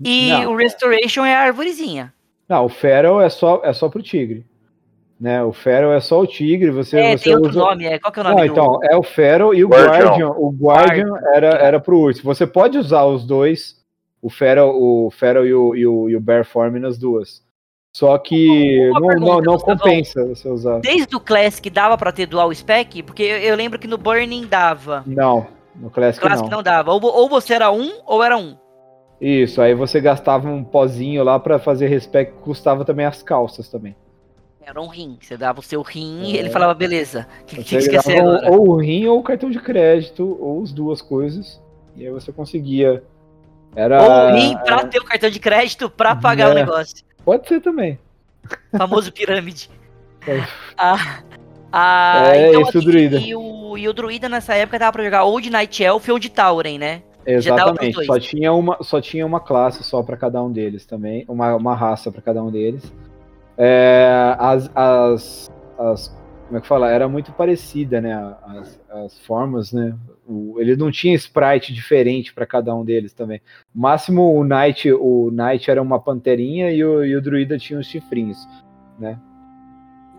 E 0.04 0.30
Não. 0.30 0.52
o 0.52 0.56
Restoration 0.56 1.24
é 1.24 1.34
a 1.34 1.40
arvorezinha. 1.40 2.12
Não, 2.48 2.66
o 2.66 2.68
Feral 2.68 3.20
é 3.20 3.28
só, 3.28 3.62
é 3.64 3.72
só 3.72 3.88
pro 3.88 4.02
Tigre. 4.02 4.44
Né, 5.22 5.40
o 5.40 5.52
Feral 5.52 5.92
é 5.92 6.00
só 6.00 6.20
o 6.20 6.26
tigre, 6.26 6.72
você, 6.72 6.98
é, 6.98 7.16
você 7.16 7.22
tem 7.26 7.34
outro 7.36 7.50
usa... 7.50 7.60
nome, 7.60 7.84
é. 7.84 7.96
Qual 7.96 8.12
que 8.12 8.18
é 8.18 8.22
o 8.22 8.24
nome? 8.24 8.34
Não, 8.34 8.44
do... 8.44 8.50
então, 8.50 8.78
é 8.82 8.96
o 8.96 9.04
Feral 9.04 9.54
e 9.54 9.64
o 9.64 9.68
Guardian. 9.68 10.08
Guardian. 10.08 10.30
O 10.30 10.50
Guardian 10.50 11.14
era, 11.32 11.46
era 11.46 11.80
pro 11.80 11.96
urso. 11.96 12.24
Você 12.24 12.44
pode 12.44 12.76
usar 12.76 13.04
os 13.04 13.24
dois, 13.24 13.76
o 14.20 14.28
Feral, 14.28 14.74
o 14.74 15.12
Feral 15.12 15.46
e 15.46 15.54
o, 15.54 15.76
e 15.76 15.86
o, 15.86 16.10
e 16.10 16.16
o 16.16 16.20
Bear 16.20 16.44
Form 16.44 16.76
nas 16.80 16.98
duas. 16.98 17.40
Só 17.94 18.18
que 18.18 18.90
não, 18.94 19.06
pergunta, 19.06 19.32
não, 19.32 19.40
não 19.52 19.58
compensa 19.58 20.26
você 20.26 20.48
usar. 20.48 20.80
Desde 20.80 21.14
o 21.14 21.20
Classic 21.20 21.70
dava 21.70 21.96
para 21.96 22.10
ter 22.10 22.26
dual 22.26 22.52
spec? 22.52 23.04
Porque 23.04 23.22
eu, 23.22 23.38
eu, 23.38 23.54
lembro 23.54 23.78
que 23.78 23.86
no 23.86 23.98
Burning 23.98 24.48
dava. 24.48 25.04
Não, 25.06 25.46
no 25.76 25.88
Classic, 25.88 26.20
Classic 26.20 26.50
não. 26.50 26.56
não 26.56 26.62
dava. 26.64 26.90
Ou, 26.90 27.00
ou 27.00 27.28
você 27.28 27.54
era 27.54 27.70
um, 27.70 27.92
ou 28.04 28.24
era 28.24 28.36
um. 28.36 28.56
Isso, 29.20 29.62
aí 29.62 29.72
você 29.72 30.00
gastava 30.00 30.48
um 30.48 30.64
pozinho 30.64 31.22
lá 31.22 31.38
para 31.38 31.60
fazer 31.60 31.86
respec, 31.86 32.32
custava 32.40 32.84
também 32.84 33.06
as 33.06 33.22
calças 33.22 33.68
também. 33.68 33.94
Era 34.64 34.80
um 34.80 34.86
rim. 34.86 35.18
Você 35.20 35.36
dava 35.36 35.60
o 35.60 35.62
seu 35.62 35.82
rim 35.82 36.22
é. 36.22 36.26
e 36.26 36.36
ele 36.36 36.48
é. 36.48 36.50
falava, 36.50 36.74
beleza. 36.74 37.26
O 37.42 37.44
que, 37.44 37.62
que? 37.62 37.78
Ou 38.50 38.70
o 38.70 38.76
rim 38.76 39.06
ou 39.06 39.18
o 39.18 39.22
cartão 39.22 39.50
de 39.50 39.58
crédito, 39.58 40.36
ou 40.40 40.62
as 40.62 40.72
duas 40.72 41.02
coisas. 41.02 41.60
E 41.96 42.06
aí 42.06 42.12
você 42.12 42.32
conseguia. 42.32 43.02
Era, 43.74 44.02
ou 44.02 44.10
o 44.10 44.34
rim 44.36 44.56
pra 44.58 44.80
era... 44.80 44.86
ter 44.86 44.98
o 45.00 45.04
cartão 45.04 45.30
de 45.30 45.40
crédito 45.40 45.90
pra 45.90 46.14
pagar 46.14 46.48
é. 46.48 46.52
o 46.52 46.54
negócio. 46.54 47.04
Pode 47.24 47.48
ser 47.48 47.60
também. 47.60 47.98
famoso 48.76 49.10
pirâmide. 49.12 49.70
É. 50.26 50.46
Ah, 50.76 51.22
ah, 51.72 52.36
é 52.36 52.50
então, 52.50 52.62
isso, 52.62 52.78
assim, 52.78 52.86
druida. 52.86 53.16
E 53.18 53.34
o, 53.34 53.78
e 53.78 53.88
o 53.88 53.92
druida 53.92 54.28
nessa 54.28 54.54
época 54.54 54.78
dava 54.78 54.92
pra 54.92 55.04
jogar 55.04 55.24
ou 55.24 55.40
de 55.40 55.48
Night 55.48 55.82
Elf 55.82 56.06
ou 56.10 56.18
de 56.18 56.28
Tauren, 56.28 56.78
né? 56.78 57.02
Exatamente, 57.24 58.04
só 58.04 58.18
tinha, 58.18 58.52
uma, 58.52 58.78
só 58.82 59.00
tinha 59.00 59.24
uma 59.24 59.38
classe 59.38 59.84
só 59.84 60.02
para 60.02 60.16
cada 60.16 60.42
um 60.42 60.50
deles 60.50 60.84
também, 60.84 61.24
uma, 61.28 61.54
uma 61.54 61.74
raça 61.74 62.10
para 62.10 62.20
cada 62.20 62.42
um 62.42 62.50
deles. 62.50 62.92
É, 63.56 64.34
as, 64.38 64.70
as, 64.74 65.52
as, 65.78 66.08
como 66.46 66.58
é 66.58 66.60
que 66.60 66.66
fala? 66.66 66.90
Era 66.90 67.08
muito 67.08 67.32
parecida, 67.32 68.00
né? 68.00 68.12
As, 68.42 68.80
as 68.90 69.18
formas, 69.20 69.72
né? 69.72 69.94
O, 70.26 70.60
ele 70.60 70.76
não 70.76 70.90
tinha 70.90 71.14
sprite 71.14 71.72
diferente 71.72 72.32
para 72.32 72.46
cada 72.46 72.74
um 72.74 72.84
deles 72.84 73.12
também. 73.12 73.40
Máximo 73.74 74.34
o 74.34 74.44
Knight, 74.44 74.90
o 74.92 75.30
Knight 75.30 75.70
era 75.70 75.80
uma 75.80 75.98
panterinha 75.98 76.70
e 76.70 76.84
o, 76.84 77.04
e 77.04 77.16
o 77.16 77.22
druida 77.22 77.58
tinha 77.58 77.78
os 77.78 77.86
chifrinhos, 77.86 78.38
né? 78.98 79.18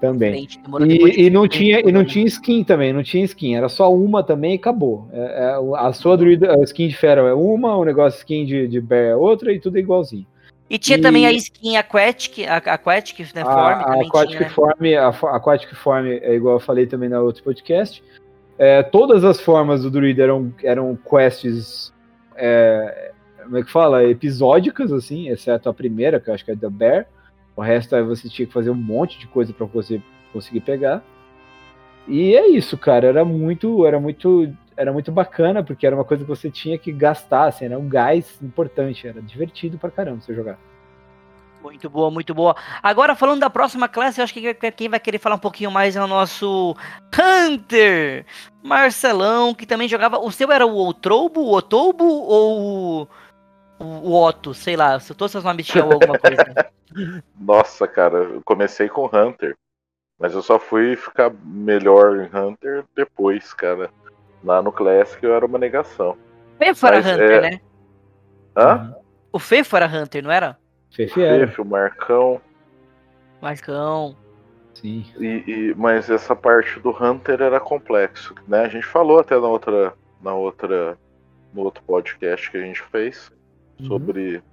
Também. 0.02 0.48
E, 0.82 1.28
e, 1.28 1.30
não 1.30 1.48
tinha 1.48 1.80
e 1.80 1.90
não 1.90 2.04
tinha 2.04 2.26
skin 2.26 2.64
também, 2.64 2.92
não 2.92 3.04
tinha 3.04 3.24
skin, 3.24 3.56
era 3.56 3.70
só 3.70 3.94
uma 3.94 4.22
também 4.22 4.52
e 4.52 4.56
acabou. 4.56 5.08
É, 5.14 5.20
é, 5.20 5.58
a 5.78 5.94
sua 5.94 6.18
druida, 6.18 6.54
a 6.60 6.64
skin 6.64 6.90
de 6.90 6.98
Feral 6.98 7.26
é 7.26 7.34
uma, 7.34 7.78
o 7.78 7.86
negócio 7.86 8.18
skin 8.18 8.46
de, 8.46 8.68
de 8.68 8.82
Bear 8.82 9.12
é 9.12 9.16
outra 9.16 9.54
e 9.54 9.60
tudo 9.60 9.78
é 9.78 9.80
igualzinho. 9.80 10.26
E 10.70 10.78
tinha 10.78 10.98
e... 10.98 11.02
também 11.02 11.26
a 11.26 11.32
skin 11.32 11.78
Aquatic, 11.78 12.48
a 12.48 12.58
Aquatic 12.58 13.20
né, 13.36 13.44
Form. 13.44 13.58
A, 13.58 13.72
a 13.72 14.02
Aquatic, 14.02 14.38
tinha, 14.38 14.50
Form 14.50 14.82
né? 14.82 14.96
a, 14.96 15.08
a 15.08 15.36
Aquatic 15.36 15.76
Form 15.76 16.08
é 16.08 16.34
igual 16.34 16.56
eu 16.56 16.60
falei 16.60 16.86
também 16.86 17.10
na 17.10 17.22
outro 17.22 17.44
podcast. 17.44 18.04
É, 18.58 18.84
todas 18.84 19.24
as 19.24 19.40
formas 19.40 19.84
do 19.84 19.92
Druida 19.92 20.24
eram, 20.24 20.54
eram 20.64 20.98
quests. 20.98 21.94
É, 22.36 23.12
como 23.44 23.58
é 23.58 23.64
que 23.64 23.72
fala? 23.72 24.04
Episódicas, 24.04 24.92
assim, 24.92 25.30
exceto 25.30 25.70
a 25.70 25.74
primeira, 25.74 26.20
que 26.20 26.30
eu 26.30 26.34
acho 26.34 26.46
que 26.46 26.52
é 26.52 26.56
da 26.56 26.70
Bear. 26.70 27.06
O 27.56 27.62
resto 27.62 27.96
aí 27.96 28.04
você 28.04 28.30
tinha 28.30 28.48
que 28.48 28.54
fazer 28.54 28.70
um 28.70 28.76
monte 28.76 29.20
de 29.20 29.28
coisa 29.28 29.54
para 29.54 29.66
você 29.66 30.02
conseguir 30.32 30.62
pegar. 30.62 31.04
E 32.08 32.36
é 32.36 32.48
isso, 32.48 32.78
cara. 32.78 33.08
Era 33.08 33.24
muito, 33.24 33.86
era 33.86 34.00
muito 34.00 34.52
era 34.76 34.92
muito 34.92 35.12
bacana, 35.12 35.64
porque 35.64 35.86
era 35.86 35.96
uma 35.96 36.06
coisa 36.06 36.24
que 36.24 36.30
você 36.30 36.50
tinha 36.50 36.78
que 36.78 36.92
gastar, 36.92 37.46
assim, 37.46 37.66
era 37.66 37.78
um 37.78 37.88
gás 37.88 38.38
importante, 38.42 39.08
era 39.08 39.22
divertido 39.22 39.78
pra 39.78 39.92
caramba 39.92 40.22
você 40.22 40.34
jogar. 40.34 40.58
Muito 41.64 41.90
boa, 41.90 42.12
muito 42.12 42.34
boa. 42.34 42.56
Agora, 42.82 43.16
falando 43.16 43.40
da 43.40 43.50
próxima 43.50 43.88
classe, 43.88 44.20
eu 44.20 44.24
acho 44.26 44.34
que 44.34 44.54
quem 44.72 44.90
vai 44.90 45.00
querer 45.00 45.18
falar 45.18 45.36
um 45.36 45.40
pouquinho 45.40 45.72
mais 45.72 45.96
é 45.96 46.04
o 46.04 46.08
nosso 46.08 46.76
Hunter 47.18 48.26
Marcelão, 48.62 49.56
que 49.56 49.66
também 49.66 49.88
jogava. 49.88 50.20
O 50.20 50.30
seu 50.30 50.52
era 50.52 50.66
o 50.66 50.74
Outrobo, 50.74 51.40
o 51.40 51.56
Otobo 51.56 52.04
ou 52.04 53.08
o, 53.80 54.14
Otto? 54.14 54.54
Sei 54.54 54.76
lá, 54.76 55.00
se 55.00 55.14
todos 55.16 55.34
os 55.36 55.44
nomes 55.44 55.66
tinham 55.66 55.90
alguma 55.90 56.20
coisa. 56.20 56.44
Nossa, 57.40 57.88
cara, 57.88 58.18
eu 58.18 58.42
comecei 58.44 58.90
com 58.90 59.06
Hunter, 59.06 59.56
mas 60.20 60.34
eu 60.34 60.42
só 60.42 60.60
fui 60.60 60.98
ficar 60.98 61.32
melhor 61.46 62.20
em 62.20 62.30
Hunter 62.38 62.84
depois, 62.94 63.54
cara. 63.54 63.90
Lá 64.44 64.62
no 64.62 64.72
Classic 64.72 65.24
eu 65.24 65.34
era 65.34 65.46
uma 65.46 65.58
negação. 65.58 66.18
Fefo 66.58 66.86
era 66.86 67.00
Hunter, 67.00 67.32
é... 67.32 67.42
né? 67.42 67.62
Hã? 68.56 68.96
O 69.32 69.40
Fefo 69.40 69.76
era 69.76 69.88
Hunter, 69.88 70.24
não 70.24 70.32
era? 70.32 70.58
Fefo 70.92 71.20
era. 71.20 71.48
Fefo, 71.48 71.66
Marcão. 71.66 72.42
Marcão. 73.42 74.16
Sim. 74.74 75.06
E, 75.20 75.26
e, 75.48 75.76
mas 75.76 76.10
essa 76.10 76.36
parte 76.36 76.80
do 76.80 76.92
Hunter 76.92 77.42
era 77.42 77.60
complexo, 77.60 78.36
né? 78.48 78.62
A 78.62 78.68
gente 78.68 78.86
falou 78.86 79.20
até 79.20 79.40
na 79.40 79.48
outra, 79.48 79.94
na 80.22 80.34
outra, 80.34 80.98
no 81.54 81.62
outro 81.62 81.84
podcast 81.84 82.50
que 82.50 82.58
a 82.58 82.62
gente 82.62 82.82
fez 82.84 83.32
uhum. 83.80 83.88
sobre, 83.88 84.44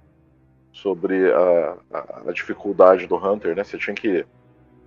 sobre 0.71 1.31
a, 1.31 1.77
a, 1.93 2.21
a, 2.27 2.31
dificuldade 2.31 3.07
do 3.07 3.15
Hunter, 3.15 3.55
né? 3.55 3.63
Você 3.63 3.77
tinha 3.77 3.95
que, 3.95 4.25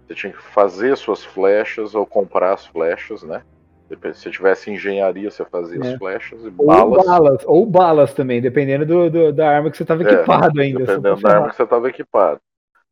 você 0.07 0.15
tinha 0.15 0.33
que 0.33 0.43
fazer 0.43 0.97
suas 0.97 1.25
flechas 1.25 1.95
ou 1.95 2.07
comprar 2.07 2.55
as 2.55 2.67
flechas, 2.67 3.23
né? 3.23 3.43
Se 4.15 4.31
tivesse 4.31 4.71
engenharia, 4.71 5.31
você 5.31 5.45
fazia 5.45 5.79
é. 5.83 5.93
as 5.93 5.99
flechas 5.99 6.43
e 6.43 6.47
ou 6.57 6.67
balas. 6.67 7.07
balas. 7.07 7.43
Ou 7.45 7.67
balas 7.67 8.15
também, 8.15 8.41
dependendo 8.41 8.87
do, 8.87 9.11
do 9.11 9.33
da 9.33 9.49
arma 9.49 9.71
que 9.71 9.77
você 9.77 9.83
estava 9.83 10.03
é, 10.03 10.13
equipado 10.13 10.61
ainda. 10.61 10.79
Dependendo 10.81 11.21
da 11.21 11.35
arma 11.35 11.51
que 11.51 11.57
você 11.57 11.63
estava 11.63 11.89
equipado. 11.89 12.41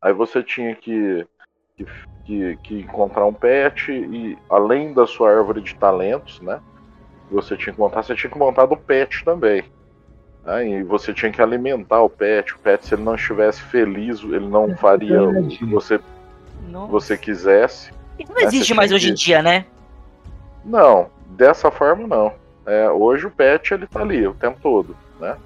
Aí 0.00 0.12
você 0.12 0.42
tinha 0.42 0.74
que, 0.74 1.26
que, 2.24 2.56
que, 2.62 2.80
encontrar 2.80 3.24
um 3.24 3.32
pet 3.32 3.90
e, 3.90 4.36
além 4.50 4.92
da 4.92 5.06
sua 5.06 5.30
árvore 5.30 5.60
de 5.60 5.74
talentos, 5.76 6.40
né? 6.40 6.60
Você 7.30 7.56
tinha 7.56 7.72
que 7.72 7.80
montar, 7.80 8.02
você 8.02 8.14
tinha 8.14 8.30
que 8.30 8.38
montar 8.38 8.66
do 8.66 8.76
pet 8.76 9.24
também. 9.24 9.64
Né, 10.44 10.68
e 10.68 10.82
você 10.82 11.14
tinha 11.14 11.32
que 11.32 11.40
alimentar 11.40 12.02
o 12.02 12.10
pet. 12.10 12.54
O 12.54 12.58
pet, 12.58 12.84
se 12.84 12.94
ele 12.94 13.02
não 13.02 13.14
estivesse 13.14 13.62
feliz, 13.62 14.22
ele 14.22 14.48
não 14.48 14.70
é 14.70 14.76
faria 14.76 15.22
o 15.22 15.48
que 15.48 15.64
você, 15.64 16.00
você 16.90 17.16
quisesse. 17.16 17.92
Isso 18.18 18.32
não 18.32 18.40
né? 18.40 18.46
existe 18.46 18.74
mais 18.74 18.92
hoje 18.92 19.10
em 19.10 19.14
dia, 19.14 19.40
né? 19.40 19.64
Não, 20.64 21.08
dessa 21.30 21.70
forma 21.70 22.06
não. 22.06 22.32
É, 22.66 22.88
hoje 22.90 23.26
o 23.26 23.30
pet 23.30 23.74
ele 23.74 23.86
tá 23.86 24.00
ali 24.00 24.26
o 24.26 24.34
tempo 24.34 24.58
todo, 24.62 24.96
né? 25.20 25.36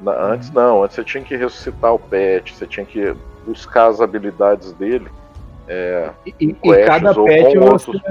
Na, 0.00 0.12
uhum. 0.12 0.32
antes 0.32 0.50
não, 0.50 0.82
antes 0.82 0.96
você 0.96 1.04
tinha 1.04 1.24
que 1.24 1.36
ressuscitar 1.36 1.94
o 1.94 1.98
pet, 1.98 2.54
você 2.54 2.66
tinha 2.66 2.84
que 2.84 3.14
buscar 3.46 3.86
as 3.86 4.00
habilidades 4.00 4.72
dele. 4.72 5.08
É, 5.66 6.10
e, 6.26 6.56
e 6.62 6.84
cada 6.84 7.14
pet 7.14 7.58
você, 7.58 7.58
outros, 7.58 8.02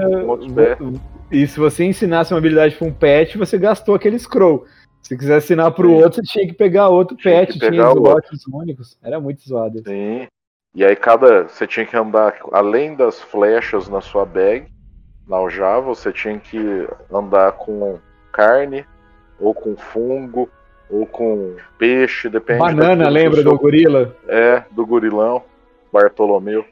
e 1.30 1.46
se 1.46 1.58
você 1.58 1.84
ensinasse 1.84 2.32
uma 2.32 2.38
habilidade 2.38 2.74
para 2.76 2.86
um 2.86 2.92
pet, 2.92 3.36
você 3.36 3.58
gastou 3.58 3.94
aquele 3.94 4.18
scroll. 4.18 4.64
Se 5.02 5.16
quiser 5.16 5.38
ensinar 5.38 5.70
para 5.70 5.86
o 5.86 5.92
outro, 5.92 6.22
você 6.24 6.32
tinha 6.32 6.46
que 6.46 6.54
pegar 6.54 6.88
outro 6.88 7.16
tinha 7.16 7.46
pet, 7.46 7.58
tinha 7.58 7.92
os 7.92 8.46
únicos. 8.46 8.98
Era 9.02 9.20
muito 9.20 9.42
zoado. 9.42 9.82
Sim. 9.86 10.26
E 10.74 10.84
aí 10.84 10.94
cada. 10.94 11.44
Você 11.48 11.66
tinha 11.66 11.86
que 11.86 11.96
andar, 11.96 12.34
além 12.52 12.94
das 12.94 13.20
flechas 13.20 13.88
na 13.88 14.00
sua 14.00 14.24
bag, 14.24 14.66
na 15.28 15.36
aljava, 15.36 15.82
você 15.82 16.10
tinha 16.12 16.38
que 16.38 16.88
andar 17.12 17.52
com 17.52 17.98
carne, 18.32 18.84
ou 19.38 19.52
com 19.52 19.76
fungo, 19.76 20.48
ou 20.90 21.06
com 21.06 21.56
peixe, 21.78 22.28
depende. 22.28 22.60
Banana, 22.60 23.08
lembra 23.08 23.42
do, 23.42 23.50
seu... 23.50 23.52
do 23.52 23.58
gorila? 23.58 24.16
É, 24.26 24.62
do 24.70 24.86
gorilão, 24.86 25.42
Bartolomeu. 25.92 26.64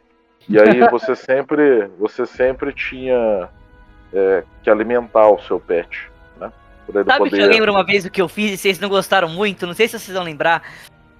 E 0.48 0.58
aí 0.58 0.80
você 0.90 1.14
sempre, 1.14 1.88
você 1.98 2.24
sempre 2.24 2.72
tinha 2.72 3.48
é, 4.12 4.42
que 4.62 4.70
alimentar 4.70 5.28
o 5.28 5.38
seu 5.40 5.60
pet, 5.60 6.10
né? 6.40 6.50
Sabe 6.92 7.18
poder... 7.18 7.36
que 7.36 7.42
eu 7.42 7.48
lembro 7.48 7.72
uma 7.72 7.84
vez 7.84 8.04
o 8.04 8.10
que 8.10 8.22
eu 8.22 8.28
fiz 8.28 8.52
e 8.52 8.56
vocês 8.56 8.80
não 8.80 8.88
gostaram 8.88 9.28
muito? 9.28 9.66
Não 9.66 9.74
sei 9.74 9.86
se 9.86 9.98
vocês 9.98 10.16
vão 10.16 10.24
lembrar. 10.24 10.62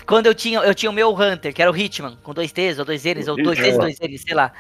Quando 0.07 0.27
eu 0.27 0.35
tinha, 0.35 0.61
eu 0.61 0.75
tinha 0.75 0.89
o 0.89 0.95
meu 0.95 1.13
Hunter, 1.13 1.53
que 1.53 1.61
era 1.61 1.71
o 1.71 1.77
Hitman, 1.77 2.17
com 2.23 2.33
dois 2.33 2.53
T's, 2.53 2.79
ou 2.79 2.85
dois 2.85 3.05
N's, 3.05 3.27
ou 3.27 3.37
dois 3.37 3.59
T's, 3.59 3.77
dois 3.77 3.99
N's, 3.99 4.23
sei 4.23 4.35
lá. 4.35 4.53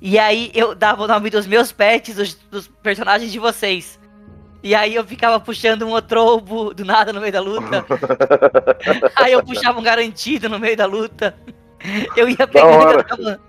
E 0.00 0.18
aí 0.18 0.50
eu 0.54 0.74
dava 0.74 1.02
o 1.02 1.08
nome 1.08 1.28
dos 1.28 1.46
meus 1.46 1.72
pets, 1.72 2.14
dos, 2.14 2.34
dos 2.34 2.68
personagens 2.68 3.32
de 3.32 3.38
vocês. 3.38 3.98
E 4.62 4.76
aí 4.76 4.94
eu 4.94 5.04
ficava 5.04 5.40
puxando 5.40 5.82
um 5.82 5.92
Otrobo 5.92 6.72
do 6.72 6.84
nada 6.84 7.12
no 7.12 7.20
meio 7.20 7.32
da 7.32 7.40
luta. 7.40 7.84
aí 9.16 9.32
eu 9.32 9.44
puxava 9.44 9.80
um 9.80 9.82
garantido 9.82 10.48
no 10.48 10.58
meio 10.58 10.76
da 10.76 10.86
luta. 10.86 11.34
Eu 12.16 12.28
ia 12.28 12.46
pegando 12.46 13.40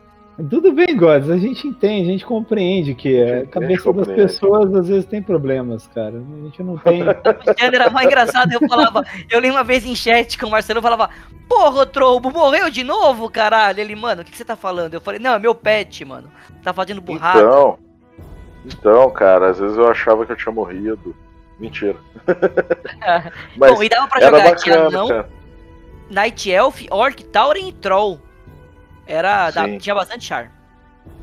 tudo 0.49 0.71
bem, 0.71 0.97
Gods, 0.97 1.29
a 1.29 1.37
gente 1.37 1.67
entende, 1.67 2.09
a 2.09 2.11
gente 2.11 2.25
compreende 2.25 2.95
que 2.95 3.21
a 3.21 3.45
cabeça 3.45 3.93
das 3.93 4.07
pessoas 4.07 4.73
às 4.73 4.87
vezes 4.87 5.05
tem 5.05 5.21
problemas, 5.21 5.87
cara. 5.87 6.15
A 6.15 6.43
gente 6.45 6.63
não 6.63 6.77
tem. 6.77 7.03
era 7.59 7.89
mais 7.89 8.07
engraçado, 8.07 8.51
eu 8.51 8.67
falava, 8.67 9.03
eu 9.29 9.39
li 9.39 9.51
uma 9.51 9.63
vez 9.63 9.85
em 9.85 9.95
chat 9.95 10.37
com 10.37 10.47
o 10.47 10.51
Marcelo, 10.51 10.79
eu 10.79 10.83
falava, 10.83 11.09
porra, 11.47 11.85
Trobo, 11.85 12.31
morreu 12.31 12.69
de 12.69 12.83
novo, 12.83 13.29
caralho. 13.29 13.79
Ele, 13.79 13.95
mano, 13.95 14.23
o 14.23 14.25
que, 14.25 14.35
você 14.35 14.43
tá 14.43 14.55
falando? 14.55 14.95
Eu 14.95 15.01
falei, 15.01 15.19
não, 15.19 15.35
é 15.35 15.39
meu 15.39 15.53
pet, 15.53 16.03
mano. 16.03 16.31
Tá 16.63 16.73
fazendo 16.73 17.01
burrada. 17.01 17.39
Então, 17.39 17.79
então, 18.65 19.09
cara, 19.11 19.51
às 19.51 19.59
vezes 19.59 19.77
eu 19.77 19.87
achava 19.87 20.25
que 20.25 20.31
eu 20.31 20.37
tinha 20.37 20.53
morrido. 20.53 21.15
Mentira. 21.59 21.97
Mas 23.55 23.71
Bom, 23.71 23.83
e 23.83 23.89
dava 23.89 24.07
pra 24.07 24.21
jogar 24.21 24.43
bacana, 24.43 24.89
não, 24.89 25.25
Night 26.09 26.49
Elf, 26.49 26.81
Orc, 26.89 27.23
Tauren 27.25 27.69
e 27.69 27.73
Troll. 27.73 28.19
Era. 29.05 29.51
Da, 29.51 29.77
tinha 29.77 29.95
bastante 29.95 30.25
char. 30.25 30.51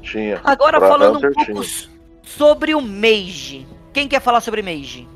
Tinha. 0.02 0.40
Agora 0.44 0.78
pra 0.78 0.89
falando 0.89 1.16
Hunter, 1.16 1.31
um 1.31 1.35
pouco 1.35 1.62
tinha. 1.62 1.90
sobre 2.23 2.74
o 2.74 2.81
Mage. 2.81 3.66
Quem 3.93 4.09
quer 4.09 4.20
falar 4.20 4.40
sobre 4.40 4.62
Mage? 4.62 5.09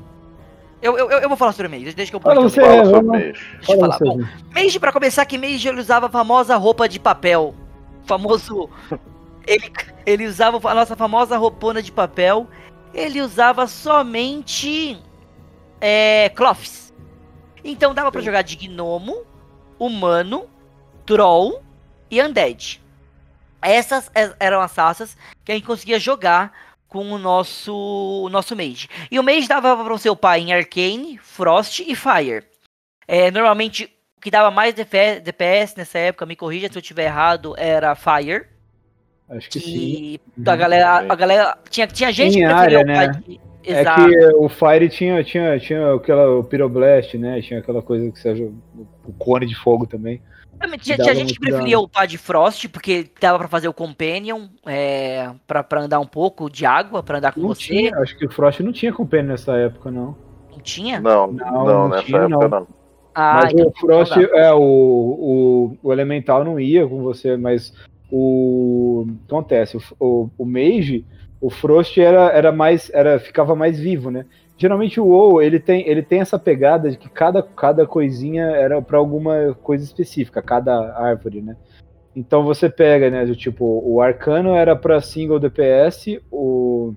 Eu, 0.81 0.97
eu, 0.97 1.09
eu 1.09 1.27
vou 1.27 1.37
falar 1.37 1.53
sobre 1.53 1.67
Mage, 1.67 1.95
deixa 1.95 2.11
que 2.11 2.15
eu 2.15 2.19
Fala 2.19 2.41
você, 2.41 2.61
fala 2.61 2.85
sobre 2.85 3.01
Mage. 3.01 3.39
Deixa 3.57 3.71
eu 3.71 3.79
falar. 3.79 3.99
Bom, 3.99 4.19
Mage, 4.53 4.79
pra 4.79 4.91
começar, 4.91 5.25
que 5.25 5.37
Mage 5.37 5.67
ele 5.67 5.79
usava 5.79 6.07
a 6.07 6.09
famosa 6.09 6.55
roupa 6.57 6.87
de 6.89 6.99
papel. 6.99 7.55
Famoso. 8.05 8.69
ele, 9.47 9.71
ele 10.05 10.27
usava 10.27 10.59
a 10.69 10.75
nossa 10.75 10.95
famosa 10.95 11.37
roupona 11.37 11.81
de 11.81 11.91
papel. 11.91 12.47
Ele 12.93 13.21
usava 13.21 13.67
somente. 13.67 14.99
É. 15.79 16.29
Cloths. 16.29 16.93
Então 17.63 17.93
dava 17.93 18.11
para 18.11 18.21
jogar 18.21 18.43
de 18.43 18.55
gnomo, 18.55 19.23
humano, 19.79 20.45
troll 21.03 21.64
e 22.15 22.21
Undead. 22.21 22.81
Essas 23.61 24.11
eram 24.39 24.61
as 24.61 24.75
raças 24.75 25.17
que 25.43 25.51
a 25.51 25.55
gente 25.55 25.65
conseguia 25.65 25.99
jogar 25.99 26.53
com 26.87 27.11
o 27.11 27.17
nosso, 27.17 27.75
o 28.23 28.29
nosso 28.29 28.55
Mage. 28.55 28.87
E 29.11 29.19
o 29.19 29.23
Mage 29.23 29.47
dava 29.47 29.75
para 29.83 29.93
o 29.93 29.97
seu 29.97 30.15
pai 30.15 30.41
em 30.41 30.53
Arcane, 30.53 31.17
Frost 31.17 31.79
e 31.79 31.95
Fire. 31.95 32.43
É, 33.07 33.29
normalmente, 33.31 33.91
o 34.17 34.21
que 34.21 34.31
dava 34.31 34.49
mais 34.49 34.73
DPS 34.73 35.75
nessa 35.75 35.97
época, 35.97 36.25
me 36.25 36.35
corrija 36.35 36.69
se 36.71 36.77
eu 36.77 36.81
estiver 36.81 37.05
errado, 37.05 37.55
era 37.57 37.95
Fire. 37.95 38.45
Acho 39.27 39.49
que, 39.49 39.59
sim. 39.59 40.19
A 40.45 40.55
galera, 40.55 41.11
a 41.11 41.15
galera 41.15 41.57
tinha, 41.69 41.87
tinha 41.87 42.11
gente 42.11 42.37
que 42.37 42.45
preferia 42.45 42.79
área. 42.79 42.83
Né? 42.83 43.39
Exato. 43.63 44.01
É 44.01 44.07
que 44.07 44.35
o 44.35 44.47
Fire 44.47 44.89
tinha, 44.89 45.23
tinha, 45.23 45.59
tinha 45.59 45.95
aquela, 45.95 46.37
o 46.37 46.43
Pyroblast, 46.43 47.17
né? 47.17 47.41
Tinha 47.41 47.59
aquela 47.59 47.81
coisa 47.81 48.11
que 48.11 48.19
seja 48.19 48.43
o 48.43 49.13
cone 49.13 49.47
de 49.47 49.55
fogo 49.55 49.87
também. 49.87 50.21
Tinha, 50.81 50.97
tinha 50.97 51.15
gente 51.15 51.33
que 51.33 51.39
preferia 51.39 51.79
upar 51.79 52.07
de 52.07 52.17
Frost, 52.17 52.67
porque 52.69 53.09
dava 53.19 53.37
pra 53.39 53.47
fazer 53.47 53.67
o 53.67 53.73
Companion, 53.73 54.47
é, 54.65 55.31
pra, 55.45 55.63
pra 55.63 55.81
andar 55.81 55.99
um 55.99 56.05
pouco 56.05 56.49
de 56.49 56.65
água, 56.65 57.03
pra 57.03 57.17
andar 57.17 57.33
com 57.33 57.41
não 57.41 57.49
você. 57.49 57.67
Tinha, 57.67 57.97
acho 57.97 58.17
que 58.17 58.25
o 58.25 58.31
Frost 58.31 58.59
não 58.61 58.71
tinha 58.71 58.93
Companion 58.93 59.27
nessa 59.27 59.55
época, 59.57 59.91
não. 59.91 60.17
Não 60.51 60.59
tinha? 60.59 60.99
Não, 60.99 61.31
não, 61.31 61.51
não, 61.51 61.65
não 61.65 61.89
nessa 61.89 62.03
tinha, 62.03 62.19
época 62.19 62.47
não. 62.47 62.59
não. 62.61 62.67
Ah, 63.13 63.39
mas 63.43 63.53
então, 63.53 63.67
o 63.67 63.79
Frost, 63.79 64.17
é, 64.17 64.53
o, 64.53 64.59
o, 64.59 65.77
o 65.81 65.93
Elemental 65.93 66.43
não 66.43 66.59
ia 66.59 66.85
com 66.85 67.01
você, 67.01 67.37
mas 67.37 67.73
o. 68.11 69.07
Acontece, 69.25 69.77
o, 69.77 69.81
o, 69.99 70.29
o 70.37 70.45
Mage, 70.45 71.05
o 71.39 71.49
Frost 71.49 71.97
era, 71.97 72.29
era 72.31 72.51
mais. 72.51 72.91
Era, 72.93 73.17
ficava 73.17 73.55
mais 73.55 73.79
vivo, 73.79 74.11
né? 74.11 74.25
Geralmente 74.57 74.99
o 74.99 75.05
WoW 75.05 75.41
ele 75.41 75.59
tem, 75.59 75.87
ele 75.87 76.01
tem 76.01 76.21
essa 76.21 76.39
pegada 76.39 76.89
de 76.89 76.97
que 76.97 77.09
cada, 77.09 77.43
cada 77.43 77.85
coisinha 77.85 78.45
era 78.45 78.81
para 78.81 78.97
alguma 78.97 79.55
coisa 79.61 79.83
específica, 79.83 80.41
cada 80.41 80.97
árvore, 80.97 81.41
né? 81.41 81.57
Então 82.15 82.43
você 82.43 82.69
pega, 82.69 83.09
né, 83.09 83.25
do 83.25 83.35
tipo, 83.35 83.81
o 83.85 84.01
arcano 84.01 84.55
era 84.55 84.75
para 84.75 85.01
single 85.01 85.39
DPS, 85.39 86.21
o 86.31 86.93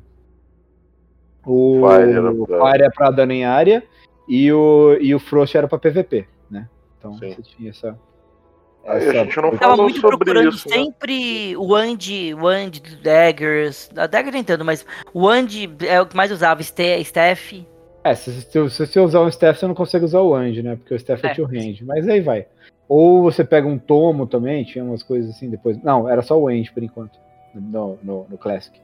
o 1.45 1.81
Fire 1.89 2.83
era 2.83 2.91
para 2.91 3.11
dano 3.11 3.33
em 3.33 3.45
área 3.45 3.83
e 4.29 4.53
o 4.53 4.97
e 5.01 5.15
o 5.15 5.19
Frost 5.19 5.57
era 5.57 5.67
para 5.67 5.79
PVP, 5.79 6.27
né? 6.51 6.69
Então 6.99 7.15
Sim. 7.15 7.31
você 7.31 7.43
tinha 7.43 7.71
essa 7.71 7.99
Aí 8.87 9.09
a 9.09 9.13
gente 9.25 9.37
não 9.37 9.53
falou 9.53 9.59
tava 9.59 9.77
muito 9.77 10.01
procurando 10.01 10.49
isso, 10.49 10.69
né? 10.69 10.77
sempre 10.77 11.51
né? 11.51 11.57
o 11.59 11.73
Wand, 11.73 11.99
Wand 12.41 12.71
Daggers. 13.03 13.91
A 13.97 14.07
Dagger 14.07 14.33
nem 14.33 14.45
tanto, 14.45 14.65
mas 14.65 14.85
o 15.13 15.27
Wand 15.27 15.49
é 15.87 16.01
o 16.01 16.07
que 16.07 16.17
mais 16.17 16.33
usava, 16.33 16.63
Staff. 16.63 17.67
É, 18.03 18.15
se, 18.15 18.33
se, 18.33 18.71
se 18.71 18.87
você 18.87 19.01
usar 19.01 19.21
um 19.21 19.29
Staff, 19.29 19.59
você 19.59 19.67
não 19.67 19.75
consegue 19.75 20.05
usar 20.05 20.21
o 20.21 20.31
Wand, 20.31 20.57
né? 20.63 20.77
Porque 20.77 20.95
o 20.95 20.97
Staff 20.97 21.27
é, 21.27 21.31
é 21.31 21.35
tio 21.35 21.45
range. 21.45 21.85
Mas 21.85 22.09
aí 22.09 22.21
vai. 22.21 22.47
Ou 22.89 23.23
você 23.23 23.45
pega 23.45 23.69
um 23.69 23.79
tomo 23.79 24.27
também, 24.27 24.65
tinha 24.65 24.83
umas 24.83 25.03
coisas 25.03 25.31
assim 25.31 25.51
depois. 25.51 25.77
Não, 25.83 26.09
era 26.09 26.23
só 26.23 26.39
o 26.39 26.45
Wand 26.45 26.65
por 26.73 26.83
enquanto. 26.83 27.19
No, 27.55 27.99
no, 28.03 28.27
no 28.29 28.39
Classic. 28.39 28.79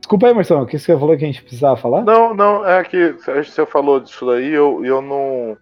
Desculpa 0.00 0.28
aí, 0.28 0.34
Marcelo, 0.34 0.62
o 0.62 0.66
que 0.66 0.78
você 0.78 0.96
falou 0.96 1.16
que 1.16 1.24
a 1.24 1.26
gente 1.26 1.42
precisava 1.42 1.76
falar? 1.76 2.04
Não, 2.04 2.34
não, 2.34 2.66
é 2.66 2.82
que 2.84 3.12
você 3.12 3.66
falou 3.66 3.98
disso 4.00 4.26
daí, 4.26 4.52
eu, 4.52 4.84
eu 4.84 5.02
não 5.02 5.56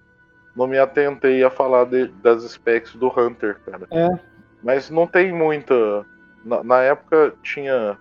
não 0.56 0.66
me 0.66 0.78
atentei 0.78 1.43
a 1.43 1.51
falar 1.51 1.85
de, 1.85 2.09
das 2.22 2.43
specs 2.44 2.94
do 2.94 3.09
Hunter, 3.09 3.59
cara. 3.64 3.86
É. 3.90 4.09
Mas 4.62 4.90
não 4.90 5.06
tem 5.06 5.32
muita. 5.32 6.06
Na, 6.44 6.62
na 6.62 6.81
época 6.82 7.35
tinha 7.43 7.98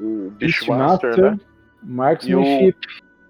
o 0.00 0.30
Beastmaster, 0.30 1.20
né? 1.20 1.38
Marksmanship. 1.82 2.76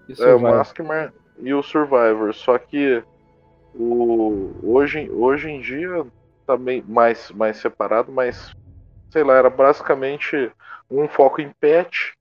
E 0.08 0.12
o, 0.12 0.24
é, 0.24 0.34
o 0.34 0.40
Maskman 0.40 1.12
e 1.38 1.52
o 1.52 1.62
Survivor. 1.62 2.32
Só 2.34 2.58
que 2.58 3.02
o, 3.74 4.52
hoje, 4.62 5.10
hoje 5.10 5.50
em 5.50 5.60
dia 5.60 6.06
tá 6.46 6.56
bem 6.56 6.84
mais, 6.86 7.30
mais 7.32 7.56
separado, 7.56 8.12
mas 8.12 8.54
sei 9.10 9.24
lá, 9.24 9.34
era 9.34 9.50
basicamente 9.50 10.50
um 10.90 11.08
foco 11.08 11.40
em 11.40 11.50
pet, 11.60 12.14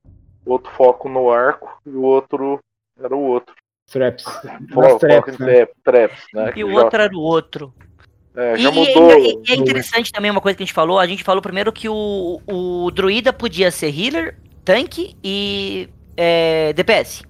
outro 0.45 0.72
foco 0.72 1.10
no 1.10 1.30
arco 1.30 1.80
e 1.85 1.89
o 1.89 2.01
outro 2.01 2.60
era 2.97 3.15
o 3.15 3.22
outro. 3.22 3.55
Traps. 3.91 4.23
Foco, 4.73 4.99
traps, 4.99 5.38
né? 5.38 5.68
traps, 5.84 6.23
né? 6.34 6.51
E 6.55 6.64
o 6.64 6.72
outro 6.72 7.01
era 7.01 7.15
o 7.15 7.19
outro. 7.19 7.73
É, 8.35 8.57
já 8.57 8.69
e, 8.69 8.73
mudou. 8.73 9.18
E, 9.19 9.41
e, 9.47 9.53
é 9.53 9.55
interessante 9.55 10.11
também 10.11 10.31
uma 10.31 10.41
coisa 10.41 10.55
que 10.55 10.64
a 10.64 10.65
gente 10.65 10.73
falou. 10.73 10.99
A 10.99 11.05
gente 11.05 11.23
falou 11.23 11.41
primeiro 11.41 11.72
que 11.72 11.88
o, 11.88 12.41
o 12.47 12.91
druida 12.91 13.31
podia 13.31 13.69
ser 13.69 13.93
healer, 13.95 14.38
tanque 14.65 15.15
e 15.23 15.89
é, 16.18 16.73
DPS. 16.73 17.23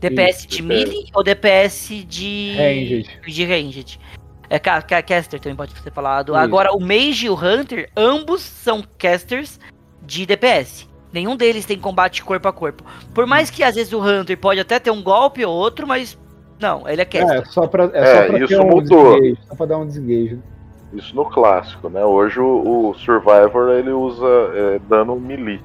DPS 0.00 0.40
Isso, 0.40 0.48
de 0.48 0.62
melee 0.62 1.06
ou 1.14 1.22
DPS 1.22 2.04
de 2.06 2.54
ranged. 2.56 3.20
De 3.26 3.44
ranged. 3.44 4.00
É, 4.48 4.58
caster 4.58 5.40
também 5.40 5.56
pode 5.56 5.72
ser 5.78 5.92
falado. 5.92 6.32
Isso. 6.32 6.38
Agora, 6.38 6.72
o 6.72 6.80
Mage 6.80 7.26
e 7.26 7.30
o 7.30 7.34
Hunter, 7.34 7.90
ambos 7.96 8.42
são 8.42 8.82
casters 8.98 9.58
de 10.02 10.24
DPS. 10.24 10.88
Nenhum 11.12 11.36
deles 11.36 11.64
tem 11.64 11.78
combate 11.78 12.22
corpo 12.22 12.48
a 12.48 12.52
corpo. 12.52 12.84
Por 13.14 13.26
mais 13.26 13.50
que 13.50 13.62
às 13.62 13.74
vezes 13.74 13.92
o 13.92 14.00
Hunter 14.00 14.36
pode 14.38 14.60
até 14.60 14.78
ter 14.78 14.90
um 14.90 15.02
golpe 15.02 15.44
ou 15.44 15.54
outro, 15.54 15.86
mas 15.86 16.18
não, 16.58 16.88
ele 16.88 17.02
é 17.02 17.04
caster. 17.04 17.42
É, 17.42 17.44
só 17.44 17.66
pra, 17.66 17.84
é, 17.84 17.90
é 17.94 18.14
só 18.14 18.26
pra 18.26 18.44
isso 18.44 18.62
um 18.62 18.66
mudou. 18.66 19.18
só 19.48 19.54
pra 19.54 19.66
dar 19.66 19.78
um 19.78 19.86
desengage. 19.86 20.38
Isso 20.92 21.14
no 21.14 21.24
clássico, 21.24 21.88
né? 21.88 22.04
Hoje 22.04 22.40
o, 22.40 22.90
o 22.90 22.94
Survivor 22.94 23.70
ele 23.70 23.90
usa 23.90 24.26
é, 24.54 24.78
dano 24.88 25.18
melee. 25.18 25.60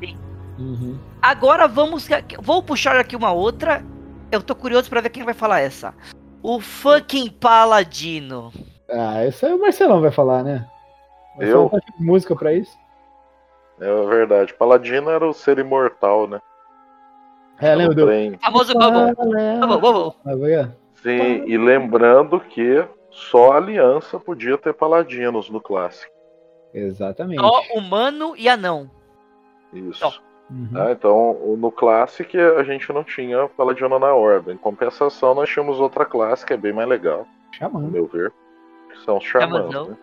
Sim. 0.00 0.16
Uhum. 0.58 0.98
Agora 1.20 1.66
vamos. 1.66 2.08
Vou 2.40 2.62
puxar 2.62 2.96
aqui 2.96 3.16
uma 3.16 3.32
outra. 3.32 3.84
Eu 4.30 4.42
tô 4.42 4.54
curioso 4.54 4.88
pra 4.88 5.00
ver 5.00 5.10
quem 5.10 5.24
vai 5.24 5.34
falar 5.34 5.60
essa. 5.60 5.94
O 6.42 6.60
fucking 6.60 7.28
Paladino. 7.30 8.52
Ah, 8.88 9.24
isso 9.26 9.44
aí 9.44 9.52
o 9.52 9.60
Marcelão 9.60 10.00
vai 10.00 10.10
falar, 10.10 10.42
né? 10.42 10.66
Eu? 11.38 11.70
música 11.98 12.34
pra 12.34 12.52
isso. 12.52 12.76
É 13.80 14.06
verdade. 14.06 14.54
Paladino 14.54 15.10
era 15.10 15.26
o 15.26 15.32
ser 15.32 15.58
imortal, 15.58 16.26
né? 16.26 16.40
É, 17.60 17.74
lembra 17.74 17.94
do... 17.94 18.38
Famoso 18.38 18.74
Bubble. 18.74 19.14
Bubble, 19.60 20.12
Bubble. 20.24 20.72
Sim, 21.02 21.44
e 21.46 21.56
lembrando 21.56 22.38
que 22.40 22.84
só 23.10 23.52
a 23.52 23.56
Aliança 23.56 24.18
podia 24.18 24.58
ter 24.58 24.74
Paladinos 24.74 25.48
no 25.48 25.60
clássico. 25.60 26.12
Exatamente. 26.74 27.40
Só 27.40 27.60
humano 27.74 28.34
e 28.36 28.48
anão. 28.48 28.90
Isso. 29.72 30.20
Uhum. 30.50 30.68
Ah, 30.74 30.92
então, 30.92 31.56
no 31.58 31.72
Classic 31.72 32.38
a 32.38 32.62
gente 32.62 32.92
não 32.92 33.02
tinha 33.02 33.48
Paladino 33.48 33.98
na 33.98 34.14
Horda. 34.14 34.52
Em 34.52 34.56
compensação, 34.56 35.34
nós 35.34 35.48
tínhamos 35.48 35.80
outra 35.80 36.04
classe 36.04 36.44
que 36.46 36.52
é 36.52 36.56
bem 36.56 36.72
mais 36.72 36.88
legal, 36.88 37.20
no 37.20 37.58
Xamã. 37.58 37.80
meu 37.80 38.06
ver. 38.06 38.32
Que 38.92 38.98
são 39.04 39.16
os 39.16 39.24
Xamãs. 39.24 39.50
Xamãzão. 39.72 39.88
Né? 39.88 39.96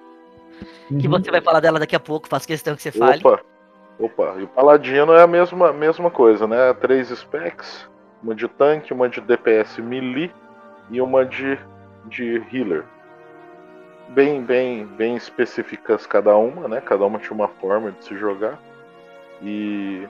Que 1.00 1.08
Uhum. 1.08 1.12
você 1.12 1.32
vai 1.32 1.42
falar 1.42 1.60
dela 1.60 1.80
daqui 1.80 1.96
a 1.96 2.00
pouco, 2.00 2.28
faço 2.28 2.48
questão 2.48 2.76
que 2.76 2.82
você 2.82 2.92
fale. 2.92 3.20
Opa! 3.20 3.42
Opa, 4.00 4.36
e 4.40 4.44
o 4.44 4.48
Paladino 4.48 5.14
é 5.14 5.22
a 5.22 5.28
mesma, 5.28 5.72
mesma 5.72 6.10
coisa, 6.10 6.48
né? 6.48 6.74
Três 6.74 7.10
specs, 7.10 7.90
uma 8.22 8.34
de 8.34 8.48
tanque, 8.48 8.94
uma 8.94 9.08
de 9.08 9.22
DPS 9.22 9.78
melee 9.80 10.32
e 10.90 11.00
uma 11.00 11.26
de, 11.26 11.58
de 12.06 12.42
healer. 12.52 12.84
Bem, 14.10 14.42
bem, 14.44 14.86
bem 14.86 15.16
específicas 15.16 16.06
cada 16.06 16.36
uma, 16.36 16.68
né? 16.68 16.82
Cada 16.82 17.06
uma 17.06 17.20
tinha 17.20 17.34
uma 17.34 17.48
forma 17.48 17.92
de 17.92 18.04
se 18.04 18.18
jogar. 18.18 18.60
E, 19.42 20.08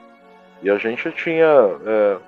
e 0.62 0.70
a 0.70 0.76
gente 0.78 1.10
tinha 1.12 1.46
é, 1.86 2.18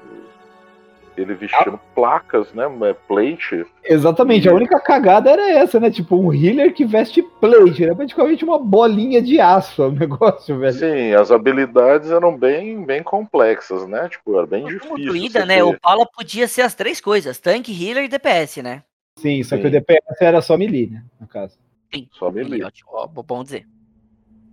ele 1.17 1.35
vestindo 1.35 1.79
placas, 1.95 2.53
né? 2.53 2.65
é, 2.83 2.93
Plate. 2.93 3.65
Exatamente, 3.85 4.49
a 4.49 4.55
única 4.55 4.79
cagada 4.81 5.31
era 5.31 5.51
essa, 5.51 5.79
né? 5.81 5.91
Tipo, 5.91 6.17
um 6.17 6.33
healer 6.33 6.73
que 6.75 6.85
veste 6.85 7.23
plate, 7.41 7.85
era 7.85 7.95
praticamente 7.95 8.45
uma 8.45 8.59
bolinha 8.59 9.23
de 9.23 9.41
aço 9.41 9.85
o 9.89 9.91
negócio, 9.93 10.59
velho. 10.59 10.73
Sim, 10.73 11.15
as 11.15 11.31
habilidades 11.31 12.11
eram 12.11 12.37
bem, 12.37 12.85
bem 12.85 13.03
complexas, 13.03 13.87
né? 13.87 14.09
Tipo, 14.09 14.37
era 14.39 14.47
bem 14.47 14.63
Como 14.79 14.97
difícil. 14.97 15.31
você 15.31 15.45
né? 15.45 15.57
ter- 15.57 15.63
O 15.63 15.81
Paula 15.81 16.07
podia 16.07 16.47
ser 16.49 16.63
as 16.63 16.75
três 16.75 17.01
coisas: 17.01 17.39
tanque, 17.39 17.73
healer 17.73 18.05
e 18.05 18.09
DPS, 18.09 18.63
né? 18.63 18.83
Sim, 19.19 19.43
só 19.43 19.57
que 19.57 19.63
Sim. 19.63 19.69
o 19.69 19.71
DPS 19.71 20.21
era 20.21 20.43
só 20.43 20.57
melee, 20.59 20.89
né? 20.89 21.03
No 21.21 21.27
caso. 21.27 21.57
Sim. 21.95 22.09
Só 22.13 22.31
melee. 22.31 22.63
Ótimo, 22.63 22.91
ó, 22.93 23.07
bom 23.07 23.43
dizer. 23.43 23.67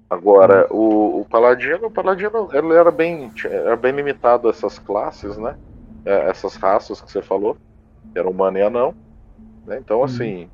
Agora, 0.10 0.68
o, 0.70 1.22
o 1.22 1.26
Paladino, 1.26 1.88
o 1.88 1.92
Paladino 1.92 2.48
ele 2.54 2.74
era 2.74 2.92
bem, 2.92 3.32
era 3.44 3.76
bem 3.76 3.92
limitado 3.94 4.48
a 4.48 4.52
essas 4.52 4.78
classes, 4.78 5.38
né? 5.38 5.56
É, 6.06 6.30
Essas 6.30 6.56
raças 6.56 7.02
que 7.02 7.12
você 7.12 7.22
falou, 7.22 7.56
que 8.14 8.20
era 8.20 8.30
humano 8.30 8.58
e 8.58 8.64
anão. 8.64 8.96
Né? 9.66 9.78
Então, 9.80 10.04
Uhum. 10.04 10.04
assim, 10.04 10.50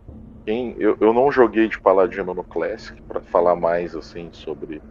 quem, 0.46 0.76
eu, 0.80 0.98
eu 1.02 1.14
não 1.14 1.32
joguei 1.32 1.68
de 1.68 1.80
Paladino 1.82 2.34
no 2.34 2.44
Classic 2.44 3.02
para 3.08 3.22
falar 3.22 3.56
mais 3.56 3.96
assim 3.96 4.32
sobre, 4.34 4.84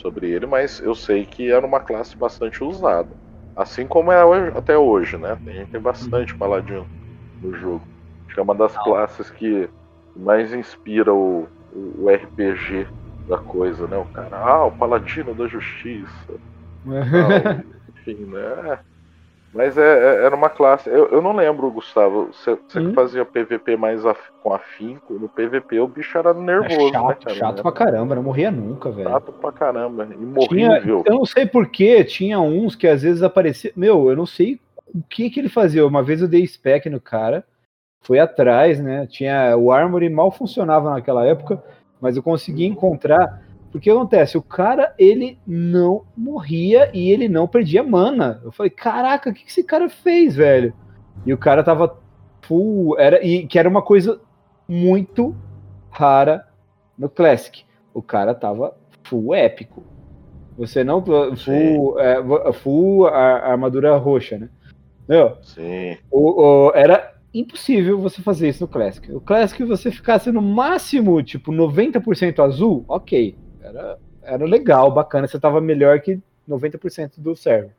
sobre 0.00 0.30
ele, 0.30 0.46
mas 0.46 0.80
eu 0.80 0.94
sei 0.94 1.26
que 1.26 1.50
era 1.50 1.66
uma 1.66 1.80
classe 1.80 2.18
bastante 2.18 2.64
usada. 2.64 3.16
Assim 3.56 3.86
como 3.86 4.12
é 4.12 4.24
hoje- 4.24 4.56
até 4.56 4.78
hoje, 4.78 5.18
né? 5.18 5.38
Gente 5.46 5.70
tem 5.70 5.80
bastante 5.80 6.36
Paladino 6.36 6.88
no 7.40 7.54
jogo. 7.54 7.88
Acho 8.26 8.34
que 8.34 8.40
é 8.40 8.42
uma 8.42 8.54
das 8.54 8.76
classes 8.78 9.30
que 9.30 9.70
mais 10.16 10.52
inspira 10.54 11.12
o, 11.14 11.44
o, 11.70 12.04
o 12.04 12.10
RPG 12.10 12.88
da 13.26 13.38
coisa, 13.38 13.86
né? 13.88 13.96
O 13.96 14.06
cara, 14.06 14.38
ah, 14.38 14.66
o 14.66 14.72
Paladino 14.72 15.34
da 15.34 15.46
Justiça. 15.48 16.40
tal, 17.12 17.42
enfim, 17.88 18.26
né? 18.26 18.80
Mas 19.54 19.78
é, 19.78 19.82
é- 19.82 20.24
era 20.26 20.36
uma 20.36 20.50
classe. 20.50 20.88
Eu, 20.90 21.08
eu 21.08 21.22
não 21.22 21.34
lembro, 21.34 21.70
Gustavo. 21.70 22.28
Você 22.32 22.50
você 22.68 22.80
que 22.80 22.86
Hum. 22.88 22.92
fazia 22.94 23.24
PVP 23.24 23.76
mais 23.76 24.04
af- 24.04 24.30
com 24.42 24.52
afinco. 24.52 25.14
No 25.14 25.28
PVP 25.28 25.80
o 25.80 25.88
bicho 25.88 26.18
era 26.18 26.30
É 26.30 26.34
nervoso, 26.34 26.92
né, 26.92 26.92
chato, 26.92 27.24
cara? 27.24 27.36
chato 27.36 27.52
Era 27.54 27.62
pra 27.62 27.72
caramba, 27.72 28.14
não 28.14 28.22
morria 28.22 28.50
nunca, 28.50 28.90
velho. 28.90 29.08
Chato 29.08 29.32
pra 29.32 29.50
caramba. 29.52 30.06
Tinha, 30.06 30.18
Imorrível. 30.78 31.02
eu 31.06 31.14
não 31.14 31.24
sei 31.24 31.46
porquê, 31.46 32.04
tinha 32.04 32.38
uns 32.40 32.74
que 32.76 32.86
às 32.86 33.02
vezes 33.02 33.22
aparecia. 33.22 33.72
Meu, 33.74 34.10
eu 34.10 34.16
não 34.16 34.26
sei 34.26 34.60
o 34.94 35.02
que 35.08 35.30
que 35.30 35.40
ele 35.40 35.48
fazia. 35.48 35.86
Uma 35.86 36.02
vez 36.02 36.20
eu 36.20 36.28
dei 36.28 36.46
spec 36.46 36.88
no 36.90 37.00
cara, 37.00 37.42
fui 38.02 38.18
atrás, 38.18 38.78
né? 38.80 39.06
Tinha 39.06 39.56
o 39.56 39.72
Armory 39.72 40.10
mal 40.10 40.30
funcionava 40.30 40.90
naquela 40.90 41.24
época, 41.26 41.62
mas 42.00 42.16
eu 42.16 42.22
consegui 42.22 42.66
encontrar. 42.66 43.42
Porque 43.70 43.90
acontece, 43.90 44.38
o 44.38 44.42
cara 44.42 44.94
ele 44.98 45.38
não 45.46 46.04
morria 46.16 46.90
e 46.94 47.10
ele 47.10 47.28
não 47.28 47.46
perdia 47.46 47.82
mana. 47.82 48.40
Eu 48.42 48.50
falei, 48.50 48.70
caraca, 48.70 49.28
o 49.30 49.34
que, 49.34 49.44
que 49.44 49.50
esse 49.50 49.62
cara 49.62 49.88
fez, 49.90 50.34
velho? 50.34 50.72
E 51.26 51.32
o 51.32 51.38
cara 51.38 51.62
tava 51.62 51.98
full, 52.42 52.98
era 52.98 53.24
e 53.24 53.46
que 53.46 53.58
era 53.58 53.68
uma 53.68 53.82
coisa 53.82 54.20
muito 54.66 55.34
rara 55.90 56.46
no 56.96 57.08
Classic. 57.08 57.62
O 57.92 58.00
cara 58.00 58.34
tava 58.34 58.74
full 59.04 59.34
épico. 59.34 59.82
Você 60.56 60.82
não 60.82 61.04
full, 61.04 62.00
é, 62.00 62.52
full 62.54 63.06
a- 63.06 63.50
armadura 63.50 63.96
roxa, 63.96 64.38
né? 64.38 64.48
Meu, 65.08 65.36
Sim. 65.42 65.96
o, 66.10 66.68
o- 66.68 66.72
era 66.74 67.14
impossível 67.32 67.98
você 68.00 68.20
fazer 68.22 68.48
isso 68.48 68.64
no 68.64 68.68
Classic. 68.68 69.12
O 69.12 69.20
Classic, 69.20 69.62
você 69.64 69.90
ficasse 69.90 70.32
no 70.32 70.42
máximo, 70.42 71.22
tipo, 71.22 71.52
90% 71.52 72.40
azul, 72.42 72.84
ok. 72.88 73.36
Era, 73.68 73.98
era 74.22 74.44
legal, 74.44 74.90
bacana. 74.90 75.26
Você 75.26 75.38
tava 75.38 75.60
melhor 75.60 76.00
que 76.00 76.18
90% 76.48 77.12
do 77.18 77.34
server. 77.36 77.70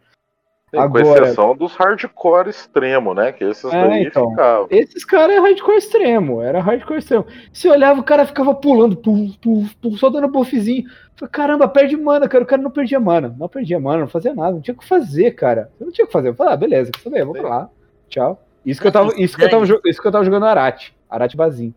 Sim, 0.72 0.78
Com 0.78 0.82
Agora- 0.84 1.24
exceção 1.26 1.56
dos 1.56 1.74
hardcore 1.76 2.48
extremo, 2.50 3.16
né? 3.16 3.32
Que 3.32 3.44
esses 3.44 3.74
É, 3.74 3.88
daí 3.88 4.04
então. 4.04 4.30
ficavam. 4.30 4.68
Esses 4.70 5.04
caras 5.04 5.36
é 5.36 5.40
hardcore 5.40 5.78
extremo, 5.78 6.42
era 6.44 6.60
hardcore 6.62 7.00
extremo. 7.00 7.26
Você 7.52 7.68
olhava, 7.68 8.00
o 8.00 8.04
cara 8.04 8.24
ficava 8.24 8.54
pulando, 8.54 8.96
pum, 8.96 9.32
pum, 9.42 9.68
pum, 9.82 9.98
só 9.98 10.10
dando 10.12 10.28
buffzinho. 10.28 10.84
Falei, 11.16 11.32
caramba, 11.32 11.68
perde 11.68 11.98
mana, 11.98 12.30
cara. 12.30 12.44
O 12.44 12.48
cara 12.48 12.62
não 12.62 12.70
perdia 12.70 13.00
mana. 13.00 13.36
Não 13.38 13.50
perdia 13.50 13.80
mana, 13.80 14.02
não 14.02 14.08
fazia 14.08 14.34
nada, 14.36 14.52
não 14.52 14.62
tinha 14.62 14.76
o 14.76 14.78
que 14.78 14.88
fazer, 14.88 15.32
cara. 15.32 15.72
Eu 15.80 15.88
não 15.88 15.92
tinha 15.92 16.06
o 16.06 16.08
que 16.08 16.14
fazer. 16.14 16.30
Eu 16.30 16.36
falei, 16.36 16.54
ah, 16.54 16.58
beleza, 16.58 16.92
quer 16.92 17.02
saber? 17.02 17.26
Vou 17.26 17.34
pra 17.34 17.50
lá. 17.50 17.70
Tchau. 18.08 18.40
Isso 18.64 18.80
que 18.80 18.88
eu 18.88 18.92
tava, 18.92 19.12
isso 19.20 19.36
que 19.36 19.44
eu 19.44 19.50
tava, 19.50 19.66
isso 19.86 20.00
que 20.02 20.08
eu 20.08 20.12
tava 20.12 20.24
jogando 20.24 20.46
Arate. 20.46 20.96
Arate 21.10 21.36
Bazin. 21.36 21.74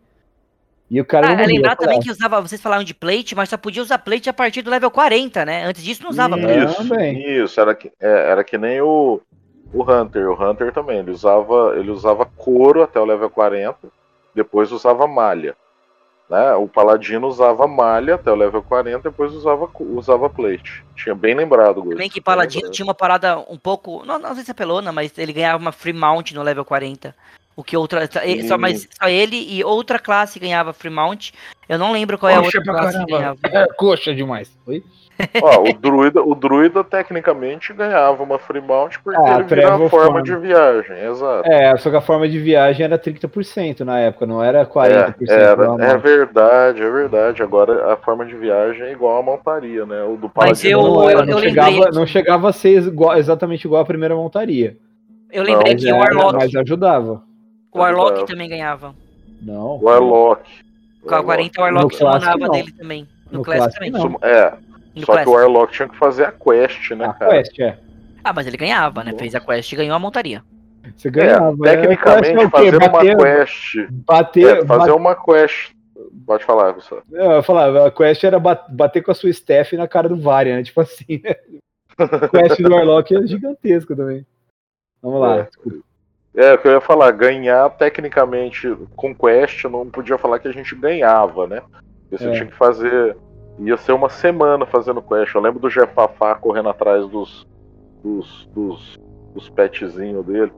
E 0.89 1.01
o 1.01 1.05
cara 1.05 1.27
Ah, 1.27 1.35
não 1.35 1.43
é 1.43 1.47
lembrar 1.47 1.75
também 1.75 1.99
que 1.99 2.11
usava, 2.11 2.41
vocês 2.41 2.61
falaram 2.61 2.83
de 2.83 2.93
plate, 2.93 3.35
mas 3.35 3.49
só 3.49 3.57
podia 3.57 3.81
usar 3.81 3.97
plate 3.97 4.29
a 4.29 4.33
partir 4.33 4.61
do 4.61 4.69
level 4.69 4.91
40, 4.91 5.45
né? 5.45 5.65
Antes 5.65 5.83
disso 5.83 6.03
não 6.03 6.11
usava 6.11 6.37
Ih. 6.37 6.41
plate. 6.41 6.65
Isso, 6.65 6.87
Também. 6.87 7.43
isso, 7.43 7.61
era 7.61 7.73
que, 7.75 7.91
é, 7.99 8.29
era 8.31 8.43
que 8.43 8.57
nem 8.57 8.81
o, 8.81 9.21
o 9.73 9.83
Hunter. 9.83 10.29
O 10.29 10.33
Hunter 10.33 10.71
também, 10.71 10.99
ele 10.99 11.11
usava, 11.11 11.75
ele 11.77 11.89
usava 11.89 12.25
couro 12.25 12.83
até 12.83 12.99
o 12.99 13.05
level 13.05 13.29
40, 13.29 13.77
depois 14.35 14.71
usava 14.71 15.07
malha. 15.07 15.55
Né? 16.29 16.53
O 16.53 16.67
Paladino 16.67 17.27
usava 17.27 17.67
malha 17.67 18.15
até 18.15 18.31
o 18.31 18.35
level 18.35 18.63
40, 18.63 19.09
depois 19.09 19.33
usava, 19.33 19.69
usava 19.79 20.29
plate. 20.29 20.83
Tinha 20.95 21.13
bem 21.13 21.35
lembrado, 21.35 21.75
Gusto. 21.75 21.91
Também 21.91 22.09
que 22.09 22.15
bem 22.15 22.23
Paladino 22.23 22.71
tinha 22.71 22.85
uma 22.85 22.93
parada 22.93 23.39
um 23.49 23.57
pouco. 23.57 24.05
Não, 24.05 24.17
não 24.17 24.33
sei 24.35 24.43
se 24.43 24.51
é 24.51 24.53
pelona, 24.53 24.91
mas 24.91 25.17
ele 25.17 25.33
ganhava 25.33 25.57
uma 25.57 25.71
free 25.71 25.93
mount 25.93 26.31
no 26.31 26.41
level 26.41 26.63
40. 26.63 27.15
O 27.55 27.63
que 27.63 27.77
outra. 27.77 28.09
Só, 28.47 28.57
mas 28.57 28.87
só 28.99 29.07
ele 29.07 29.35
e 29.37 29.63
outra 29.63 29.99
classe 29.99 30.39
ganhava 30.39 30.73
free 30.73 30.89
mount. 30.89 31.31
Eu 31.69 31.77
não 31.77 31.91
lembro 31.91 32.17
qual 32.17 32.29
é 32.31 32.35
a 32.35 32.41
Coxa 32.41 32.57
outra 32.57 32.73
classe 32.73 32.97
que 33.05 33.11
caramba. 33.11 33.37
ganhava. 33.43 33.69
É, 33.69 33.73
coxa 33.77 34.13
demais. 34.15 34.51
Oi? 34.65 34.83
Ó, 35.43 35.69
o 35.69 35.73
druida, 35.73 36.23
o 36.23 36.33
druida 36.33 36.83
tecnicamente 36.83 37.71
ganhava 37.71 38.23
uma 38.23 38.39
free 38.39 38.59
mount 38.59 38.95
porque 39.03 39.21
Ah, 39.23 39.35
ele 39.35 39.43
vira 39.43 39.75
a 39.75 39.77
forma 39.87 39.89
Form. 39.89 40.23
de 40.23 40.35
viagem, 40.37 40.97
exato. 41.05 41.47
É, 41.47 41.77
só 41.77 41.91
que 41.91 41.95
a 41.95 42.01
forma 42.01 42.27
de 42.27 42.39
viagem 42.39 42.83
era 42.83 42.97
30% 42.97 43.81
na 43.81 43.99
época, 43.99 44.25
não 44.25 44.43
era 44.43 44.65
40%. 44.65 45.13
É, 45.29 45.33
era, 45.33 45.75
é 45.85 45.97
verdade, 45.97 46.81
é 46.81 46.89
verdade. 46.89 47.43
Agora 47.43 47.93
a 47.93 47.97
forma 47.97 48.25
de 48.25 48.35
viagem 48.35 48.87
é 48.87 48.91
igual 48.91 49.19
à 49.19 49.21
montaria, 49.21 49.85
né? 49.85 50.01
O 50.03 50.15
do 50.17 50.31
Mas 50.35 50.63
Paladino 50.63 50.71
eu- 50.71 50.81
não, 50.83 50.93
não 50.95 51.09
era. 51.09 51.19
não, 51.19 51.25
lembrei 51.37 51.49
chegava, 51.49 51.91
não 51.91 52.07
chegava 52.07 52.49
a 52.49 52.53
ser 52.53 52.81
igual- 52.81 53.15
exatamente 53.15 53.65
igual 53.65 53.83
à 53.83 53.85
primeira 53.85 54.15
montaria. 54.15 54.75
Eu 55.31 55.43
lembrei 55.43 55.73
Mas, 55.73 55.83
que 55.83 55.91
o 55.91 55.95
Warlock, 55.97 56.33
mas 56.37 56.55
ajudava. 56.55 57.21
O 57.73 57.79
Warlock 57.79 58.07
ajudava. 58.11 58.27
também 58.27 58.49
ganhava. 58.49 58.95
Não. 59.41 59.77
O 59.77 59.83
Warlock. 59.85 60.49
Com 61.01 61.15
a 61.15 61.23
40 61.23 61.59
o 61.59 61.63
Warlock 61.63 61.99
não. 62.39 62.49
dele 62.51 62.71
também. 62.71 63.07
No, 63.31 63.39
No 63.39 63.43
Classic, 63.45 63.77
Classic, 63.77 63.91
também. 63.91 64.17
não. 64.21 64.27
É, 64.29 64.51
No 64.51 64.57
só 64.57 64.57
que 64.99 65.05
Classic. 65.05 65.29
o 65.29 65.33
Warlock 65.33 65.73
tinha 65.73 65.89
que 65.89 65.97
fazer 65.97 66.25
a 66.25 66.31
quest, 66.31 66.91
né, 66.91 67.05
A 67.05 67.13
cara? 67.13 67.31
quest, 67.43 67.59
é. 67.59 67.77
Ah, 68.23 68.31
mas 68.33 68.47
ele 68.47 68.55
ganhava, 68.57 69.03
né? 69.03 69.13
Fez 69.17 69.35
a 69.35 69.39
quest 69.41 69.71
e 69.71 69.75
ganhou 69.75 69.95
a 69.95 69.99
montaria. 69.99 70.41
Você 70.95 71.09
ganhava. 71.09 71.55
É, 71.67 71.69
é, 71.73 71.75
tecnicamente, 71.77 72.29
é 72.29 72.35
quê? 72.45 72.49
fazer 72.49 72.77
uma 72.77 72.89
Bater, 72.89 73.17
quest. 73.17 73.75
bater, 73.91 74.43
é, 74.45 74.65
fazer 74.65 74.65
bater- 74.65 74.93
uma 74.95 75.15
quest. 75.15 75.71
Pode 76.25 76.45
falar, 76.45 76.71
Gustavo. 76.71 77.01
Eu 77.11 77.31
ia 77.31 77.43
falar, 77.43 77.85
a 77.87 77.91
quest 77.91 78.23
era 78.23 78.39
ba- 78.39 78.65
bater 78.69 79.01
com 79.01 79.11
a 79.11 79.13
sua 79.15 79.29
staff 79.29 79.75
na 79.75 79.87
cara 79.89 80.07
do 80.07 80.15
Varian, 80.15 80.57
né? 80.57 80.63
Tipo 80.63 80.81
assim, 80.81 81.21
né? 81.23 81.35
A 81.97 81.97
quest 82.29 82.61
do 82.61 82.71
Warlock 82.73 83.13
é 83.15 83.27
gigantesco 83.27 83.93
também. 83.95 84.25
Vamos 85.01 85.19
lá. 85.19 85.39
É. 85.39 85.47
É, 86.35 86.53
o 86.53 86.57
que 86.57 86.67
eu 86.67 86.71
ia 86.71 86.81
falar, 86.81 87.11
ganhar 87.11 87.69
tecnicamente 87.71 88.75
com 88.95 89.13
quest, 89.13 89.65
não 89.65 89.85
podia 89.87 90.17
falar 90.17 90.39
que 90.39 90.47
a 90.47 90.51
gente 90.51 90.73
ganhava, 90.75 91.45
né? 91.47 91.61
Porque 92.09 92.23
você 92.23 92.29
É. 92.29 92.31
tinha 92.33 92.45
que 92.47 92.55
fazer. 92.55 93.15
Ia 93.59 93.77
ser 93.77 93.91
uma 93.91 94.09
semana 94.09 94.65
fazendo 94.65 95.01
quest. 95.01 95.33
Eu 95.35 95.41
lembro 95.41 95.59
do 95.59 95.69
Jefafá 95.69 96.33
correndo 96.35 96.69
atrás 96.69 97.07
dos. 97.07 97.45
dos. 98.03 98.49
dos, 98.53 98.99
dos 99.33 99.49
petzinhos 99.49 100.25
dele. 100.25 100.51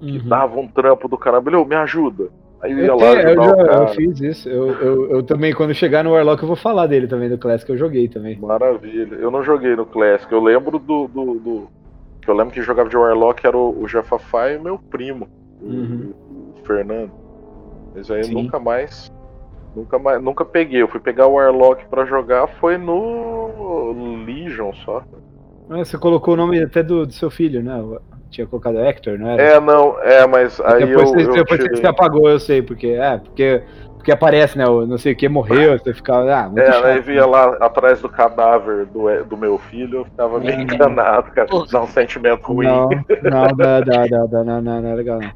Que 0.00 0.18
Uhum. 0.18 0.28
dava 0.28 0.60
um 0.60 0.68
trampo 0.68 1.08
do 1.08 1.16
caramba. 1.18 1.48
Ele, 1.50 1.56
"Ô, 1.56 1.64
me 1.64 1.74
ajuda. 1.74 2.28
Aí 2.62 2.72
eu 2.72 2.78
ia 2.78 2.94
lá 2.94 3.10
tenho- 3.16 3.28
eu 3.30 3.44
já- 3.44 3.72
eu 3.82 3.88
fiz 3.88 4.20
isso. 4.20 4.48
Eu, 4.48 4.70
eu, 4.80 5.10
eu 5.10 5.22
também, 5.22 5.52
quando 5.52 5.74
chegar 5.74 6.02
no 6.04 6.12
Warlock, 6.12 6.42
eu 6.42 6.46
vou 6.46 6.56
falar 6.56 6.86
dele 6.86 7.06
também, 7.06 7.28
do 7.28 7.36
Classic, 7.38 7.68
eu 7.70 7.76
joguei 7.76 8.08
também. 8.08 8.38
Maravilha. 8.38 9.16
Eu 9.16 9.30
não 9.30 9.42
joguei 9.42 9.74
no 9.76 9.84
Classic. 9.86 10.30
Eu 10.32 10.42
lembro 10.42 10.78
do. 10.78 11.06
do, 11.08 11.34
do- 11.34 11.68
que 12.24 12.30
eu 12.30 12.34
lembro 12.34 12.52
que 12.54 12.62
jogava 12.62 12.88
de 12.88 12.96
Warlock 12.96 13.46
era 13.46 13.56
o, 13.56 13.82
o 13.82 13.86
Jefafá 13.88 14.50
e 14.50 14.58
meu 14.58 14.78
primo, 14.78 15.28
o, 15.60 15.66
Uhum. 15.66 16.12
o 16.62 16.66
Fernando. 16.66 17.10
Mas 17.94 18.10
aí 18.10 18.24
Sim. 18.24 18.34
nunca 18.34 18.58
mais. 18.58 19.12
Nunca, 19.76 19.98
mais, 19.98 20.22
nunca 20.22 20.44
peguei. 20.44 20.80
Eu 20.82 20.88
fui 20.88 21.00
pegar 21.00 21.26
o 21.26 21.34
Warlock 21.34 21.84
pra 21.86 22.04
jogar, 22.04 22.46
foi 22.46 22.78
no 22.78 24.24
Legion 24.24 24.72
só. 24.84 25.02
Ah, 25.68 25.78
você 25.78 25.98
colocou 25.98 26.34
o 26.34 26.36
nome 26.36 26.62
até 26.62 26.82
do, 26.82 27.06
do 27.06 27.12
seu 27.12 27.30
filho, 27.30 27.62
né? 27.62 27.82
Tinha 28.30 28.46
colocado 28.46 28.78
Hector, 28.78 29.18
não 29.18 29.28
era? 29.30 29.42
É, 29.42 29.60
não, 29.60 29.98
é, 30.00 30.26
mas 30.26 30.60
aí 30.60 30.86
depois 30.86 31.08
eu, 31.10 31.14
você, 31.14 31.28
eu 31.28 31.32
depois 31.34 31.60
tirei. 31.60 31.76
você 31.80 31.86
apagou, 31.86 32.28
eu 32.28 32.38
sei, 32.38 32.62
porque. 32.62 32.88
É, 32.88 33.18
porque, 33.18 33.62
porque 34.04 34.12
aparece, 34.12 34.58
né? 34.58 34.66
O 34.66 34.84
não 34.86 34.98
sei 34.98 35.14
o 35.14 35.16
que 35.16 35.26
morreu, 35.30 35.78
você 35.78 35.94
ficava. 35.94 36.30
Ah, 36.34 36.42
muito 36.44 36.60
É, 36.60 36.70
chato. 36.70 36.84
aí 36.84 37.00
via 37.00 37.24
lá 37.24 37.56
atrás 37.58 38.02
do 38.02 38.08
cadáver 38.08 38.84
do, 38.84 39.24
do 39.24 39.34
meu 39.36 39.56
filho, 39.58 40.00
eu 40.00 40.04
ficava 40.04 40.38
meio 40.38 40.58
É. 40.58 40.62
enganado, 40.62 41.30
cara. 41.30 41.48
Pô. 41.48 41.64
Dá 41.64 41.80
um 41.82 41.86
sentimento 41.88 42.42
ruim. 42.42 42.66
Não, 42.66 42.90
não, 42.90 43.56
dá, 43.56 43.80
dá, 43.80 44.06
dá, 44.06 44.26
dá, 44.26 44.44
não, 44.44 44.60
não, 44.60 44.82
não 44.82 44.90
é 44.90 44.94
legal. 44.94 45.18
Não. 45.20 45.32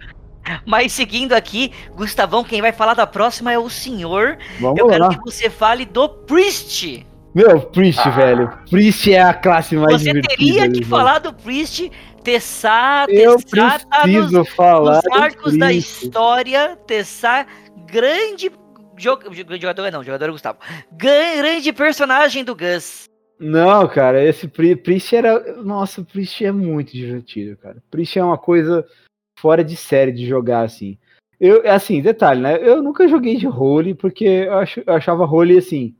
Mas 0.66 0.92
seguindo 0.92 1.32
aqui, 1.32 1.72
Gustavão, 1.96 2.44
quem 2.44 2.60
vai 2.60 2.72
falar 2.72 2.92
da 2.94 3.06
próxima 3.06 3.50
é 3.52 3.58
o 3.58 3.70
senhor. 3.70 4.36
Vamos 4.60 4.78
Eu 4.78 4.86
quero 4.88 5.04
lá. 5.04 5.08
que 5.10 5.18
você 5.24 5.48
fale 5.48 5.86
do 5.86 6.06
Priest. 6.08 7.06
Meu, 7.34 7.60
Priest, 7.60 8.00
Ah. 8.06 8.10
velho. 8.10 8.50
Priest 8.70 9.12
é 9.12 9.22
a 9.22 9.32
classe 9.32 9.76
mais 9.76 10.02
Você 10.02 10.12
divertida. 10.12 10.36
teria 10.36 10.70
que 10.70 10.84
falar 10.84 11.18
do 11.20 11.32
Priest. 11.32 11.90
Tessar, 12.32 13.08
Eu 13.08 13.38
Tessar 13.38 13.82
tá 13.86 14.06
nos, 14.06 14.48
falar. 14.50 15.00
nos 15.02 15.16
arcos 15.18 15.56
da 15.56 15.72
história. 15.72 16.76
Tessar, 16.86 17.46
grande 17.90 18.52
jo- 18.98 19.18
jogador, 19.58 19.90
não, 19.90 20.04
jogador 20.04 20.26
é 20.26 20.32
Gustavo. 20.32 20.58
Grande 20.92 21.72
personagem 21.72 22.44
do 22.44 22.54
Gus. 22.54 23.04
Não, 23.40 23.88
cara, 23.88 24.22
esse 24.22 24.46
Pri- 24.46 24.76
Priest 24.76 25.16
era. 25.16 25.62
Nossa, 25.62 26.04
Priest 26.04 26.44
é 26.44 26.52
muito 26.52 26.92
divertido, 26.92 27.56
cara. 27.56 27.82
Priest 27.90 28.18
é 28.18 28.22
uma 28.24 28.36
coisa 28.36 28.84
fora 29.40 29.64
de 29.64 29.74
série 29.74 30.12
de 30.12 30.26
jogar 30.26 30.62
assim. 30.66 30.98
Eu, 31.40 31.62
assim, 31.70 32.02
detalhe, 32.02 32.42
né? 32.42 32.58
Eu 32.60 32.82
nunca 32.82 33.08
joguei 33.08 33.36
de 33.38 33.46
role 33.46 33.94
porque 33.94 34.24
eu, 34.26 34.58
acho, 34.58 34.82
eu 34.86 34.92
achava 34.92 35.24
role 35.24 35.56
assim. 35.56 35.94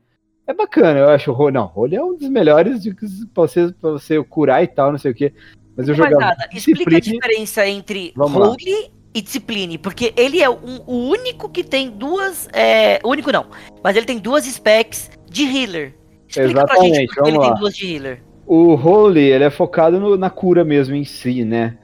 É 0.45 0.53
bacana, 0.53 0.99
eu 0.99 1.09
acho 1.09 1.31
role. 1.31 1.53
Não, 1.55 1.65
role 1.65 1.95
é 1.95 2.03
um 2.03 2.15
dos 2.15 2.29
melhores 2.29 2.83
de, 2.83 2.93
pra, 2.93 3.43
você, 3.47 3.71
pra 3.81 3.91
você 3.91 4.23
curar 4.23 4.63
e 4.63 4.67
tal, 4.67 4.91
não 4.91 4.99
sei 4.99 5.11
o 5.11 5.15
quê. 5.15 5.33
Mas 5.79 5.87
eu 5.89 5.95
jogava. 5.95 6.19
nada. 6.19 6.49
Explica 6.53 6.97
a 6.97 6.99
diferença 6.99 7.67
entre 7.67 8.13
lá. 8.15 8.25
Holy 8.25 8.91
e 9.13 9.21
Discipline, 9.21 9.77
porque 9.77 10.13
ele 10.17 10.41
é 10.41 10.49
um- 10.49 10.81
o 10.85 11.09
único 11.09 11.49
que 11.49 11.63
tem 11.63 11.89
duas. 11.89 12.47
É, 12.53 12.99
o 13.03 13.09
único 13.09 13.31
não, 13.31 13.45
mas 13.83 13.95
ele 13.95 14.05
tem 14.05 14.19
duas 14.19 14.43
specs 14.45 15.09
de 15.29 15.43
healer. 15.45 15.95
Explica 16.27 16.65
pra 16.65 16.75
gente 16.75 16.85
Exatamente, 16.85 17.07
por 17.07 17.23
que 17.23 17.29
ele 17.29 17.31
vamos 17.37 17.43
tem 17.45 17.53
lá. 17.53 17.59
duas 17.59 17.75
de 17.75 17.93
healer. 17.95 18.23
O 18.45 18.73
Holy, 18.75 19.21
ele 19.21 19.43
é 19.45 19.49
focado 19.49 19.99
no- 19.99 20.17
na 20.17 20.29
cura 20.29 20.63
mesmo 20.65 20.95
em 20.95 21.03
si, 21.05 21.43
né? 21.45 21.77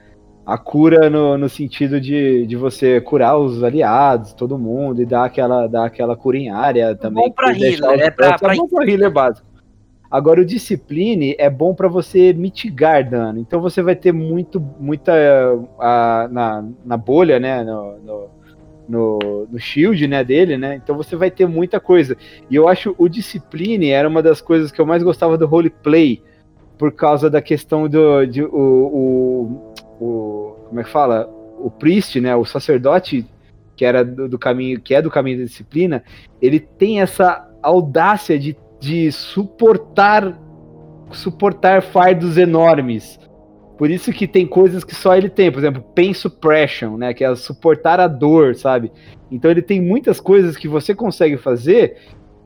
A 0.46 0.58
cura 0.58 1.10
no, 1.10 1.38
no 1.38 1.50
sentido 1.50 2.00
de, 2.00 2.46
de 2.46 2.56
você 2.56 3.02
curar 3.02 3.38
os 3.38 3.64
aliados, 3.64 4.34
todo 4.34 4.60
mundo, 4.60 5.02
e 5.02 5.06
dar 5.06 5.26
aquela, 5.26 5.66
dar 5.68 5.86
aquela 5.86 6.16
cura 6.16 6.38
em 6.38 6.50
área 6.52 6.96
também. 6.96 7.24
bom 7.24 7.32
pra 7.32 7.52
healer, 7.52 8.00
é 8.02 8.12
pra- 8.12 8.38
pra- 8.38 8.54
é 8.54 8.58
bom 8.58 8.68
pra 8.68 8.86
healer 8.88 9.10
básico. 9.10 9.48
Agora, 10.10 10.42
o 10.42 10.46
Discipline 10.46 11.36
é 11.38 11.50
bom 11.50 11.74
pra 11.74 11.88
você 11.88 12.32
mitigar 12.34 13.10
dano. 13.10 13.40
Então 13.40 13.62
você 13.62 13.82
vai 13.82 13.96
ter 13.96 14.12
muito, 14.12 14.60
muita. 14.80 15.12
ah, 15.80 16.28
na, 16.32 16.66
na 16.86 16.98
bolha, 16.98 17.40
né? 17.40 17.64
No, 17.64 17.98
no, 18.00 18.30
no, 18.88 19.48
no 19.52 19.60
shield 19.60 20.08
né, 20.08 20.24
dele, 20.24 20.58
né? 20.58 20.76
Então 20.76 20.96
você 20.96 21.16
vai 21.16 21.32
ter 21.32 21.48
muita 21.48 21.80
coisa. 21.80 22.16
E 22.50 22.56
eu 22.56 22.68
acho 22.68 22.94
o 22.98 23.10
Discipline 23.10 23.90
era 23.90 24.08
uma 24.08 24.22
das 24.22 24.42
coisas 24.42 24.72
que 24.72 24.80
eu 24.80 24.86
mais 24.86 25.02
gostava 25.04 25.38
do 25.38 25.48
roleplay, 25.48 26.22
por 26.78 26.92
causa 26.92 27.30
da 27.30 27.42
questão 27.42 27.88
do. 27.90 28.26
De, 28.26 28.44
o, 28.44 28.48
o, 28.50 29.74
o- 30.06 30.56
Como 30.68 30.80
é 30.80 30.84
que 30.84 30.90
fala? 30.90 31.30
O 31.60 31.72
priest, 31.72 32.20
né? 32.20 32.36
O 32.36 32.46
sacerdote, 32.46 33.26
que 33.76 33.84
era 33.86 34.04
do, 34.04 34.28
do 34.30 34.38
caminho, 34.38 34.80
que 34.80 34.94
é 34.94 35.02
do 35.02 35.10
caminho 35.10 35.40
da 35.40 35.44
disciplina, 35.46 36.04
ele 36.42 36.60
tem 36.60 37.02
essa 37.02 37.50
audácia 37.62 38.38
de, 38.38 38.56
de 38.80 39.12
suportar 39.12 40.40
suportar 41.12 41.82
fardos 41.82 42.38
enormes. 42.38 43.20
Por 43.78 43.90
isso 43.90 44.12
que 44.12 44.28
tem 44.28 44.48
coisas 44.48 44.84
que 44.84 44.96
só 44.96 45.16
ele 45.16 45.30
tem, 45.30 45.52
por 45.52 45.60
exemplo, 45.60 45.84
pain 45.94 46.14
suppression, 46.14 46.98
né, 46.98 47.14
que 47.14 47.24
é 47.24 47.36
suportar 47.36 48.00
a 48.00 48.08
dor, 48.08 48.56
sabe? 48.56 48.92
Então 49.30 49.52
ele 49.52 49.62
tem 49.62 49.82
muitas 49.82 50.20
coisas 50.20 50.56
que 50.56 50.68
você 50.68 50.96
consegue 50.96 51.38
fazer 51.38 51.98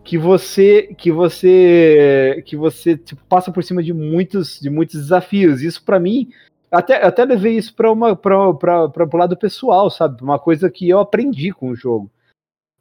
que 0.03 0.18
você 0.18 0.95
que 0.97 1.11
você 1.11 2.41
que 2.45 2.56
você 2.56 2.97
tipo, 2.97 3.22
passa 3.30 3.51
por 3.51 3.64
cima 3.64 3.84
de 3.84 3.93
muitos 3.93 4.60
de 4.60 4.69
muitos 4.69 4.99
desafios. 4.99 5.61
Isso 5.61 5.84
pra 5.84 5.99
mim 5.99 6.30
até 6.72 7.03
até 7.06 7.23
levei 7.26 7.57
isso 7.57 7.76
para 7.76 7.91
uma 7.91 8.15
para 8.15 8.53
para 8.53 9.10
o 9.14 9.18
lado 9.18 9.38
pessoal, 9.38 9.89
sabe? 9.89 10.22
Uma 10.23 10.39
coisa 10.39 10.69
que 10.69 10.89
eu 10.89 10.99
aprendi 10.99 11.51
com 11.51 11.69
o 11.69 11.76
jogo. 11.76 12.10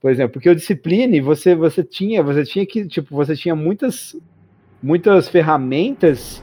Por 0.01 0.11
exemplo, 0.11 0.35
porque 0.35 0.49
o 0.49 0.55
discipline, 0.55 1.21
você 1.21 1.55
você 1.55 1.83
tinha, 1.83 2.23
você 2.23 2.45
tinha 2.45 2.65
que, 2.65 2.87
tipo, 2.87 3.15
você 3.15 3.35
tinha 3.35 3.55
muitas 3.55 4.17
muitas 4.81 5.29
ferramentas 5.29 6.43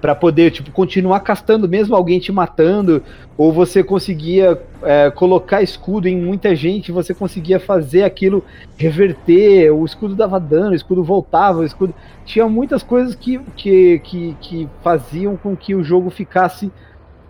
para 0.00 0.14
poder 0.14 0.50
tipo 0.50 0.72
continuar 0.72 1.20
castando 1.20 1.68
mesmo 1.68 1.94
alguém 1.94 2.18
te 2.18 2.32
matando 2.32 3.02
ou 3.36 3.52
você 3.52 3.84
conseguia 3.84 4.58
é, 4.82 5.10
colocar 5.10 5.62
escudo 5.62 6.08
em 6.08 6.16
muita 6.16 6.54
gente 6.56 6.90
você 6.90 7.12
conseguia 7.12 7.60
fazer 7.60 8.04
aquilo 8.04 8.42
reverter 8.78 9.70
o 9.70 9.84
escudo 9.84 10.14
dava 10.14 10.40
dano 10.40 10.70
o 10.70 10.74
escudo 10.74 11.04
voltava 11.04 11.58
o 11.58 11.64
escudo 11.64 11.94
tinha 12.24 12.48
muitas 12.48 12.82
coisas 12.82 13.14
que, 13.14 13.38
que, 13.54 13.98
que, 13.98 14.36
que 14.40 14.68
faziam 14.82 15.36
com 15.36 15.54
que 15.54 15.74
o 15.74 15.84
jogo 15.84 16.08
ficasse 16.08 16.72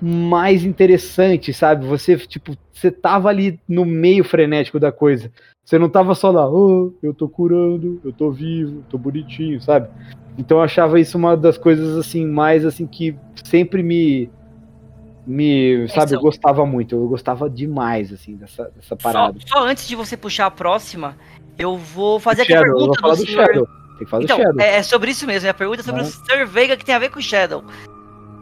mais 0.01 0.65
interessante 0.65 1.53
sabe 1.53 1.87
você 1.87 2.17
tipo 2.17 2.57
você 2.73 2.91
tava 2.91 3.29
ali 3.29 3.61
no 3.69 3.85
meio 3.85 4.25
frenético 4.25 4.81
da 4.81 4.91
coisa 4.91 5.31
você 5.65 5.79
não 5.79 5.89
tava 5.89 6.15
só 6.15 6.31
lá 6.31 6.49
oh, 6.49 6.93
eu 7.03 7.13
tô 7.13 7.29
curando 7.29 8.01
eu 8.05 8.13
tô 8.13 8.31
vivo 8.31 8.83
tô 8.89 8.97
bonitinho 8.97 9.61
sabe 9.61 9.89
então 10.39 10.59
eu 10.59 10.63
achava 10.63 10.99
isso 10.99 11.19
uma 11.19 11.37
das 11.37 11.59
coisas 11.59 11.99
assim 11.99 12.27
mais 12.27 12.65
assim 12.65 12.87
que 12.87 13.15
sempre 13.45 13.83
me 13.83 14.31
me 15.27 15.87
sabe 15.89 16.15
eu 16.15 16.21
gostava 16.21 16.65
muito 16.65 16.95
eu 16.95 17.07
gostava 17.07 17.49
demais 17.51 18.13
assim 18.13 18.37
dessa, 18.37 18.65
dessa 18.75 18.97
Só, 18.97 18.97
parada 18.97 19.39
só 19.47 19.65
antes 19.67 19.87
de 19.87 19.95
você 19.95 20.17
puxar 20.17 20.47
a 20.47 20.51
próxima, 20.51 21.17
eu 21.59 21.77
vou 21.77 22.19
fazer 22.19 22.43
aqui 22.43 22.55
a 22.55 22.63
pergunta 22.63 23.01
falar 23.01 23.15
do 23.15 23.27
senhor. 23.27 23.47
Shadow 23.47 23.67
tem 23.67 23.99
que 23.99 24.07
falar 24.07 24.23
Então, 24.23 24.39
do 24.39 24.43
Shadow 24.43 24.61
é, 24.61 24.77
é 24.77 24.83
sobre 24.83 25.11
isso 25.11 25.27
mesmo, 25.27 25.47
é 25.47 25.51
a 25.51 25.55
pergunta 25.55 25.83
sobre 25.83 26.01
Né? 26.01 26.09
o 26.09 26.11
Sir 26.11 26.79
que 26.79 26.85
tem 26.85 26.95
a 26.95 26.99
ver 26.99 27.11
com 27.11 27.19
o 27.19 27.23
Shadow. 27.23 27.63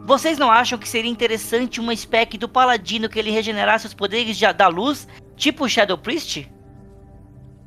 Vocês 0.09 0.39
não 0.39 0.49
acham 0.49 0.79
que 0.79 0.89
seria 0.89 1.11
interessante 1.11 1.79
uma 1.79 1.95
spec 1.95 2.35
do 2.35 2.49
Paladino 2.49 3.07
que 3.07 3.19
ele 3.19 3.29
regenerasse 3.29 3.85
os 3.85 3.93
poderes 3.93 4.35
de- 4.35 4.51
da 4.53 4.67
luz, 4.67 5.07
tipo 5.35 5.65
o 5.65 5.69
Shadow 5.69 5.99
Priest? 5.99 6.51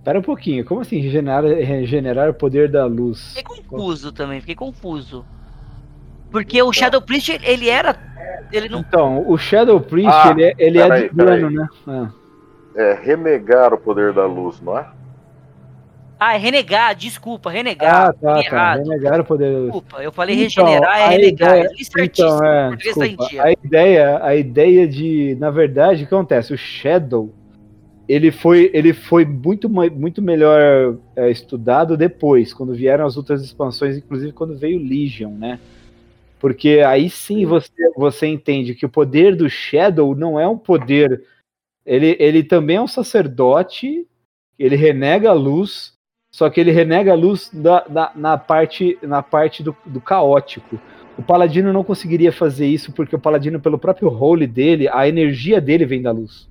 Pera 0.02 0.19
um 0.19 0.23
pouquinho 0.23 0.64
como 0.64 0.81
assim 0.81 0.98
regenerar 0.98 1.44
regenerar 1.44 2.28
o 2.28 2.35
poder 2.35 2.69
da 2.69 2.85
luz 2.85 3.32
Fiquei 3.36 3.62
confuso 3.62 4.10
também, 4.10 4.40
fiquei 4.40 4.56
confuso. 4.56 5.24
Porque 6.32 6.60
o 6.60 6.73
Shadow 6.73 7.01
Priest, 7.01 7.39
ele 7.44 7.69
era. 7.69 7.97
Ele 8.51 8.69
não. 8.69 8.81
então 8.81 9.24
o 9.31 9.39
Shadow 9.39 9.78
Priest 9.81 10.10
Ah, 10.12 10.31
ele 10.32 10.43
é, 10.43 10.55
ele 10.59 10.78
é 10.81 11.02
de 11.02 11.14
dano 11.14 11.48
né 11.48 11.69
Ah. 11.86 12.10
É 12.74 12.94
renegar 13.01 13.73
o 13.73 13.78
poder 13.78 14.12
da 14.12 14.27
luz, 14.27 14.60
não 14.60 14.77
é? 14.77 14.85
Ah, 16.24 16.34
é 16.36 16.38
renegar, 16.38 16.94
desculpa, 16.94 17.50
renegar. 17.50 18.06
ah 18.10 18.12
tá 18.12 18.42
tá 18.44 18.74
renegar 18.74 19.20
o 19.20 19.24
poder 19.24 19.62
Desculpa, 19.62 20.00
eu 20.00 20.12
falei 20.12 20.44
Então, 20.44 20.64
regenerar, 20.64 20.98
é 21.00 21.08
renegar. 21.08 21.50
ideia- 21.58 21.68
certíssimo, 21.68 22.04
Então, 22.04 22.44
é, 22.46 22.70
tá 22.70 22.76
desculpa. 22.76 23.42
a 23.42 23.50
ideia, 23.52 24.24
a 24.24 24.36
ideia 24.36 24.86
de, 24.86 25.36
na 25.40 25.50
verdade, 25.50 26.04
o 26.04 26.06
que 26.06 26.14
acontece? 26.14 26.54
O 26.54 26.56
Shadow, 26.56 27.34
ele 28.08 28.30
foi, 28.30 28.70
ele 28.72 28.92
foi 28.92 29.24
muito, 29.24 29.68
muito 29.68 30.22
melhor 30.22 30.96
é, 31.16 31.28
estudado 31.28 31.96
depois, 31.96 32.54
quando 32.54 32.72
vieram 32.72 33.04
as 33.04 33.16
outras 33.16 33.42
expansões, 33.42 33.96
inclusive 33.96 34.30
quando 34.30 34.56
veio 34.56 34.78
Legion, 34.78 35.32
né? 35.32 35.58
Porque 36.38 36.84
aí 36.86 37.10
sim 37.10 37.44
você, 37.46 37.72
você 37.96 38.28
entende 38.28 38.76
que 38.76 38.86
o 38.86 38.88
poder 38.88 39.34
do 39.34 39.50
Shadow 39.50 40.14
não 40.14 40.38
é 40.38 40.46
um 40.46 40.56
poder. 40.58 41.20
Ele, 41.84 42.16
ele 42.20 42.44
também 42.44 42.76
é 42.76 42.80
um 42.80 42.86
sacerdote, 42.86 44.06
ele 44.56 44.76
renega 44.76 45.30
a 45.30 45.32
luz, 45.34 46.00
só 46.34 46.48
que 46.48 46.59
ele 46.60 46.70
renega 46.70 47.12
a 47.12 47.14
luz 47.16 47.50
da, 47.52 47.80
da- 47.80 48.12
na 48.16 48.38
parte, 48.38 48.98
na 49.02 49.22
parte 49.22 49.62
do, 49.62 49.76
do 49.84 50.00
caótico. 50.00 50.80
O 51.18 51.22
Paladino 51.22 51.72
não 51.74 51.84
conseguiria 51.84 52.32
fazer 52.32 52.66
isso 52.66 52.90
porque 52.90 53.14
o 53.14 53.18
Paladino, 53.18 53.60
pelo 53.60 53.78
próprio 53.78 54.09
role 54.09 54.46
dele, 54.46 54.88
a 54.88 55.06
energia 55.06 55.60
dele 55.60 55.84
vem 55.84 56.00
da 56.00 56.10
luz. 56.10 56.48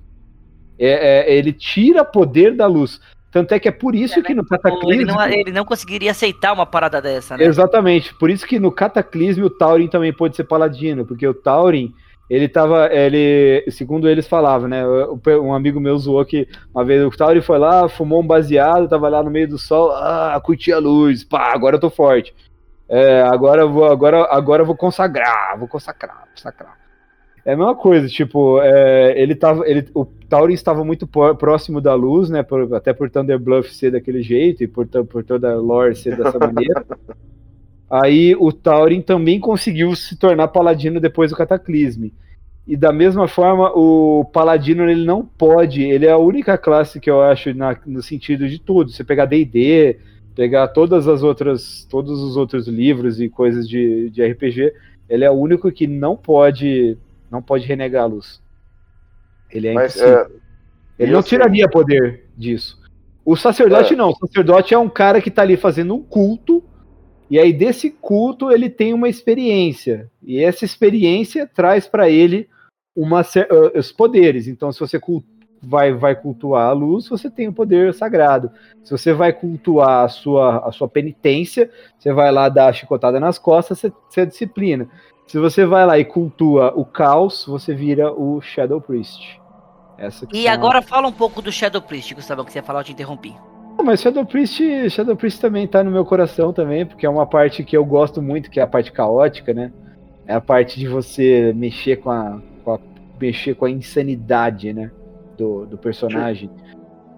É- 0.78 1.28
é- 1.30 1.34
ele 1.36 1.52
tira 1.52 2.04
poder 2.04 2.54
da 2.54 2.66
luz. 2.66 3.00
Tanto 3.32 3.52
é 3.54 3.58
que 3.58 3.66
é 3.66 3.72
por 3.72 3.94
isso 3.94 4.22
que 4.22 4.34
no 4.34 4.42
Ele 4.42 4.48
Cataclismo. 4.48 5.06
não, 5.06 5.22
ele 5.26 5.50
não 5.50 5.64
conseguiria 5.64 6.10
aceitar 6.12 6.52
uma 6.52 6.66
parada 6.66 7.00
dessa, 7.02 7.36
né? 7.36 7.44
Exatamente, 7.44 8.14
por 8.14 8.30
isso 8.30 8.46
que 8.46 8.60
no 8.60 8.70
Cataclismo 8.70 9.46
o 9.46 9.50
Taurin 9.50 9.88
também 9.88 10.12
pode 10.12 10.36
ser 10.36 10.44
paladino, 10.44 11.04
porque 11.06 11.26
o 11.26 11.32
Taurin, 11.34 11.92
ele 12.30 12.48
tava, 12.48 12.88
ele, 12.92 13.64
segundo 13.70 14.08
eles 14.08 14.26
falavam, 14.26 14.68
né, 14.68 14.82
um 15.40 15.52
amigo 15.52 15.78
meu 15.78 15.98
zoou 15.98 16.24
que 16.24 16.48
uma 16.74 16.84
vez 16.84 17.04
o 17.04 17.10
Taurin 17.10 17.42
foi 17.42 17.58
lá, 17.58 17.88
fumou 17.88 18.22
um 18.22 18.26
baseado, 18.26 18.88
tava 18.88 19.08
lá 19.08 19.22
no 19.22 19.30
meio 19.30 19.48
do 19.48 19.58
sol, 19.58 19.90
ah, 19.92 20.40
curti 20.42 20.72
a 20.72 20.78
luz, 20.78 21.24
pá, 21.24 21.52
agora 21.52 21.76
eu 21.76 21.80
tô 21.80 21.90
forte. 21.90 22.34
É, 22.88 23.22
agora 23.22 23.66
vou, 23.66 23.84
agora, 23.84 24.26
agora 24.30 24.64
vou 24.64 24.76
consagrar, 24.76 25.58
vou 25.58 25.68
consagrar, 25.68 26.26
consagrar. 26.34 26.78
É 27.44 27.54
a 27.54 27.56
mesma 27.56 27.74
coisa, 27.74 28.06
tipo, 28.08 28.60
é, 28.62 29.20
ele 29.20 29.34
tava, 29.34 29.68
ele, 29.68 29.88
o 29.94 30.04
Tauren 30.04 30.54
estava 30.54 30.84
muito 30.84 31.06
próximo 31.06 31.80
da 31.80 31.92
luz, 31.94 32.30
né, 32.30 32.42
por, 32.42 32.72
até 32.74 32.92
por 32.92 33.10
Thunder 33.10 33.38
Bluff 33.38 33.74
ser 33.74 33.90
daquele 33.90 34.22
jeito 34.22 34.62
e 34.62 34.68
por, 34.68 34.86
por 34.86 35.24
toda 35.24 35.52
a 35.52 35.56
lore 35.56 35.96
ser 35.96 36.16
dessa 36.16 36.38
maneira. 36.38 36.84
Aí 37.92 38.34
o 38.34 38.50
Tauren 38.50 39.02
também 39.02 39.38
conseguiu 39.38 39.94
se 39.94 40.16
tornar 40.16 40.48
paladino 40.48 40.98
depois 40.98 41.30
do 41.30 41.36
Cataclisme. 41.36 42.14
E 42.66 42.74
da 42.74 42.90
mesma 42.90 43.28
forma, 43.28 43.70
o 43.76 44.24
Paladino 44.24 44.88
ele 44.88 45.04
não 45.04 45.26
pode, 45.26 45.82
ele 45.82 46.06
é 46.06 46.12
a 46.12 46.16
única 46.16 46.56
classe 46.56 46.98
que 46.98 47.10
eu 47.10 47.20
acho 47.20 47.52
na, 47.52 47.76
no 47.84 48.02
sentido 48.02 48.48
de 48.48 48.58
tudo. 48.58 48.90
Você 48.90 49.04
pegar 49.04 49.26
D&D, 49.26 49.98
pegar 50.34 50.68
todas 50.68 51.06
as 51.06 51.22
outras, 51.22 51.86
todos 51.90 52.18
os 52.22 52.34
outros 52.34 52.66
livros 52.66 53.20
e 53.20 53.28
coisas 53.28 53.68
de, 53.68 54.08
de 54.08 54.24
RPG, 54.24 54.72
ele 55.06 55.24
é 55.24 55.30
o 55.30 55.34
único 55.34 55.70
que 55.70 55.86
não 55.86 56.16
pode 56.16 56.96
não 57.30 57.42
pode 57.42 57.66
renegar 57.66 58.04
a 58.04 58.06
luz. 58.06 58.40
Ele 59.50 59.68
é 59.68 59.74
Mas, 59.74 59.96
impossível. 59.96 60.18
É... 60.18 60.28
Ele 60.98 61.12
não 61.12 61.18
assim... 61.18 61.28
tiraria 61.28 61.68
poder 61.68 62.24
disso. 62.38 62.80
O 63.22 63.36
sacerdote 63.36 63.92
é. 63.92 63.96
não. 63.96 64.10
O 64.10 64.16
sacerdote 64.16 64.72
é 64.72 64.78
um 64.78 64.88
cara 64.88 65.20
que 65.20 65.28
está 65.28 65.42
ali 65.42 65.58
fazendo 65.58 65.94
um 65.94 66.02
culto. 66.02 66.62
E 67.30 67.38
aí, 67.38 67.52
desse 67.52 67.90
culto, 67.90 68.50
ele 68.50 68.68
tem 68.68 68.92
uma 68.92 69.08
experiência. 69.08 70.10
E 70.22 70.42
essa 70.42 70.64
experiência 70.64 71.46
traz 71.46 71.86
para 71.86 72.10
ele 72.10 72.48
uma, 72.94 73.22
os 73.74 73.90
poderes. 73.90 74.46
Então, 74.46 74.70
se 74.70 74.80
você 74.80 74.98
vai, 75.62 75.94
vai 75.94 76.14
cultuar 76.14 76.68
a 76.68 76.72
luz, 76.72 77.08
você 77.08 77.30
tem 77.30 77.48
o 77.48 77.52
poder 77.52 77.94
sagrado. 77.94 78.50
Se 78.82 78.90
você 78.90 79.12
vai 79.12 79.32
cultuar 79.32 80.04
a 80.04 80.08
sua, 80.08 80.58
a 80.66 80.72
sua 80.72 80.88
penitência, 80.88 81.70
você 81.98 82.12
vai 82.12 82.32
lá 82.32 82.48
dar 82.48 82.68
a 82.68 82.72
chicotada 82.72 83.20
nas 83.20 83.38
costas, 83.38 83.78
você, 83.78 83.92
você 84.08 84.20
é 84.22 84.26
disciplina. 84.26 84.88
Se 85.26 85.38
você 85.38 85.64
vai 85.64 85.86
lá 85.86 85.98
e 85.98 86.04
cultua 86.04 86.72
o 86.76 86.84
caos, 86.84 87.46
você 87.46 87.74
vira 87.74 88.12
o 88.12 88.40
Shadow 88.40 88.80
Priest. 88.80 89.40
e 90.32 90.48
agora 90.48 90.82
fala 90.82 91.06
um 91.06 91.12
pouco 91.12 91.40
do 91.40 91.52
Shadow 91.52 91.80
Priest, 91.80 92.14
Gustavo, 92.14 92.44
que 92.44 92.52
você 92.52 92.58
ia 92.58 92.62
falar, 92.62 92.80
eu 92.80 92.84
te 92.84 92.92
interrompi. 92.92 93.34
Mas 93.84 94.00
Shadow 94.00 94.24
Priest, 94.24 94.90
Shadow 94.90 95.16
Priest 95.16 95.40
também 95.40 95.66
tá 95.66 95.82
no 95.82 95.90
meu 95.90 96.04
coração 96.04 96.52
também, 96.52 96.86
porque 96.86 97.06
é 97.06 97.10
uma 97.10 97.26
parte 97.26 97.64
que 97.64 97.76
eu 97.76 97.84
gosto 97.84 98.22
muito, 98.22 98.50
que 98.50 98.60
é 98.60 98.62
a 98.62 98.66
parte 98.66 98.92
caótica, 98.92 99.52
né? 99.52 99.72
É 100.26 100.34
a 100.34 100.40
parte 100.40 100.78
de 100.78 100.86
você 100.86 101.52
mexer 101.54 101.96
com 101.96 102.10
a, 102.10 102.40
com 102.64 102.74
a 102.74 102.78
mexer 103.20 103.54
com 103.54 103.64
a 103.64 103.70
insanidade, 103.70 104.72
né? 104.72 104.90
Do, 105.36 105.66
do 105.66 105.78
personagem. 105.78 106.50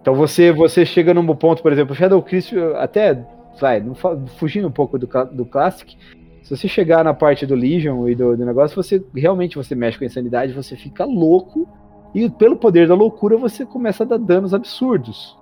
Então 0.01 0.15
você 0.15 0.53
você 0.53 0.85
chega 0.85 1.13
num 1.13 1.27
ponto, 1.35 1.63
por 1.63 1.73
exemplo, 1.73 1.95
Shadow 1.95 2.23
Priest 2.23 2.55
até 2.77 3.27
vai, 3.61 3.81
não, 3.81 3.95
fugindo 3.95 4.69
um 4.69 4.73
pouco 4.73 4.99
do, 4.99 5.09
do 5.33 5.45
Classic, 5.45 5.97
se 6.45 6.55
você 6.55 6.69
chegar 6.69 7.03
na 7.03 7.15
parte 7.15 7.47
do 7.47 7.55
Legion 7.55 8.07
e 8.07 8.15
do, 8.15 8.37
do 8.37 8.45
negócio, 8.45 8.77
você 8.77 9.03
realmente 9.15 9.57
você 9.57 9.75
mexe 9.75 9.97
com 9.97 10.05
a 10.05 10.07
insanidade, 10.07 10.53
você 10.53 10.77
fica 10.77 11.03
louco 11.05 11.67
e 12.15 12.29
pelo 12.29 12.57
poder 12.57 12.87
da 12.87 12.95
loucura 12.95 13.39
você 13.39 13.65
começa 13.65 14.05
a 14.05 14.07
dar 14.07 14.19
danos 14.19 14.53
absurdos. 14.53 15.39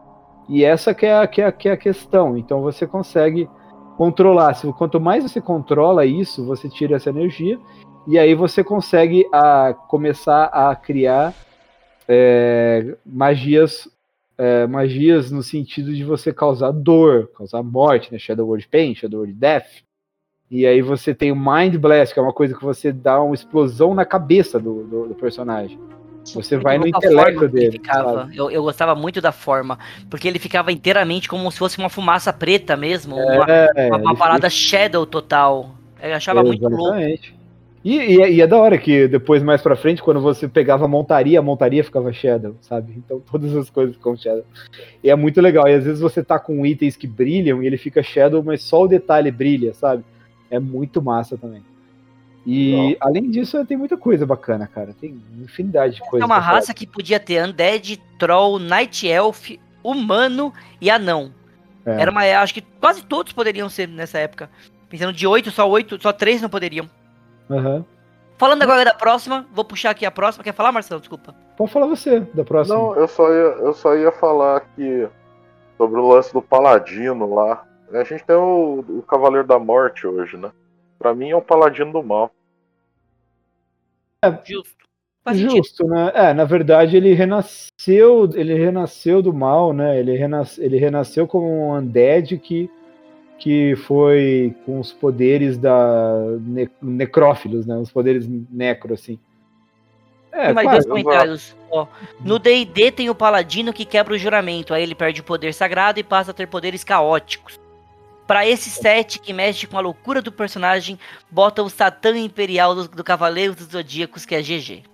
E 0.49 0.65
essa 0.65 0.95
que 0.95 1.07
é 1.07 1.17
a, 1.17 1.27
que 1.27 1.41
é 1.41 1.47
a, 1.47 1.53
que 1.53 1.69
é 1.69 1.73
a 1.73 1.77
questão. 1.77 2.37
Então 2.37 2.63
você 2.63 2.87
consegue 2.87 3.49
controlar. 3.97 4.55
Quanto 4.77 5.01
mais 5.01 5.23
você 5.23 5.41
controla 5.41 6.05
isso, 6.05 6.45
você 6.45 6.69
tira 6.69 6.97
essa 6.97 7.11
energia 7.11 7.59
e 8.07 8.19
aí 8.19 8.35
você 8.35 8.65
consegue 8.65 9.27
a, 9.33 9.75
começar 9.89 10.45
a 10.47 10.75
criar 10.75 11.35
é, 12.09 12.97
magias 13.07 13.89
é, 14.37 14.67
magias 14.67 15.31
no 15.31 15.43
sentido 15.43 15.95
de 15.95 16.03
você 16.03 16.33
causar 16.33 16.73
dor, 16.73 17.31
causar 17.37 17.63
morte, 17.63 18.13
né? 18.13 18.19
Shadow 18.19 18.47
World 18.47 18.67
Pain, 18.69 18.95
Shadow 18.95 19.21
World 19.21 19.35
Death. 19.35 19.85
E 20.51 20.67
aí 20.67 20.83
você 20.83 21.15
tem 21.15 21.31
o 21.31 21.37
Mind 21.37 21.77
Blast, 21.77 22.13
que 22.13 22.19
é 22.19 22.23
uma 22.23 22.33
coisa 22.33 22.55
que 22.55 22.65
você 22.65 22.93
dá 22.93 23.23
uma 23.23 23.35
explosão 23.35 23.95
na 23.95 24.05
cabeça 24.05 24.59
do, 24.59 24.85
do, 24.85 25.09
do 25.09 25.15
personagem. 25.15 25.79
Você 26.35 26.57
vai 26.57 26.79
no 26.79 26.87
intelecto 26.87 27.49
dele. 27.49 27.81
Eu, 28.35 28.51
eu, 28.51 28.63
gostava 28.63 28.95
muito 28.95 29.21
da 29.21 29.33
forma, 29.33 29.79
porque 30.09 30.29
ele 30.29 30.39
ficava 30.39 30.73
inteiramente 30.73 31.29
como 31.29 31.51
se 31.51 31.59
fosse 31.59 31.79
uma 31.79 31.89
fumaça 31.89 32.33
preta 32.33 32.77
mesmo, 32.77 33.17
uma, 33.17 33.45
é, 33.49 33.89
uma, 33.89 33.99
uma 33.99 34.17
parada 34.17 34.49
fica... 34.49 34.79
shadow 34.79 35.05
total. 35.05 35.71
Eu 36.01 36.15
achava 36.15 36.43
muito 36.43 36.69
louco. 36.69 36.99
E, 37.85 37.97
e, 37.97 38.23
é, 38.23 38.31
e, 38.31 38.41
é 38.41 38.47
da 38.47 38.57
hora 38.57 38.79
que 38.79 39.09
depois, 39.09 39.43
mais 39.43 39.61
pra 39.61 39.75
frente, 39.75 40.01
quando 40.03 40.21
você 40.21 40.47
pegava 40.47 40.85
a 40.85 40.89
montaria, 40.89 41.41
a 41.41 41.43
montaria 41.43 41.83
ficava 41.83 42.13
Shadow, 42.13 42.55
sabe? 42.61 42.95
Então 42.97 43.21
todas 43.31 43.57
as 43.57 43.69
coisas 43.69 43.97
ficam 43.97 44.17
Shadow. 44.17 44.45
E 45.03 45.11
é 45.11 45.17
muito 45.17 45.41
legal. 45.41 45.67
E 45.67 45.75
às 45.75 45.85
vezes 45.85 46.01
você 46.01 46.23
tá 46.23 46.39
com 46.39 46.65
itens 46.65 46.95
que 46.95 47.09
brilham 47.09 47.61
e 47.61 47.67
ele 47.67 47.77
fica 47.77 48.01
Shadow, 48.03 48.41
mas 48.43 48.63
só 48.63 48.83
o 48.83 48.89
detalhe 48.89 49.33
brilha, 49.33 49.75
sabe? 49.75 50.05
é 50.53 50.61
muito 50.61 51.01
massa 51.01 51.39
também. 51.39 51.63
E 52.45 52.97
além 53.01 53.31
disso, 53.31 53.65
tem 53.65 53.77
muita 53.77 53.97
coisa 53.97 54.27
bacana, 54.27 54.67
cara. 54.67 54.95
Tem 55.01 55.23
infinidade 55.41 55.95
de 55.95 56.01
coisas. 56.01 56.23
É 56.23 56.25
uma 56.25 56.41
raça 56.41 56.75
que 56.75 56.87
podia 56.87 57.21
ter 57.21 57.45
Undead, 57.45 58.03
Troll, 58.19 58.59
Night 58.59 59.07
Elf, 59.07 59.51
Humano 59.83 60.53
e 60.81 60.91
Anão. 60.91 61.33
É. 61.87 62.03
Era 62.03 62.11
uma. 62.11 62.23
Acho 62.23 62.55
que 62.55 62.63
quase 62.81 63.05
todos 63.05 63.33
poderiam 63.33 63.69
ser 63.69 63.89
nessa 63.89 64.19
época. 64.19 64.51
Pensando 64.89 65.13
de 65.13 65.27
oito, 65.27 65.51
só 65.51 65.69
oito, 65.71 66.01
só 66.03 66.13
três 66.13 66.43
não 66.43 66.49
poderiam. 66.49 66.89
Uhum. 67.49 67.85
Falando 68.37 68.63
agora 68.63 68.85
da 68.85 68.95
próxima, 68.95 69.47
vou 69.53 69.65
puxar 69.65 69.91
aqui 69.91 70.05
a 70.05 70.11
próxima. 70.11 70.43
Quer 70.43 70.53
falar, 70.53 70.73
Marcelo? 70.73 71.01
Desculpa. 71.01 71.35
Pode 71.57 71.71
falar 71.71 71.87
você 71.87 72.21
da 72.35 72.45
próxima. 72.45 72.77
Não, 72.77 72.97
eu 72.97 73.07
só 73.07 73.29
ia, 73.31 73.35
eu 73.35 73.73
só 73.73 73.97
ia 73.97 74.11
falar 74.11 74.57
aqui 74.57 75.09
sobre 75.79 76.01
o 76.01 76.09
lance 76.09 76.33
do 76.33 76.43
Paladino 76.43 77.33
lá. 77.33 77.65
A 77.93 78.05
gente 78.05 78.25
tem 78.25 78.35
o, 78.35 78.85
o 78.89 79.03
Cavaleiro 79.03 79.47
da 79.47 79.59
Morte 79.59 80.07
hoje, 80.07 80.37
né? 80.37 80.51
Pra 81.03 81.13
mim 81.13 81.31
é 81.31 81.37
o 81.37 81.43
Paladino 81.43 81.91
do 81.91 82.01
Mal. 82.01 82.31
É, 84.25 84.31
justo. 84.45 84.77
justo, 85.33 85.85
né? 85.89 86.13
É, 86.15 86.33
na 86.33 86.45
verdade 86.45 86.97
ele 86.97 87.13
renasceu, 87.13 88.31
ele 88.35 88.55
renasceu 88.55 89.21
do 89.21 89.35
mal, 89.35 89.73
né? 89.73 89.99
Ele, 89.99 90.17
renas, 90.17 90.59
ele 90.59 90.79
renasceu 90.79 91.27
como 91.27 91.49
um 91.49 91.77
undead 91.77 92.39
que, 92.39 92.71
que 93.37 93.75
foi 93.75 94.55
com 94.65 94.79
os 94.79 94.93
poderes 94.93 95.59
da 95.59 96.15
ne, 96.41 96.71
necrófilos, 96.81 97.67
né? 97.67 97.77
Os 97.79 97.91
poderes 97.91 98.29
necro, 98.29 98.95
assim. 98.95 99.19
É, 100.31 100.53
mais 100.53 100.71
dois 100.71 100.87
comentários. 100.87 101.57
Ó, 101.69 101.89
no 102.21 102.39
D&D 102.39 102.93
tem 102.93 103.11
o 103.11 103.15
paladino 103.15 103.73
que 103.73 103.85
quebra 103.85 104.15
o 104.15 104.19
juramento, 104.19 104.73
aí 104.73 104.85
ele 104.85 104.95
perde 104.95 105.21
o 105.21 105.25
poder 105.25 105.53
sagrado 105.53 105.99
e 105.99 106.05
passa 106.05 106.31
a 106.31 106.35
ter 106.35 106.47
poderes 106.47 106.85
caóticos. 106.85 107.61
Para 108.33 108.49
esse 108.49 108.71
set 108.71 109.19
que 109.19 109.31
mexe 109.31 109.67
com 109.67 109.77
a 109.77 109.83
loucura 109.83 110.23
do 110.23 110.33
personagem, 110.33 110.99
bota 111.31 111.63
o 111.63 111.69
Satã 111.69 112.17
Imperial 112.17 112.75
do, 112.75 112.89
do 112.89 113.05
Cavaleiro 113.05 113.55
dos 113.55 113.67
Zodíacos, 113.67 114.25
que 114.25 114.35
é 114.35 114.41
GG. 114.41 114.85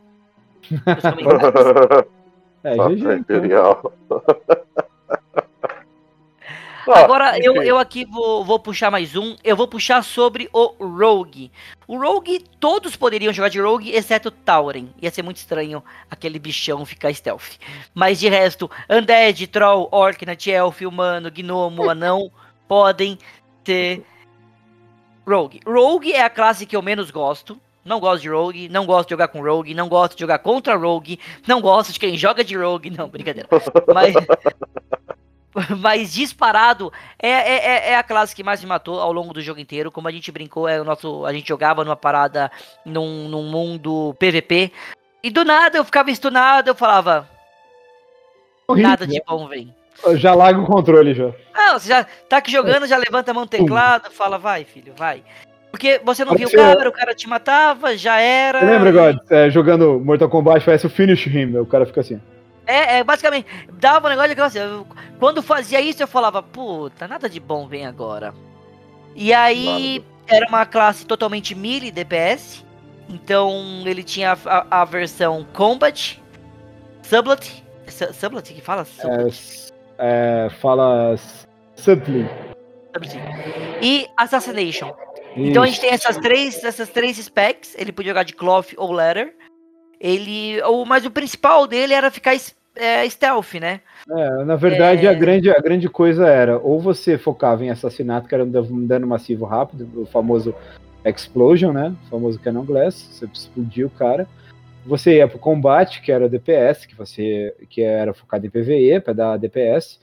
é, 2.64 2.74
GG. 2.74 3.12
Imperial. 3.12 3.92
Agora 6.92 7.38
eu, 7.38 7.62
eu 7.62 7.78
aqui 7.78 8.04
vou, 8.06 8.44
vou 8.44 8.58
puxar 8.58 8.90
mais 8.90 9.14
um. 9.14 9.36
Eu 9.44 9.54
vou 9.54 9.68
puxar 9.68 10.02
sobre 10.02 10.48
o 10.52 10.74
Rogue. 10.84 11.52
O 11.86 11.96
Rogue, 11.96 12.44
todos 12.58 12.96
poderiam 12.96 13.32
jogar 13.32 13.50
de 13.50 13.60
Rogue, 13.60 13.92
exceto 13.92 14.32
Tauren. 14.32 14.88
Ia 15.00 15.12
ser 15.12 15.22
muito 15.22 15.36
estranho 15.36 15.80
aquele 16.10 16.40
bichão 16.40 16.84
ficar 16.84 17.14
stealth. 17.14 17.56
Mas 17.94 18.18
de 18.18 18.28
resto, 18.28 18.68
Undead, 18.90 19.46
Troll, 19.46 19.88
Orc, 19.92 20.26
Night 20.26 20.50
Elf, 20.50 20.80
Humano, 20.80 21.30
Gnomo, 21.30 21.86
Anão 21.88 22.32
podem 22.68 23.18
ter 23.64 24.04
Rogue. 25.26 25.60
Rogue 25.66 26.12
é 26.12 26.22
a 26.22 26.30
classe 26.30 26.66
que 26.66 26.76
eu 26.76 26.82
menos 26.82 27.10
gosto. 27.10 27.60
Não 27.84 28.00
gosto 28.00 28.22
de 28.22 28.28
Rogue, 28.28 28.68
não 28.68 28.84
gosto 28.84 29.08
de 29.08 29.14
jogar 29.14 29.28
com 29.28 29.42
Rogue, 29.42 29.72
não 29.72 29.88
gosto 29.88 30.14
de 30.14 30.20
jogar 30.20 30.38
contra 30.40 30.76
Rogue, 30.76 31.18
não 31.46 31.60
gosto 31.60 31.90
de 31.92 31.98
quem 31.98 32.18
joga 32.18 32.44
de 32.44 32.54
Rogue. 32.54 32.90
Não, 32.90 33.08
brincadeira. 33.08 33.48
Mas, 33.94 34.14
mas 35.80 36.12
disparado 36.12 36.92
é, 37.18 37.28
é, 37.28 37.56
é, 37.56 37.90
é 37.90 37.96
a 37.96 38.02
classe 38.02 38.36
que 38.36 38.44
mais 38.44 38.62
me 38.62 38.68
matou 38.68 39.00
ao 39.00 39.12
longo 39.12 39.32
do 39.32 39.40
jogo 39.40 39.58
inteiro. 39.58 39.90
Como 39.90 40.06
a 40.06 40.12
gente 40.12 40.30
brincou, 40.30 40.68
é 40.68 40.80
o 40.80 40.84
nosso, 40.84 41.24
a 41.24 41.32
gente 41.32 41.48
jogava 41.48 41.84
numa 41.84 41.96
parada 41.96 42.50
num, 42.84 43.28
num 43.28 43.44
mundo 43.44 44.14
PVP. 44.18 44.70
E 45.22 45.30
do 45.30 45.44
nada 45.44 45.78
eu 45.78 45.84
ficava 45.84 46.10
estunado, 46.10 46.70
eu 46.70 46.74
falava. 46.74 47.28
Nada 48.76 49.06
de 49.06 49.20
bom 49.26 49.48
vem. 49.48 49.74
Já 50.16 50.34
larga 50.34 50.60
o 50.60 50.66
controle 50.66 51.14
já. 51.14 51.32
Não, 51.54 51.78
você 51.78 51.88
já 51.88 52.06
tá 52.28 52.38
aqui 52.38 52.50
jogando, 52.50 52.86
já 52.86 52.96
levanta 52.96 53.30
a 53.30 53.34
mão 53.34 53.44
no 53.44 53.48
teclado, 53.48 54.10
fala, 54.10 54.38
vai, 54.38 54.64
filho, 54.64 54.92
vai. 54.96 55.22
Porque 55.70 56.00
você 56.04 56.24
não 56.24 56.34
viu 56.34 56.48
o 56.48 56.52
cara, 56.52 56.88
o 56.88 56.92
cara 56.92 57.14
te 57.14 57.28
matava, 57.28 57.96
já 57.96 58.18
era. 58.20 58.64
Lembra, 58.64 58.90
God, 58.90 59.16
é, 59.30 59.50
jogando 59.50 60.00
Mortal 60.00 60.28
Kombat, 60.28 60.64
parece 60.64 60.86
o 60.86 60.90
finish 60.90 61.26
him, 61.26 61.56
o 61.58 61.66
cara 61.66 61.84
fica 61.84 62.00
assim. 62.00 62.20
É, 62.66 62.98
é 62.98 63.04
basicamente, 63.04 63.46
dava 63.72 64.08
um 64.08 64.10
negócio 64.10 64.34
de 64.34 64.40
assim, 64.40 64.58
eu, 64.58 64.86
quando 65.18 65.42
fazia 65.42 65.80
isso 65.80 66.02
eu 66.02 66.06
falava, 66.06 66.42
puta, 66.42 67.08
nada 67.08 67.28
de 67.28 67.40
bom 67.40 67.66
vem 67.66 67.86
agora. 67.86 68.34
E 69.14 69.32
aí, 69.32 70.04
era 70.26 70.46
uma 70.46 70.66
classe 70.66 71.06
totalmente 71.06 71.54
melee 71.54 71.90
DPS, 71.90 72.64
então 73.08 73.82
ele 73.86 74.02
tinha 74.02 74.36
a, 74.44 74.82
a 74.82 74.84
versão 74.84 75.46
Combat, 75.52 76.20
Sublet, 77.02 77.64
Sublet 78.12 78.52
que 78.52 78.60
fala? 78.60 78.84
Sublet. 78.84 79.64
É, 79.64 79.67
é, 79.98 80.48
fala 80.60 81.16
Subtly. 81.74 82.28
E 83.82 84.06
Assassination. 84.16 84.94
Isso. 85.36 85.50
Então 85.50 85.62
a 85.62 85.66
gente 85.66 85.80
tem 85.80 85.90
essas 85.90 86.16
três, 86.16 86.64
essas 86.64 86.88
três 86.88 87.16
specs. 87.16 87.74
Ele 87.78 87.92
pode 87.92 88.08
jogar 88.08 88.22
de 88.22 88.34
cloth 88.34 88.72
ou 88.76 88.92
leather. 88.92 89.34
ele. 90.00 90.60
O, 90.62 90.84
mas 90.84 91.04
o 91.04 91.10
principal 91.10 91.66
dele 91.66 91.94
era 91.94 92.10
ficar 92.10 92.34
é, 92.74 93.08
stealth, 93.08 93.54
né? 93.54 93.80
É, 94.10 94.44
na 94.44 94.56
verdade, 94.56 95.06
é... 95.06 95.10
a, 95.10 95.14
grande, 95.14 95.50
a 95.50 95.60
grande 95.60 95.88
coisa 95.88 96.26
era, 96.26 96.58
ou 96.58 96.80
você 96.80 97.18
focava 97.18 97.64
em 97.64 97.70
assassinato, 97.70 98.28
que 98.28 98.34
era 98.34 98.44
um 98.44 98.86
dano 98.86 99.06
massivo 99.06 99.44
rápido, 99.44 99.88
o 100.00 100.06
famoso 100.06 100.54
Explosion, 101.04 101.72
né? 101.72 101.94
O 102.06 102.10
famoso 102.10 102.38
Cannon 102.40 102.64
Glass, 102.64 102.94
você 102.94 103.26
explodia 103.32 103.86
o 103.86 103.90
cara. 103.90 104.26
Você 104.88 105.16
ia 105.16 105.28
pro 105.28 105.38
combate, 105.38 106.00
que 106.00 106.10
era 106.10 106.30
DPS, 106.30 106.86
que 106.86 106.94
você 106.94 107.54
que 107.68 107.82
era 107.82 108.14
focado 108.14 108.46
em 108.46 108.50
PvE, 108.50 109.00
para 109.00 109.12
dar 109.12 109.36
DPS. 109.36 110.00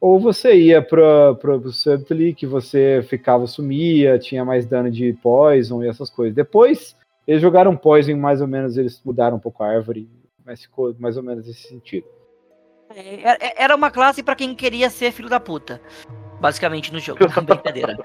Ou 0.00 0.20
você 0.20 0.54
ia 0.54 0.80
para 0.80 1.34
pro 1.34 1.72
Subtly, 1.72 2.32
que 2.32 2.46
você 2.46 3.04
ficava, 3.08 3.48
sumia, 3.48 4.20
tinha 4.20 4.44
mais 4.44 4.64
dano 4.64 4.88
de 4.88 5.12
Poison 5.14 5.82
e 5.82 5.88
essas 5.88 6.08
coisas. 6.08 6.34
Depois, 6.34 6.96
eles 7.26 7.42
jogaram 7.42 7.76
Poison, 7.76 8.16
mais 8.16 8.40
ou 8.40 8.46
menos, 8.46 8.78
eles 8.78 9.02
mudaram 9.04 9.36
um 9.36 9.40
pouco 9.40 9.64
a 9.64 9.66
árvore, 9.66 10.08
mas 10.46 10.62
ficou 10.62 10.94
mais 10.98 11.16
ou 11.16 11.24
menos 11.24 11.48
nesse 11.48 11.68
sentido. 11.68 12.06
É, 12.94 13.48
é, 13.48 13.64
era 13.64 13.74
uma 13.74 13.90
classe 13.90 14.22
para 14.22 14.36
quem 14.36 14.54
queria 14.54 14.88
ser 14.90 15.10
filho 15.10 15.28
da 15.28 15.40
puta 15.40 15.80
basicamente, 16.40 16.92
no 16.92 16.98
jogo. 16.98 17.20
Não, 17.36 17.44
brincadeira. 17.44 17.98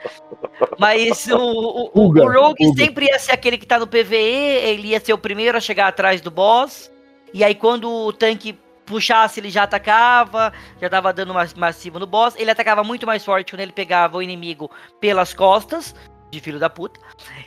Mas 0.78 1.28
o, 1.28 1.38
o, 1.38 1.91
o, 1.94 2.07
o 2.07 2.32
Rogue 2.32 2.74
sempre 2.76 3.06
ia 3.06 3.18
ser 3.18 3.32
aquele 3.32 3.57
que 3.57 3.66
tá 3.66 3.80
no 3.80 3.88
PVE, 3.88 4.16
ele 4.16 4.90
ia 4.90 4.99
ser 4.99 5.14
o 5.14 5.18
primeiro 5.18 5.57
a 5.57 5.62
chegar 5.62 5.88
atrás 5.88 6.22
do 6.22 6.30
boss. 6.30 6.91
E 7.34 7.44
aí, 7.44 7.56
quando 7.56 7.90
o 7.90 8.14
tanque 8.14 8.57
puxasse, 8.86 9.40
ele 9.40 9.49
já 9.49 9.64
atacava, 9.64 10.53
já 10.80 10.88
dava 10.88 11.12
dano 11.12 11.34
massivo 11.56 11.99
no 11.99 12.06
boss. 12.06 12.36
Ele 12.38 12.52
atacava 12.52 12.84
muito 12.84 13.07
mais 13.07 13.24
forte 13.26 13.52
quando 13.52 13.62
ele 13.62 13.72
pegava 13.72 14.18
o 14.18 14.22
inimigo 14.22 14.70
pelas 14.99 15.34
costas, 15.34 15.95
de 16.30 16.40
filho 16.40 16.60
da 16.60 16.70
puta. 16.70 16.99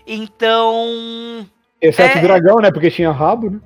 Então. 0.07 1.47
Exceto 1.81 2.19
é... 2.19 2.21
o 2.21 2.23
dragão, 2.23 2.57
né? 2.57 2.71
Porque 2.73 2.91
tinha 2.91 3.13
rabo, 3.13 3.51
né? 3.51 3.61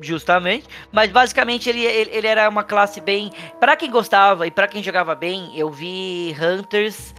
Justamente. 0.00 0.66
Mas 0.90 1.10
basicamente 1.10 1.68
ele, 1.68 1.84
ele, 1.84 2.10
ele 2.12 2.26
era 2.26 2.48
uma 2.48 2.64
classe 2.64 3.00
bem. 3.00 3.30
para 3.58 3.76
quem 3.76 3.90
gostava 3.90 4.46
e 4.46 4.50
para 4.50 4.66
quem 4.66 4.82
jogava 4.82 5.14
bem, 5.14 5.50
eu 5.54 5.70
vi 5.70 6.34
Hunters 6.40 7.14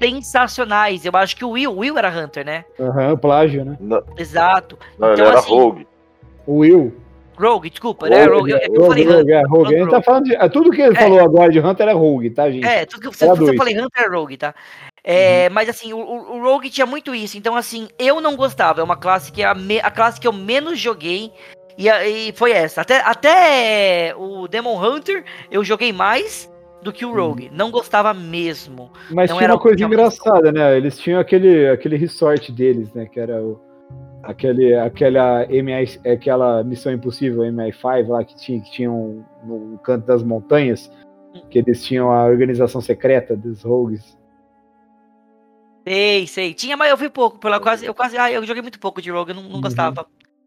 sensacionais. 0.00 1.04
Eu 1.04 1.12
acho 1.14 1.36
que 1.36 1.44
o 1.44 1.50
Will, 1.50 1.76
Will 1.76 1.98
era 1.98 2.08
Hunter, 2.08 2.44
né? 2.44 2.64
Aham, 2.78 3.10
uhum, 3.10 3.16
plágio, 3.16 3.64
né? 3.64 3.76
Não. 3.78 4.02
Exato. 4.16 4.78
Não, 4.98 5.12
então, 5.12 5.24
ele 5.24 5.30
era 5.30 5.38
assim, 5.38 5.50
Rogue. 5.50 5.86
O 6.46 6.58
Will. 6.58 6.94
Rogue, 7.38 7.70
desculpa, 7.70 8.08
né? 8.08 8.24
Rogue, 8.24 8.50
eu, 8.50 8.58
eu 8.58 8.68
Rogue, 8.68 8.86
falei 8.86 9.04
Rogue, 9.04 9.32
É, 9.32 9.42
Rogue. 9.46 9.78
Gente 9.78 9.90
tá 9.90 10.02
falando 10.02 10.24
de. 10.24 10.34
É, 10.34 10.48
tudo 10.48 10.70
que 10.70 10.82
ele 10.82 10.96
é. 10.96 11.00
falou 11.00 11.20
agora 11.20 11.50
de 11.50 11.58
Hunter 11.58 11.88
é 11.88 11.92
Rogue, 11.92 12.30
tá, 12.30 12.50
gente? 12.50 12.66
É, 12.66 12.84
tudo 12.84 13.10
que 13.10 13.16
você, 13.16 13.26
você 13.26 13.56
falei 13.56 13.78
Hunter 13.78 14.04
é 14.04 14.08
Rogue, 14.08 14.36
tá? 14.36 14.54
É, 15.02 15.46
uhum. 15.48 15.54
Mas 15.54 15.68
assim, 15.68 15.92
o, 15.92 15.98
o, 15.98 16.42
Rogue 16.42 16.68
tinha 16.68 16.86
muito 16.86 17.14
isso. 17.14 17.38
Então, 17.38 17.56
assim, 17.56 17.88
eu 17.98 18.20
não 18.20 18.36
gostava. 18.36 18.80
É 18.80 18.84
uma 18.84 18.96
classe 18.96 19.32
que 19.32 19.42
é 19.42 19.46
a, 19.46 19.54
me, 19.54 19.80
a 19.80 19.90
classe 19.90 20.20
que 20.20 20.28
eu 20.28 20.32
menos 20.32 20.78
joguei. 20.78 21.32
E, 21.76 21.88
e 21.88 22.32
foi 22.32 22.52
essa. 22.52 22.80
Até, 22.80 23.00
até 23.00 24.14
o 24.16 24.46
Demon 24.48 24.82
Hunter 24.82 25.24
eu 25.50 25.64
joguei 25.64 25.92
mais 25.92 26.50
do 26.82 26.92
que 26.92 27.04
o 27.04 27.14
Rogue. 27.14 27.48
Uhum. 27.48 27.56
Não 27.56 27.70
gostava 27.70 28.12
mesmo. 28.14 28.90
Mas 29.10 29.30
não 29.30 29.38
tinha 29.38 29.50
uma 29.50 29.58
coisa 29.58 29.84
engraçada, 29.84 30.52
né? 30.52 30.76
Eles 30.76 30.98
tinham 30.98 31.20
aquele, 31.20 31.68
aquele 31.68 31.96
resort 31.96 32.50
deles, 32.52 32.92
né? 32.94 33.06
Que 33.06 33.20
era 33.20 33.42
o, 33.42 33.60
aquele, 34.22 34.74
aquela, 34.74 35.46
MI, 35.46 36.00
aquela 36.10 36.64
missão 36.64 36.92
impossível 36.92 37.42
MI5 37.42 38.08
lá 38.08 38.24
que 38.24 38.36
tinha, 38.36 38.60
que 38.60 38.70
tinha 38.70 38.90
um, 38.90 39.22
no 39.44 39.78
canto 39.78 40.06
das 40.06 40.22
montanhas. 40.22 40.90
Que 41.48 41.60
eles 41.60 41.84
tinham 41.84 42.10
a 42.10 42.24
organização 42.24 42.80
secreta 42.80 43.36
dos 43.36 43.62
rogues. 43.62 44.18
Sei, 45.86 46.26
sei. 46.26 46.54
Tinha, 46.54 46.76
mas 46.76 46.90
eu 46.90 46.96
vi 46.96 47.08
pouco. 47.08 47.38
Pela 47.38 47.60
quase, 47.60 47.86
eu 47.86 47.94
quase, 47.94 48.18
ah, 48.18 48.30
eu 48.30 48.44
joguei 48.44 48.62
muito 48.62 48.78
pouco 48.78 49.00
de 49.00 49.10
Rogue, 49.10 49.30
eu 49.30 49.36
não, 49.36 49.42
não 49.44 49.54
uhum. 49.54 49.60
gostava. 49.60 50.06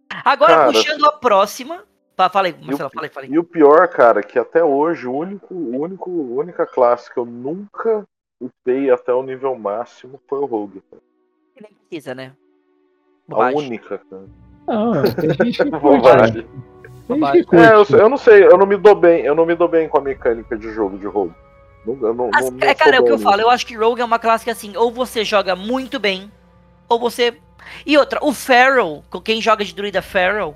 Agora, 0.09 0.53
cara, 0.53 0.71
puxando 0.71 1.05
a 1.05 1.11
próxima. 1.11 1.83
Falei, 2.31 2.55
Marcelo, 2.61 2.91
falei, 2.91 3.09
falei. 3.09 3.29
E 3.31 3.39
o 3.39 3.43
pior, 3.43 3.87
cara, 3.87 4.21
que 4.21 4.37
até 4.37 4.63
hoje, 4.63 5.07
o 5.07 5.13
único, 5.13 5.53
único, 5.53 6.11
única 6.11 6.65
classe 6.65 7.11
que 7.11 7.17
eu 7.17 7.25
nunca 7.25 8.07
upei 8.39 8.91
até 8.91 9.11
o 9.13 9.23
nível 9.23 9.55
máximo 9.55 10.21
foi 10.27 10.39
o 10.39 10.45
Rogue. 10.45 10.83
Nem 11.59 11.71
precisa, 11.73 12.13
né? 12.13 12.33
Bobagem. 13.27 13.55
A 13.55 13.63
única, 13.63 13.97
cara. 14.09 14.25
Não, 14.67 15.03
tem 15.03 15.51
gente 15.51 15.63
que 15.63 15.69
Bobagem. 15.71 16.47
É, 17.09 17.73
eu, 17.73 17.99
eu, 17.99 18.09
não 18.09 18.17
sei, 18.17 18.45
eu 18.45 18.57
não 18.57 18.65
me 18.65 18.77
dou 18.77 18.95
bem, 18.95 19.25
eu 19.25 19.35
não 19.35 19.45
me 19.45 19.55
dou 19.55 19.67
bem 19.67 19.89
com 19.89 19.97
a 19.97 20.01
mecânica 20.01 20.57
de 20.57 20.71
jogo 20.71 20.97
de 20.97 21.05
Rogue. 21.05 21.35
Não, 21.85 22.13
não, 22.13 22.29
As, 22.33 22.49
não, 22.49 22.59
é, 22.61 22.73
cara, 22.73 22.95
é 22.95 22.99
o 23.01 23.03
que 23.03 23.11
eu 23.11 23.19
falo, 23.19 23.41
eu 23.41 23.49
acho 23.49 23.65
que 23.65 23.75
Rogue 23.75 24.01
é 24.01 24.05
uma 24.05 24.19
classe 24.19 24.45
que 24.45 24.51
assim, 24.51 24.77
ou 24.77 24.89
você 24.89 25.25
joga 25.25 25.53
muito 25.55 25.99
bem, 25.99 26.31
ou 26.87 26.97
você 26.97 27.37
e 27.85 27.97
outra, 27.97 28.19
o 28.21 28.33
com 29.09 29.21
quem 29.21 29.41
joga 29.41 29.63
de 29.63 29.73
druida 29.73 30.01
Pharaoh, 30.01 30.55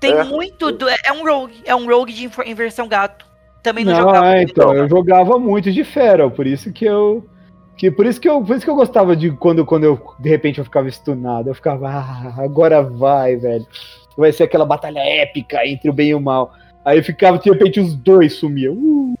tem 0.00 0.12
é. 0.12 0.24
muito. 0.24 0.70
Do, 0.72 0.88
é 0.88 1.12
um 1.12 1.24
rogue. 1.24 1.60
É 1.64 1.74
um 1.74 1.86
rogue 1.86 2.12
de 2.12 2.30
inversão 2.46 2.88
gato. 2.88 3.26
Também 3.62 3.84
não, 3.84 3.92
não 3.92 4.00
jogava. 4.00 4.36
É, 4.36 4.42
então, 4.42 4.74
eu 4.74 4.88
jogava 4.88 5.38
muito 5.38 5.72
de 5.72 5.84
Pharaoh, 5.84 6.30
por 6.30 6.46
isso 6.46 6.72
que 6.72 6.84
eu. 6.84 7.26
Que 7.76 7.90
por 7.90 8.06
isso 8.06 8.20
que 8.20 8.28
eu, 8.28 8.42
por 8.42 8.56
isso 8.56 8.64
que 8.64 8.70
eu 8.70 8.74
gostava 8.74 9.14
de 9.14 9.30
quando, 9.30 9.64
quando 9.64 9.84
eu 9.84 10.00
de 10.18 10.28
repente 10.28 10.58
eu 10.58 10.64
ficava 10.64 10.88
stunado, 10.88 11.48
eu 11.48 11.54
ficava, 11.54 11.88
ah, 11.88 12.34
agora 12.38 12.82
vai, 12.82 13.36
velho. 13.36 13.66
Vai 14.16 14.32
ser 14.32 14.44
aquela 14.44 14.66
batalha 14.66 14.98
épica 14.98 15.64
entre 15.64 15.88
o 15.88 15.92
bem 15.92 16.08
e 16.08 16.14
o 16.14 16.20
mal. 16.20 16.52
Aí 16.84 17.00
ficava, 17.02 17.38
de 17.38 17.48
repente 17.48 17.78
os 17.78 17.94
dois 17.94 18.34
sumiam. 18.34 18.74
Uh, 18.74 19.14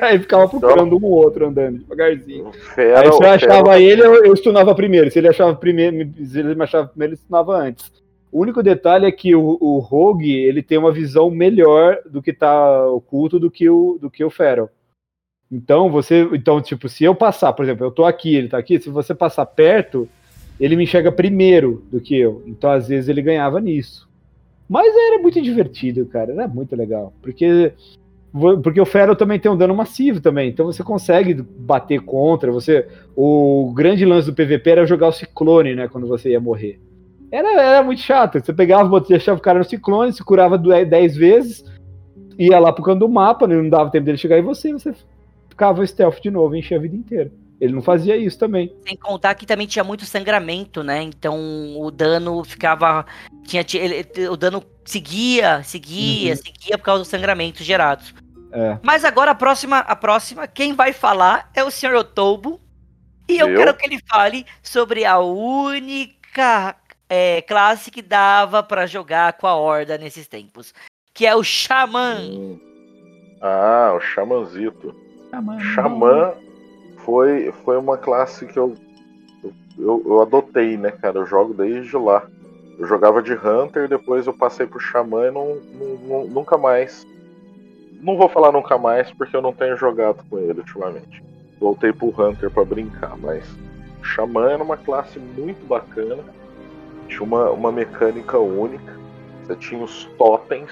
Aí 0.00 0.18
ficava 0.18 0.48
procurando 0.48 0.96
um 0.96 1.04
outro 1.04 1.46
andando 1.46 1.78
devagarzinho. 1.78 2.52
Fera, 2.52 3.00
aí 3.00 3.12
se 3.12 3.22
eu 3.22 3.30
achava 3.30 3.72
fera. 3.72 3.80
ele, 3.80 4.02
eu, 4.02 4.24
eu 4.24 4.36
stunava 4.36 4.74
primeiro. 4.74 5.10
Se 5.10 5.18
ele 5.18 5.28
achava 5.28 5.54
primeiro, 5.54 6.10
se 6.24 6.38
ele 6.38 6.54
me 6.54 6.62
achava 6.62 6.88
primeiro, 6.88 7.12
ele 7.12 7.20
stunava 7.20 7.56
antes. 7.56 7.90
O 8.30 8.40
único 8.40 8.62
detalhe 8.62 9.06
é 9.06 9.12
que 9.12 9.34
o, 9.34 9.56
o 9.60 9.78
Rogue 9.78 10.32
ele 10.32 10.62
tem 10.62 10.76
uma 10.76 10.92
visão 10.92 11.30
melhor 11.30 11.98
do 12.08 12.22
que 12.22 12.32
tá 12.32 12.86
oculto 12.86 13.38
do 13.38 13.50
que 13.50 13.68
o 13.70 13.98
do 14.00 14.10
que 14.10 14.22
o 14.22 14.30
Feral. 14.30 14.70
Então 15.50 15.90
você, 15.90 16.28
então 16.32 16.60
tipo, 16.60 16.88
se 16.88 17.04
eu 17.04 17.14
passar, 17.14 17.54
por 17.54 17.64
exemplo, 17.64 17.86
eu 17.86 17.90
tô 17.90 18.04
aqui, 18.04 18.34
ele 18.34 18.48
tá 18.48 18.58
aqui, 18.58 18.78
se 18.78 18.90
você 18.90 19.14
passar 19.14 19.46
perto, 19.46 20.06
ele 20.60 20.76
me 20.76 20.84
enxerga 20.84 21.10
primeiro 21.10 21.82
do 21.90 22.00
que 22.00 22.16
eu. 22.16 22.42
Então 22.46 22.70
às 22.70 22.88
vezes 22.88 23.08
ele 23.08 23.22
ganhava 23.22 23.60
nisso. 23.60 24.06
Mas 24.68 24.94
era 24.94 25.22
muito 25.22 25.40
divertido, 25.40 26.04
cara, 26.04 26.32
era 26.32 26.46
muito 26.46 26.76
legal, 26.76 27.14
porque 27.22 27.72
porque 28.62 28.80
o 28.80 28.86
Feral 28.86 29.16
também 29.16 29.38
tem 29.38 29.50
um 29.50 29.56
dano 29.56 29.74
massivo 29.74 30.20
também, 30.20 30.50
então 30.50 30.66
você 30.66 30.82
consegue 30.82 31.34
bater 31.34 32.00
contra. 32.00 32.52
Você, 32.52 32.86
o 33.16 33.72
grande 33.74 34.04
lance 34.04 34.30
do 34.30 34.34
PVP 34.34 34.70
era 34.70 34.86
jogar 34.86 35.08
o 35.08 35.12
ciclone, 35.12 35.74
né, 35.74 35.88
quando 35.88 36.06
você 36.06 36.30
ia 36.30 36.40
morrer. 36.40 36.78
Era, 37.30 37.60
era 37.60 37.82
muito 37.82 38.00
chato. 38.00 38.40
Você 38.40 38.52
pegava, 38.52 39.00
deixava 39.00 39.38
o 39.38 39.42
cara 39.42 39.58
no 39.58 39.64
ciclone, 39.64 40.12
se 40.12 40.22
curava 40.22 40.58
10 40.58 41.16
vezes, 41.16 41.64
ia 42.38 42.58
lá 42.58 42.72
pro 42.72 42.84
canto 42.84 43.00
do 43.00 43.08
mapa, 43.08 43.46
não 43.46 43.68
dava 43.68 43.90
tempo 43.90 44.04
dele 44.04 44.18
chegar 44.18 44.38
em 44.38 44.42
você, 44.42 44.72
você 44.72 44.92
ficava 45.48 45.86
stealth 45.86 46.20
de 46.20 46.30
novo, 46.30 46.54
enchia 46.54 46.76
a 46.76 46.80
vida 46.80 46.96
inteira. 46.96 47.32
Ele 47.60 47.72
não 47.72 47.82
fazia 47.82 48.16
isso 48.16 48.38
também. 48.38 48.72
Sem 48.86 48.96
contar 48.96 49.34
que 49.34 49.44
também 49.44 49.66
tinha 49.66 49.82
muito 49.82 50.04
sangramento, 50.04 50.82
né? 50.84 51.02
Então 51.02 51.36
o 51.78 51.90
dano 51.90 52.44
ficava. 52.44 53.04
Tinha, 53.44 53.64
ele, 53.74 54.28
o 54.28 54.36
dano 54.36 54.62
seguia, 54.84 55.62
seguia, 55.64 56.32
uhum. 56.32 56.36
seguia 56.36 56.78
por 56.78 56.84
causa 56.84 57.00
dos 57.02 57.08
sangramentos 57.08 57.66
gerados. 57.66 58.14
É. 58.52 58.78
Mas 58.82 59.04
agora 59.04 59.32
a 59.32 59.34
próxima, 59.34 59.78
a 59.78 59.96
próxima, 59.96 60.46
quem 60.46 60.72
vai 60.72 60.92
falar 60.92 61.50
é 61.52 61.64
o 61.64 61.70
senhor 61.70 61.96
Otobo. 61.96 62.60
E 63.28 63.36
eu, 63.38 63.48
eu? 63.48 63.58
quero 63.58 63.76
que 63.76 63.86
ele 63.86 64.00
fale 64.08 64.46
sobre 64.62 65.04
a 65.04 65.18
única 65.18 66.76
é, 67.08 67.42
classe 67.42 67.90
que 67.90 68.00
dava 68.00 68.62
para 68.62 68.86
jogar 68.86 69.32
com 69.34 69.48
a 69.48 69.54
Horda 69.54 69.98
nesses 69.98 70.28
tempos. 70.28 70.72
Que 71.12 71.26
é 71.26 71.34
o 71.34 71.42
Xamã. 71.42 72.20
Hum. 72.20 72.60
Ah, 73.42 73.92
o 73.96 74.00
Xamanzito. 74.00 74.94
Xamã. 75.30 75.60
Xamã 75.60 76.34
foi, 77.08 77.50
foi 77.64 77.78
uma 77.78 77.96
classe 77.96 78.44
que 78.44 78.58
eu, 78.58 78.74
eu, 79.78 80.02
eu 80.04 80.20
adotei, 80.20 80.76
né, 80.76 80.90
cara? 80.90 81.18
Eu 81.18 81.24
jogo 81.24 81.54
desde 81.54 81.96
lá. 81.96 82.22
Eu 82.78 82.86
jogava 82.86 83.22
de 83.22 83.32
Hunter, 83.32 83.88
depois 83.88 84.26
eu 84.26 84.34
passei 84.34 84.66
pro 84.66 84.78
Xamã 84.78 85.28
e 85.28 85.30
não, 85.30 85.56
não, 86.06 86.24
nunca 86.26 86.58
mais 86.58 87.06
não 88.02 88.14
vou 88.18 88.28
falar 88.28 88.52
nunca 88.52 88.76
mais 88.76 89.10
porque 89.10 89.34
eu 89.34 89.40
não 89.40 89.54
tenho 89.54 89.74
jogado 89.74 90.22
com 90.28 90.38
ele 90.38 90.60
ultimamente. 90.60 91.24
Voltei 91.58 91.94
pro 91.94 92.08
Hunter 92.08 92.50
para 92.50 92.64
brincar, 92.66 93.16
mas 93.16 93.42
Xamã 94.02 94.50
era 94.50 94.62
uma 94.62 94.76
classe 94.76 95.18
muito 95.18 95.66
bacana. 95.66 96.22
Tinha 97.08 97.22
uma, 97.22 97.50
uma 97.50 97.72
mecânica 97.72 98.38
única. 98.38 98.98
Você 99.46 99.56
tinha 99.56 99.82
os 99.82 100.04
totens, 100.18 100.70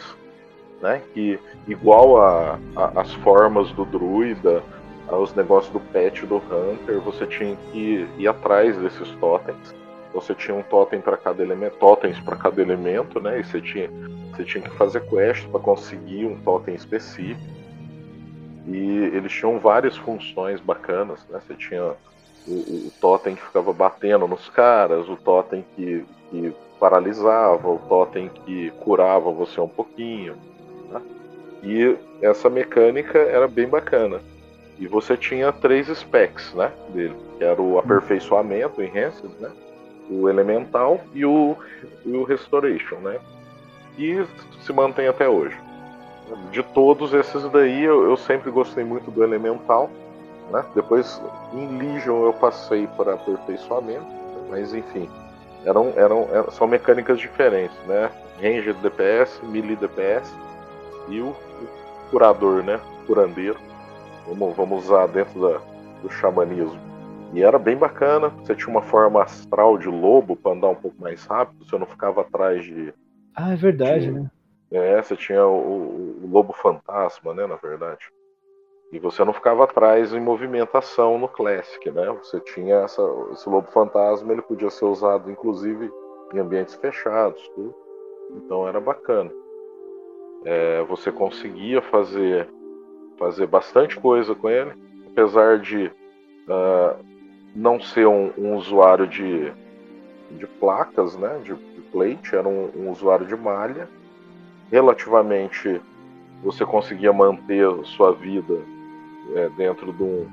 né? 0.82 1.00
Que 1.14 1.40
igual 1.66 2.20
a, 2.20 2.58
a, 2.76 3.00
as 3.00 3.14
formas 3.14 3.72
do 3.72 3.86
druida, 3.86 4.62
aos 5.08 5.34
negócios 5.34 5.72
do 5.72 5.80
pet 5.80 6.26
do 6.26 6.36
Hunter, 6.36 7.00
você 7.00 7.26
tinha 7.26 7.56
que 7.70 8.08
ir, 8.18 8.28
atrás 8.28 8.76
desses 8.76 9.10
totens. 9.12 9.74
Você 10.12 10.34
tinha 10.34 10.56
um 10.56 10.62
totem 10.62 11.00
para 11.00 11.16
cada 11.16 11.42
elemento, 11.42 11.76
totens 11.76 12.18
para 12.20 12.36
cada 12.36 12.60
elemento, 12.60 13.20
né? 13.20 13.40
E 13.40 13.44
você 13.44 13.60
tinha 13.60 13.90
você 14.34 14.44
tinha 14.44 14.62
que 14.62 14.76
fazer 14.76 15.00
quest 15.08 15.46
para 15.48 15.60
conseguir 15.60 16.26
um 16.26 16.38
totem 16.40 16.74
específico. 16.74 17.40
E 18.66 19.10
eles 19.14 19.32
tinham 19.32 19.58
várias 19.58 19.96
funções 19.96 20.60
bacanas, 20.60 21.24
né? 21.30 21.40
Você 21.46 21.54
tinha 21.54 21.94
o, 22.46 22.52
o 22.52 22.92
totem 23.00 23.34
que 23.34 23.42
ficava 23.42 23.72
batendo 23.72 24.26
nos 24.26 24.48
caras, 24.48 25.08
o 25.08 25.16
totem 25.16 25.64
que, 25.74 26.04
que 26.30 26.54
paralisava, 26.78 27.68
o 27.68 27.78
totem 27.88 28.28
que 28.28 28.70
curava 28.80 29.30
você 29.30 29.60
um 29.60 29.68
pouquinho. 29.68 30.36
Né? 30.90 31.02
E 31.62 31.96
essa 32.20 32.50
mecânica 32.50 33.18
era 33.18 33.48
bem 33.48 33.68
bacana. 33.68 34.20
E 34.78 34.86
você 34.86 35.16
tinha 35.16 35.52
três 35.52 35.86
specs 35.88 36.52
né, 36.54 36.70
dele, 36.90 37.16
que 37.38 37.44
era 37.44 37.60
o 37.60 37.78
aperfeiçoamento, 37.78 38.82
Enhanced, 38.82 39.30
né? 39.40 39.50
O 40.08 40.28
Elemental 40.28 41.00
e 41.14 41.24
o, 41.24 41.56
e 42.04 42.16
o 42.16 42.22
Restoration, 42.24 42.96
né? 42.96 43.18
E 43.98 44.24
se 44.62 44.72
mantém 44.72 45.08
até 45.08 45.28
hoje. 45.28 45.56
De 46.50 46.62
todos 46.62 47.14
esses 47.14 47.42
daí, 47.50 47.84
eu, 47.84 48.04
eu 48.04 48.16
sempre 48.16 48.50
gostei 48.50 48.84
muito 48.84 49.10
do 49.10 49.24
Elemental. 49.24 49.90
Né? 50.50 50.64
Depois, 50.74 51.20
em 51.52 51.78
Legion, 51.78 52.24
eu 52.24 52.32
passei 52.32 52.86
para 52.96 53.14
aperfeiçoamento. 53.14 54.06
Mas, 54.50 54.74
enfim, 54.74 55.08
eram, 55.64 55.92
eram, 55.96 56.28
eram, 56.32 56.50
são 56.50 56.66
mecânicas 56.66 57.18
diferentes, 57.18 57.76
né? 57.86 58.10
Ranger 58.40 58.74
DPS, 58.74 59.40
Melee 59.42 59.76
DPS 59.76 60.32
e 61.08 61.20
o, 61.20 61.28
o 61.28 61.68
curador, 62.10 62.62
né? 62.62 62.78
Curandeiro. 63.06 63.58
Vamos, 64.26 64.56
vamos 64.56 64.84
usar 64.84 65.06
dentro 65.06 65.40
da, 65.40 65.60
do 66.02 66.10
xamanismo. 66.10 66.80
E 67.32 67.42
era 67.42 67.58
bem 67.58 67.76
bacana, 67.76 68.28
você 68.28 68.54
tinha 68.54 68.68
uma 68.68 68.82
forma 68.82 69.22
astral 69.22 69.76
de 69.76 69.88
lobo 69.88 70.36
para 70.36 70.52
andar 70.52 70.68
um 70.68 70.74
pouco 70.74 71.00
mais 71.00 71.24
rápido, 71.26 71.64
você 71.64 71.76
não 71.78 71.86
ficava 71.86 72.20
atrás 72.20 72.64
de. 72.64 72.94
Ah, 73.34 73.52
é 73.52 73.56
verdade, 73.56 74.06
de, 74.06 74.12
né? 74.12 74.30
É, 74.70 75.00
você 75.00 75.16
tinha 75.16 75.46
o, 75.46 76.22
o, 76.22 76.28
lobo 76.28 76.52
fantasma, 76.52 77.34
né, 77.34 77.46
na 77.46 77.56
verdade. 77.56 78.10
E 78.92 78.98
você 78.98 79.24
não 79.24 79.32
ficava 79.32 79.64
atrás 79.64 80.12
em 80.12 80.20
movimentação 80.20 81.18
no 81.18 81.28
Classic, 81.28 81.90
né? 81.90 82.06
Você 82.22 82.40
tinha 82.40 82.76
essa, 82.76 83.02
esse 83.32 83.48
lobo 83.48 83.68
fantasma, 83.70 84.32
ele 84.32 84.42
podia 84.42 84.70
ser 84.70 84.84
usado 84.84 85.30
inclusive 85.30 85.90
em 86.32 86.38
ambientes 86.38 86.74
fechados, 86.76 87.46
tudo. 87.54 87.74
Então 88.36 88.66
era 88.66 88.80
bacana. 88.80 89.30
É, 90.44 90.82
você 90.84 91.10
conseguia 91.10 91.82
fazer 91.82 92.48
fazer 93.18 93.46
bastante 93.46 93.96
coisa 93.98 94.34
com 94.34 94.48
ele, 94.48 94.72
apesar 95.06 95.58
de 95.58 95.86
uh, 96.48 97.04
não 97.54 97.80
ser 97.80 98.06
um, 98.06 98.32
um, 98.36 98.54
usuário 98.54 99.06
de, 99.06 99.52
de 100.32 100.46
placas, 100.46 101.16
né, 101.16 101.40
de, 101.42 101.54
de 101.54 101.80
plate, 101.90 102.34
era 102.34 102.46
um, 102.46 102.70
um 102.76 102.90
usuário 102.90 103.26
de 103.26 103.34
malha. 103.34 103.88
Relativamente, 104.70 105.80
você 106.42 106.64
conseguia 106.64 107.12
manter 107.12 107.66
sua 107.84 108.12
vida 108.12 108.60
é, 109.34 109.48
dentro 109.50 109.92
de 109.92 110.02
um 110.02 110.26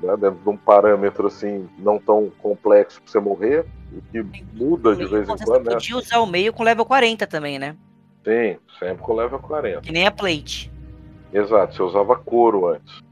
né, 0.00 0.16
dentro 0.16 0.38
de 0.42 0.48
um 0.48 0.56
parâmetro 0.56 1.26
assim 1.26 1.68
não 1.76 1.98
tão 1.98 2.30
complexo 2.38 3.02
para 3.02 3.10
você 3.10 3.18
morrer, 3.18 3.66
o 3.92 4.00
que 4.00 4.44
muda 4.54 4.94
de 4.94 5.04
vez 5.06 5.28
em 5.28 5.36
quando. 5.36 5.38
Você 5.38 5.58
né? 5.58 5.74
podia 5.74 5.96
usar 5.96 6.20
o 6.20 6.26
meio 6.26 6.52
com 6.52 6.62
level 6.62 6.84
40 6.84 7.26
também, 7.26 7.58
né? 7.58 7.76
Sim, 8.24 8.58
sempre 8.78 9.02
com 9.02 9.14
level 9.14 9.38
40. 9.38 9.80
Que 9.80 9.92
nem 9.92 10.06
a 10.06 10.10
plate. 10.10 10.70
Exato, 11.32 11.74
você 11.74 11.82
usava 11.82 12.16
couro 12.16 12.66
antes. 12.66 13.02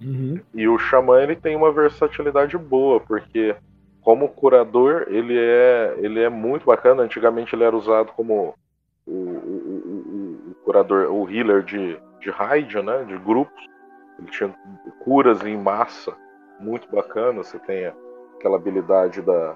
Uhum. 0.00 0.40
E 0.54 0.66
o 0.66 0.78
xamã 0.78 1.20
ele 1.22 1.36
tem 1.36 1.54
uma 1.54 1.70
versatilidade 1.70 2.56
boa, 2.58 2.98
porque 3.00 3.54
como 4.00 4.28
curador 4.28 5.06
ele 5.08 5.38
é, 5.38 5.94
ele 5.98 6.20
é 6.20 6.28
muito 6.28 6.66
bacana. 6.66 7.02
Antigamente 7.02 7.54
ele 7.54 7.64
era 7.64 7.76
usado 7.76 8.12
como 8.12 8.54
o, 9.06 9.12
o, 9.12 9.14
o, 9.14 10.50
o 10.50 10.54
curador, 10.64 11.10
o 11.10 11.30
healer 11.30 11.62
de, 11.62 11.98
de 12.20 12.30
raid, 12.30 12.82
né, 12.82 13.04
de 13.04 13.16
grupos. 13.18 13.68
Ele 14.18 14.30
tinha 14.30 14.54
curas 15.04 15.44
em 15.44 15.56
massa, 15.56 16.12
muito 16.58 16.90
bacana. 16.90 17.42
Você 17.42 17.58
tem 17.60 17.86
aquela 18.36 18.56
habilidade 18.56 19.22
da, 19.22 19.54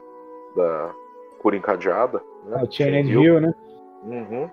da 0.54 0.94
cura 1.40 1.56
encadeada. 1.56 2.22
Né? 2.44 2.56
Ah, 2.60 2.64
o 2.64 2.70
Chained 2.70 3.12
Heal, 3.12 3.40
né? 3.40 3.54
Uhum. 4.04 4.50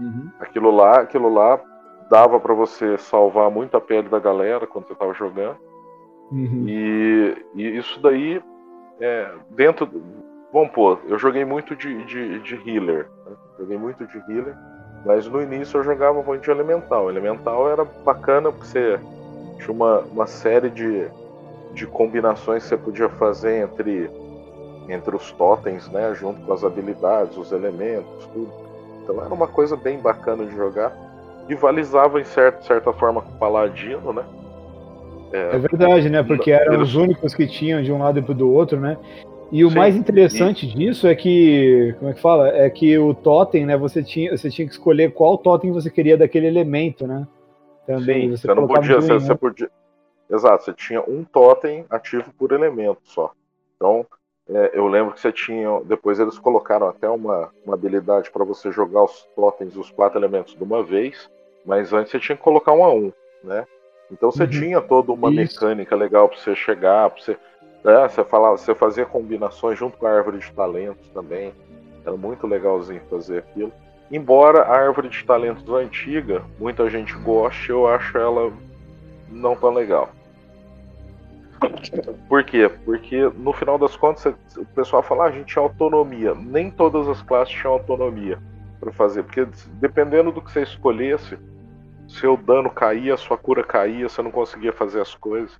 Uhum. 0.00 0.30
Aquilo 0.40 0.70
lá, 0.70 1.00
aquilo 1.00 1.32
lá 1.32 1.60
dava 2.10 2.38
para 2.38 2.54
você 2.54 2.98
salvar 2.98 3.50
muito 3.50 3.76
a 3.76 3.80
pele 3.80 4.08
da 4.08 4.18
galera 4.18 4.66
quando 4.66 4.86
você 4.86 4.92
estava 4.92 5.12
jogando. 5.14 5.56
Uhum. 6.30 6.64
E, 6.66 7.36
e, 7.54 7.78
isso 7.78 8.00
daí, 8.00 8.42
é, 9.00 9.30
dentro. 9.50 9.88
Vamos 10.52 10.70
pôr, 10.70 11.00
eu 11.08 11.18
joguei 11.18 11.44
muito 11.44 11.74
de, 11.74 12.04
de, 12.04 12.38
de 12.38 12.54
healer. 12.70 13.08
Né? 13.26 13.36
Joguei 13.58 13.76
muito 13.76 14.06
de 14.06 14.18
healer, 14.18 14.56
mas 15.04 15.26
no 15.26 15.42
início 15.42 15.78
eu 15.78 15.84
jogava 15.84 16.22
muito 16.22 16.42
de 16.42 16.50
elemental. 16.50 17.10
Elemental 17.10 17.68
era 17.68 17.84
bacana 17.84 18.52
porque 18.52 18.66
você 18.66 19.00
tinha 19.58 19.72
uma, 19.72 20.00
uma 20.00 20.26
série 20.28 20.70
de, 20.70 21.08
de 21.72 21.86
combinações 21.88 22.62
que 22.62 22.68
você 22.68 22.76
podia 22.76 23.08
fazer 23.08 23.64
entre, 23.64 24.08
entre 24.88 25.16
os 25.16 25.32
totens, 25.32 25.88
né? 25.90 26.14
Junto 26.14 26.40
com 26.42 26.52
as 26.52 26.62
habilidades, 26.62 27.36
os 27.36 27.50
elementos, 27.50 28.24
tudo. 28.32 28.52
Então 29.02 29.20
era 29.24 29.34
uma 29.34 29.48
coisa 29.48 29.76
bem 29.76 29.98
bacana 29.98 30.46
de 30.46 30.54
jogar 30.54 30.92
rivalizava 31.48 32.20
em 32.20 32.24
certa, 32.24 32.62
certa 32.62 32.92
forma 32.92 33.22
com 33.22 33.30
o 33.30 33.38
Paladino, 33.38 34.12
né? 34.12 34.24
É, 35.32 35.56
é 35.56 35.58
verdade, 35.58 36.08
né? 36.08 36.22
Porque 36.22 36.52
eram 36.52 36.80
os 36.80 36.94
únicos 36.94 37.34
que 37.34 37.46
tinham 37.46 37.82
de 37.82 37.92
um 37.92 37.98
lado 37.98 38.18
e 38.18 38.34
do 38.34 38.50
outro, 38.50 38.78
né? 38.78 38.96
E 39.50 39.64
o 39.64 39.70
Sim, 39.70 39.76
mais 39.76 39.96
interessante 39.96 40.66
e... 40.66 40.74
disso 40.74 41.06
é 41.06 41.14
que, 41.14 41.94
como 41.98 42.10
é 42.10 42.14
que 42.14 42.20
fala? 42.20 42.48
É 42.48 42.68
que 42.70 42.98
o 42.98 43.14
totem, 43.14 43.66
né? 43.66 43.76
Você 43.76 44.02
tinha, 44.02 44.36
você 44.36 44.50
tinha 44.50 44.66
que 44.66 44.72
escolher 44.72 45.12
qual 45.12 45.38
totem 45.38 45.72
você 45.72 45.90
queria 45.90 46.16
daquele 46.16 46.46
elemento, 46.46 47.06
né? 47.06 47.26
Também. 47.86 48.22
Sim, 48.22 48.36
você, 48.36 48.46
você 48.46 48.54
não 48.54 48.66
podia, 48.66 48.96
você, 48.96 49.12
você 49.14 49.34
podia. 49.34 49.70
Exato, 50.30 50.64
você 50.64 50.72
tinha 50.72 51.02
um 51.02 51.22
totem 51.22 51.84
ativo 51.90 52.32
por 52.38 52.52
elemento 52.52 53.00
só. 53.04 53.32
Então, 53.76 54.06
é, 54.48 54.72
eu 54.74 54.86
lembro 54.86 55.14
que 55.14 55.20
você 55.20 55.32
tinha. 55.32 55.80
Depois 55.84 56.20
eles 56.20 56.38
colocaram 56.38 56.88
até 56.88 57.08
uma, 57.08 57.50
uma 57.64 57.74
habilidade 57.74 58.30
para 58.30 58.44
você 58.44 58.70
jogar 58.70 59.04
os 59.04 59.26
totens, 59.34 59.76
os 59.76 59.90
quatro 59.90 60.18
elementos 60.18 60.54
de 60.54 60.62
uma 60.62 60.82
vez. 60.82 61.30
Mas 61.64 61.92
antes 61.92 62.10
você 62.10 62.20
tinha 62.20 62.36
que 62.36 62.42
colocar 62.42 62.72
um 62.72 62.84
a 62.84 62.92
um, 62.92 63.12
né? 63.42 63.66
Então 64.12 64.30
você 64.30 64.44
uhum. 64.44 64.50
tinha 64.50 64.80
toda 64.82 65.12
uma 65.12 65.30
Isso. 65.30 65.64
mecânica 65.64 65.96
legal 65.96 66.28
para 66.28 66.38
você 66.38 66.54
chegar, 66.54 67.08
para 67.08 67.22
você, 67.22 67.38
né? 67.82 68.06
você 68.06 68.22
falava, 68.22 68.58
você 68.58 68.74
fazia 68.74 69.06
combinações 69.06 69.78
junto 69.78 69.96
com 69.96 70.06
a 70.06 70.12
árvore 70.12 70.38
de 70.38 70.52
talentos 70.52 71.08
também. 71.08 71.54
Era 72.04 72.16
muito 72.16 72.46
legalzinho 72.46 73.00
fazer 73.08 73.38
aquilo. 73.38 73.72
Embora 74.12 74.62
a 74.62 74.76
árvore 74.76 75.08
de 75.08 75.24
talentos 75.24 75.66
antiga, 75.72 76.42
muita 76.60 76.88
gente 76.90 77.14
goste, 77.14 77.70
eu 77.70 77.86
acho 77.86 78.18
ela 78.18 78.52
não 79.30 79.56
tão 79.56 79.72
legal. 79.72 80.10
Por 82.28 82.44
quê? 82.44 82.70
Porque 82.84 83.30
no 83.36 83.52
final 83.52 83.78
das 83.78 83.96
contas 83.96 84.34
o 84.56 84.64
pessoal 84.66 85.02
fala, 85.02 85.24
ah, 85.24 85.28
a 85.28 85.30
gente 85.30 85.46
tinha 85.46 85.62
autonomia. 85.62 86.34
Nem 86.34 86.70
todas 86.70 87.08
as 87.08 87.22
classes 87.22 87.54
tinham 87.54 87.72
autonomia 87.72 88.38
para 88.80 88.92
fazer, 88.92 89.22
porque 89.22 89.46
dependendo 89.80 90.30
do 90.30 90.42
que 90.42 90.50
você 90.50 90.62
escolhesse, 90.62 91.38
seu 92.08 92.36
dano 92.36 92.70
caía, 92.70 93.16
sua 93.16 93.36
cura 93.38 93.64
caía, 93.64 94.08
você 94.08 94.20
não 94.22 94.30
conseguia 94.30 94.72
fazer 94.72 95.00
as 95.00 95.14
coisas. 95.14 95.58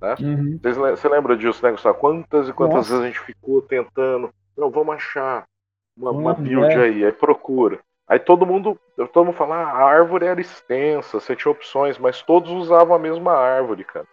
Né? 0.00 0.14
Uhum. 0.20 0.60
Você 0.62 1.08
lembra 1.08 1.36
disso, 1.36 1.64
né, 1.64 1.72
Gustavo? 1.72 1.98
Quantas 1.98 2.48
e 2.48 2.52
quantas 2.52 2.76
Nossa. 2.76 2.90
vezes 2.90 3.04
a 3.04 3.06
gente 3.08 3.20
ficou 3.20 3.60
tentando, 3.62 4.30
não, 4.56 4.70
vamos 4.70 4.94
achar 4.94 5.46
uma, 5.96 6.10
uma 6.10 6.34
build 6.34 6.72
é. 6.72 6.84
aí, 6.84 7.04
aí 7.04 7.12
procura. 7.12 7.78
Aí 8.08 8.18
todo 8.18 8.46
mundo, 8.46 8.78
todo 9.12 9.26
mundo 9.26 9.36
fala, 9.36 9.56
ah, 9.56 9.70
a 9.70 9.84
árvore 9.84 10.26
era 10.26 10.40
extensa, 10.40 11.20
você 11.20 11.36
tinha 11.36 11.52
opções, 11.52 11.98
mas 11.98 12.22
todos 12.22 12.50
usavam 12.50 12.94
a 12.94 12.98
mesma 12.98 13.32
árvore, 13.32 13.84
cara. 13.84 14.06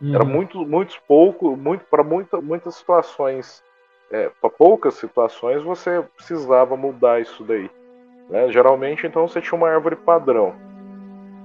Uhum. 0.00 0.14
Era 0.14 0.24
muito, 0.24 0.66
muitos 0.66 0.98
pouco, 0.98 1.56
muito 1.56 1.84
para 1.90 2.04
muita, 2.04 2.40
muitas 2.40 2.74
situações, 2.76 3.62
é, 4.10 4.30
para 4.40 4.50
poucas 4.50 4.94
situações 4.94 5.62
você 5.62 6.04
precisava 6.16 6.76
mudar 6.76 7.20
isso 7.20 7.42
daí. 7.44 7.70
Né? 8.28 8.50
Geralmente, 8.52 9.06
então 9.06 9.26
você 9.26 9.40
tinha 9.40 9.56
uma 9.56 9.68
árvore 9.68 9.96
padrão. 9.96 10.54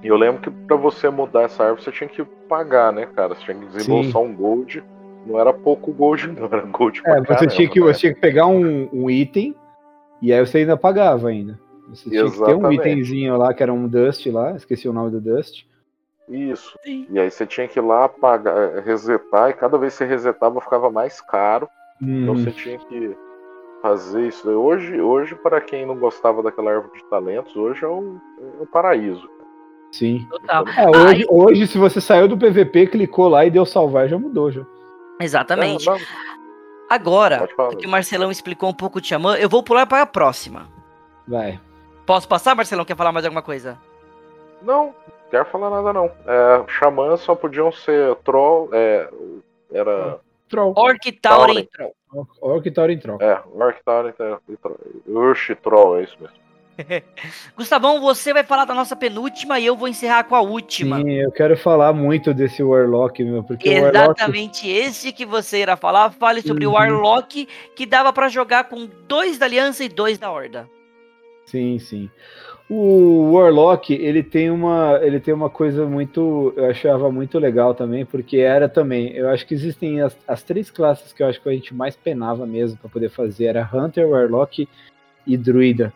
E 0.02 0.08
eu 0.08 0.16
lembro 0.16 0.42
que 0.42 0.50
para 0.50 0.76
você 0.76 1.08
mudar 1.08 1.42
essa 1.42 1.62
árvore 1.62 1.84
você 1.84 1.92
tinha 1.92 2.08
que 2.08 2.24
pagar, 2.48 2.92
né, 2.92 3.06
cara? 3.06 3.34
Você 3.34 3.44
tinha 3.44 3.56
que 3.56 3.66
desembolsar 3.66 4.20
Sim. 4.22 4.28
um 4.28 4.34
gold. 4.34 4.84
Não 5.24 5.38
era 5.38 5.52
pouco 5.52 5.92
gold, 5.92 6.26
não, 6.26 6.46
era 6.46 6.62
gold 6.62 7.00
pra 7.00 7.12
É, 7.12 7.20
você, 7.20 7.26
caramba, 7.26 7.46
tinha 7.52 7.68
que, 7.68 7.80
né? 7.80 7.86
você 7.86 8.00
tinha 8.00 8.14
que 8.14 8.20
pegar 8.20 8.46
um, 8.48 8.88
um, 8.92 9.08
item 9.08 9.54
e 10.20 10.32
aí 10.32 10.44
você 10.44 10.58
ainda 10.58 10.76
pagava 10.76 11.28
ainda. 11.28 11.58
Você 11.88 12.10
tinha 12.10 12.22
Exatamente. 12.22 12.56
que 12.56 12.60
ter 12.60 12.66
um 12.66 12.72
itemzinho 12.72 13.36
lá 13.36 13.54
que 13.54 13.62
era 13.62 13.72
um 13.72 13.86
Dust 13.86 14.26
lá, 14.26 14.56
esqueci 14.56 14.88
o 14.88 14.92
nome 14.92 15.12
do 15.12 15.20
Dust. 15.20 15.64
Isso. 16.28 16.78
Sim. 16.84 17.06
E 17.10 17.18
aí 17.18 17.30
você 17.30 17.46
tinha 17.46 17.66
que 17.68 17.78
ir 17.78 17.82
lá 17.82 18.08
pagar, 18.08 18.56
eh, 18.56 18.80
resetar, 18.80 19.50
e 19.50 19.54
cada 19.54 19.76
vez 19.76 19.92
que 19.92 19.98
você 19.98 20.04
resetava 20.04 20.60
ficava 20.60 20.90
mais 20.90 21.20
caro. 21.20 21.68
Hum. 22.00 22.22
Então 22.22 22.36
você 22.36 22.50
tinha 22.50 22.78
que 22.78 23.16
fazer 23.82 24.28
isso. 24.28 24.48
Hoje, 24.48 25.00
hoje 25.00 25.34
para 25.34 25.60
quem 25.60 25.84
não 25.84 25.96
gostava 25.96 26.42
daquela 26.42 26.72
árvore 26.72 26.98
de 26.98 27.04
talentos, 27.10 27.54
hoje 27.56 27.84
é 27.84 27.88
um, 27.88 28.20
é 28.38 28.62
um 28.62 28.66
paraíso. 28.66 29.28
Sim. 29.90 30.26
Total. 30.30 30.64
É, 30.68 30.88
hoje, 30.88 31.26
hoje, 31.28 31.66
se 31.66 31.76
você 31.76 32.00
saiu 32.00 32.26
do 32.26 32.38
PVP, 32.38 32.86
clicou 32.86 33.28
lá 33.28 33.44
e 33.44 33.50
deu 33.50 33.66
salvar, 33.66 34.08
já 34.08 34.18
mudou, 34.18 34.50
já. 34.50 34.64
Exatamente. 35.20 35.88
É, 35.88 35.96
Agora, 36.88 37.48
que 37.78 37.86
o 37.86 37.90
Marcelão 37.90 38.30
explicou 38.30 38.68
um 38.68 38.74
pouco 38.74 38.98
o 38.98 39.04
Xamã, 39.04 39.36
eu 39.36 39.48
vou 39.48 39.62
pular 39.62 39.86
para 39.86 40.02
a 40.02 40.06
próxima. 40.06 40.68
Vai. 41.26 41.58
Posso 42.04 42.28
passar, 42.28 42.54
Marcelão? 42.54 42.84
Quer 42.84 42.96
falar 42.96 43.12
mais 43.12 43.24
alguma 43.24 43.40
coisa? 43.40 43.78
Não, 44.60 44.94
quero 45.32 45.46
falar 45.46 45.70
nada 45.70 45.92
não. 45.92 46.04
É, 46.26 46.64
Xamã 46.68 47.16
só 47.16 47.34
podiam 47.34 47.72
ser 47.72 48.14
troll, 48.16 48.68
é, 48.72 49.08
Era. 49.72 50.20
Troll. 50.48 50.74
Orc, 50.76 51.10
Tauren 51.12 51.66
Troll. 51.72 51.94
Orc, 52.42 52.70
Tauren, 52.70 52.98
Troll. 52.98 53.18
É, 53.22 53.40
Orc 53.54 53.82
Tauren 53.82 54.12
Troll. 54.12 54.38
Ursh 55.08 55.56
Troll, 55.62 55.98
é 55.98 56.02
isso 56.02 56.16
mesmo. 56.20 56.36
Gustavão, 57.56 58.00
você 58.00 58.32
vai 58.34 58.44
falar 58.44 58.66
da 58.66 58.74
nossa 58.74 58.94
penúltima 58.94 59.58
e 59.58 59.64
eu 59.64 59.74
vou 59.76 59.88
encerrar 59.88 60.24
com 60.24 60.34
a 60.34 60.40
última. 60.42 60.98
Sim, 60.98 61.10
eu 61.12 61.30
quero 61.32 61.56
falar 61.56 61.92
muito 61.94 62.34
desse 62.34 62.62
Warlock, 62.62 63.24
meu, 63.24 63.42
porque 63.42 63.68
o 63.68 63.72
Warlock... 63.72 63.96
Exatamente 63.96 64.68
esse 64.68 65.12
que 65.12 65.24
você 65.24 65.62
irá 65.62 65.76
falar. 65.76 66.10
Fale 66.10 66.42
sobre 66.42 66.66
o 66.66 66.70
Uhum. 66.70 66.74
Warlock 66.76 67.48
que 67.74 67.86
dava 67.86 68.12
pra 68.12 68.28
jogar 68.28 68.64
com 68.64 68.86
dois 69.08 69.38
da 69.38 69.46
Aliança 69.46 69.84
e 69.84 69.88
dois 69.88 70.18
da 70.18 70.30
Horda. 70.30 70.68
Sim, 71.46 71.78
sim. 71.78 72.10
O 72.68 73.32
Warlock, 73.32 73.92
ele 73.92 74.22
tem 74.22 74.50
uma, 74.50 74.98
ele 75.02 75.20
tem 75.20 75.34
uma 75.34 75.50
coisa 75.50 75.84
muito, 75.84 76.54
eu 76.56 76.66
achava 76.66 77.10
muito 77.10 77.38
legal 77.38 77.74
também, 77.74 78.06
porque 78.06 78.38
era 78.38 78.68
também, 78.68 79.12
eu 79.12 79.28
acho 79.28 79.46
que 79.46 79.52
existem 79.52 80.00
as, 80.00 80.16
as 80.26 80.42
três 80.42 80.70
classes 80.70 81.12
que 81.12 81.22
eu 81.22 81.26
acho 81.26 81.40
que 81.42 81.48
a 81.48 81.52
gente 81.52 81.74
mais 81.74 81.96
penava 81.96 82.46
mesmo 82.46 82.78
para 82.78 82.88
poder 82.88 83.10
fazer, 83.10 83.46
era 83.46 83.68
Hunter, 83.70 84.08
Warlock 84.08 84.66
e 85.26 85.36
Druida. 85.36 85.92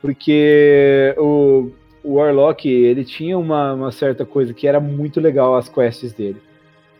Porque 0.00 1.14
o, 1.18 1.70
o 2.02 2.14
Warlock, 2.14 2.68
ele 2.68 3.04
tinha 3.04 3.38
uma, 3.38 3.74
uma 3.74 3.92
certa 3.92 4.24
coisa 4.24 4.54
que 4.54 4.66
era 4.66 4.80
muito 4.80 5.20
legal 5.20 5.56
as 5.56 5.68
quests 5.68 6.12
dele. 6.12 6.40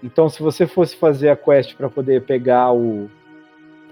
Então, 0.03 0.28
se 0.28 0.43
você 0.43 0.66
fosse 0.66 0.97
fazer 0.97 1.31
a 1.31 1.36
quest 1.36 1.74
para 1.77 1.89
poder 1.89 2.23
pegar 2.23 2.73
o 2.73 3.09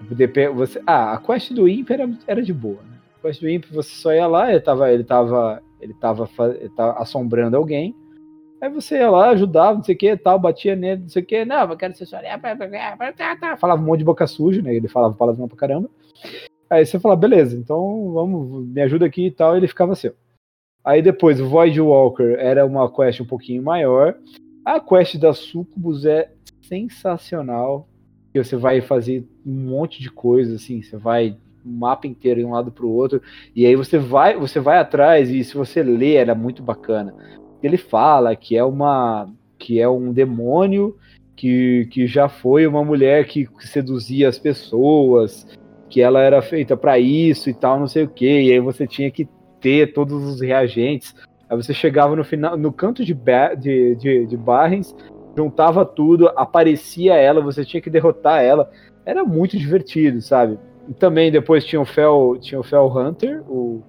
poder 0.09 0.29
pe- 0.29 0.49
você, 0.49 0.83
ah, 0.87 1.15
a 1.15 1.19
quest 1.19 1.53
do 1.53 1.69
Imp 1.69 1.91
era, 1.91 2.11
era 2.27 2.43
de 2.43 2.53
boa, 2.53 2.81
né? 2.83 2.99
Quest 3.23 3.41
do 3.41 3.49
Imp 3.49 3.65
você 3.71 3.91
só 3.91 4.13
ia 4.13 4.27
lá, 4.27 4.51
ele 4.51 4.61
tava, 4.61 4.93
ele 4.93 5.05
tava, 5.05 5.63
ele 5.81 5.95
tava, 5.95 6.29
ele 6.61 6.69
tava 6.71 6.99
assombrando 6.99 7.57
alguém. 7.57 7.95
Aí 8.61 8.69
você 8.69 8.99
ia 8.99 9.11
lá, 9.11 9.31
ajudava, 9.31 9.77
não 9.77 9.85
sei 9.85 9.95
o 9.95 9.99
que, 9.99 10.17
tal, 10.17 10.39
batia 10.39 10.77
nele, 10.77 11.03
não 11.03 11.09
sei 11.09 11.23
o 11.23 11.27
que, 11.27 11.45
não, 11.45 11.69
eu 11.71 11.77
quero 11.77 11.97
ser 11.97 12.07
chorar, 12.07 12.41
falava 13.59 13.81
um 13.81 13.85
monte 13.85 14.01
de 14.01 14.05
boca 14.05 14.27
suja, 14.27 14.63
né? 14.63 14.75
Ele 14.75 14.87
falava 14.87 15.15
palavrão 15.15 15.49
pra 15.49 15.57
caramba. 15.57 15.91
Aí 16.71 16.87
você 16.87 16.99
falava, 16.99 17.21
beleza, 17.21 17.57
então 17.57 18.13
vamos, 18.13 18.67
me 18.67 18.81
ajuda 18.81 19.05
aqui 19.07 19.27
e 19.27 19.31
tal, 19.31 19.55
e 19.55 19.59
ele 19.59 19.69
ficava 19.69 19.95
seu. 19.95 20.15
Aí 20.85 21.03
depois, 21.03 21.41
o 21.41 21.49
Void 21.49 21.81
Walker 21.81 22.37
era 22.39 22.67
uma 22.67 22.91
quest 22.91 23.21
um 23.21 23.27
pouquinho 23.27 23.63
maior. 23.63 24.17
A 24.65 24.81
quest 24.81 25.17
da 25.17 25.33
Sucubus 25.33 26.05
é 26.05 26.31
sensacional. 26.63 27.89
Você 28.35 28.57
vai 28.57 28.81
fazer 28.81 29.27
um 29.45 29.53
monte 29.53 30.01
de 30.01 30.11
coisa, 30.11 30.55
assim, 30.55 30.83
você 30.83 30.97
vai 30.97 31.37
mapa 31.65 32.07
inteiro 32.07 32.41
de 32.41 32.47
um 32.47 32.53
lado 32.53 32.71
para 32.71 32.85
o 32.85 32.93
outro, 32.93 33.21
e 33.55 33.67
aí 33.67 33.77
você 33.77 33.99
vai, 33.99 34.37
você 34.37 34.61
vai 34.61 34.79
atrás, 34.79 35.31
e 35.31 35.43
se 35.45 35.55
você 35.55 35.83
lê, 35.83 36.15
era 36.15 36.35
muito 36.35 36.63
bacana. 36.63 37.15
Ele 37.63 37.77
fala 37.77 38.35
que 38.35 38.57
é 38.57 38.65
uma 38.65 39.29
que 39.59 39.81
é 39.81 39.89
um 39.89 40.13
demônio 40.13 40.97
que, 41.37 41.87
que 41.91 42.07
já 42.07 42.29
foi 42.29 42.67
uma 42.67 42.85
mulher 42.85 43.27
que 43.27 43.49
seduzia 43.61 44.29
as 44.29 44.39
pessoas, 44.39 45.47
que 45.89 46.01
ela 46.01 46.21
era 46.21 46.43
feita 46.43 46.77
para 46.77 46.99
isso 46.99 47.49
e 47.49 47.55
tal, 47.55 47.79
não 47.79 47.87
sei 47.87 48.05
o 48.05 48.09
que, 48.09 48.43
e 48.43 48.53
aí 48.53 48.59
você 48.59 48.87
tinha 48.87 49.11
que 49.11 49.29
ter 49.61 49.93
todos 49.93 50.25
os 50.25 50.41
reagentes. 50.41 51.15
Aí 51.49 51.57
você 51.57 51.73
chegava 51.73 52.17
no 52.17 52.25
final, 52.25 52.57
no 52.57 52.73
canto 52.73 53.05
de, 53.05 53.15
Ba- 53.15 53.55
de, 53.55 53.95
de, 53.97 54.27
de 54.27 54.37
Barrens, 54.37 54.95
juntava 55.37 55.85
tudo, 55.85 56.29
aparecia 56.29 57.15
ela, 57.15 57.41
você 57.41 57.65
tinha 57.65 57.81
que 57.81 57.91
derrotar 57.91 58.43
ela. 58.43 58.71
Era 59.05 59.25
muito 59.25 59.59
divertido, 59.59 60.21
sabe? 60.21 60.59
Também 60.99 61.31
depois 61.31 61.65
tinha 61.65 61.81
o 61.81 61.85
Fel, 61.85 62.37
tinha 62.41 62.61
o 62.61 62.65
Fel 62.65 62.87
Hunter, 62.87 63.43
o 63.49 63.83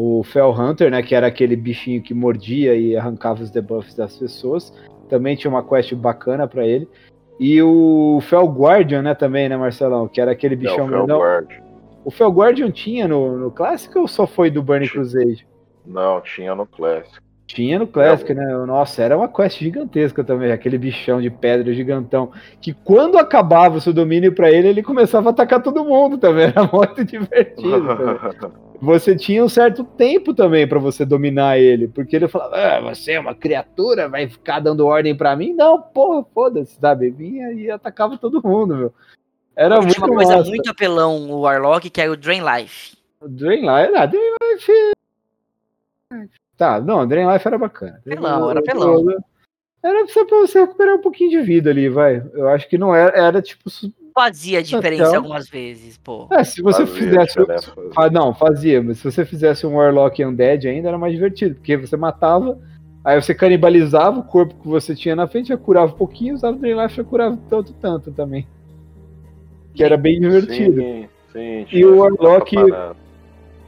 o 0.00 0.22
Fel 0.22 0.52
Hunter, 0.52 0.90
né, 0.90 1.02
que 1.02 1.14
era 1.14 1.26
aquele 1.26 1.56
bichinho 1.56 2.00
que 2.00 2.14
mordia 2.14 2.74
e 2.76 2.96
arrancava 2.96 3.42
os 3.42 3.50
debuffs 3.50 3.94
das 3.96 4.16
pessoas. 4.16 4.72
Também 5.08 5.34
tinha 5.34 5.50
uma 5.50 5.62
quest 5.62 5.92
bacana 5.94 6.46
pra 6.46 6.64
ele. 6.64 6.88
E 7.40 7.60
o 7.62 8.20
Fel 8.22 8.46
Guardian, 8.46 9.02
né, 9.02 9.14
também, 9.14 9.48
né, 9.48 9.56
Marcelão, 9.56 10.06
que 10.06 10.20
era 10.20 10.30
aquele 10.30 10.54
É, 10.54 10.58
bichão 10.58 10.86
grandão. 10.86 11.18
Felguard. 11.18 11.62
O 12.04 12.10
Fel 12.10 12.30
Guardian 12.30 12.70
tinha 12.70 13.08
no, 13.08 13.36
no 13.38 13.50
Classic 13.50 13.96
ou 13.98 14.06
só 14.06 14.26
foi 14.26 14.50
do 14.50 14.62
Burning. 14.62 14.88
Crusade? 14.88 15.46
Não, 15.84 16.20
tinha 16.20 16.54
no 16.54 16.66
Classic. 16.66 17.18
Tinha 17.48 17.78
no 17.78 17.86
Classic, 17.86 18.34
né? 18.34 18.46
Nossa, 18.66 19.02
era 19.02 19.16
uma 19.16 19.26
quest 19.26 19.58
gigantesca 19.58 20.22
também, 20.22 20.52
aquele 20.52 20.76
bichão 20.76 21.18
de 21.18 21.30
pedra 21.30 21.72
gigantão. 21.72 22.30
Que 22.60 22.74
quando 22.74 23.16
acabava 23.16 23.78
o 23.78 23.80
seu 23.80 23.92
domínio 23.92 24.34
pra 24.34 24.50
ele, 24.50 24.68
ele 24.68 24.82
começava 24.82 25.30
a 25.30 25.32
atacar 25.32 25.62
todo 25.62 25.82
mundo 25.82 26.18
também. 26.18 26.52
Era 26.54 26.68
muito 26.70 27.02
divertido. 27.02 27.86
também. 27.96 28.52
Você 28.80 29.16
tinha 29.16 29.42
um 29.42 29.48
certo 29.48 29.82
tempo 29.82 30.32
também 30.32 30.64
pra 30.64 30.78
você 30.78 31.04
dominar 31.04 31.58
ele, 31.58 31.88
porque 31.88 32.14
ele 32.14 32.28
falava: 32.28 32.54
ah, 32.54 32.80
você 32.80 33.14
é 33.14 33.20
uma 33.20 33.34
criatura, 33.34 34.08
vai 34.08 34.28
ficar 34.28 34.60
dando 34.60 34.86
ordem 34.86 35.16
pra 35.16 35.34
mim? 35.34 35.52
Não, 35.52 35.82
porra, 35.82 36.24
foda-se, 36.32 36.78
sabe? 36.80 37.10
Vinha 37.10 37.52
e 37.54 37.68
atacava 37.68 38.16
todo 38.16 38.40
mundo, 38.40 38.76
meu. 38.76 38.94
Era 39.56 39.80
Tinha 39.80 39.86
muito 39.86 39.98
uma 39.98 40.14
coisa 40.14 40.36
massa. 40.36 40.48
muito 40.48 40.70
apelão, 40.70 41.28
o 41.28 41.40
Warlock, 41.40 41.90
que 41.90 42.00
é 42.00 42.08
o 42.08 42.16
Drain 42.16 42.40
Life. 42.40 42.96
Drain 43.20 43.62
Life, 43.62 43.96
ah, 43.96 44.06
Drain 44.06 44.32
Life. 44.52 44.92
Tá, 46.58 46.80
não, 46.80 47.06
Drain 47.06 47.30
Life 47.32 47.46
era 47.46 47.56
bacana. 47.56 48.00
Pelão, 48.04 48.50
era 48.50 48.60
pelão. 48.60 49.06
Era 49.82 50.06
só 50.08 50.24
pra 50.26 50.38
você 50.38 50.58
recuperar 50.60 50.96
um 50.96 51.00
pouquinho 51.00 51.30
de 51.30 51.40
vida 51.40 51.70
ali, 51.70 51.88
vai. 51.88 52.20
Eu 52.34 52.48
acho 52.48 52.68
que 52.68 52.76
não 52.76 52.92
era, 52.92 53.16
era 53.16 53.40
tipo. 53.40 53.70
Fazia 54.12 54.60
diferença 54.60 55.04
Então- 55.04 55.16
algumas 55.18 55.48
vezes, 55.48 55.96
pô. 55.96 56.26
É, 56.32 56.42
se 56.42 56.60
você 56.60 56.84
Fazia 56.84 57.00
fizesse. 57.26 57.38
Ah, 57.96 58.10
não, 58.10 58.34
fazia, 58.34 58.82
mas 58.82 58.98
se 58.98 59.04
você 59.04 59.24
fizesse 59.24 59.64
um 59.64 59.76
Warlock 59.76 60.24
Undead 60.24 60.66
ainda 60.66 60.88
era 60.88 60.98
mais 60.98 61.12
divertido, 61.14 61.54
porque 61.54 61.76
você 61.76 61.96
matava, 61.96 62.58
aí 63.04 63.22
você 63.22 63.32
canibalizava 63.32 64.18
o 64.18 64.24
corpo 64.24 64.56
que 64.60 64.66
você 64.66 64.96
tinha 64.96 65.14
na 65.14 65.28
frente, 65.28 65.50
já 65.50 65.56
curava 65.56 65.92
um 65.92 65.96
pouquinho, 65.96 66.34
usava 66.34 66.56
o 66.56 66.58
Drain 66.58 66.74
Life 66.82 66.96
já 66.96 67.04
curava 67.04 67.38
tanto, 67.48 67.72
tanto 67.74 68.10
também. 68.10 68.44
Que 69.72 69.84
era 69.84 69.96
bem 69.96 70.18
divertido. 70.20 70.80
Sim, 70.80 71.08
sim, 71.32 71.66
E 71.70 71.84
o 71.86 71.98
Warlock- 71.98 72.56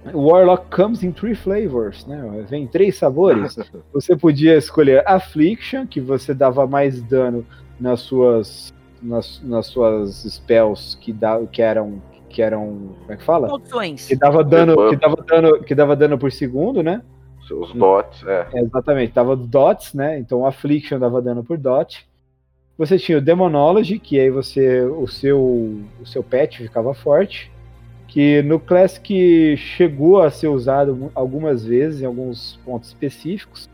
Warlock 0.06 0.70
comes 0.70 1.02
in 1.02 1.12
three 1.12 1.34
flavors, 1.34 2.06
né? 2.06 2.44
Vem 2.48 2.66
três 2.66 2.96
sabores. 2.96 3.56
Você 3.92 4.16
podia 4.16 4.56
escolher 4.56 5.02
Affliction, 5.06 5.86
que 5.86 6.00
você 6.00 6.32
dava 6.32 6.66
mais 6.66 7.02
dano 7.02 7.44
nas 7.78 8.00
suas 8.00 8.72
nas, 9.02 9.40
nas 9.42 9.66
suas 9.66 10.24
spells 10.24 10.96
que, 11.00 11.12
da, 11.12 11.40
que 11.46 11.62
eram 11.62 12.02
que 12.28 12.42
eram 12.42 12.94
como 13.00 13.12
é 13.12 13.16
que 13.16 13.24
fala? 13.24 13.52
Opções. 13.52 14.06
Que 14.06 14.16
dava 14.16 14.44
dano, 14.44 14.76
Debuff. 14.76 14.90
que 14.90 14.96
dava 14.96 15.16
dano, 15.16 15.64
que 15.64 15.74
dava 15.74 15.96
dano 15.96 16.18
por 16.18 16.30
segundo, 16.30 16.82
né? 16.82 17.02
Os 17.50 17.72
dots, 17.72 18.24
é. 18.26 18.46
É, 18.52 18.60
exatamente, 18.60 19.12
dava 19.12 19.34
dots, 19.34 19.92
né? 19.92 20.18
Então 20.18 20.46
Affliction 20.46 21.00
dava 21.00 21.20
dano 21.20 21.42
por 21.42 21.58
dot. 21.58 22.06
Você 22.78 22.96
tinha 22.96 23.18
o 23.18 23.20
Demonology, 23.20 23.98
que 23.98 24.20
aí 24.20 24.30
você 24.30 24.82
o 24.82 25.06
seu 25.08 25.80
o 26.00 26.06
seu 26.06 26.22
pet 26.22 26.58
ficava 26.58 26.94
forte, 26.94 27.50
que 28.10 28.42
no 28.42 28.58
Classic 28.58 29.56
chegou 29.56 30.20
a 30.20 30.32
ser 30.32 30.48
usado 30.48 31.12
algumas 31.14 31.64
vezes 31.64 32.02
em 32.02 32.06
alguns 32.06 32.58
pontos 32.64 32.88
específicos. 32.88 33.70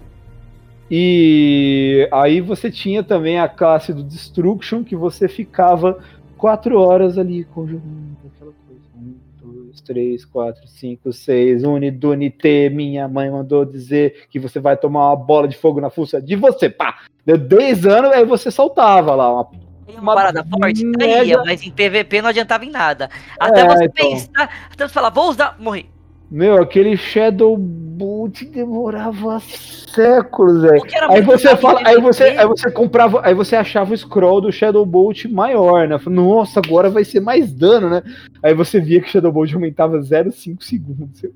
E 0.90 2.06
aí 2.12 2.42
você 2.42 2.70
tinha 2.70 3.02
também 3.02 3.40
a 3.40 3.48
classe 3.48 3.94
do 3.94 4.04
Destruction, 4.04 4.84
que 4.84 4.94
você 4.94 5.26
ficava 5.26 5.98
quatro 6.36 6.78
horas 6.78 7.16
ali 7.16 7.44
conjurando 7.44 8.14
aquela 8.26 8.52
coisa. 8.68 8.82
Um, 8.94 9.14
dois, 9.42 9.80
três, 9.80 10.26
quatro, 10.26 10.68
cinco, 10.68 11.14
seis. 11.14 11.64
Unidunite, 11.64 12.68
minha 12.68 13.08
mãe 13.08 13.30
mandou 13.30 13.64
dizer 13.64 14.26
que 14.28 14.38
você 14.38 14.60
vai 14.60 14.76
tomar 14.76 15.08
uma 15.08 15.16
bola 15.16 15.48
de 15.48 15.56
fogo 15.56 15.80
na 15.80 15.88
fuça 15.88 16.20
de 16.20 16.36
você. 16.36 16.68
Pá! 16.68 17.04
Deu 17.24 17.38
10 17.38 17.86
anos, 17.86 18.12
aí 18.12 18.24
você 18.24 18.50
soltava 18.50 19.14
lá 19.14 19.32
uma 19.32 19.44
Tem 19.86 19.94
uma 19.94 20.02
uma 20.02 20.14
parada 20.14 20.44
forte, 20.44 20.84
mega- 20.84 21.16
caía, 21.16 21.42
mas 21.44 21.62
em 21.62 21.70
PVP 21.70 22.20
não 22.20 22.30
adiantava 22.30 22.64
em 22.64 22.70
nada. 22.70 23.08
Até 23.38 23.60
É, 23.60 23.68
você 23.68 23.84
então. 23.84 24.10
pensar, 24.10 24.50
até 24.72 24.86
você 24.88 24.92
falar, 24.92 25.10
vou 25.10 25.30
usar, 25.30 25.56
morri. 25.58 25.88
Meu, 26.28 26.60
aquele 26.60 26.96
Shadow 26.96 27.56
Bolt 27.56 28.42
demorava 28.50 29.38
séculos, 29.38 30.60
velho. 30.62 30.82
O 30.82 30.86
era 30.92 31.12
Aí 31.12 31.22
você 31.22 31.56
fala, 31.56 31.80
aí 31.84 32.00
você, 32.00 32.24
aí 32.24 32.46
você 32.46 32.68
comprava, 32.68 33.20
aí 33.24 33.32
você 33.32 33.54
achava 33.54 33.94
o 33.94 33.96
scroll 33.96 34.40
do 34.40 34.50
Shadow 34.50 34.84
Bolt 34.84 35.24
maior, 35.26 35.86
né? 35.86 35.96
Nossa, 36.06 36.58
agora 36.58 36.90
vai 36.90 37.04
ser 37.04 37.20
mais 37.20 37.52
dano, 37.52 37.88
né? 37.88 38.02
Aí 38.42 38.52
você 38.54 38.80
via 38.80 39.00
que 39.00 39.06
o 39.06 39.10
Shadow 39.10 39.30
Bolt 39.30 39.54
aumentava 39.54 39.98
0,5 40.00 40.62
segundos. 40.64 41.22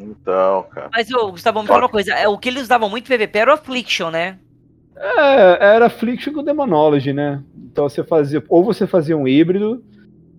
Então, 0.00 0.66
cara. 0.70 0.90
Mas, 0.92 1.10
ô, 1.10 1.30
Gustavo, 1.30 1.62
me 1.62 1.66
fala 1.66 1.80
uma 1.84 1.88
coisa, 1.88 2.12
é, 2.12 2.28
o 2.28 2.36
que 2.36 2.50
eles 2.50 2.64
usavam 2.64 2.90
muito 2.90 3.06
em 3.10 3.16
PVP 3.16 3.38
era 3.38 3.50
o 3.50 3.54
Affliction, 3.54 4.10
né? 4.10 4.36
É, 5.00 5.74
era 5.74 5.86
Affliction 5.86 6.32
com 6.32 6.42
Demonology, 6.42 7.12
né? 7.12 7.42
Então 7.70 7.88
você 7.88 8.02
fazia, 8.02 8.42
ou 8.48 8.64
você 8.64 8.86
fazia 8.86 9.16
um 9.16 9.28
híbrido, 9.28 9.82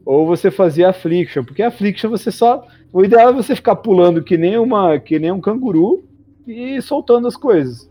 ou 0.05 0.25
você 0.25 0.51
fazia 0.51 0.89
Affliction, 0.89 1.43
porque 1.43 1.61
Affliction 1.61 2.09
você 2.09 2.31
só, 2.31 2.65
o 2.91 3.03
ideal 3.03 3.29
é 3.29 3.33
você 3.33 3.55
ficar 3.55 3.77
pulando 3.77 4.23
que 4.23 4.37
nem 4.37 4.57
uma, 4.57 4.99
que 4.99 5.17
nem 5.19 5.31
um 5.31 5.39
canguru 5.39 6.03
e 6.45 6.81
soltando 6.81 7.27
as 7.27 7.37
coisas. 7.37 7.89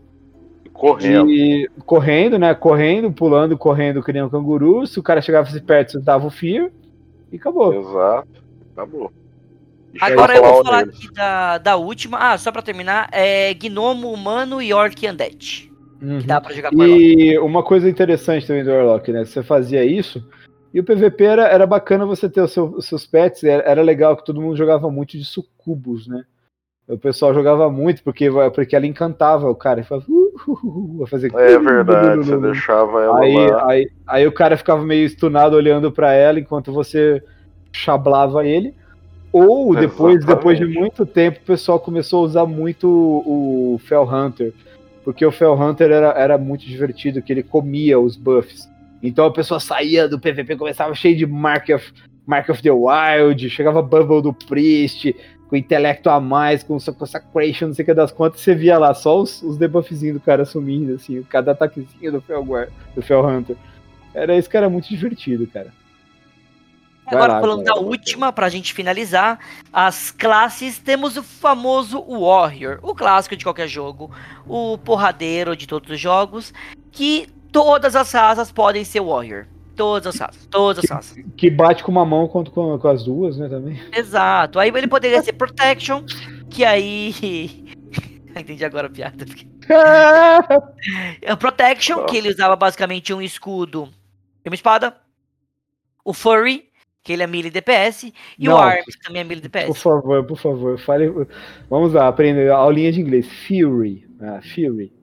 Correndo. 0.73 1.29
E 1.29 1.69
correndo, 1.85 2.39
né? 2.39 2.53
Correndo, 2.53 3.11
pulando, 3.11 3.57
correndo 3.57 4.01
que 4.01 4.13
nem 4.13 4.23
um 4.23 4.29
canguru. 4.29 4.87
Se 4.87 4.97
o 4.99 5.03
cara 5.03 5.21
chegasse 5.21 5.59
perto, 5.59 5.93
você 5.93 5.99
dava 5.99 6.27
o 6.27 6.29
fear 6.29 6.71
e 7.31 7.35
acabou. 7.35 7.73
Exato. 7.73 8.43
Acabou. 8.73 9.11
E 9.93 9.97
Agora 10.01 10.35
eu 10.35 10.43
vou 10.43 10.61
o 10.61 10.63
falar 10.63 10.83
deles. 10.83 10.97
aqui 10.97 11.13
da, 11.13 11.57
da 11.57 11.75
última. 11.75 12.17
Ah, 12.17 12.37
só 12.37 12.51
pra 12.51 12.61
terminar, 12.61 13.09
é 13.11 13.53
Gnomo, 13.53 14.11
Humano 14.11 14.61
e 14.61 14.73
Orc 14.73 15.05
Undead. 15.05 15.68
Uhum. 16.01 16.19
Que 16.19 16.27
dá 16.27 16.39
pra 16.39 16.53
jogar 16.53 16.69
com. 16.71 16.83
E 16.83 17.37
uma 17.39 17.61
coisa 17.63 17.89
interessante 17.89 18.47
também 18.47 18.63
do 18.63 18.71
Warlock, 18.71 19.11
né? 19.11 19.25
Você 19.25 19.43
fazia 19.43 19.83
isso. 19.83 20.25
E 20.73 20.79
o 20.79 20.83
PVP 20.83 21.23
era, 21.23 21.47
era 21.47 21.65
bacana 21.65 22.05
você 22.05 22.29
ter 22.29 22.41
os, 22.41 22.51
seu- 22.51 22.75
os 22.77 22.85
seus 22.85 23.05
pets, 23.05 23.43
era, 23.43 23.63
era 23.63 23.81
legal 23.81 24.15
que 24.15 24.23
todo 24.23 24.39
mundo 24.41 24.55
jogava 24.55 24.89
muito 24.89 25.17
de 25.17 25.25
sucubus, 25.25 26.07
né? 26.07 26.23
O 26.87 26.97
pessoal 26.97 27.33
jogava 27.33 27.69
muito 27.69 28.03
porque, 28.03 28.29
porque 28.55 28.75
ela 28.75 28.87
encantava 28.87 29.49
o 29.49 29.55
cara. 29.55 29.79
Ele 29.79 29.87
falava, 29.87 30.07
uh, 30.09 30.31
uh, 30.47 31.03
uh, 31.03 31.07
fazer 31.07 31.31
É 31.35 31.59
verdade, 31.59 32.17
você 32.25 32.37
deixava 32.37 33.03
ela 33.03 33.19
Aí, 33.19 33.35
lá. 33.35 33.69
aí, 33.71 33.89
aí 34.07 34.27
o 34.27 34.31
cara 34.31 34.57
ficava 34.57 34.83
meio 34.83 35.05
estunado 35.05 35.55
olhando 35.55 35.91
pra 35.91 36.13
ela 36.13 36.39
enquanto 36.39 36.71
você 36.73 37.21
chablava 37.71 38.43
ele. 38.45 38.73
Ou 39.31 39.75
depois, 39.75 40.15
Exatamente. 40.15 40.25
depois 40.25 40.57
de 40.57 40.65
muito 40.65 41.05
tempo, 41.05 41.39
o 41.39 41.45
pessoal 41.45 41.79
começou 41.79 42.21
a 42.21 42.25
usar 42.25 42.45
muito 42.47 42.87
o, 42.87 43.75
o 43.75 43.77
Fel 43.77 44.03
Hunter. 44.03 44.51
Porque 45.03 45.25
o 45.25 45.31
Fel 45.31 45.53
Hunter 45.53 45.91
era, 45.91 46.09
era 46.09 46.37
muito 46.37 46.65
divertido, 46.65 47.21
que 47.21 47.31
ele 47.31 47.43
comia 47.43 47.99
os 47.99 48.15
buffs. 48.15 48.69
Então 49.01 49.25
a 49.25 49.31
pessoa 49.31 49.59
saía 49.59 50.07
do 50.07 50.19
PVP, 50.19 50.57
começava 50.57 50.93
cheio 50.93 51.15
de 51.15 51.25
Mark 51.25 51.69
of, 51.69 51.91
Mark 52.25 52.49
of 52.49 52.61
the 52.61 52.71
Wild, 52.71 53.49
chegava 53.49 53.81
Bubble 53.81 54.21
do 54.21 54.33
Priest, 54.33 55.15
com 55.49 55.55
intelecto 55.55 56.09
a 56.09 56.19
mais, 56.19 56.63
com 56.63 56.77
Consecration, 56.77 57.67
não 57.67 57.73
sei 57.73 57.83
o 57.83 57.85
que 57.87 57.93
das 57.93 58.11
contas, 58.11 58.41
você 58.41 58.53
via 58.53 58.77
lá 58.77 58.93
só 58.93 59.19
os, 59.19 59.41
os 59.41 59.57
debuffzinhos 59.57 60.17
do 60.17 60.23
cara 60.23 60.45
sumindo, 60.45 60.93
assim, 60.93 61.23
cada 61.23 61.53
ataquezinho 61.53 62.11
do 62.11 62.21
Fel, 62.21 62.45
do 62.95 63.01
Fel 63.01 63.25
Hunter. 63.25 63.55
Era 64.13 64.37
isso 64.37 64.49
que 64.49 64.57
era 64.57 64.69
muito 64.69 64.89
divertido, 64.89 65.47
cara. 65.47 65.73
Vai 67.09 67.17
Agora, 67.17 67.33
lá, 67.33 67.41
falando 67.41 67.63
da 67.63 67.75
lá. 67.75 67.81
última, 67.81 68.31
pra 68.31 68.49
gente 68.49 68.73
finalizar, 68.73 69.39
as 69.73 70.11
classes, 70.11 70.77
temos 70.77 71.17
o 71.17 71.23
famoso 71.23 72.01
Warrior, 72.01 72.79
o 72.83 72.93
clássico 72.93 73.35
de 73.35 73.43
qualquer 73.43 73.67
jogo, 73.67 74.11
o 74.47 74.77
porradeiro 74.77 75.55
de 75.55 75.67
todos 75.67 75.89
os 75.89 75.99
jogos, 75.99 76.53
que 76.91 77.27
todas 77.51 77.95
as 77.95 78.11
raças 78.11 78.51
podem 78.51 78.83
ser 78.83 79.01
Warrior. 79.01 79.45
Todas 79.75 80.07
as 80.13 80.19
raças, 80.19 80.45
todas 80.47 80.83
as 80.83 80.89
raças. 80.89 81.23
Que 81.37 81.49
bate 81.49 81.83
com 81.83 81.91
uma 81.91 82.05
mão 82.05 82.27
quanto 82.27 82.51
com, 82.51 82.77
com 82.77 82.87
as 82.89 83.03
duas, 83.05 83.37
né, 83.37 83.47
também. 83.47 83.81
Exato. 83.95 84.59
Aí 84.59 84.69
ele 84.75 84.87
poderia 84.87 85.23
ser 85.23 85.33
Protection, 85.33 86.03
que 86.49 86.65
aí. 86.65 87.73
Entendi 88.35 88.63
agora 88.65 88.87
a 88.87 88.89
piada. 88.89 89.25
É 91.21 91.31
o 91.31 91.37
Protection, 91.37 92.05
que 92.05 92.17
ele 92.17 92.29
usava 92.29 92.55
basicamente 92.55 93.13
um 93.13 93.21
escudo 93.21 93.87
e 94.43 94.49
uma 94.49 94.55
espada. 94.55 94.97
O 96.03 96.11
Furry, 96.11 96.68
que 97.03 97.13
ele 97.13 97.23
é 97.23 97.27
melee 97.27 97.49
DPS. 97.51 98.13
E 98.37 98.47
o 98.47 98.51
Não. 98.51 98.57
Arms, 98.57 98.95
que 98.95 99.01
também 99.03 99.21
é 99.21 99.23
melee 99.23 99.41
Por 99.41 99.49
DPS. 99.49 99.79
favor, 99.81 100.23
por 100.25 100.37
favor, 100.37 100.79
fale. 100.79 101.11
Vamos 101.69 101.93
lá, 101.93 102.07
aprender 102.07 102.51
a 102.51 102.57
aulinha 102.57 102.91
de 102.91 103.01
inglês. 103.01 103.27
Fury. 103.47 104.07
Ah, 104.21 104.39
Fury. 104.41 104.93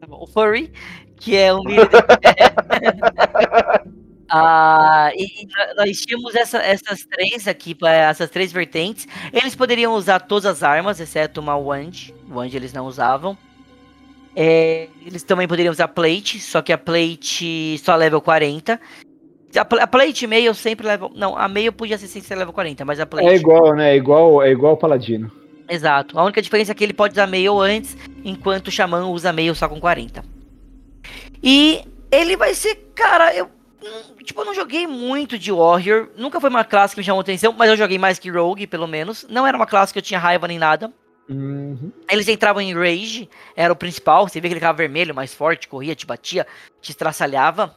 Tá 0.00 0.06
bom, 0.06 0.22
O 0.22 0.26
Furry, 0.26 0.72
que 1.16 1.36
é 1.36 1.52
um 1.54 1.62
melee 1.62 1.86
DPS. 1.88 3.88
Ah, 4.30 5.10
e 5.14 5.24
e 5.42 5.46
nó- 5.46 5.74
nós 5.86 6.00
tínhamos 6.02 6.34
essa- 6.34 6.58
essas 6.62 7.02
três 7.06 7.48
aqui, 7.48 7.74
essas 7.82 8.28
três 8.28 8.52
vertentes. 8.52 9.08
Eles 9.32 9.54
poderiam 9.54 9.94
usar 9.94 10.20
todas 10.20 10.44
as 10.44 10.62
armas, 10.62 11.00
exceto 11.00 11.40
uma 11.40 11.56
Wand. 11.56 12.12
Wand 12.30 12.50
eles 12.52 12.70
não 12.74 12.84
usavam. 12.86 13.38
É, 14.36 14.88
eles 15.04 15.22
também 15.22 15.48
poderiam 15.48 15.72
usar 15.72 15.88
Plate, 15.88 16.40
só 16.40 16.60
que 16.60 16.74
a 16.74 16.76
Plate 16.76 17.78
só 17.78 17.96
level 17.96 18.20
40. 18.20 18.78
A, 19.56 19.64
pla- 19.64 19.82
a 19.82 19.86
Plate 19.86 20.26
meio 20.26 20.54
sempre 20.54 20.86
level. 20.86 21.10
Não, 21.14 21.36
a 21.36 21.48
meio 21.48 21.72
podia 21.72 21.96
ser 21.98 22.06
sem 22.06 22.20
ser 22.22 22.34
level 22.36 22.52
40, 22.52 22.84
mas 22.84 23.00
a 23.00 23.06
Plate. 23.06 23.28
É 23.28 23.34
igual, 23.34 23.74
né? 23.74 23.92
É 23.92 23.96
igual, 23.96 24.42
é 24.42 24.50
igual 24.50 24.74
o 24.74 24.76
Paladino. 24.76 25.30
Exato. 25.68 26.18
A 26.18 26.24
única 26.24 26.40
diferença 26.42 26.72
é 26.72 26.74
que 26.74 26.82
ele 26.84 26.92
pode 26.94 27.12
usar 27.12 27.26
meio 27.26 27.58
antes, 27.60 27.96
enquanto 28.24 28.68
o 28.68 28.70
Xamã 28.70 29.06
usa 29.06 29.32
meio 29.32 29.54
só 29.54 29.68
com 29.68 29.78
40. 29.80 30.24
E 31.42 31.82
ele 32.10 32.36
vai 32.36 32.54
ser, 32.54 32.74
cara, 32.94 33.34
eu. 33.34 33.46
hum, 33.82 34.14
Tipo, 34.24 34.42
eu 34.42 34.44
não 34.46 34.54
joguei 34.54 34.86
muito 34.86 35.38
de 35.38 35.50
Warrior. 35.50 36.08
Nunca 36.16 36.40
foi 36.40 36.50
uma 36.50 36.64
classe 36.64 36.94
que 36.94 37.00
me 37.00 37.04
chamou 37.04 37.20
atenção, 37.22 37.54
mas 37.56 37.70
eu 37.70 37.76
joguei 37.76 37.98
mais 37.98 38.18
que 38.18 38.30
Rogue, 38.30 38.66
pelo 38.66 38.86
menos. 38.86 39.26
Não 39.30 39.46
era 39.46 39.56
uma 39.56 39.66
classe 39.66 39.90
que 39.92 39.98
eu 39.98 40.02
tinha 40.02 40.20
raiva 40.20 40.46
nem 40.46 40.58
nada. 40.58 40.92
Uhum. 41.30 41.90
Eles 42.10 42.28
entravam 42.28 42.60
em 42.62 42.74
Rage, 42.74 43.28
era 43.56 43.72
o 43.72 43.76
principal. 43.76 44.28
Você 44.28 44.40
vê 44.40 44.48
que 44.48 44.52
ele 44.54 44.60
ficava 44.60 44.76
vermelho, 44.76 45.14
mais 45.14 45.32
forte, 45.32 45.66
corria, 45.68 45.94
te 45.94 46.04
batia, 46.06 46.46
te 46.80 46.90
estraçalhava. 46.90 47.74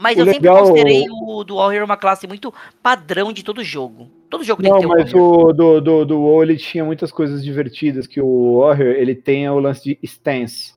Mas 0.00 0.16
O 0.16 0.20
eu 0.20 0.24
sempre 0.24 0.48
legal- 0.48 0.60
considerei 0.64 1.04
o 1.10 1.44
do 1.44 1.56
Warrior 1.56 1.84
uma 1.84 1.96
classe 1.96 2.26
muito 2.26 2.52
padrão 2.82 3.32
de 3.32 3.44
todo 3.44 3.62
jogo. 3.62 4.08
Todo 4.30 4.42
jogo 4.42 4.62
tem 4.62 4.70
que 4.70 4.74
Não, 4.74 4.80
ter 4.80 4.86
um 4.86 4.88
mas 4.98 5.12
o 5.12 5.52
do, 5.52 5.80
do, 5.80 6.04
do 6.06 6.20
WoW 6.20 6.42
ele 6.42 6.56
tinha 6.56 6.84
muitas 6.84 7.12
coisas 7.12 7.44
divertidas, 7.44 8.06
que 8.06 8.20
o 8.20 8.60
Warrior 8.60 8.94
ele 8.94 9.14
tem 9.14 9.48
o 9.50 9.58
lance 9.58 9.84
de 9.84 9.98
stance. 10.02 10.72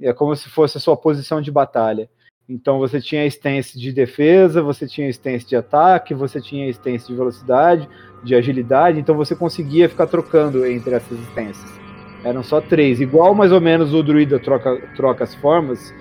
É 0.00 0.12
como 0.12 0.36
se 0.36 0.48
fosse 0.48 0.76
a 0.78 0.80
sua 0.80 0.96
posição 0.96 1.40
de 1.40 1.50
batalha. 1.50 2.08
Então 2.48 2.78
você 2.78 3.00
tinha 3.00 3.24
stance 3.26 3.78
de 3.78 3.92
defesa, 3.92 4.62
você 4.62 4.86
tinha 4.86 5.08
stance 5.08 5.46
de 5.46 5.56
ataque, 5.56 6.12
você 6.14 6.40
tinha 6.40 6.68
stance 6.70 7.06
de 7.08 7.14
velocidade, 7.14 7.88
de 8.22 8.34
agilidade, 8.34 8.98
então 9.00 9.16
você 9.16 9.34
conseguia 9.34 9.88
ficar 9.88 10.06
trocando 10.06 10.64
entre 10.66 10.94
essas 10.94 11.18
stances. 11.28 11.80
Eram 12.24 12.42
só 12.42 12.60
três. 12.60 13.00
Igual 13.00 13.34
mais 13.34 13.50
ou 13.50 13.60
menos 13.60 13.92
o 13.94 14.02
druida 14.02 14.38
troca, 14.38 14.76
troca 14.94 15.24
as 15.24 15.34
formas, 15.34 15.92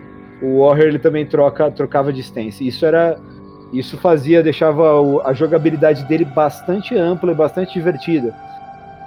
o 0.42 0.60
Warrior 0.66 0.88
ele 0.88 1.00
também 1.00 1.26
troca, 1.26 1.70
trocava 1.72 2.12
de 2.12 2.22
stance. 2.22 2.66
Isso 2.66 2.86
era 2.86 3.18
isso 3.74 3.98
fazia, 3.98 4.44
deixava 4.44 5.00
o- 5.00 5.22
a 5.22 5.32
jogabilidade 5.32 6.04
dele 6.04 6.26
bastante 6.26 6.94
ampla 6.94 7.32
e 7.32 7.36
bastante 7.36 7.74
divertida. 7.74 8.36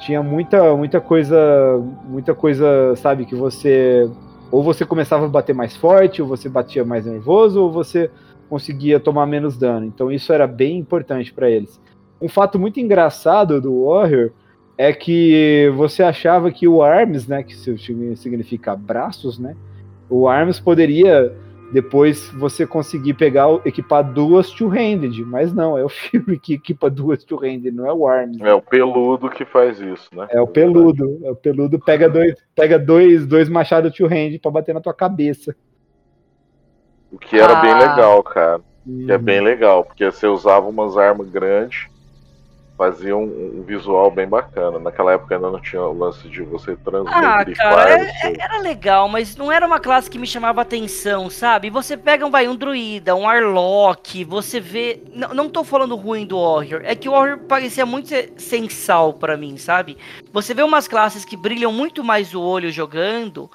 Tinha 0.01 0.23
muita, 0.23 0.75
muita 0.75 1.01
coisa, 1.01 1.37
muita 2.09 2.35
coisa, 2.35 2.95
sabe, 2.97 3.27
que 3.27 3.35
você 3.35 4.09
ou 4.51 4.63
você 4.63 4.87
começava 4.87 5.25
a 5.27 5.29
bater 5.29 5.55
mais 5.55 5.77
forte, 5.77 6.23
ou 6.23 6.29
você 6.29 6.49
batia 6.49 6.85
mais 6.85 7.05
nervoso, 7.07 7.61
ou 7.61 7.73
você 7.73 8.09
conseguia 8.49 9.01
tomar 9.01 9.27
menos 9.27 9.59
dano. 9.59 9.85
Então 9.85 10.13
isso 10.13 10.33
era 10.33 10.47
bem 10.47 10.79
importante 10.79 11.33
para 11.33 11.51
eles. 11.51 11.81
Um 12.21 12.29
fato 12.29 12.59
muito 12.59 12.79
engraçado 12.79 13.61
do 13.61 13.87
Warrior 13.87 14.31
é 14.79 14.93
que 14.93 15.73
você 15.77 16.03
achava 16.03 16.51
que 16.51 16.69
o 16.69 16.83
Arms, 16.83 17.27
né, 17.27 17.43
que 17.43 17.55
significa 18.17 18.77
braços, 18.77 19.39
né, 19.39 19.57
o 20.09 20.29
Arms 20.29 20.61
poderia 20.61 21.33
depois 21.73 22.29
você 22.31 22.65
conseguir 22.67 23.15
pegar, 23.15 23.49
o- 23.49 23.61
equipar 23.65 24.05
duas 24.05 24.51
two-handed, 24.51 25.25
mas 25.25 25.53
não, 25.53 25.77
é 25.77 25.85
o 25.85 25.89
Fury 26.37 26.39
que 26.39 26.55
equipa 26.55 26.89
duas 26.89 27.25
two-handed, 27.25 27.73
não 27.75 27.87
é 27.87 27.93
o 27.93 28.07
Arms. 28.07 28.41
É 28.41 28.55
o 28.55 28.63
peludo 28.63 29.29
que 29.29 29.45
faz 29.45 29.81
isso, 29.81 30.09
né? 30.15 30.27
É 30.31 30.41
o 30.41 30.47
peludo, 30.47 31.21
é 31.25 31.31
o 31.31 31.35
peludo 31.37 31.79
pega 31.81 32.09
dois, 32.09 32.37
pega 32.55 32.79
dois, 32.79 33.27
dois 33.27 33.49
machados 33.49 33.93
two-handed 33.97 34.39
pra 34.41 34.51
bater 34.53 34.73
na 34.75 34.81
tua 34.81 34.95
cabeça. 34.95 35.55
O 37.11 37.19
que 37.19 37.37
era 37.39 37.57
bem 37.57 37.73
Ah. 37.73 37.79
legal, 37.91 38.23
cara. 38.23 38.61
Que 38.85 39.11
é 39.11 39.17
Uhum. 39.17 39.23
bem 39.23 39.41
legal, 39.41 39.85
porque 39.85 40.05
você 40.05 40.27
usava 40.27 40.69
umas 40.69 40.97
armas 40.97 41.29
grandes, 41.31 41.87
fazia 42.77 43.17
um, 43.17 43.59
um 43.61 43.63
visual 43.63 44.11
bem 44.11 44.27
bacana. 44.27 44.79
Naquela 44.79 45.13
época 45.13 45.35
ainda 45.37 45.51
não 45.51 45.61
tinha 45.61 45.83
o 45.83 45.97
lance 45.97 46.29
de 46.29 46.43
você 46.43 46.73
Ah, 46.73 46.77
transmigrifar. 46.85 47.55
cara, 47.57 48.03
o 48.03 48.21
seu- 48.21 48.35
Era 48.41 48.59
legal, 48.59 49.09
mas 49.09 49.37
não 49.37 49.51
era 49.53 49.67
uma 49.67 49.79
classe 49.79 50.11
que 50.11 50.19
me 50.19 50.27
chamava 50.27 50.61
atenção, 50.61 51.31
sabe? 51.31 51.71
Você 51.71 51.97
pega 51.97 52.27
um, 52.27 52.31
vai, 52.31 52.49
um 52.49 52.57
druida, 52.57 53.15
um 53.15 53.29
Arlock, 53.29 54.25
você 54.25 54.59
vê. 54.61 55.03
Não, 55.15 55.29
não 55.35 55.49
tô 55.49 55.63
falando 55.63 55.95
ruim 55.97 56.27
do 56.27 56.41
Warrior, 56.41 56.83
é 56.85 56.95
que 56.95 57.09
o 57.09 57.13
Warrior 57.13 57.39
parecia 57.41 57.87
muito 57.87 58.09
sem 58.37 58.69
sal 58.69 59.13
pra 59.15 59.37
mim, 59.37 59.57
sabe? 59.57 59.97
Você 60.33 60.53
vê 60.53 60.63
umas 60.63 60.89
classes 60.89 61.25
que 61.25 61.37
brilham 61.37 61.73
muito 61.73 62.03
mais 62.03 62.35
o 62.35 62.43
olho 62.43 62.71
jogando, 62.73 63.51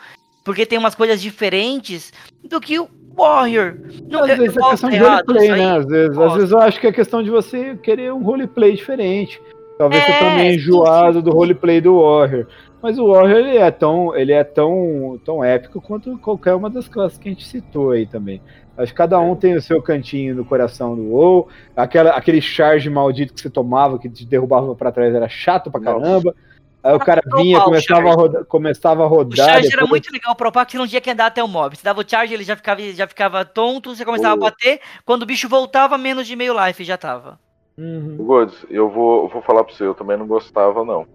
porque 0.46 0.66
tem 0.66 0.80
umas 0.80 0.96
coisas 0.96 1.22
diferentes 1.22 2.14
do 2.44 2.60
que 2.62 2.80
o 2.80 2.90
Warrior. 3.20 3.76
Não, 4.10 4.24
Às 4.24 4.30
eu, 4.30 4.36
eu 4.36 4.42
vezes 4.42 4.58
é 4.58 4.60
posso 4.60 4.72
questão 4.72 4.90
de 4.90 4.98
roleplay, 4.98 5.50
né? 5.50 5.78
Às 5.78 5.86
vezes, 5.86 6.18
às 6.18 6.34
vezes 6.34 6.52
eu 6.52 6.60
acho 6.60 6.80
que 6.80 6.88
é 6.88 6.92
questão 6.92 7.24
de 7.24 7.30
você 7.30 7.76
querer 7.78 8.14
um 8.14 8.24
roleplay 8.24 8.76
diferente. 8.76 9.42
Talvez 9.78 10.04
você 10.04 10.12
É, 10.12 10.36
meio 10.36 10.50
sim, 10.50 10.56
enjoado 10.58 11.20
sim, 11.20 11.24
do 11.24 11.32
roleplay 11.32 11.80
do 11.80 12.02
Warrior. 12.02 12.48
Mas 12.82 12.98
o 12.98 13.08
Warrior 13.08 13.40
ele 13.40 13.58
é 13.58 13.72
tão, 13.72 14.16
ele 14.16 14.32
é 14.32 14.44
tão, 14.44 15.20
tão 15.24 15.44
épico 15.44 15.82
quanto 15.82 16.18
qualquer 16.18 16.54
uma 16.54 16.70
das 16.70 16.88
classes 16.88 17.18
que 17.18 17.30
a 17.30 17.32
gente 17.32 17.46
citou 17.46 17.92
aí 17.92 18.06
também. 18.06 18.42
Acho 18.78 18.94
que 18.94 18.98
cada 18.98 19.20
um 19.20 19.36
tem 19.36 19.56
o 19.56 19.62
seu 19.62 19.82
cantinho 19.82 20.36
no 20.36 20.46
coração 20.46 20.96
do 20.96 21.10
WoW. 21.10 21.50
Aquela, 21.76 22.12
aquele 22.12 22.40
charge 22.42 22.90
maldito 22.90 23.34
que 23.34 23.42
você 23.42 23.50
tomava, 23.50 24.00
que 24.00 24.10
te 24.10 24.26
derrubava 24.26 24.74
pra 24.76 24.92
trás, 24.92 25.14
era 25.14 25.28
chato 25.28 25.70
pra 25.70 25.82
Nossa. 25.82 26.00
caramba. 26.00 26.36
Aí 26.82 26.96
o 26.96 27.00
cara 27.00 27.22
vinha, 27.36 27.60
o 27.60 27.64
começava 27.66 28.00
a, 28.00 28.04
charge. 28.04 28.16
roda, 28.22 28.46
começava 28.46 29.04
a 29.04 29.06
O 29.06 29.10
rodar. 29.10 29.36
charge 29.46 29.68
era 29.68 29.82
depois- 29.82 29.90
muito 29.90 30.12
legal 30.14 30.36
pro 30.36 30.66
que 30.66 30.78
não 30.78 30.88
tinha 30.88 31.02
que 31.02 31.10
andar 31.12 31.26
até 31.26 31.44
o 31.44 31.48
mob. 31.48 31.76
Você 31.76 31.84
dava 31.84 32.00
o 32.02 32.06
charge, 32.08 32.34
ele 32.34 32.44
já 32.44 32.56
ficava, 32.56 32.82
já 32.82 33.06
ficava 33.08 33.44
tonto, 33.44 33.94
você 33.96 34.06
começava 34.06 34.36
Oh. 34.36 34.46
a 34.46 34.50
bater. 34.50 34.80
Quando 35.06 35.24
o 35.24 35.26
bicho 35.26 35.50
voltava, 35.50 35.98
menos 35.98 36.26
de 36.26 36.36
meio 36.36 36.54
life 36.66 36.84
já 36.86 36.98
tava. 36.98 37.38
Uhum. 37.78 38.16
Gods, 38.18 38.66
eu 38.70 38.90
vou, 38.90 39.24
eu 39.24 39.28
vou 39.30 39.42
falar 39.42 39.64
pra 39.64 39.74
você, 39.74 39.84
eu 39.86 39.94
também 39.94 40.18
não 40.18 40.28
gostava, 40.28 40.84
não, 40.86 41.06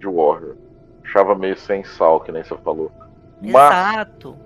de 0.00 0.06
Warrior. 0.06 0.56
Achava 1.04 1.34
meio 1.36 1.56
sem 1.56 1.84
sal, 1.84 2.20
que 2.20 2.32
nem 2.32 2.42
você 2.42 2.56
falou. 2.64 2.90
Mas 3.40 3.54
Exato. 3.54 4.36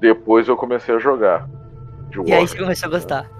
depois 0.00 0.48
eu 0.48 0.56
comecei 0.56 0.94
a 0.94 0.98
jogar 0.98 1.46
de 2.10 2.16
E 2.16 2.18
Warrior. 2.18 2.38
aí 2.38 2.48
você 2.48 2.58
começou 2.58 2.86
a 2.88 2.90
gostar. 2.90 3.30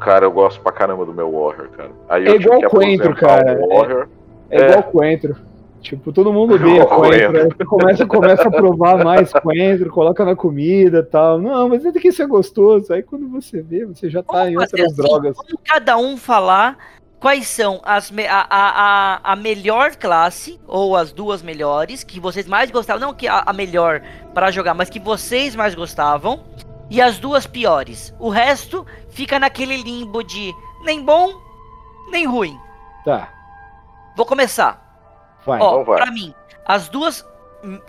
Cara, 0.00 0.26
eu 0.26 0.30
gosto 0.32 0.60
pra 0.60 0.72
caramba 0.72 1.04
do 1.06 1.12
meu 1.14 1.30
Warrior, 1.32 1.68
cara. 1.70 1.90
Aí 2.08 2.26
É 2.26 2.30
eu 2.30 2.36
igual 2.40 2.60
que 2.60 2.68
Coentro, 2.68 3.14
cara. 3.16 3.58
o 3.60 3.68
Warrior. 3.76 4.08
É 4.50 4.60
igual 4.64 4.80
o 4.80 4.82
Coentro. 4.84 5.36
Tipo, 5.80 6.12
todo 6.12 6.32
mundo 6.32 6.54
odeia 6.54 6.84
coentro. 6.86 7.38
Aí 7.38 7.44
você 7.44 7.64
começa, 7.64 8.06
começa 8.06 8.48
a 8.48 8.50
provar 8.50 9.04
mais 9.04 9.32
coentro, 9.32 9.90
coloca 9.90 10.24
na 10.24 10.34
comida 10.34 10.98
e 10.98 11.02
tal. 11.02 11.38
Não, 11.38 11.68
mas 11.68 11.84
é 11.84 11.92
que 11.92 12.08
isso 12.08 12.22
é 12.22 12.26
gostoso. 12.26 12.92
Aí 12.92 13.02
quando 13.02 13.28
você 13.28 13.62
vê, 13.62 13.86
você 13.86 14.10
já 14.10 14.22
tá 14.22 14.38
Vamos 14.44 14.52
em 14.52 14.58
outras 14.58 14.86
assim, 14.86 14.94
drogas. 14.96 15.36
Vamos 15.36 15.60
cada 15.64 15.96
um 15.96 16.16
falar 16.16 16.76
quais 17.20 17.46
são 17.46 17.80
as 17.84 18.10
me- 18.10 18.26
a, 18.26 18.46
a, 18.48 18.50
a, 18.50 19.32
a 19.32 19.36
melhor 19.36 19.96
classe, 19.96 20.60
ou 20.66 20.96
as 20.96 21.12
duas 21.12 21.42
melhores, 21.42 22.04
que 22.04 22.20
vocês 22.20 22.46
mais 22.46 22.70
gostavam. 22.70 23.08
Não 23.08 23.14
que 23.14 23.28
a, 23.28 23.42
a 23.46 23.52
melhor 23.52 24.02
para 24.34 24.50
jogar, 24.50 24.74
mas 24.74 24.90
que 24.90 25.00
vocês 25.00 25.54
mais 25.54 25.74
gostavam. 25.74 26.40
E 26.90 27.02
as 27.02 27.18
duas 27.18 27.46
piores. 27.46 28.14
O 28.18 28.30
resto 28.30 28.86
fica 29.10 29.38
naquele 29.38 29.76
limbo 29.76 30.22
de 30.22 30.54
nem 30.84 31.04
bom, 31.04 31.34
nem 32.10 32.26
ruim. 32.26 32.58
Tá, 33.04 33.28
Vou 34.16 34.24
começar. 34.26 34.87
Vai. 35.44 35.60
Ó, 35.60 35.82
então 35.82 35.94
pra 35.94 36.10
mim, 36.10 36.34
as 36.64 36.88
duas 36.88 37.26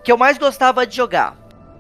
que 0.04 0.12
eu 0.12 0.18
mais 0.18 0.38
gostava 0.38 0.86
de 0.86 0.96
jogar. 0.96 1.38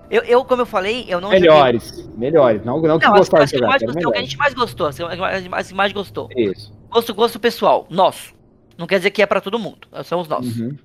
Eu, 0.09 0.23
eu 0.23 0.43
como 0.43 0.63
eu 0.63 0.65
falei, 0.65 1.05
eu 1.07 1.21
não 1.21 1.29
joguei. 1.29 1.41
melhores, 1.41 2.09
melhores. 2.17 2.65
Não, 2.65 2.81
não 2.81 2.97
que 2.97 3.05
Não, 3.05 3.13
gostava 3.15 3.45
de 3.45 3.51
jogar, 3.51 3.67
mais 3.67 3.81
gostei, 3.83 3.89
o 3.89 3.93
que 3.93 3.99
a 3.99 4.09
melhores. 4.09 4.29
gente 4.29 4.37
mais 4.37 4.53
gostou, 4.53 4.87
as 4.87 4.97
que 4.97 5.39
gente 5.39 5.73
mais 5.75 5.91
gostou. 5.93 6.29
Isso. 6.35 6.73
Gosto, 6.89 7.13
gosto 7.13 7.39
pessoal, 7.39 7.85
nosso. 7.89 8.33
Não 8.75 8.87
quer 8.87 8.97
dizer 8.97 9.11
que 9.11 9.21
é 9.21 9.25
pra 9.25 9.41
todo 9.41 9.59
mundo, 9.59 9.87
são 10.03 10.19
os 10.21 10.27
nossos. 10.27 10.57
Uhum. 10.59 10.75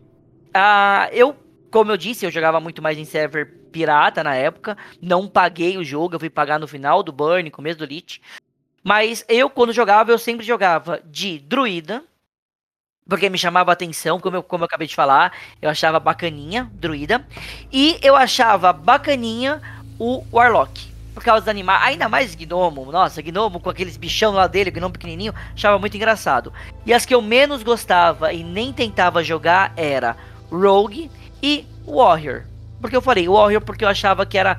Ah, 0.52 1.08
eu, 1.12 1.34
como 1.70 1.90
eu 1.90 1.96
disse, 1.96 2.26
eu 2.26 2.30
jogava 2.30 2.60
muito 2.60 2.82
mais 2.82 2.98
em 2.98 3.04
server 3.04 3.46
pirata 3.72 4.22
na 4.22 4.34
época. 4.34 4.76
Não 5.00 5.26
paguei 5.26 5.78
o 5.78 5.84
jogo, 5.84 6.14
eu 6.14 6.20
fui 6.20 6.28
pagar 6.30 6.60
no 6.60 6.68
final 6.68 7.02
do 7.02 7.10
Burn, 7.10 7.50
começo 7.50 7.78
do 7.78 7.84
Lich. 7.84 8.20
Mas 8.82 9.24
eu, 9.28 9.48
quando 9.48 9.72
jogava, 9.72 10.12
eu 10.12 10.18
sempre 10.18 10.44
jogava 10.44 11.00
de 11.06 11.38
druida. 11.38 12.04
Porque 13.08 13.28
me 13.28 13.36
chamava 13.36 13.70
atenção, 13.72 14.18
como 14.18 14.36
eu, 14.36 14.42
como 14.42 14.62
eu 14.64 14.66
acabei 14.66 14.86
de 14.86 14.94
falar. 14.94 15.32
Eu 15.60 15.68
achava 15.68 16.00
bacaninha, 16.00 16.70
druida. 16.72 17.24
E 17.72 17.98
eu 18.02 18.16
achava 18.16 18.72
bacaninha 18.72 19.60
o 19.98 20.24
Warlock. 20.32 20.92
Por 21.14 21.22
causa 21.22 21.44
do 21.44 21.48
animar, 21.50 21.80
ainda 21.82 22.08
mais 22.08 22.34
Gnomo. 22.34 22.90
Nossa, 22.90 23.22
Gnomo 23.22 23.60
com 23.60 23.70
aqueles 23.70 23.96
bichão 23.96 24.32
lá 24.32 24.46
dele, 24.46 24.70
Gnomo 24.70 24.92
pequenininho, 24.94 25.32
achava 25.54 25.78
muito 25.78 25.96
engraçado. 25.96 26.52
E 26.84 26.92
as 26.92 27.06
que 27.06 27.14
eu 27.14 27.22
menos 27.22 27.62
gostava 27.62 28.32
e 28.32 28.42
nem 28.42 28.72
tentava 28.72 29.22
jogar 29.22 29.72
era 29.76 30.16
Rogue 30.50 31.10
e 31.42 31.66
Warrior. 31.86 32.44
Porque 32.80 32.96
eu 32.96 33.02
falei 33.02 33.28
Warrior 33.28 33.60
porque 33.62 33.84
eu 33.84 33.88
achava 33.88 34.26
que 34.26 34.36
era 34.36 34.58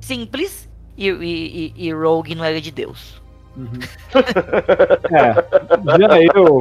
simples 0.00 0.68
e, 0.98 1.08
e, 1.08 1.72
e- 1.76 1.86
e 1.88 1.92
Rogue 1.92 2.34
não 2.34 2.44
era 2.44 2.60
de 2.60 2.70
Deus. 2.70 3.22
Uhum. 3.56 3.78
É, 5.16 5.32
já 5.98 6.22
eu, 6.34 6.60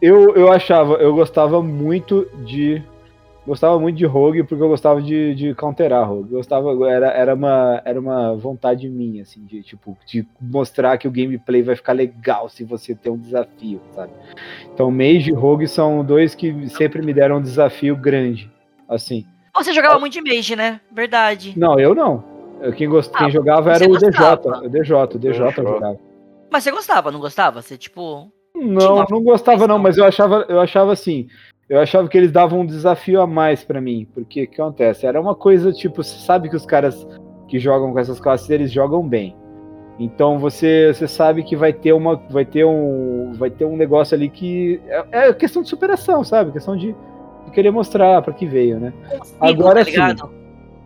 eu, 0.00 0.34
eu 0.36 0.52
achava, 0.52 0.94
eu 0.94 1.14
gostava 1.14 1.62
muito 1.62 2.28
de. 2.44 2.82
Gostava 3.46 3.80
muito 3.80 3.96
de 3.96 4.04
Rogue 4.04 4.42
porque 4.44 4.62
eu 4.62 4.68
gostava 4.68 5.00
de, 5.00 5.34
de 5.34 5.54
counterar 5.54 6.06
Rogue. 6.06 6.32
Eu 6.32 6.36
Gostava, 6.36 6.68
era, 6.90 7.06
era, 7.06 7.34
uma, 7.34 7.80
era 7.82 7.98
uma 7.98 8.36
vontade 8.36 8.86
minha, 8.90 9.22
assim, 9.22 9.42
de 9.46 9.62
tipo, 9.62 9.96
de 10.06 10.26
mostrar 10.38 10.98
que 10.98 11.08
o 11.08 11.10
gameplay 11.10 11.62
vai 11.62 11.74
ficar 11.74 11.94
legal 11.94 12.50
se 12.50 12.62
você 12.62 12.94
ter 12.94 13.08
um 13.08 13.16
desafio, 13.16 13.80
sabe? 13.94 14.12
Então, 14.74 14.90
Mage 14.90 15.30
e 15.30 15.34
Rogue 15.34 15.66
são 15.66 16.04
dois 16.04 16.34
que 16.34 16.68
sempre 16.68 17.00
me 17.00 17.14
deram 17.14 17.38
um 17.38 17.42
desafio 17.42 17.96
grande. 17.96 18.50
Assim. 18.86 19.24
Você 19.56 19.72
jogava 19.72 19.98
muito 19.98 20.12
de 20.12 20.20
Mage, 20.20 20.54
né? 20.54 20.78
Verdade. 20.92 21.54
Não, 21.56 21.80
eu 21.80 21.94
não. 21.94 22.22
Eu- 22.60 22.72
Quem, 22.74 22.86
gost... 22.86 23.10
Ah, 23.14 23.18
quem 23.20 23.30
jogava 23.30 23.72
era 23.72 23.84
o 23.84 23.88
gostava. 23.88 24.36
DJ. 24.36 24.66
O 24.66 24.68
DJ, 24.68 24.94
o 24.94 25.06
DJ 25.18 25.32
DJ. 25.32 25.64
jogava. 25.64 25.98
Mas 26.52 26.64
você 26.64 26.70
gostava, 26.70 27.10
não 27.10 27.18
gostava? 27.20 27.62
Você, 27.62 27.78
tipo. 27.78 28.30
Não, 28.60 29.04
não 29.08 29.22
gostava 29.22 29.66
não, 29.66 29.78
mas 29.78 29.96
eu 29.96 30.04
achava, 30.04 30.44
eu 30.48 30.60
achava 30.60 30.92
assim, 30.92 31.28
eu 31.68 31.80
achava 31.80 32.08
que 32.08 32.16
eles 32.16 32.32
davam 32.32 32.60
um 32.60 32.66
desafio 32.66 33.20
a 33.20 33.26
mais 33.26 33.62
pra 33.62 33.80
mim, 33.80 34.06
porque 34.14 34.44
o 34.44 34.48
que 34.48 34.60
acontece? 34.60 35.06
Era 35.06 35.20
uma 35.20 35.34
coisa 35.34 35.72
tipo, 35.72 36.02
você 36.02 36.18
sabe 36.18 36.48
que 36.48 36.56
os 36.56 36.64
caras 36.64 37.06
que 37.46 37.58
jogam 37.58 37.92
com 37.92 37.98
essas 37.98 38.20
classes, 38.20 38.48
eles 38.50 38.70
jogam 38.70 39.06
bem. 39.06 39.36
Então 39.98 40.38
você, 40.38 40.92
você 40.94 41.08
sabe 41.08 41.42
que 41.42 41.56
vai 41.56 41.72
ter 41.72 41.92
uma, 41.92 42.16
vai 42.30 42.44
ter 42.44 42.64
um, 42.64 43.32
vai 43.34 43.50
ter 43.50 43.64
um 43.64 43.76
negócio 43.76 44.14
ali 44.14 44.28
que 44.28 44.80
é, 44.86 45.28
é 45.28 45.32
questão 45.32 45.62
de 45.62 45.68
superação, 45.68 46.22
sabe? 46.22 46.52
Questão 46.52 46.76
de, 46.76 46.94
de 47.44 47.50
querer 47.52 47.70
mostrar 47.70 48.22
pra 48.22 48.32
que 48.32 48.46
veio, 48.46 48.78
né? 48.78 48.92
Agora 49.40 49.84
tá 49.84 49.90
sim. 49.90 50.38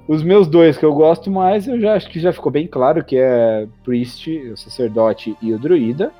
Os 0.09 0.23
meus 0.23 0.49
dois 0.49 0.77
que 0.77 0.85
eu 0.85 0.95
gosto 0.95 1.31
mais, 1.31 1.69
eu 1.69 1.79
já 1.79 1.95
acho 1.95 2.11
que 2.11 2.19
já 2.19 2.33
ficou 2.33 2.51
bem 2.51 2.67
claro 2.67 3.05
que 3.05 3.17
é 3.17 3.69
Priest, 3.85 4.29
o 4.51 4.57
sacerdote 4.57 5.37
e 5.41 5.53
o 5.53 5.59
druida. 5.59 6.11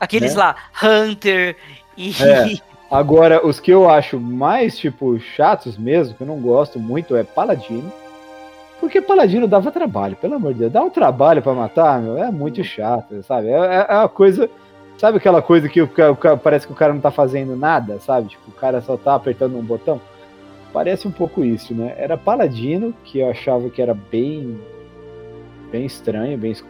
Aqueles 0.00 0.34
né? 0.34 0.40
lá, 0.42 0.56
Hunter 0.82 1.56
e. 1.96 2.10
É. 2.22 2.54
Agora, 2.90 3.44
os 3.44 3.58
que 3.58 3.70
eu 3.72 3.88
acho 3.90 4.20
mais, 4.20 4.78
tipo, 4.78 5.18
chatos 5.18 5.76
mesmo, 5.76 6.14
que 6.14 6.20
eu 6.22 6.26
não 6.26 6.38
gosto 6.40 6.78
muito, 6.78 7.16
é 7.16 7.24
Paladino. 7.24 7.92
Porque 8.78 9.00
Paladino 9.00 9.48
dava 9.48 9.72
trabalho, 9.72 10.14
pelo 10.16 10.34
amor 10.34 10.52
de 10.52 10.60
Deus. 10.60 10.72
Dá 10.72 10.82
um 10.82 10.90
trabalho 10.90 11.42
pra 11.42 11.54
matar, 11.54 12.00
meu, 12.00 12.18
é 12.18 12.30
muito 12.30 12.62
chato, 12.62 13.20
sabe? 13.22 13.48
É, 13.48 13.52
é- 13.58 13.86
é 13.88 13.94
uma 13.98 14.08
coisa. 14.08 14.48
Sabe 14.98 15.16
aquela 15.16 15.42
coisa 15.42 15.68
que 15.68 15.82
o 15.82 15.88
parece 16.40 16.66
que 16.68 16.72
o 16.72 16.76
cara 16.76 16.92
não 16.92 17.00
tá 17.00 17.10
fazendo 17.10 17.56
nada, 17.56 17.98
sabe? 17.98 18.28
Tipo, 18.28 18.50
o 18.50 18.52
cara 18.54 18.80
só 18.80 18.96
tá 18.96 19.14
apertando 19.16 19.58
um 19.58 19.62
botão? 19.64 20.00
Parece 20.72 21.08
um 21.08 21.10
pouco 21.10 21.42
isso, 21.44 21.74
né? 21.74 21.94
Era 21.98 22.16
Paladino, 22.16 22.94
que 23.02 23.18
eu 23.20 23.30
achava 23.30 23.68
que 23.70 23.82
era 23.82 23.94
bem. 23.94 24.60
bem 25.72 25.84
estranho, 25.86 26.38
bem 26.38 26.52
es- 26.52 26.64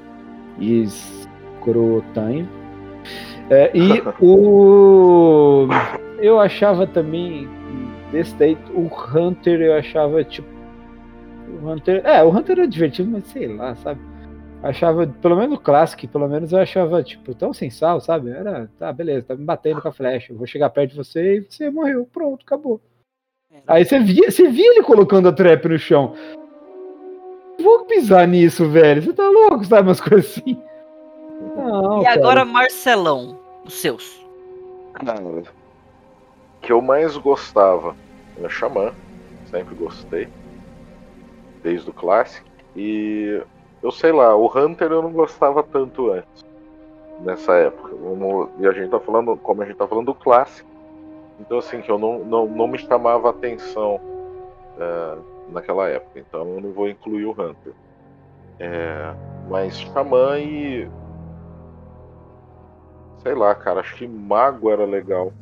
escrotanho. 0.61 2.49
É, 3.51 3.71
e 3.77 4.03
o. 4.25 5.67
Eu 6.19 6.41
achava 6.41 6.87
também. 6.87 7.49
Desse 8.11 8.35
daí, 8.37 8.57
o 8.75 8.89
Hunter 8.89 9.61
eu 9.61 9.75
achava 9.75 10.23
tipo. 10.25 10.49
O 11.49 11.69
Hunter. 11.69 12.03
É, 12.05 12.23
o 12.23 12.31
Hunter 12.31 12.59
era 12.59 12.69
divertido, 12.69 13.11
mas 13.11 13.27
sei 13.27 13.49
lá, 13.49 13.75
sabe? 13.77 14.01
Achava, 14.63 15.07
pelo 15.07 15.37
menos 15.37 15.59
o 15.59 15.61
Classic, 15.61 16.07
pelo 16.09 16.27
menos 16.27 16.51
eu 16.51 16.59
achava, 16.59 17.03
tipo, 17.03 17.35
tão 17.35 17.53
sem 17.53 17.69
sal, 17.69 18.01
sabe? 18.01 18.31
Era, 18.31 18.71
tá, 18.79 18.91
beleza, 18.91 19.27
tá 19.27 19.37
me 19.37 19.45
batendo 19.45 19.83
com 19.83 19.89
a 19.89 19.93
flecha. 19.93 20.33
Eu 20.33 20.39
vou 20.39 20.47
chegar 20.47 20.71
perto 20.71 20.93
de 20.93 20.97
você 20.97 21.37
e 21.37 21.41
você 21.43 21.69
morreu. 21.69 22.09
Pronto, 22.11 22.43
acabou. 22.47 22.81
Aí 23.67 23.85
você 23.85 24.01
via, 24.01 24.31
você 24.31 24.49
via 24.49 24.71
ele 24.71 24.83
colocando 24.83 25.29
a 25.29 25.33
trap 25.33 25.69
no 25.69 25.79
chão. 25.79 26.15
Vou 27.61 27.85
pisar 27.85 28.27
nisso, 28.27 28.69
velho. 28.69 29.03
Você 29.03 29.13
tá 29.13 29.29
louco, 29.29 29.65
sabe? 29.65 29.89
Umas 29.89 30.01
coisas 30.01 30.39
assim. 30.39 30.59
Não, 31.55 32.01
E 32.01 32.05
cara. 32.05 32.19
agora, 32.19 32.45
Marcelão, 32.45 33.39
os 33.65 33.75
seus. 33.75 34.25
Cara, 34.95 35.21
o 35.23 35.43
que 36.61 36.73
eu 36.73 36.81
mais 36.81 37.17
gostava 37.17 37.95
era 38.39 38.49
Xamã, 38.49 38.93
sempre 39.51 39.75
gostei, 39.75 40.29
desde 41.63 41.89
o 41.91 41.93
clássico. 41.93 42.47
E 42.77 43.43
eu 43.83 43.93
sei 43.93 44.13
lá, 44.13 44.35
o 44.35 44.47
Hunter 44.47 44.91
eu 44.91 45.03
não 45.03 45.13
gostava 45.13 45.63
tanto 45.63 46.11
antes, 46.11 46.45
nessa 47.21 47.55
época. 47.55 47.95
E 48.59 48.67
a 48.67 48.73
gente 48.73 48.91
tá 48.91 48.99
falando, 48.99 49.37
como 49.37 49.63
a 49.63 49.67
gente 49.67 49.77
tá 49.77 49.87
falando 49.87 50.07
do 50.07 50.15
clássico, 50.15 50.69
então 51.41 51.59
assim, 51.59 51.81
que 51.81 51.91
eu 51.91 51.99
não, 51.99 52.21
não, 52.21 52.47
não 52.47 52.67
me 52.67 52.79
chamava 52.79 53.31
atenção 53.31 54.01
é, 54.79 55.19
naquela 55.51 55.89
época, 55.89 56.19
então 56.19 56.49
eu 56.55 56.61
não 56.61 56.73
vou 56.73 56.89
incluir 56.89 57.27
o 57.27 57.33
Hunter. 57.33 57.73
É, 58.59 59.15
mas 59.49 59.81
Xamã 59.81 60.39
e. 60.39 60.89
Sei 63.25 63.35
lá, 63.35 63.53
cara, 63.55 63.81
acho 63.81 63.97
que 63.97 64.07
Mago 64.07 64.71
era 64.71 64.85
legal. 64.85 65.33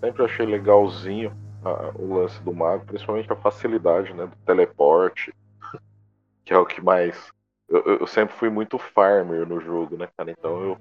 Sempre 0.00 0.24
achei 0.24 0.44
legalzinho 0.46 1.30
a- 1.64 1.92
o 1.96 2.14
lance 2.14 2.42
do 2.42 2.52
Mago, 2.52 2.84
principalmente 2.86 3.30
a 3.32 3.36
facilidade, 3.36 4.12
né? 4.14 4.26
Do 4.26 4.36
teleporte, 4.46 5.32
que 6.44 6.52
é 6.52 6.58
o 6.58 6.66
que 6.66 6.80
mais. 6.82 7.30
Eu, 7.68 7.98
eu- 8.00 8.06
sempre 8.06 8.34
fui 8.36 8.48
muito 8.48 8.78
farmer 8.78 9.46
no 9.46 9.60
jogo, 9.60 9.96
né, 9.96 10.08
cara? 10.16 10.30
Então 10.30 10.60
eu. 10.62 10.76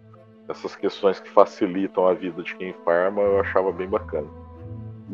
Essas 0.50 0.78
questões 0.78 1.20
que 1.20 1.30
facilitam 1.30 2.08
a 2.08 2.14
vida 2.14 2.42
de 2.42 2.56
quem 2.56 2.72
farma, 2.86 3.22
eu 3.22 3.42
achava 3.42 3.70
bem 3.70 3.86
bacana. 3.90 4.28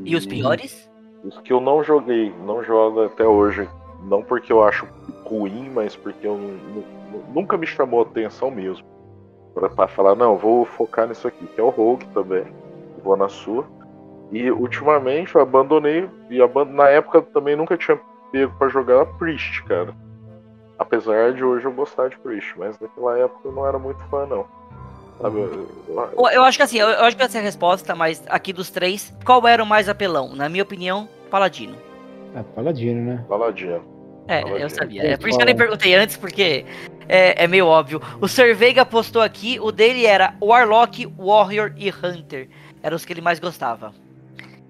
E 0.06 0.16
os 0.16 0.28
piores? 0.28 0.88
Os 1.24 1.40
que 1.40 1.52
eu 1.52 1.60
não 1.60 1.84
joguei, 1.84 2.32
não 2.46 2.64
jogo 2.64 3.04
até 3.06 3.26
hoje. 3.26 3.68
Não 4.04 4.22
porque 4.22 4.54
eu 4.54 4.64
acho 4.64 4.86
ruim, 5.26 5.72
mas 5.72 5.96
porque 5.96 6.28
eu 6.28 6.38
nu- 6.38 6.84
nu- 7.12 7.24
nunca 7.34 7.58
me 7.58 7.66
chamou 7.66 8.04
atenção 8.04 8.52
mesmo. 8.52 8.86
Pra, 9.54 9.70
pra 9.70 9.88
falar, 9.88 10.16
não, 10.16 10.38
vou 10.38 10.66
focar 10.66 11.08
nisso 11.08 11.28
aqui, 11.28 11.46
que 11.46 11.60
é 11.60 11.64
o 11.64 11.70
Rogue 11.70 12.06
também. 12.14 12.44
Vou 13.04 13.16
na 13.16 13.30
sua. 13.30 13.66
E 14.32 14.50
ultimamente 14.52 15.36
eu 15.36 15.42
abandonei. 15.42 16.10
E 16.30 16.42
aban- 16.42 16.66
na 16.66 16.88
época 16.90 17.20
eu 17.20 17.22
também 17.22 17.56
nunca 17.56 17.78
tinha 17.78 18.00
pego 18.32 18.52
pra 18.58 18.68
jogar 18.68 19.06
Priest, 19.06 19.64
cara. 19.66 19.94
Apesar 20.80 21.34
de 21.34 21.44
hoje 21.44 21.66
eu 21.66 21.72
gostar 21.72 22.10
de 22.10 22.18
Priest, 22.18 22.54
mas 22.58 22.80
naquela 22.80 23.18
época 23.20 23.42
eu 23.46 23.52
não 23.52 23.66
era 23.68 23.78
muito 23.78 24.00
fã, 24.10 24.26
não. 24.26 24.46
Sabe? 25.22 25.38
eu- 25.40 25.68
eu- 26.34 26.44
acho 26.44 26.58
que 26.58 26.64
assim, 26.64 26.80
eu, 26.80 26.88
eu 26.90 27.04
acho 27.06 27.16
que 27.16 27.22
essa 27.22 27.38
é 27.38 27.42
a 27.42 27.44
resposta, 27.44 27.94
mas 27.94 28.24
aqui 28.28 28.52
dos 28.52 28.72
três, 28.72 29.16
qual 29.24 29.48
era 29.48 29.62
o 29.62 29.66
mais 29.66 29.88
apelão? 29.88 30.36
Na 30.36 30.50
minha 30.50 30.64
opinião, 30.64 31.08
Paladino. 31.30 31.76
É, 32.36 32.42
Paladino, 32.56 33.02
né? 33.06 33.26
Baladinha. 33.30 33.80
É, 34.28 34.40
Paladino. 34.42 34.58
eu 34.66 34.70
sabia. 34.72 35.04
É 35.04 35.18
por 35.18 35.30
isso 35.30 35.38
que 35.38 35.44
eu 35.44 35.46
nem 35.46 35.56
perguntei 35.56 35.94
antes, 35.96 36.18
porque 36.18 36.66
é, 37.08 37.44
é 37.44 37.48
meio 37.48 37.66
óbvio. 37.68 38.02
O 38.22 38.28
Cerveiga 38.28 38.86
postou 38.86 39.22
aqui, 39.22 39.60
o 39.60 39.72
dele 39.72 40.06
era 40.06 40.36
Warlock, 40.42 41.06
Warrior 41.18 41.74
e 41.78 41.90
Hunter. 41.90 42.50
Eram 42.82 42.96
os 42.96 43.06
que 43.06 43.14
ele 43.14 43.22
mais 43.22 43.40
gostava. 43.40 43.94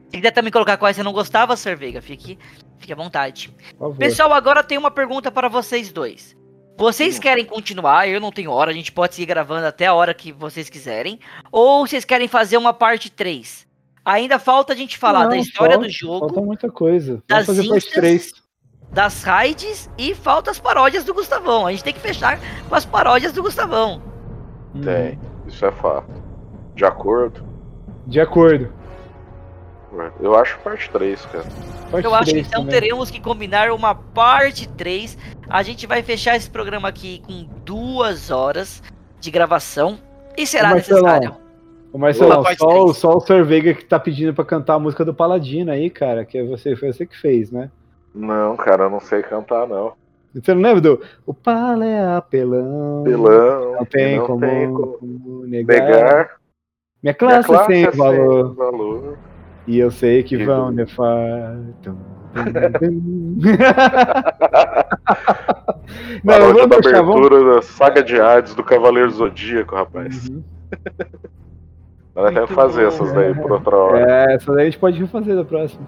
Se 0.09 0.17
quiser 0.17 0.31
também 0.31 0.51
colocar 0.51 0.77
quais 0.77 0.95
você 0.95 1.03
não 1.03 1.11
gostava, 1.11 1.55
Cervega, 1.55 2.01
fique, 2.01 2.37
fique 2.77 2.93
à 2.93 2.95
vontade. 2.95 3.53
Pessoal, 3.97 4.31
agora 4.33 4.63
tem 4.63 4.77
uma 4.77 4.91
pergunta 4.91 5.31
para 5.31 5.47
vocês 5.47 5.91
dois. 5.91 6.35
Vocês 6.77 7.19
querem 7.19 7.45
continuar? 7.45 8.07
Eu 8.07 8.19
não 8.19 8.31
tenho 8.31 8.51
hora, 8.51 8.71
a 8.71 8.73
gente 8.73 8.91
pode 8.91 9.15
seguir 9.15 9.27
gravando 9.27 9.65
até 9.65 9.85
a 9.85 9.93
hora 9.93 10.13
que 10.13 10.31
vocês 10.31 10.69
quiserem. 10.69 11.19
Ou 11.51 11.85
vocês 11.85 12.03
querem 12.03 12.27
fazer 12.27 12.57
uma 12.57 12.73
parte 12.73 13.11
3? 13.11 13.67
Ainda 14.05 14.37
falta 14.37 14.73
a 14.73 14.75
gente 14.75 14.97
falar 14.97 15.23
não, 15.23 15.29
da 15.29 15.37
história 15.37 15.75
falta, 15.75 15.87
do 15.87 15.91
jogo. 15.91 16.19
Falta 16.19 16.41
muita 16.41 16.69
coisa. 16.69 17.23
Vamos 17.29 17.45
das 17.45 17.45
fazer 17.45 17.67
parte 17.67 17.91
3. 17.93 18.42
Das 18.93 19.23
raids 19.23 19.89
e 19.97 20.13
falta 20.13 20.51
as 20.51 20.59
paródias 20.59 21.03
do 21.03 21.13
Gustavão. 21.13 21.65
A 21.65 21.71
gente 21.71 21.83
tem 21.83 21.93
que 21.93 21.99
fechar 21.99 22.39
com 22.69 22.75
as 22.75 22.85
paródias 22.85 23.33
do 23.33 23.41
Gustavão. 23.41 24.01
Tem, 24.83 25.19
isso 25.47 25.65
é 25.65 25.71
fato. 25.71 26.11
De 26.75 26.85
acordo? 26.85 27.43
De 28.05 28.19
acordo. 28.19 28.71
Eu 30.19 30.35
acho 30.35 30.57
parte 30.59 30.89
3, 30.89 31.25
cara. 31.27 31.45
Parte 31.91 32.05
eu 32.05 32.15
acho 32.15 32.31
que 32.31 32.39
então 32.39 32.63
também. 32.63 32.79
teremos 32.79 33.11
que 33.11 33.19
combinar 33.19 33.71
uma 33.71 33.93
parte 33.93 34.67
3. 34.67 35.17
A 35.47 35.61
gente 35.61 35.85
vai 35.85 36.01
fechar 36.01 36.35
esse 36.35 36.49
programa 36.49 36.87
aqui 36.87 37.21
com 37.25 37.47
duas 37.63 38.31
horas 38.31 38.81
de 39.19 39.29
gravação. 39.29 39.99
E 40.35 40.47
será 40.47 40.71
Ô, 40.71 40.75
necessário. 40.75 41.35
Ô 41.91 41.97
Marcelão, 41.99 42.43
só, 42.57 42.93
só 42.93 43.17
o 43.17 43.19
Sr. 43.19 43.43
Veiga 43.45 43.73
que 43.75 43.85
tá 43.85 43.99
pedindo 43.99 44.33
pra 44.33 44.43
cantar 44.43 44.75
a 44.75 44.79
música 44.79 45.05
do 45.05 45.13
Paladino 45.13 45.71
aí, 45.71 45.91
cara. 45.91 46.25
Que 46.25 46.43
você, 46.43 46.75
foi 46.75 46.91
você 46.91 47.05
que 47.05 47.15
fez, 47.15 47.51
né? 47.51 47.69
Não, 48.13 48.55
cara, 48.55 48.83
eu 48.83 48.89
não 48.89 48.99
sei 48.99 49.23
cantar, 49.23 49.67
não. 49.67 49.93
Você 50.33 50.53
não 50.53 50.61
lembra 50.61 50.81
do 50.81 51.01
O 51.25 51.33
Pala 51.33 51.85
é 51.85 52.15
apelão. 52.15 53.01
Apelão. 53.01 53.73
Não 53.73 53.85
tem, 53.85 54.17
não 54.17 54.25
como, 54.25 54.39
tem 54.39 54.73
como, 54.73 55.45
negar. 55.45 55.79
negar. 55.79 56.31
Minha 57.01 57.13
classe, 57.13 57.49
Minha 57.49 57.59
classe 57.59 57.73
é 57.73 57.91
sem 57.91 57.99
valor. 57.99 58.55
valor. 58.55 59.17
E 59.67 59.79
eu 59.79 59.91
sei 59.91 60.23
que 60.23 60.43
vão 60.43 60.71
nefar. 60.71 61.57
Não, 66.23 66.35
eu 66.35 66.53
vou 66.53 66.67
deixar, 66.67 66.99
abertura 66.99 67.39
vamos... 67.39 67.55
da 67.55 67.61
saga 67.61 68.03
de 68.03 68.19
Hades 68.19 68.55
do 68.55 68.63
Cavaleiro 68.63 69.11
Zodíaco, 69.11 69.75
rapaz. 69.75 70.29
Uhum. 70.29 70.43
Nós 72.15 72.33
que 72.33 72.53
fazer 72.53 72.83
bom, 72.83 72.87
essas 72.87 73.13
daí 73.13 73.31
é. 73.31 73.33
por 73.33 73.51
outra 73.51 73.75
hora. 73.75 73.99
É, 73.99 74.35
essas 74.35 74.55
daí 74.55 74.63
a 74.63 74.65
gente 74.65 74.79
pode 74.79 74.99
refazer 74.99 75.35
da 75.35 75.45
próxima. 75.45 75.85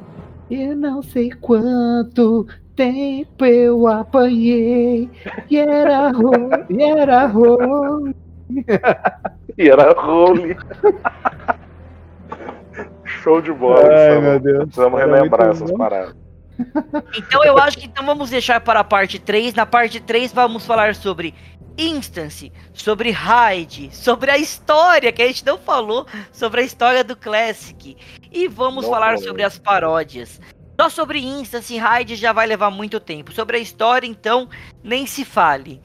Eu 0.49 0.75
não 0.75 1.01
sei 1.01 1.31
quanto 1.31 2.47
tempo 2.75 3.45
eu 3.45 3.87
apanhei. 3.87 5.09
E 5.49 5.57
era 5.57 6.11
role, 6.11 6.65
e 6.69 6.83
era 6.83 7.25
role. 7.25 8.15
e 9.57 9.69
era 9.69 9.93
role. 9.93 10.57
Show 13.03 13.41
de 13.41 13.51
bola. 13.51 13.89
Ai, 13.91 14.21
meu 14.21 14.39
Deus. 14.39 14.63
Precisamos 14.65 14.99
relembrar 14.99 15.49
essas 15.49 15.71
bom. 15.71 15.77
paradas. 15.77 16.15
Então 17.17 17.43
eu 17.43 17.57
acho 17.57 17.77
que 17.77 17.85
então 17.85 18.05
vamos 18.05 18.29
deixar 18.29 18.61
para 18.61 18.79
a 18.79 18.83
parte 18.83 19.19
3. 19.19 19.53
Na 19.53 19.65
parte 19.65 19.99
3 19.99 20.31
vamos 20.31 20.65
falar 20.65 20.95
sobre 20.95 21.33
Instance, 21.77 22.51
sobre 22.73 23.11
Raid, 23.11 23.89
sobre 23.93 24.31
a 24.31 24.37
história 24.37 25.11
que 25.11 25.21
a 25.21 25.27
gente 25.27 25.45
não 25.45 25.57
falou, 25.57 26.05
sobre 26.31 26.61
a 26.61 26.63
história 26.63 27.03
do 27.03 27.15
Classic. 27.15 27.97
E 28.31 28.47
vamos 28.47 28.83
não 28.83 28.91
falar 28.91 29.13
falei. 29.13 29.23
sobre 29.23 29.43
as 29.43 29.57
paródias. 29.57 30.39
Só 30.79 30.89
sobre 30.89 31.19
Instance 31.19 31.73
e 31.73 31.77
Raid 31.77 32.15
já 32.15 32.33
vai 32.33 32.47
levar 32.47 32.69
muito 32.69 32.99
tempo. 32.99 33.31
Sobre 33.31 33.57
a 33.57 33.59
história, 33.59 34.07
então, 34.07 34.49
nem 34.83 35.05
se 35.05 35.23
fale. 35.23 35.81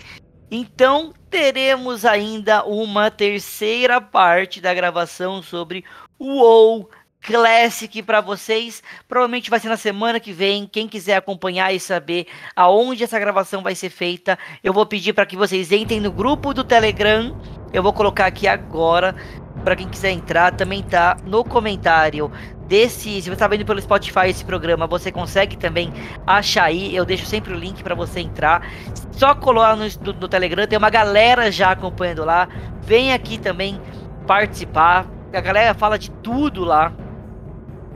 Então, 0.51 1.12
teremos 1.29 2.05
ainda 2.05 2.65
uma 2.65 3.09
terceira 3.11 4.01
parte 4.01 4.61
da 4.61 4.75
gravação 4.75 5.41
sobre 5.41 5.85
o 6.19 6.41
WoW 6.41 6.91
Classic 7.23 8.03
para 8.03 8.21
vocês. 8.21 8.83
Provavelmente 9.07 9.51
vai 9.51 9.61
ser 9.61 9.69
na 9.69 9.77
semana 9.77 10.19
que 10.19 10.33
vem. 10.33 10.67
Quem 10.67 10.89
quiser 10.89 11.17
acompanhar 11.17 11.73
e 11.73 11.79
saber 11.79 12.27
aonde 12.57 13.05
essa 13.05 13.19
gravação 13.19 13.63
vai 13.63 13.75
ser 13.75 13.91
feita, 13.91 14.39
eu 14.65 14.73
vou 14.73 14.87
pedir 14.87 15.13
para 15.13 15.27
que 15.27 15.37
vocês 15.37 15.71
entrem 15.71 16.01
no 16.01 16.11
grupo 16.11 16.55
do 16.55 16.65
Telegram. 16.65 17.37
Eu 17.73 17.83
vou 17.83 17.93
colocar 17.93 18.27
aqui 18.27 18.49
agora 18.49 19.15
para 19.63 19.77
quem 19.77 19.89
quiser 19.89 20.13
entrar. 20.13 20.57
Também 20.57 20.83
tá 20.83 21.17
no 21.25 21.45
comentário 21.45 22.33
desse. 22.67 23.21
Se 23.21 23.29
você 23.29 23.33
está 23.33 23.47
vendo 23.47 23.67
pelo 23.67 23.83
Spotify 23.83 24.29
esse 24.29 24.45
programa, 24.45 24.87
você 24.87 25.13
consegue 25.13 25.59
também 25.59 25.93
achar 26.27 26.65
aí. 26.65 26.97
Eu 26.97 27.05
deixo 27.05 27.27
sempre 27.27 27.53
o 27.53 27.57
link 27.57 27.83
para 27.83 27.95
você 27.95 28.21
entrar. 28.21 28.67
Só 29.13 29.35
colar 29.35 29.77
no, 29.77 29.85
no, 29.85 30.21
no 30.21 30.29
Telegram. 30.29 30.67
Tem 30.67 30.79
uma 30.79 30.91
galera 30.91 31.53
já 31.53 31.73
acompanhando 31.73 32.25
lá. 32.25 32.49
Vem 32.81 33.13
aqui 33.13 33.37
também 33.37 33.79
participar. 34.27 35.07
A 35.35 35.41
galera 35.41 35.75
fala 35.75 35.99
de 35.99 36.11
tudo 36.11 36.65
lá 36.65 36.93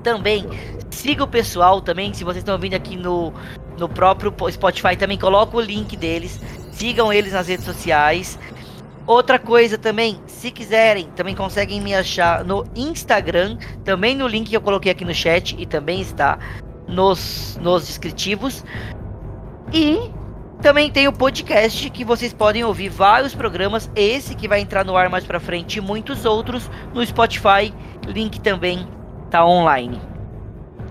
também 0.05 0.47
siga 0.91 1.25
o 1.25 1.29
pessoal 1.29 1.81
também, 1.81 2.15
se 2.15 2.23
vocês 2.23 2.43
estão 2.43 2.59
vindo 2.59 2.75
aqui 2.75 2.97
no, 2.97 3.33
no 3.77 3.89
próprio 3.89 4.33
Spotify, 4.51 4.97
também 4.97 5.19
coloca 5.19 5.57
o 5.57 5.61
link 5.61 5.97
deles. 5.97 6.41
Sigam 6.73 7.13
eles 7.13 7.33
nas 7.33 7.49
redes 7.49 7.65
sociais. 7.65 8.39
Outra 9.07 9.39
coisa 9.39 9.77
também, 9.77 10.19
se 10.27 10.51
quiserem, 10.51 11.09
também 11.15 11.35
conseguem 11.35 11.81
me 11.81 11.95
achar 11.95 12.45
no 12.45 12.65
Instagram, 12.75 13.59
também 13.85 14.15
no 14.15 14.27
link 14.27 14.49
que 14.49 14.57
eu 14.57 14.63
coloquei 14.63 14.93
aqui 14.93 15.05
no 15.05 15.13
chat 15.13 15.55
e 15.59 15.67
também 15.67 16.01
está 16.01 16.39
nos, 16.89 17.59
nos 17.61 17.87
descritivos. 17.87 18.65
E 19.73 20.11
também 20.63 20.91
tem 20.91 21.07
o 21.07 21.13
podcast 21.13 21.91
que 21.91 22.05
vocês 22.05 22.33
podem 22.33 22.65
ouvir 22.65 22.89
vários 22.89 23.35
programas, 23.35 23.91
esse 23.95 24.35
que 24.35 24.49
vai 24.49 24.61
entrar 24.61 24.87
no 24.87 24.97
ar 24.97 25.11
mais 25.11 25.25
para 25.25 25.39
frente 25.39 25.77
e 25.77 25.81
muitos 25.83 26.25
outros 26.25 26.71
no 26.95 27.05
Spotify, 27.05 27.75
link 28.07 28.41
também 28.41 28.89
tá 29.35 29.45
online. 29.45 30.01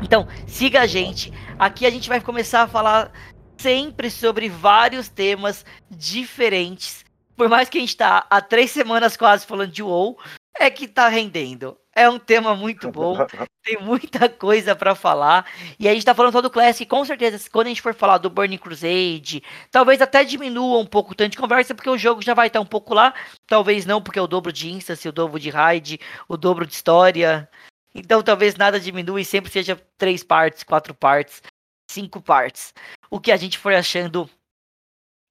Então, 0.01 0.27
siga 0.45 0.81
a 0.81 0.85
gente. 0.85 1.31
Aqui 1.57 1.85
a 1.85 1.89
gente 1.89 2.09
vai 2.09 2.19
começar 2.19 2.63
a 2.63 2.67
falar 2.67 3.09
sempre 3.57 4.09
sobre 4.09 4.49
vários 4.49 5.07
temas 5.07 5.65
diferentes. 5.89 7.05
Por 7.37 7.47
mais 7.47 7.69
que 7.69 7.77
a 7.77 7.81
gente 7.81 7.95
tá 7.95 8.27
há 8.29 8.41
três 8.41 8.69
semanas 8.69 9.15
quase 9.15 9.45
falando 9.45 9.71
de 9.71 9.81
WoW, 9.81 10.17
é 10.59 10.69
que 10.69 10.89
tá 10.89 11.07
rendendo. 11.07 11.77
É 11.95 12.09
um 12.09 12.19
tema 12.19 12.53
muito 12.53 12.91
bom, 12.91 13.15
tem 13.63 13.77
muita 13.79 14.27
coisa 14.27 14.75
para 14.75 14.93
falar. 14.93 15.45
E 15.79 15.87
a 15.87 15.93
gente 15.93 16.05
tá 16.05 16.13
falando 16.13 16.33
só 16.33 16.41
do 16.41 16.49
Classic, 16.49 16.85
com 16.85 17.05
certeza, 17.05 17.49
quando 17.49 17.67
a 17.67 17.69
gente 17.69 17.81
for 17.81 17.93
falar 17.93 18.17
do 18.17 18.29
Burning 18.29 18.57
Crusade, 18.57 19.41
talvez 19.71 20.01
até 20.01 20.25
diminua 20.25 20.79
um 20.79 20.85
pouco 20.85 21.13
o 21.13 21.15
tanto 21.15 21.31
de 21.31 21.37
conversa, 21.37 21.73
porque 21.73 21.89
o 21.89 21.97
jogo 21.97 22.21
já 22.21 22.33
vai 22.33 22.47
estar 22.47 22.59
um 22.59 22.65
pouco 22.65 22.93
lá. 22.93 23.13
Talvez 23.47 23.85
não, 23.85 24.01
porque 24.01 24.19
é 24.19 24.21
o 24.21 24.27
dobro 24.27 24.51
de 24.51 24.69
instance, 24.69 25.07
o 25.07 25.13
dobro 25.13 25.39
de 25.39 25.49
raid, 25.49 25.97
o 26.27 26.35
dobro 26.35 26.65
de 26.65 26.73
história. 26.73 27.47
Então 27.93 28.21
talvez 28.23 28.55
nada 28.55 28.79
diminua 28.79 29.21
e 29.21 29.25
sempre 29.25 29.51
seja 29.51 29.79
três 29.97 30.23
partes, 30.23 30.63
quatro 30.63 30.93
partes, 30.93 31.41
cinco 31.89 32.21
partes. 32.21 32.73
O 33.09 33.19
que 33.19 33.31
a 33.31 33.37
gente 33.37 33.57
for 33.57 33.73
achando 33.73 34.29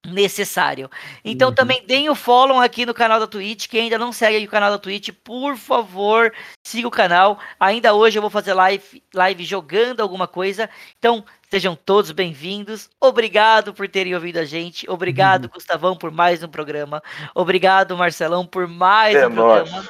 necessário. 0.05 0.89
Então 1.23 1.49
uhum. 1.49 1.55
também 1.55 1.85
deem 1.85 2.09
o 2.09 2.15
follow 2.15 2.59
aqui 2.59 2.85
no 2.85 2.93
canal 2.93 3.19
da 3.19 3.27
Twitch. 3.27 3.67
Quem 3.67 3.83
ainda 3.83 3.97
não 3.97 4.11
segue 4.11 4.45
o 4.45 4.49
canal 4.49 4.71
da 4.71 4.77
Twitch, 4.77 5.09
por 5.23 5.55
favor, 5.55 6.33
siga 6.65 6.87
o 6.87 6.91
canal. 6.91 7.39
Ainda 7.59 7.93
hoje 7.93 8.17
eu 8.17 8.21
vou 8.21 8.29
fazer 8.29 8.53
live, 8.53 9.01
live 9.13 9.43
jogando 9.45 10.01
alguma 10.01 10.27
coisa. 10.27 10.69
Então, 10.97 11.23
sejam 11.49 11.75
todos 11.75 12.11
bem-vindos. 12.11 12.89
Obrigado 12.99 13.73
por 13.73 13.87
terem 13.87 14.13
ouvido 14.13 14.37
a 14.37 14.45
gente. 14.45 14.89
Obrigado, 14.89 15.45
uhum. 15.45 15.51
Gustavão, 15.51 15.95
por 15.95 16.11
mais 16.11 16.43
um 16.43 16.49
programa. 16.49 17.01
Obrigado, 17.33 17.97
Marcelão, 17.97 18.45
por 18.45 18.67
mais 18.67 19.15
é 19.15 19.27
um 19.27 19.29
nóis. 19.29 19.69
programa. 19.69 19.89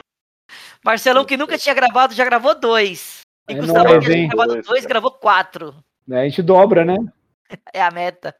Marcelão, 0.83 1.25
que 1.25 1.37
nunca 1.37 1.57
tinha 1.57 1.73
gravado, 1.73 2.13
já 2.13 2.25
gravou 2.25 2.59
dois. 2.59 3.21
E 3.49 3.53
é 3.53 3.57
Gustavo, 3.57 3.99
que 3.99 4.05
tinha 4.05 4.27
gravado 4.27 4.61
dois, 4.61 4.85
gravou 4.85 5.11
quatro. 5.11 5.75
É, 6.09 6.19
a 6.19 6.23
gente 6.23 6.41
dobra, 6.41 6.83
né? 6.83 6.95
É 7.73 7.81
a 7.83 7.91
meta. 7.91 8.35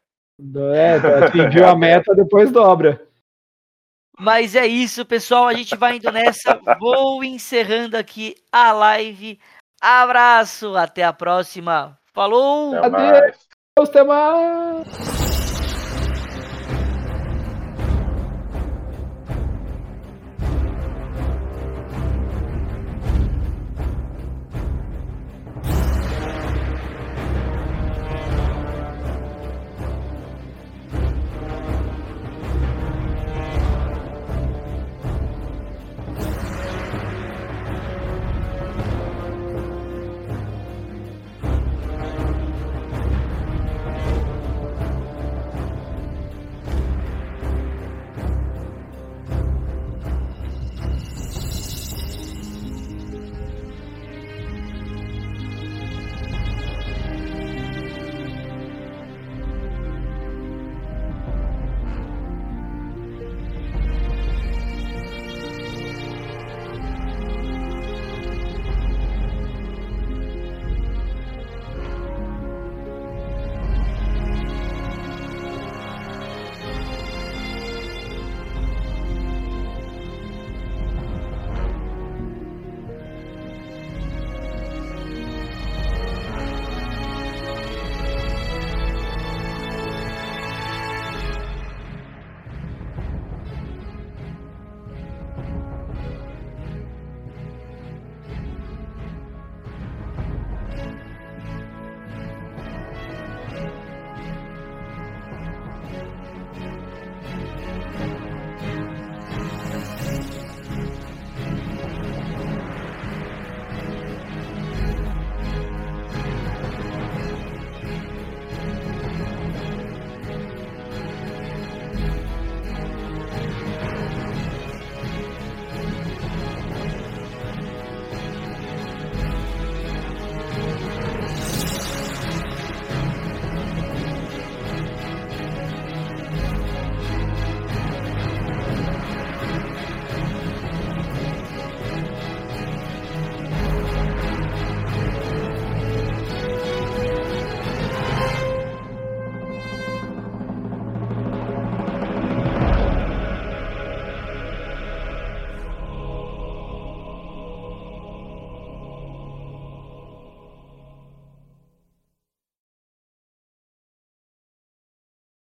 É, 0.74 1.24
atingiu 1.24 1.68
a 1.68 1.76
meta, 1.76 2.14
depois 2.14 2.50
dobra. 2.50 3.06
Mas 4.18 4.56
é 4.56 4.66
isso, 4.66 5.04
pessoal. 5.04 5.46
A 5.46 5.54
gente 5.54 5.76
vai 5.76 5.96
indo 5.96 6.10
nessa. 6.10 6.60
Vou 6.80 7.22
encerrando 7.22 7.96
aqui 7.96 8.34
a 8.50 8.72
live. 8.72 9.38
Abraço, 9.80 10.76
até 10.76 11.04
a 11.04 11.12
próxima. 11.12 11.98
Falou! 12.12 12.76
Até 12.76 12.86
Adeus, 12.86 13.36
até 13.78 14.04
mais! 14.04 15.33